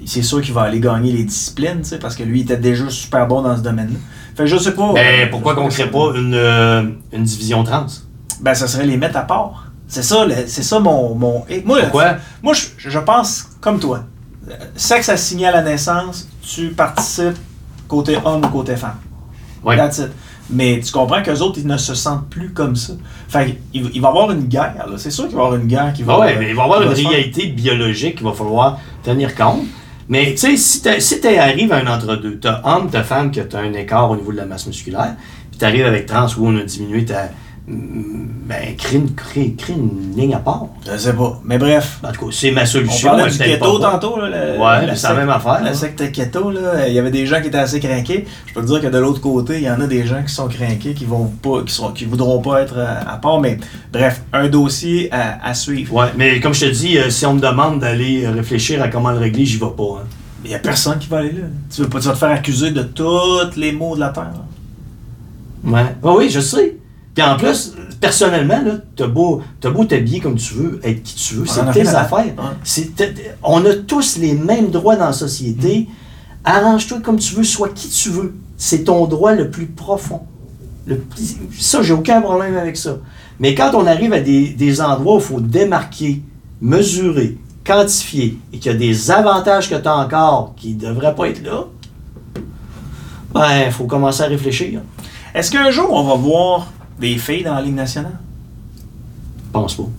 c'est 0.05 0.21
sûr 0.21 0.41
qu'il 0.41 0.53
va 0.53 0.61
aller 0.61 0.79
gagner 0.79 1.11
les 1.11 1.23
disciplines, 1.23 1.79
tu 1.81 1.89
sais, 1.89 1.97
parce 1.99 2.15
que 2.15 2.23
lui, 2.23 2.39
il 2.39 2.43
était 2.43 2.57
déjà 2.57 2.89
super 2.89 3.27
bon 3.27 3.41
dans 3.41 3.55
ce 3.57 3.61
domaine-là. 3.61 3.97
Fait 4.35 4.43
que 4.43 4.45
je 4.47 4.57
sais 4.57 4.73
pas. 4.73 4.93
Euh, 4.97 5.27
pourquoi 5.29 5.55
qu'on 5.55 5.67
crée 5.67 5.89
pas 5.89 6.11
une, 6.15 6.33
euh, 6.33 6.83
une 7.11 7.23
division 7.23 7.63
trans? 7.63 7.85
Ben, 8.41 8.53
ça 8.53 8.67
serait 8.67 8.85
les 8.85 8.97
mettre 8.97 9.17
à 9.17 9.21
part. 9.23 9.67
C'est 9.87 10.03
ça, 10.03 10.25
c'est 10.47 10.63
ça 10.63 10.79
mon. 10.79 11.13
mon 11.15 11.45
moi, 11.65 11.81
Pourquoi? 11.81 12.15
Moi, 12.41 12.53
je, 12.53 12.89
je 12.89 12.99
pense 12.99 13.47
comme 13.61 13.79
toi. 13.79 14.03
Euh, 14.49 14.53
Sexe 14.75 15.09
assigné 15.09 15.47
à 15.47 15.51
la 15.51 15.61
naissance, 15.61 16.27
tu 16.41 16.69
participes 16.69 17.37
côté 17.87 18.17
homme 18.25 18.43
ou 18.43 18.47
côté 18.49 18.75
femme. 18.75 18.97
Oui. 19.63 19.77
That's 19.77 19.99
it. 19.99 20.09
Mais 20.49 20.81
tu 20.83 20.91
comprends 20.91 21.21
qu'eux 21.21 21.39
autres, 21.39 21.59
ils 21.59 21.67
ne 21.67 21.77
se 21.77 21.95
sentent 21.95 22.27
plus 22.29 22.51
comme 22.51 22.75
ça. 22.75 22.93
Fait 23.29 23.59
il, 23.73 23.89
il 23.93 24.01
va 24.01 24.07
y 24.09 24.11
avoir 24.11 24.31
une 24.31 24.45
guerre. 24.45 24.85
C'est 24.97 25.11
sûr 25.11 25.27
qu'il 25.27 25.35
va 25.35 25.43
y 25.43 25.45
avoir 25.45 25.59
une 25.59 25.67
guerre 25.67 25.93
qui 25.93 26.03
va. 26.03 26.15
Ah 26.15 26.19
ouais, 26.19 26.35
mais 26.37 26.49
il 26.49 26.55
va 26.55 26.63
y 26.63 26.65
avoir 26.65 26.81
une 26.81 26.89
réalité 26.89 27.47
biologique 27.47 28.15
qu'il 28.15 28.25
va 28.25 28.33
falloir 28.33 28.79
tenir 29.03 29.33
compte. 29.35 29.61
Mais 30.09 30.31
tu 30.31 30.37
sais, 30.37 30.57
si 30.57 30.81
tu 30.81 30.89
si 30.99 31.27
arrives 31.27 31.71
à 31.71 31.77
un 31.77 31.87
entre-deux, 31.87 32.39
t'as 32.39 32.61
homme, 32.63 32.89
t'as 32.91 33.03
femme, 33.03 33.31
que 33.31 33.41
t'as 33.41 33.61
un 33.61 33.73
écart 33.73 34.09
au 34.11 34.15
niveau 34.15 34.31
de 34.31 34.37
la 34.37 34.45
masse 34.45 34.67
musculaire, 34.67 35.15
puis 35.49 35.59
t'arrives 35.59 35.85
avec 35.85 36.05
trans 36.05 36.27
où 36.37 36.47
on 36.47 36.57
a 36.57 36.63
diminué 36.63 37.05
ta. 37.05 37.29
Mm, 37.67 38.27
Ben, 38.45 38.75
crée 38.77 38.97
une, 38.97 39.13
crée, 39.15 39.53
crée 39.57 39.73
une 39.73 40.13
ligne 40.17 40.33
à 40.35 40.39
part. 40.39 40.67
Je 40.85 40.97
sais 40.97 41.13
pas. 41.13 41.39
Mais 41.45 41.57
bref. 41.57 41.99
En 42.03 42.11
tout 42.11 42.25
cas, 42.25 42.31
c'est 42.31 42.51
ma 42.51 42.63
On 42.63 42.65
solution. 42.65 43.09
parlait 43.09 43.23
elle 43.25 43.31
du 43.31 43.37
keto 43.37 43.79
tantôt. 43.79 44.17
Là, 44.19 44.27
le- 44.27 44.59
Ouais, 44.59 44.85
la 44.85 44.95
c'est 44.95 45.07
la 45.07 45.13
même 45.15 45.29
affaire, 45.29 45.61
La 45.63 45.73
secte 45.73 46.11
keto, 46.11 46.51
là, 46.51 46.87
il 46.87 46.93
y 46.93 46.99
avait 46.99 47.09
des 47.11 47.25
gens 47.25 47.39
qui 47.41 47.47
étaient 47.47 47.57
assez 47.57 47.79
craqués. 47.79 48.25
Je 48.47 48.53
peux 48.53 48.61
te 48.61 48.67
dire 48.67 48.81
que 48.81 48.87
de 48.87 48.97
l'autre 48.97 49.21
côté, 49.21 49.57
il 49.57 49.63
y 49.63 49.69
en 49.69 49.79
a 49.79 49.87
des 49.87 50.05
gens 50.05 50.21
qui 50.25 50.33
sont 50.33 50.47
craqués, 50.47 50.93
qui 50.93 51.05
vont 51.05 51.25
pas, 51.27 51.63
qui 51.65 51.73
sont, 51.73 51.91
qui 51.91 52.05
voudront 52.05 52.41
pas 52.41 52.61
être 52.61 52.75
euh, 52.77 52.95
à 53.07 53.15
part. 53.17 53.39
Mais 53.39 53.57
bref, 53.91 54.21
un 54.33 54.49
dossier 54.49 55.07
à, 55.13 55.39
à 55.47 55.53
suivre. 55.53 55.93
Ouais, 55.93 56.07
mais 56.17 56.39
comme 56.41 56.53
je 56.53 56.65
te 56.65 56.71
dis, 56.71 56.97
euh, 56.97 57.09
si 57.09 57.25
on 57.25 57.35
me 57.35 57.39
demande 57.41 57.79
d'aller 57.79 58.25
euh, 58.25 58.31
réfléchir 58.31 58.81
à 58.83 58.89
comment 58.89 59.11
le 59.11 59.19
régler, 59.19 59.45
j'y 59.45 59.57
vais 59.57 59.65
pas. 59.77 59.99
hein. 60.01 60.07
Il 60.45 60.51
y 60.51 60.55
a 60.55 60.59
personne 60.59 60.99
qui 60.99 61.07
va 61.07 61.19
aller 61.19 61.31
là. 61.31 61.43
Tu, 61.73 61.81
veux 61.83 61.87
pas, 61.87 61.99
tu 62.01 62.07
vas 62.07 62.13
te 62.13 62.17
faire 62.17 62.31
accuser 62.31 62.71
de 62.71 62.83
tous 62.83 63.55
les 63.55 63.71
maux 63.71 63.95
de 63.95 64.01
la 64.01 64.09
terre. 64.09 64.31
là. 64.33 65.71
Ouais. 65.71 65.85
Ah 66.03 66.11
oui, 66.17 66.29
je 66.29 66.41
sais. 66.41 66.75
Puis 67.13 67.23
en 67.23 67.37
plus, 67.37 67.73
personnellement, 68.01 68.61
là, 68.63 68.71
t'as 68.95 69.07
beau, 69.07 69.41
t'as 69.61 69.69
beau 69.69 69.85
t'habiller 69.85 70.19
comme 70.19 70.35
tu 70.35 70.53
veux, 70.55 70.79
être 70.83 71.03
qui 71.03 71.15
tu 71.15 71.35
veux, 71.35 71.45
c'est 71.45 71.61
tes 71.73 71.83
affaires. 71.95 72.33
t- 72.95 73.13
on 73.43 73.63
a 73.65 73.73
tous 73.75 74.17
les 74.17 74.33
mêmes 74.33 74.69
droits 74.71 74.95
dans 74.95 75.05
la 75.05 75.13
société. 75.13 75.87
Arrange-toi 76.43 76.99
comme 77.01 77.17
tu 77.19 77.35
veux, 77.35 77.43
sois 77.43 77.69
qui 77.69 77.87
tu 77.89 78.09
veux. 78.09 78.33
C'est 78.57 78.85
ton 78.85 79.05
droit 79.05 79.33
le 79.33 79.49
plus 79.51 79.67
profond. 79.67 80.21
Le 80.85 80.97
plus- 80.97 81.37
ça, 81.59 81.81
j'ai 81.81 81.93
aucun 81.93 82.19
problème 82.21 82.57
avec 82.57 82.77
ça. 82.77 82.97
Mais 83.39 83.53
quand 83.55 83.71
on 83.75 83.85
arrive 83.85 84.11
à 84.13 84.19
des, 84.19 84.49
des 84.49 84.81
endroits 84.81 85.15
où 85.15 85.19
il 85.19 85.23
faut 85.23 85.39
démarquer, 85.39 86.21
mesurer, 86.61 87.37
quantifier, 87.63 88.37
et 88.51 88.57
qu'il 88.57 88.71
y 88.71 88.75
a 88.75 88.77
des 88.77 89.11
avantages 89.11 89.69
que 89.69 89.75
tu 89.75 89.87
as 89.87 89.95
encore 89.97 90.53
qui 90.57 90.73
ne 90.75 90.79
devraient 90.79 91.15
pas 91.15 91.29
être 91.29 91.43
là, 91.43 91.65
ben, 93.33 93.63
il 93.67 93.71
faut 93.71 93.85
commencer 93.85 94.23
à 94.23 94.27
réfléchir. 94.27 94.81
Est-ce 95.33 95.49
qu'un 95.51 95.71
jour, 95.71 95.87
on 95.91 96.03
va 96.03 96.15
voir 96.15 96.71
des 96.99 97.17
filles 97.17 97.43
dans 97.43 97.55
la 97.55 97.61
Ligue 97.61 97.75
nationale? 97.75 98.19
Pense 99.51 99.75
pas. 99.75 99.89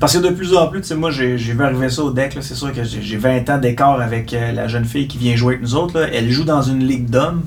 Parce 0.00 0.16
que 0.16 0.22
de 0.22 0.30
plus 0.30 0.54
en 0.54 0.68
plus, 0.68 0.80
tu 0.80 0.88
sais, 0.88 0.94
moi, 0.94 1.10
j'ai 1.10 1.36
vu 1.36 1.60
arriver 1.62 1.90
ça 1.90 2.04
au 2.04 2.12
deck. 2.12 2.34
là. 2.34 2.42
C'est 2.42 2.54
sûr 2.54 2.72
que 2.72 2.84
j'ai 2.84 3.02
j'ai 3.02 3.16
20 3.16 3.50
ans 3.50 3.58
d'écart 3.58 4.00
avec 4.00 4.32
euh, 4.32 4.52
la 4.52 4.68
jeune 4.68 4.84
fille 4.84 5.08
qui 5.08 5.18
vient 5.18 5.34
jouer 5.34 5.54
avec 5.54 5.62
nous 5.62 5.74
autres. 5.74 5.98
là. 5.98 6.06
Elle 6.12 6.30
joue 6.30 6.44
dans 6.44 6.62
une 6.62 6.86
ligue 6.86 7.10
d'hommes, 7.10 7.42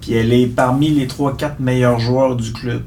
puis 0.00 0.12
elle 0.12 0.32
est 0.32 0.46
parmi 0.46 0.90
les 0.90 1.06
3-4 1.06 1.54
meilleurs 1.58 1.98
joueurs 1.98 2.36
du 2.36 2.52
club. 2.52 2.82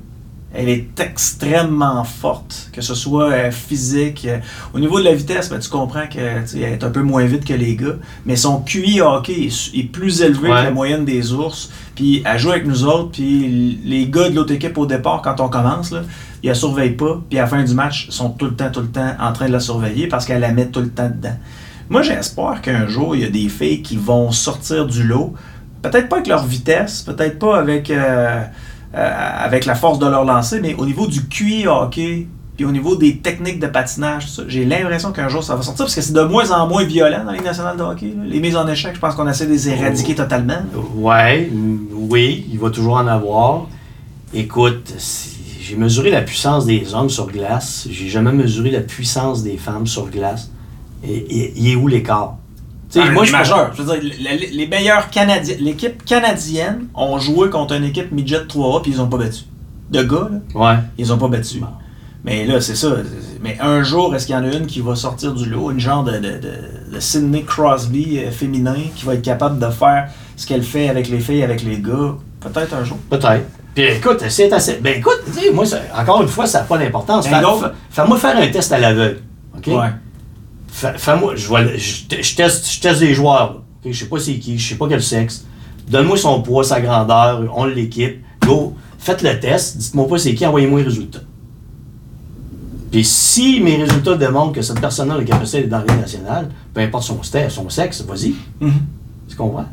Elle 0.51 0.67
est 0.69 0.99
extrêmement 0.99 2.03
forte, 2.03 2.69
que 2.73 2.81
ce 2.81 2.95
soit 2.95 3.29
euh, 3.31 3.51
physique. 3.51 4.25
euh, 4.27 4.39
au 4.73 4.79
niveau 4.79 4.99
de 4.99 5.03
la 5.05 5.13
vitesse, 5.13 5.49
ben, 5.49 5.59
tu 5.59 5.69
comprends 5.69 6.07
qu'elle 6.07 6.43
est 6.55 6.83
un 6.83 6.89
peu 6.89 7.03
moins 7.03 7.23
vite 7.25 7.45
que 7.45 7.53
les 7.53 7.75
gars, 7.75 7.97
mais 8.25 8.35
son 8.35 8.61
QI 8.61 8.99
hockey 9.01 9.47
est, 9.75 9.83
plus 9.91 10.21
élevé 10.21 10.49
Ouais. 10.49 10.59
que 10.59 10.63
la 10.63 10.71
moyenne 10.71 11.05
des 11.05 11.33
ours. 11.33 11.69
Puis 11.93 12.23
elle 12.25 12.39
joue 12.39 12.49
avec 12.49 12.65
nous 12.65 12.83
autres, 12.85 13.11
puis 13.11 13.79
les 13.85 14.07
gars 14.07 14.29
de 14.29 14.35
l'autre 14.35 14.51
équipe 14.53 14.77
au 14.79 14.87
départ, 14.87 15.21
quand 15.21 15.39
on 15.39 15.49
commence, 15.49 15.91
là, 15.91 16.01
ils 16.41 16.47
la 16.47 16.55
surveillent 16.55 16.95
pas, 16.95 17.21
puis 17.29 17.37
à 17.37 17.43
la 17.43 17.47
fin 17.47 17.63
du 17.63 17.73
match, 17.75 18.05
ils 18.09 18.13
sont 18.13 18.29
tout 18.31 18.45
le 18.45 18.55
temps, 18.55 18.71
tout 18.71 18.81
le 18.81 18.87
temps 18.89 19.13
en 19.19 19.31
train 19.33 19.47
de 19.47 19.51
la 19.51 19.59
surveiller 19.59 20.07
parce 20.07 20.25
qu'elle 20.25 20.41
la 20.41 20.51
met 20.51 20.65
tout 20.67 20.79
le 20.81 20.89
temps 20.89 21.09
dedans. 21.09 21.37
Moi, 21.89 22.01
j'espère 22.01 22.61
qu'un 22.61 22.87
jour, 22.87 23.15
il 23.15 23.21
y 23.21 23.25
a 23.25 23.29
des 23.29 23.49
filles 23.49 23.81
qui 23.83 23.97
vont 23.97 24.31
sortir 24.31 24.87
du 24.87 25.03
lot, 25.03 25.33
peut-être 25.83 26.09
pas 26.09 26.15
avec 26.17 26.27
leur 26.27 26.45
vitesse, 26.45 27.01
peut-être 27.03 27.37
pas 27.37 27.57
avec, 27.59 27.89
euh, 27.91 28.41
euh, 28.95 29.43
avec 29.45 29.65
la 29.65 29.75
force 29.75 29.99
de 29.99 30.05
leur 30.07 30.25
lancer, 30.25 30.59
mais 30.61 30.75
au 30.75 30.85
niveau 30.85 31.07
du 31.07 31.27
QI 31.27 31.67
hockey, 31.67 32.27
puis 32.55 32.65
au 32.65 32.71
niveau 32.71 32.95
des 32.97 33.17
techniques 33.19 33.59
de 33.59 33.67
patinage, 33.67 34.27
j'ai 34.47 34.65
l'impression 34.65 35.11
qu'un 35.13 35.29
jour 35.29 35.41
ça 35.43 35.55
va 35.55 35.61
sortir 35.61 35.85
parce 35.85 35.95
que 35.95 36.01
c'est 36.01 36.11
de 36.13 36.23
moins 36.23 36.51
en 36.51 36.67
moins 36.67 36.83
violent 36.83 37.19
dans 37.23 37.31
la 37.31 37.37
Ligue 37.37 37.45
nationale 37.45 37.77
de 37.77 37.83
hockey. 37.83 38.07
là. 38.17 38.23
Les 38.25 38.39
mises 38.41 38.57
en 38.57 38.67
échec, 38.67 38.93
je 38.95 38.99
pense 38.99 39.15
qu'on 39.15 39.27
essaie 39.29 39.45
de 39.45 39.51
les 39.51 39.69
éradiquer 39.69 40.15
totalement. 40.15 40.57
Ouais, 40.95 41.49
oui, 41.93 42.45
il 42.51 42.59
va 42.59 42.69
toujours 42.69 42.95
en 42.97 43.07
avoir. 43.07 43.67
Écoute, 44.33 44.93
j'ai 45.61 45.75
mesuré 45.75 46.09
la 46.11 46.21
puissance 46.21 46.65
des 46.65 46.93
hommes 46.93 47.09
sur 47.09 47.27
glace. 47.27 47.87
J'ai 47.89 48.09
jamais 48.09 48.31
mesuré 48.31 48.71
la 48.71 48.81
puissance 48.81 49.41
des 49.43 49.55
femmes 49.57 49.87
sur 49.87 50.07
glace. 50.09 50.51
Et, 51.03 51.13
et- 51.15 51.53
il 51.55 51.69
est 51.69 51.75
où 51.75 51.87
l'écart? 51.87 52.35
Ah, 52.95 53.11
moi, 53.11 53.23
les 53.23 53.27
je 53.29 53.31
majeurs. 53.33 53.71
Je 53.75 53.81
veux 53.83 53.93
dire, 53.99 54.11
les, 54.19 54.47
les 54.51 54.67
meilleurs 54.67 55.09
Canadiens, 55.09 55.55
l'équipe 55.59 56.03
canadienne 56.05 56.87
ont 56.95 57.19
joué 57.19 57.49
contre 57.49 57.75
une 57.75 57.83
équipe 57.83 58.11
midget 58.11 58.39
3A 58.45 58.81
puis 58.81 58.91
ils 58.91 59.01
ont 59.01 59.07
pas 59.07 59.17
battu. 59.17 59.43
De 59.91 60.01
gars, 60.03 60.29
là, 60.31 60.39
Ouais. 60.55 60.75
ils 60.97 61.11
ont 61.13 61.17
pas 61.17 61.27
battu. 61.27 61.59
Bon. 61.59 61.67
Mais 62.23 62.45
là, 62.45 62.59
c'est 62.61 62.75
ça. 62.75 62.89
Mais 63.41 63.57
un 63.61 63.81
jour, 63.83 64.13
est-ce 64.15 64.25
qu'il 64.25 64.35
y 64.35 64.37
en 64.37 64.43
a 64.43 64.51
une 64.53 64.65
qui 64.65 64.81
va 64.81 64.95
sortir 64.95 65.33
du 65.33 65.45
lot, 65.49 65.71
une 65.71 65.79
genre 65.79 66.03
de, 66.03 66.13
de, 66.13 66.17
de, 66.17 66.93
de 66.95 66.99
Sidney 66.99 67.43
Crosby 67.43 68.19
euh, 68.19 68.31
féminin 68.31 68.75
qui 68.95 69.05
va 69.05 69.13
être 69.13 69.21
capable 69.21 69.57
de 69.59 69.69
faire 69.71 70.09
ce 70.35 70.45
qu'elle 70.45 70.63
fait 70.63 70.89
avec 70.89 71.07
les 71.09 71.19
filles, 71.19 71.43
avec 71.43 71.63
les 71.63 71.77
gars? 71.77 72.15
Peut-être 72.41 72.73
un 72.73 72.83
jour. 72.83 72.97
Peut-être. 73.09 73.45
Puis 73.75 73.83
écoute, 73.85 74.23
c'est 74.27 74.51
assez. 74.51 74.79
Ben 74.81 74.97
écoute, 74.97 75.19
tu 75.27 75.31
sais, 75.39 75.51
moi, 75.53 75.65
ça- 75.65 75.79
encore 75.97 76.21
une 76.21 76.27
fois, 76.27 76.45
ça 76.47 76.59
n'a 76.59 76.65
pas 76.65 76.77
d'importance. 76.77 77.29
Ben, 77.29 77.41
Fais-moi 77.91 78.17
faire 78.17 78.35
un 78.37 78.47
test 78.47 78.71
à 78.73 78.79
l'aveugle. 78.79 79.19
OK? 79.57 79.67
Ouais. 79.67 79.89
Fais- 80.79 80.97
Fais-moi, 80.97 81.35
je, 81.35 81.47
je, 81.77 82.21
je 82.21 82.35
teste, 82.35 82.71
je 82.71 82.79
teste 82.79 82.99
des 83.01 83.13
joueurs. 83.13 83.53
là. 83.53 83.55
Ok, 83.85 83.91
Je 83.91 83.99
sais 83.99 84.05
pas 84.05 84.19
c'est 84.19 84.35
qui, 84.39 84.57
je 84.57 84.69
sais 84.69 84.75
pas 84.75 84.87
quel 84.87 85.03
sexe. 85.03 85.45
Donne-moi 85.89 86.15
son 86.17 86.41
poids, 86.41 86.63
sa 86.63 86.79
grandeur, 86.79 87.43
on 87.55 87.65
l'équipe. 87.65 88.23
Go, 88.45 88.75
faites 88.97 89.21
le 89.21 89.37
test, 89.39 89.77
dites-moi 89.77 90.07
pas 90.07 90.17
c'est 90.17 90.33
qui, 90.33 90.45
envoyez-moi 90.45 90.79
les 90.79 90.85
résultats. 90.85 91.19
Puis 92.91 93.03
si 93.03 93.59
mes 93.59 93.75
résultats 93.75 94.15
démontrent 94.15 94.53
que 94.53 94.61
cette 94.61 94.79
personne-là 94.79 95.15
a 95.15 95.17
la 95.17 95.23
capacité 95.23 95.61
d'être 95.61 95.69
dans 95.69 95.83
la 95.83 95.95
nationale, 95.97 96.49
peu 96.73 96.81
importe 96.81 97.03
son, 97.03 97.19
son 97.49 97.69
sexe, 97.69 98.01
vas-y. 98.01 98.33
Mhm. 98.61 98.71
Tu 99.27 99.35
comprends? 99.35 99.65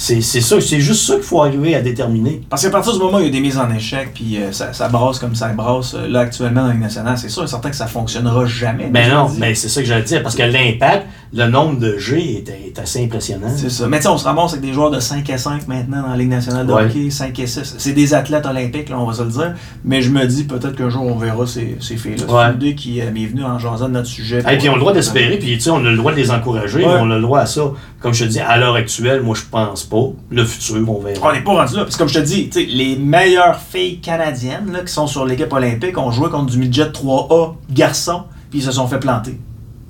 C'est 0.00 0.20
c'est 0.20 0.40
ça, 0.40 0.60
c'est 0.60 0.78
juste 0.80 1.04
ça 1.08 1.14
qu'il 1.14 1.24
faut 1.24 1.42
arriver 1.42 1.74
à 1.74 1.80
déterminer. 1.80 2.40
Parce 2.48 2.62
qu'à 2.62 2.70
partir 2.70 2.92
du 2.92 3.00
moment 3.00 3.16
où 3.18 3.20
il 3.20 3.24
y 3.26 3.28
a 3.28 3.32
des 3.32 3.40
mises 3.40 3.58
en 3.58 3.68
échec, 3.74 4.10
puis 4.14 4.36
euh, 4.36 4.52
ça, 4.52 4.72
ça 4.72 4.88
brasse 4.88 5.18
comme 5.18 5.34
ça 5.34 5.48
brasse, 5.48 5.94
euh, 5.94 6.06
là 6.06 6.20
actuellement 6.20 6.62
dans 6.66 6.70
Ligue 6.70 6.82
nationale, 6.82 7.18
c'est 7.18 7.28
sûr 7.28 7.42
et 7.42 7.48
certain 7.48 7.68
que 7.70 7.74
ça 7.74 7.88
fonctionnera 7.88 8.46
jamais. 8.46 8.86
Ben 8.90 9.10
non, 9.12 9.26
mais 9.38 9.56
c'est 9.56 9.68
ça 9.68 9.80
que 9.80 9.88
j'allais 9.88 10.04
dire, 10.04 10.22
parce 10.22 10.36
que 10.36 10.44
l'impact, 10.44 11.04
le 11.34 11.48
nombre 11.48 11.80
de 11.80 11.98
G 11.98 12.44
est, 12.46 12.48
est 12.48 12.78
assez 12.78 13.02
impressionnant. 13.04 13.48
C'est 13.56 13.70
ça. 13.70 13.88
Mais 13.88 13.96
tu 13.96 14.04
sais, 14.04 14.08
on 14.08 14.18
se 14.18 14.24
ramasse 14.24 14.52
avec 14.52 14.64
des 14.64 14.72
joueurs 14.72 14.92
de 14.92 15.00
5 15.00 15.28
à 15.30 15.36
5 15.36 15.66
maintenant 15.66 16.02
dans 16.02 16.10
la 16.10 16.16
Ligue 16.16 16.28
nationale 16.30 16.64
de 16.64 16.72
Ouais. 16.72 16.84
hockey, 16.84 17.10
5 17.10 17.36
et 17.40 17.46
6. 17.48 17.74
C'est 17.78 17.92
des 17.92 18.14
athlètes 18.14 18.46
olympiques, 18.46 18.90
là, 18.90 19.00
on 19.00 19.04
va 19.04 19.12
se 19.14 19.22
le 19.24 19.30
dire. 19.30 19.54
Mais 19.84 20.00
je 20.00 20.10
me 20.10 20.24
dis 20.26 20.44
peut-être 20.44 20.76
qu'un 20.76 20.90
jour 20.90 21.02
on 21.06 21.16
verra 21.16 21.44
ces, 21.44 21.76
ces 21.80 21.96
filles-là. 21.96 22.24
C'est 22.28 22.32
une 22.52 22.62
idée 22.62 22.74
qui 22.76 23.00
euh, 23.00 23.10
m'est 23.12 23.26
venue 23.26 23.42
en 23.42 23.58
jasant 23.58 23.88
de 23.88 23.94
notre 23.94 24.06
sujet. 24.06 24.44
Et 24.48 24.58
puis 24.58 24.68
on 24.68 24.72
a 24.72 24.74
le 24.76 24.80
droit 24.80 24.92
d'espérer, 24.92 25.38
puis 25.38 25.54
tu 25.54 25.60
sais, 25.60 25.70
on 25.70 25.78
a 25.84 25.90
le 25.90 25.96
droit 25.96 26.12
de 26.12 26.18
les 26.18 26.30
encourager, 26.30 26.84
Ouais. 26.84 26.94
on 27.00 27.10
a 27.10 27.16
le 27.16 27.20
droit 27.22 27.40
à 27.40 27.46
ça. 27.46 27.62
Comme 28.00 28.14
je 28.14 28.24
te 28.24 28.30
dis, 28.30 28.38
à 28.38 28.56
l'heure 28.58 28.76
actuelle, 28.76 29.22
moi 29.22 29.34
je 29.34 29.42
pense 29.50 29.82
pas. 29.82 30.10
Le 30.30 30.44
futur, 30.44 30.88
on 30.88 31.00
verra. 31.00 31.28
On 31.28 31.32
n'est 31.32 31.40
pas 31.40 31.52
rendu 31.52 31.74
là. 31.74 31.82
Parce 31.82 31.96
que 31.96 31.98
comme 31.98 32.08
je 32.08 32.20
te 32.20 32.24
dis, 32.24 32.48
les 32.54 32.96
meilleures 32.96 33.58
filles 33.58 34.00
canadiennes 34.00 34.70
là, 34.72 34.80
qui 34.80 34.92
sont 34.92 35.08
sur 35.08 35.26
l'équipe 35.26 35.52
olympique 35.52 35.98
ont 35.98 36.12
joué 36.12 36.30
contre 36.30 36.52
du 36.52 36.58
midget 36.58 36.90
3A 36.90 37.54
garçon, 37.70 38.24
puis 38.50 38.60
ils 38.60 38.64
se 38.64 38.72
sont 38.72 38.86
fait 38.86 39.00
planter. 39.00 39.38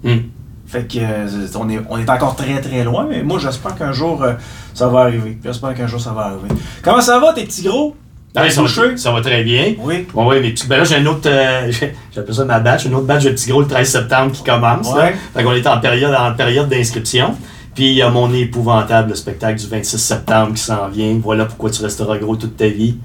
Hum. 0.04 0.22
Fait 0.66 0.86
que 0.86 0.98
euh, 0.98 1.26
on, 1.56 1.68
est, 1.70 1.80
on 1.88 1.98
est 1.98 2.08
encore 2.10 2.36
très 2.36 2.60
très 2.60 2.84
loin, 2.84 3.06
mais 3.08 3.22
moi 3.22 3.38
j'espère 3.38 3.74
qu'un 3.74 3.92
jour 3.92 4.22
euh, 4.22 4.34
ça 4.74 4.88
va 4.88 5.00
arriver. 5.00 5.38
J'espère 5.42 5.74
qu'un 5.74 5.86
jour 5.86 6.00
ça 6.00 6.12
va 6.12 6.26
arriver. 6.26 6.48
Comment 6.82 7.00
ça 7.00 7.18
va 7.18 7.32
tes 7.32 7.44
petits 7.44 7.62
gros? 7.62 7.96
Ouais, 8.36 8.50
ça, 8.50 8.62
va, 8.62 8.96
ça 8.96 9.12
va 9.12 9.20
très 9.22 9.42
bien. 9.42 9.74
Oui. 9.80 10.06
Bon, 10.12 10.28
oui, 10.28 10.36
mais 10.40 10.54
ben 10.68 10.78
là, 10.78 10.84
j'ai 10.84 10.96
un 10.96 11.06
autre, 11.06 11.26
euh, 11.26 11.72
j'appelle 12.14 12.34
ça 12.34 12.44
ma 12.44 12.60
batch, 12.60 12.84
une 12.84 12.94
autre 12.94 13.06
batch 13.06 13.24
de 13.24 13.30
petits 13.30 13.48
gros 13.50 13.62
le 13.62 13.66
13 13.66 13.90
septembre 13.90 14.32
qui 14.32 14.44
commence. 14.44 14.94
là. 14.94 15.06
Ouais. 15.06 15.14
Fait 15.34 15.42
qu'on 15.42 15.52
est 15.52 15.66
en 15.66 15.80
période, 15.80 16.14
en 16.14 16.34
période 16.34 16.68
d'inscription. 16.68 17.34
Puis 17.78 17.90
il 17.90 17.94
y 17.94 18.02
a 18.02 18.10
mon 18.10 18.34
épouvantable 18.34 19.16
spectacle 19.16 19.56
du 19.60 19.68
26 19.68 19.98
septembre 19.98 20.54
qui 20.54 20.60
s'en 20.62 20.88
vient. 20.88 21.16
Voilà 21.22 21.44
pourquoi 21.44 21.70
tu 21.70 21.80
resteras 21.80 22.18
gros 22.18 22.34
toute 22.34 22.56
ta 22.56 22.66
vie. 22.66 22.96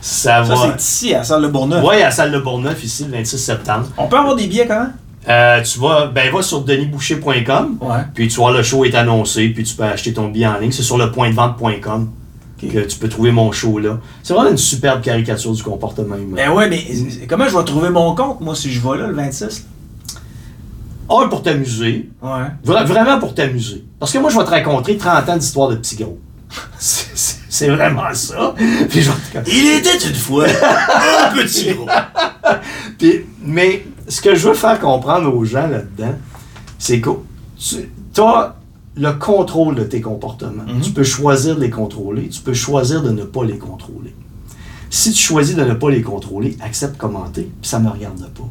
Ça, 0.00 0.42
Ça 0.42 0.54
va. 0.54 0.56
c'est 0.78 0.80
ici 0.82 1.14
à 1.14 1.22
Salle 1.22 1.42
de 1.42 1.48
Bourneuf. 1.48 1.84
Ouais, 1.84 2.00
à 2.00 2.06
la 2.06 2.10
salle 2.10 2.32
de 2.32 2.38
Bourneuf, 2.38 2.82
ici, 2.82 3.04
le 3.04 3.10
26 3.10 3.36
septembre. 3.36 3.88
On 3.98 4.06
peut 4.08 4.16
avoir 4.16 4.34
des 4.34 4.46
billets 4.46 4.66
comment? 4.66 4.86
Euh, 5.28 5.60
tu 5.62 5.78
vas, 5.80 6.06
ben, 6.06 6.32
va 6.34 6.40
sur 6.40 6.62
denisboucher.com, 6.62 7.76
Ouais. 7.82 7.88
puis 8.14 8.28
tu 8.28 8.36
vois, 8.36 8.52
le 8.52 8.62
show 8.62 8.86
est 8.86 8.94
annoncé, 8.94 9.50
puis 9.50 9.64
tu 9.64 9.74
peux 9.74 9.84
acheter 9.84 10.14
ton 10.14 10.28
billet 10.28 10.46
en 10.46 10.56
ligne. 10.58 10.72
C'est 10.72 10.82
sur 10.82 10.96
le 10.96 11.12
point 11.12 11.28
de 11.28 11.34
vente.com 11.34 12.08
que 12.62 12.78
tu 12.86 12.96
peux 12.98 13.08
trouver 13.10 13.32
mon 13.32 13.52
show 13.52 13.78
là. 13.80 13.98
C'est 14.22 14.32
vraiment 14.32 14.50
une 14.50 14.56
superbe 14.56 15.02
caricature 15.02 15.52
du 15.52 15.62
comportement 15.62 16.16
humain. 16.16 16.36
Ben 16.36 16.50
ouais, 16.52 16.70
mais 16.70 16.82
comment 17.28 17.46
je 17.48 17.54
vais 17.58 17.64
trouver 17.64 17.90
mon 17.90 18.14
compte, 18.14 18.40
moi, 18.40 18.54
si 18.54 18.72
je 18.72 18.80
vais 18.80 18.96
là 18.96 19.08
le 19.08 19.14
26? 19.14 19.66
Un, 21.20 21.28
pour 21.28 21.42
t'amuser. 21.42 22.10
Ouais. 22.22 22.30
Vra- 22.64 22.84
vraiment 22.86 23.18
pour 23.18 23.34
t'amuser. 23.34 23.84
Parce 23.98 24.12
que 24.12 24.18
moi, 24.18 24.30
je 24.30 24.38
vais 24.38 24.44
te 24.44 24.50
raconter 24.50 24.96
30 24.96 25.28
ans 25.28 25.36
d'histoire 25.36 25.68
de 25.68 25.76
petits 25.76 25.96
gros. 25.96 26.18
C'est- 26.78 27.68
vraiment 27.68 28.12
ça. 28.14 28.54
Puis 28.88 29.00
Il 29.46 29.68
était 29.78 29.98
une 30.08 30.14
fois 30.14 30.44
un 30.46 31.34
petit 31.36 31.72
gros. 31.74 31.86
Puis, 32.98 33.26
mais 33.44 33.84
ce 34.08 34.20
que 34.20 34.34
je 34.34 34.48
veux 34.48 34.54
faire 34.54 34.78
comprendre 34.80 35.34
aux 35.34 35.44
gens 35.44 35.66
là-dedans, 35.66 36.14
c'est 36.78 37.00
que 37.00 37.10
tu 37.58 38.20
as 38.20 38.54
le 38.96 39.12
contrôle 39.12 39.74
de 39.76 39.84
tes 39.84 40.00
comportements. 40.00 40.64
Mhm. 40.66 40.80
Tu 40.82 40.90
peux 40.90 41.04
choisir 41.04 41.56
de 41.56 41.60
les 41.62 41.70
contrôler, 41.70 42.28
tu 42.28 42.40
peux 42.40 42.54
choisir 42.54 43.02
de 43.02 43.10
ne 43.10 43.22
pas 43.24 43.44
les 43.44 43.58
contrôler. 43.58 44.14
Si 44.90 45.12
tu 45.12 45.22
choisis 45.22 45.56
de 45.56 45.64
ne 45.64 45.72
pas 45.74 45.90
les 45.90 46.02
contrôler, 46.02 46.56
accepte 46.60 46.98
commenter, 46.98 47.50
puis 47.60 47.68
ça 47.70 47.78
ne 47.78 47.84
me 47.84 47.90
regarde 47.90 48.18
pas. 48.34 48.48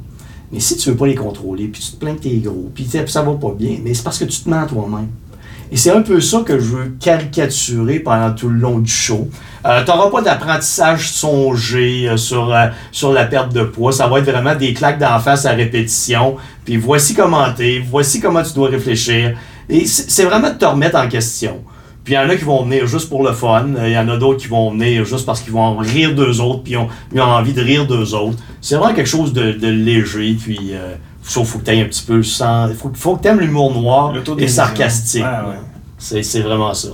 Mais 0.52 0.60
si 0.60 0.76
tu 0.78 0.89
veux 0.89 0.95
pas 0.95 1.08
les 1.08 1.16
contrôler, 1.16 1.68
puis 1.68 1.82
tu 1.82 1.91
te 1.91 1.95
plains 1.97 2.16
que 2.16 2.22
t'es 2.22 2.36
gros, 2.38 2.70
puis 2.74 2.88
ça 3.08 3.22
va 3.22 3.34
pas 3.34 3.54
bien, 3.58 3.78
mais 3.84 3.93
c'est 3.93 4.04
parce 4.04 4.20
que 4.20 4.26
tu 4.26 4.41
te 4.41 4.49
mens 4.49 4.66
toi-même. 4.66 5.08
Et 5.72 5.78
c'est 5.78 5.91
un 5.91 6.02
peu 6.02 6.20
ça 6.20 6.39
que 6.45 6.60
je 6.60 6.66
veux 6.66 6.93
caricaturer 6.99 7.99
pendant 7.99 8.34
tout 8.34 8.49
le 8.49 8.60
long 8.60 8.80
du 8.80 8.91
show. 8.91 9.30
Euh, 9.66 9.86
T'auras 9.86 10.10
pas 10.10 10.22
d'apprentissage 10.22 11.10
songé 11.10 12.10
euh, 12.10 12.18
sur, 12.18 12.54
euh, 12.54 12.68
sur 12.91 13.14
la 13.14 13.24
perte 13.24 13.54
de 13.54 13.64
poids. 13.64 13.93
Ça 13.93 14.08
va 14.08 14.20
être 14.20 14.30
vraiment 14.30 14.54
des 14.54 14.74
claques 14.74 14.99
d'en 14.99 15.18
face 15.20 15.45
à 15.45 15.52
répétition. 15.52 16.36
Puis 16.66 16.76
voici 16.76 17.14
comment 17.14 17.54
t'es, 17.54 17.82
voici 17.89 18.20
comment 18.20 18.43
tu 18.43 18.54
dois 18.54 18.68
réfléchir. 18.68 19.38
Et 19.70 19.86
c'est 19.86 20.26
vraiment 20.26 20.49
de 20.49 20.56
te 20.58 20.66
remettre 20.66 20.97
en 20.97 21.08
question. 21.08 21.62
Puis 22.12 22.18
il 22.20 22.24
y 22.24 22.28
en 22.28 22.30
a 22.30 22.36
qui 22.36 22.43
vont 22.43 22.64
venir 22.66 22.88
juste 22.88 23.07
pour 23.07 23.24
le 23.24 23.32
fun. 23.32 23.68
Euh, 23.78 23.88
Il 23.88 23.93
y 23.93 23.97
en 23.97 24.09
a 24.09 24.18
d'autres 24.18 24.41
qui 24.41 24.49
vont 24.49 24.72
venir 24.72 25.05
juste 25.05 25.26
parce 25.26 25.39
qu'ils 25.39 25.53
vont 25.53 25.78
rire 25.78 26.14
d'eux 26.14 26.41
autres. 26.41 26.62
Puis 26.62 26.74
ils 26.74 26.78
ont, 26.78 26.89
ils 27.14 27.22
ont 27.22 27.24
envie 27.24 27.53
de 27.53 27.62
rire 27.62 27.88
d'eux 27.88 28.14
autres. 28.14 28.38
C'est 28.59 28.76
vraiment 28.76 28.93
quelque 28.93 29.07
chose 29.07 29.32
de, 29.32 29.53
de 29.53 29.68
léger. 29.70 30.34
Puis 30.38 30.72
euh, 30.74 30.95
sauf 31.24 31.47
faut 31.47 31.59
que 31.59 31.64
tu 31.64 31.72
un 31.72 31.86
petit 31.86 32.03
peu 32.03 32.22
sans. 32.22 32.68
Faut, 32.74 32.91
faut 32.93 33.16
que 33.16 33.22
tu 33.22 33.30
aimes 33.30 33.39
l'humour 33.39 33.74
noir 33.74 34.14
et 34.39 34.47
sarcastique. 34.49 35.24
Ouais, 35.24 35.51
ouais. 36.18 36.22
C'est 36.22 36.41
vraiment 36.41 36.74
ça. 36.74 36.89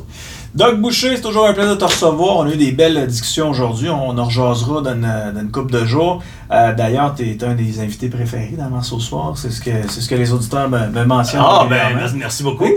Doc 0.53 0.79
Boucher, 0.79 1.15
c'est 1.15 1.23
toujours 1.23 1.47
un 1.47 1.53
plaisir 1.53 1.73
de 1.73 1.79
te 1.79 1.85
recevoir. 1.85 2.37
On 2.37 2.43
a 2.43 2.51
eu 2.53 2.57
des 2.57 2.71
belles 2.71 3.07
discussions 3.07 3.49
aujourd'hui. 3.49 3.89
On 3.89 4.15
en 4.19 4.23
rejasera 4.23 4.81
dans 4.81 4.93
une, 4.93 5.01
dans 5.33 5.41
une 5.41 5.49
couple 5.49 5.71
de 5.71 5.83
jours. 5.83 6.21
Euh, 6.51 6.75
D'ailleurs, 6.75 7.15
tu 7.15 7.23
es 7.27 7.43
un 7.43 7.55
des 7.55 7.79
invités 7.79 8.09
préférés 8.09 8.53
dans 8.55 8.69
Mars 8.69 8.93
au 8.93 8.99
soir. 8.99 9.33
C'est 9.35 9.49
ce, 9.49 9.61
que, 9.61 9.71
c'est 9.89 10.01
ce 10.01 10.07
que 10.07 10.13
les 10.15 10.31
auditeurs 10.31 10.69
me, 10.69 10.89
me 10.89 11.05
mentionnent. 11.05 11.41
Ah, 11.43 11.65
ben, 11.67 11.95
merci, 11.95 12.15
merci 12.17 12.43
beaucoup. 12.43 12.69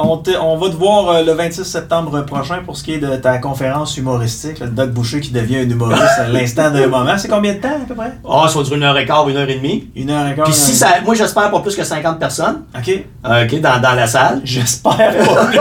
On, 0.00 0.16
te- 0.18 0.30
on 0.40 0.56
va 0.56 0.68
te 0.70 0.76
voir 0.76 1.08
euh, 1.08 1.22
le 1.24 1.32
26 1.32 1.64
septembre 1.64 2.20
prochain 2.24 2.58
pour 2.64 2.76
ce 2.76 2.84
qui 2.84 2.94
est 2.94 2.98
de 2.98 3.16
ta 3.16 3.38
conférence 3.38 3.96
humoristique. 3.96 4.60
Le 4.60 4.68
Doc 4.68 4.90
Boucher 4.90 5.20
qui 5.20 5.30
devient 5.32 5.56
un 5.58 5.68
humoriste 5.68 6.18
à 6.18 6.28
l'instant 6.28 6.70
d'un 6.70 6.86
moment. 6.86 7.18
C'est 7.18 7.26
combien 7.28 7.54
de 7.54 7.58
temps 7.58 7.68
à 7.82 7.84
peu 7.86 7.94
près? 7.94 8.12
Ah, 8.28 8.46
ça 8.48 8.58
va 8.58 8.64
durer 8.64 8.76
une 8.76 8.82
heure 8.84 8.96
et 8.96 9.04
quart, 9.04 9.28
une 9.28 9.36
heure 9.36 9.48
et 9.48 9.56
demie. 9.56 9.90
Une 9.96 10.10
heure 10.10 10.26
et 10.28 10.34
quart. 10.36 10.44
Puis 10.44 10.54
si 10.54 10.74
ça. 10.74 11.00
Moi, 11.04 11.14
j'espère 11.16 11.50
pas 11.50 11.60
plus 11.60 11.74
que 11.74 11.82
50 11.84 12.18
personnes. 12.18 12.62
OK. 12.76 13.04
euh, 13.26 13.44
OK, 13.44 13.60
dans, 13.60 13.80
dans 13.80 13.94
la 13.94 14.06
salle. 14.06 14.40
J'espère 14.44 14.96
pas 14.96 15.44
plus. 15.46 15.58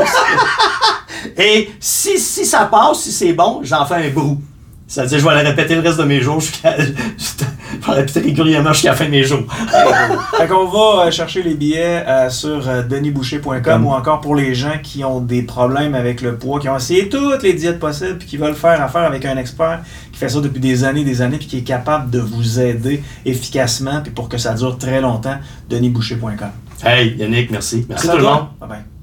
Et 1.35 1.69
si, 1.79 2.19
si 2.19 2.45
ça 2.45 2.65
passe, 2.65 2.99
si 2.99 3.11
c'est 3.11 3.33
bon, 3.33 3.61
j'en 3.63 3.85
fais 3.85 3.95
un 3.95 4.09
brou. 4.09 4.37
C'est-à-dire, 4.87 5.19
je 5.19 5.27
vais 5.27 5.43
le 5.43 5.49
répéter 5.49 5.75
le 5.75 5.81
reste 5.81 5.99
de 5.99 6.05
mes 6.05 6.21
jours 6.21 6.39
jusqu'à. 6.39 6.75
Je 7.69 7.85
vais 7.85 7.93
le 7.93 7.99
répéter 7.99 8.21
régulièrement 8.21 8.73
jusqu'à 8.73 8.91
la 8.91 8.95
fin 8.95 9.05
de 9.05 9.11
mes 9.11 9.23
jours. 9.23 9.43
fait 10.37 10.47
qu'on 10.47 10.65
va 10.65 11.05
euh, 11.05 11.11
chercher 11.11 11.43
les 11.43 11.53
billets 11.53 12.03
euh, 12.07 12.29
sur 12.29 12.67
euh, 12.67 12.81
denisboucher.com 12.81 13.85
ou 13.85 13.91
encore 13.91 14.21
pour 14.21 14.35
les 14.35 14.55
gens 14.55 14.77
qui 14.81 15.03
ont 15.03 15.19
des 15.19 15.43
problèmes 15.43 15.93
avec 15.93 16.21
le 16.21 16.37
poids, 16.37 16.59
qui 16.59 16.69
ont 16.69 16.77
essayé 16.77 17.09
toutes 17.09 17.43
les 17.43 17.53
diètes 17.53 17.79
possibles 17.79 18.17
puis 18.17 18.27
qui 18.27 18.37
veulent 18.37 18.55
faire 18.55 18.81
affaire 18.81 19.03
avec 19.03 19.25
un 19.25 19.37
expert 19.37 19.81
qui 20.11 20.17
fait 20.17 20.29
ça 20.29 20.39
depuis 20.39 20.61
des 20.61 20.85
années 20.85 21.03
des 21.03 21.21
années 21.21 21.37
puis 21.37 21.47
qui 21.47 21.57
est 21.57 21.63
capable 21.63 22.09
de 22.09 22.19
vous 22.19 22.59
aider 22.59 23.03
efficacement 23.25 24.01
puis 24.01 24.11
pour 24.11 24.29
que 24.29 24.37
ça 24.37 24.53
dure 24.53 24.77
très 24.77 25.01
longtemps, 25.01 25.37
denisboucher.com. 25.69 26.49
Hey, 26.83 27.15
Yannick, 27.17 27.51
merci. 27.51 27.85
Merci 27.89 28.07
à 28.07 28.11
tout 28.11 28.17
le 28.17 28.23
monde. 28.23 28.47
Bye 28.59 28.69
bye. 28.69 28.96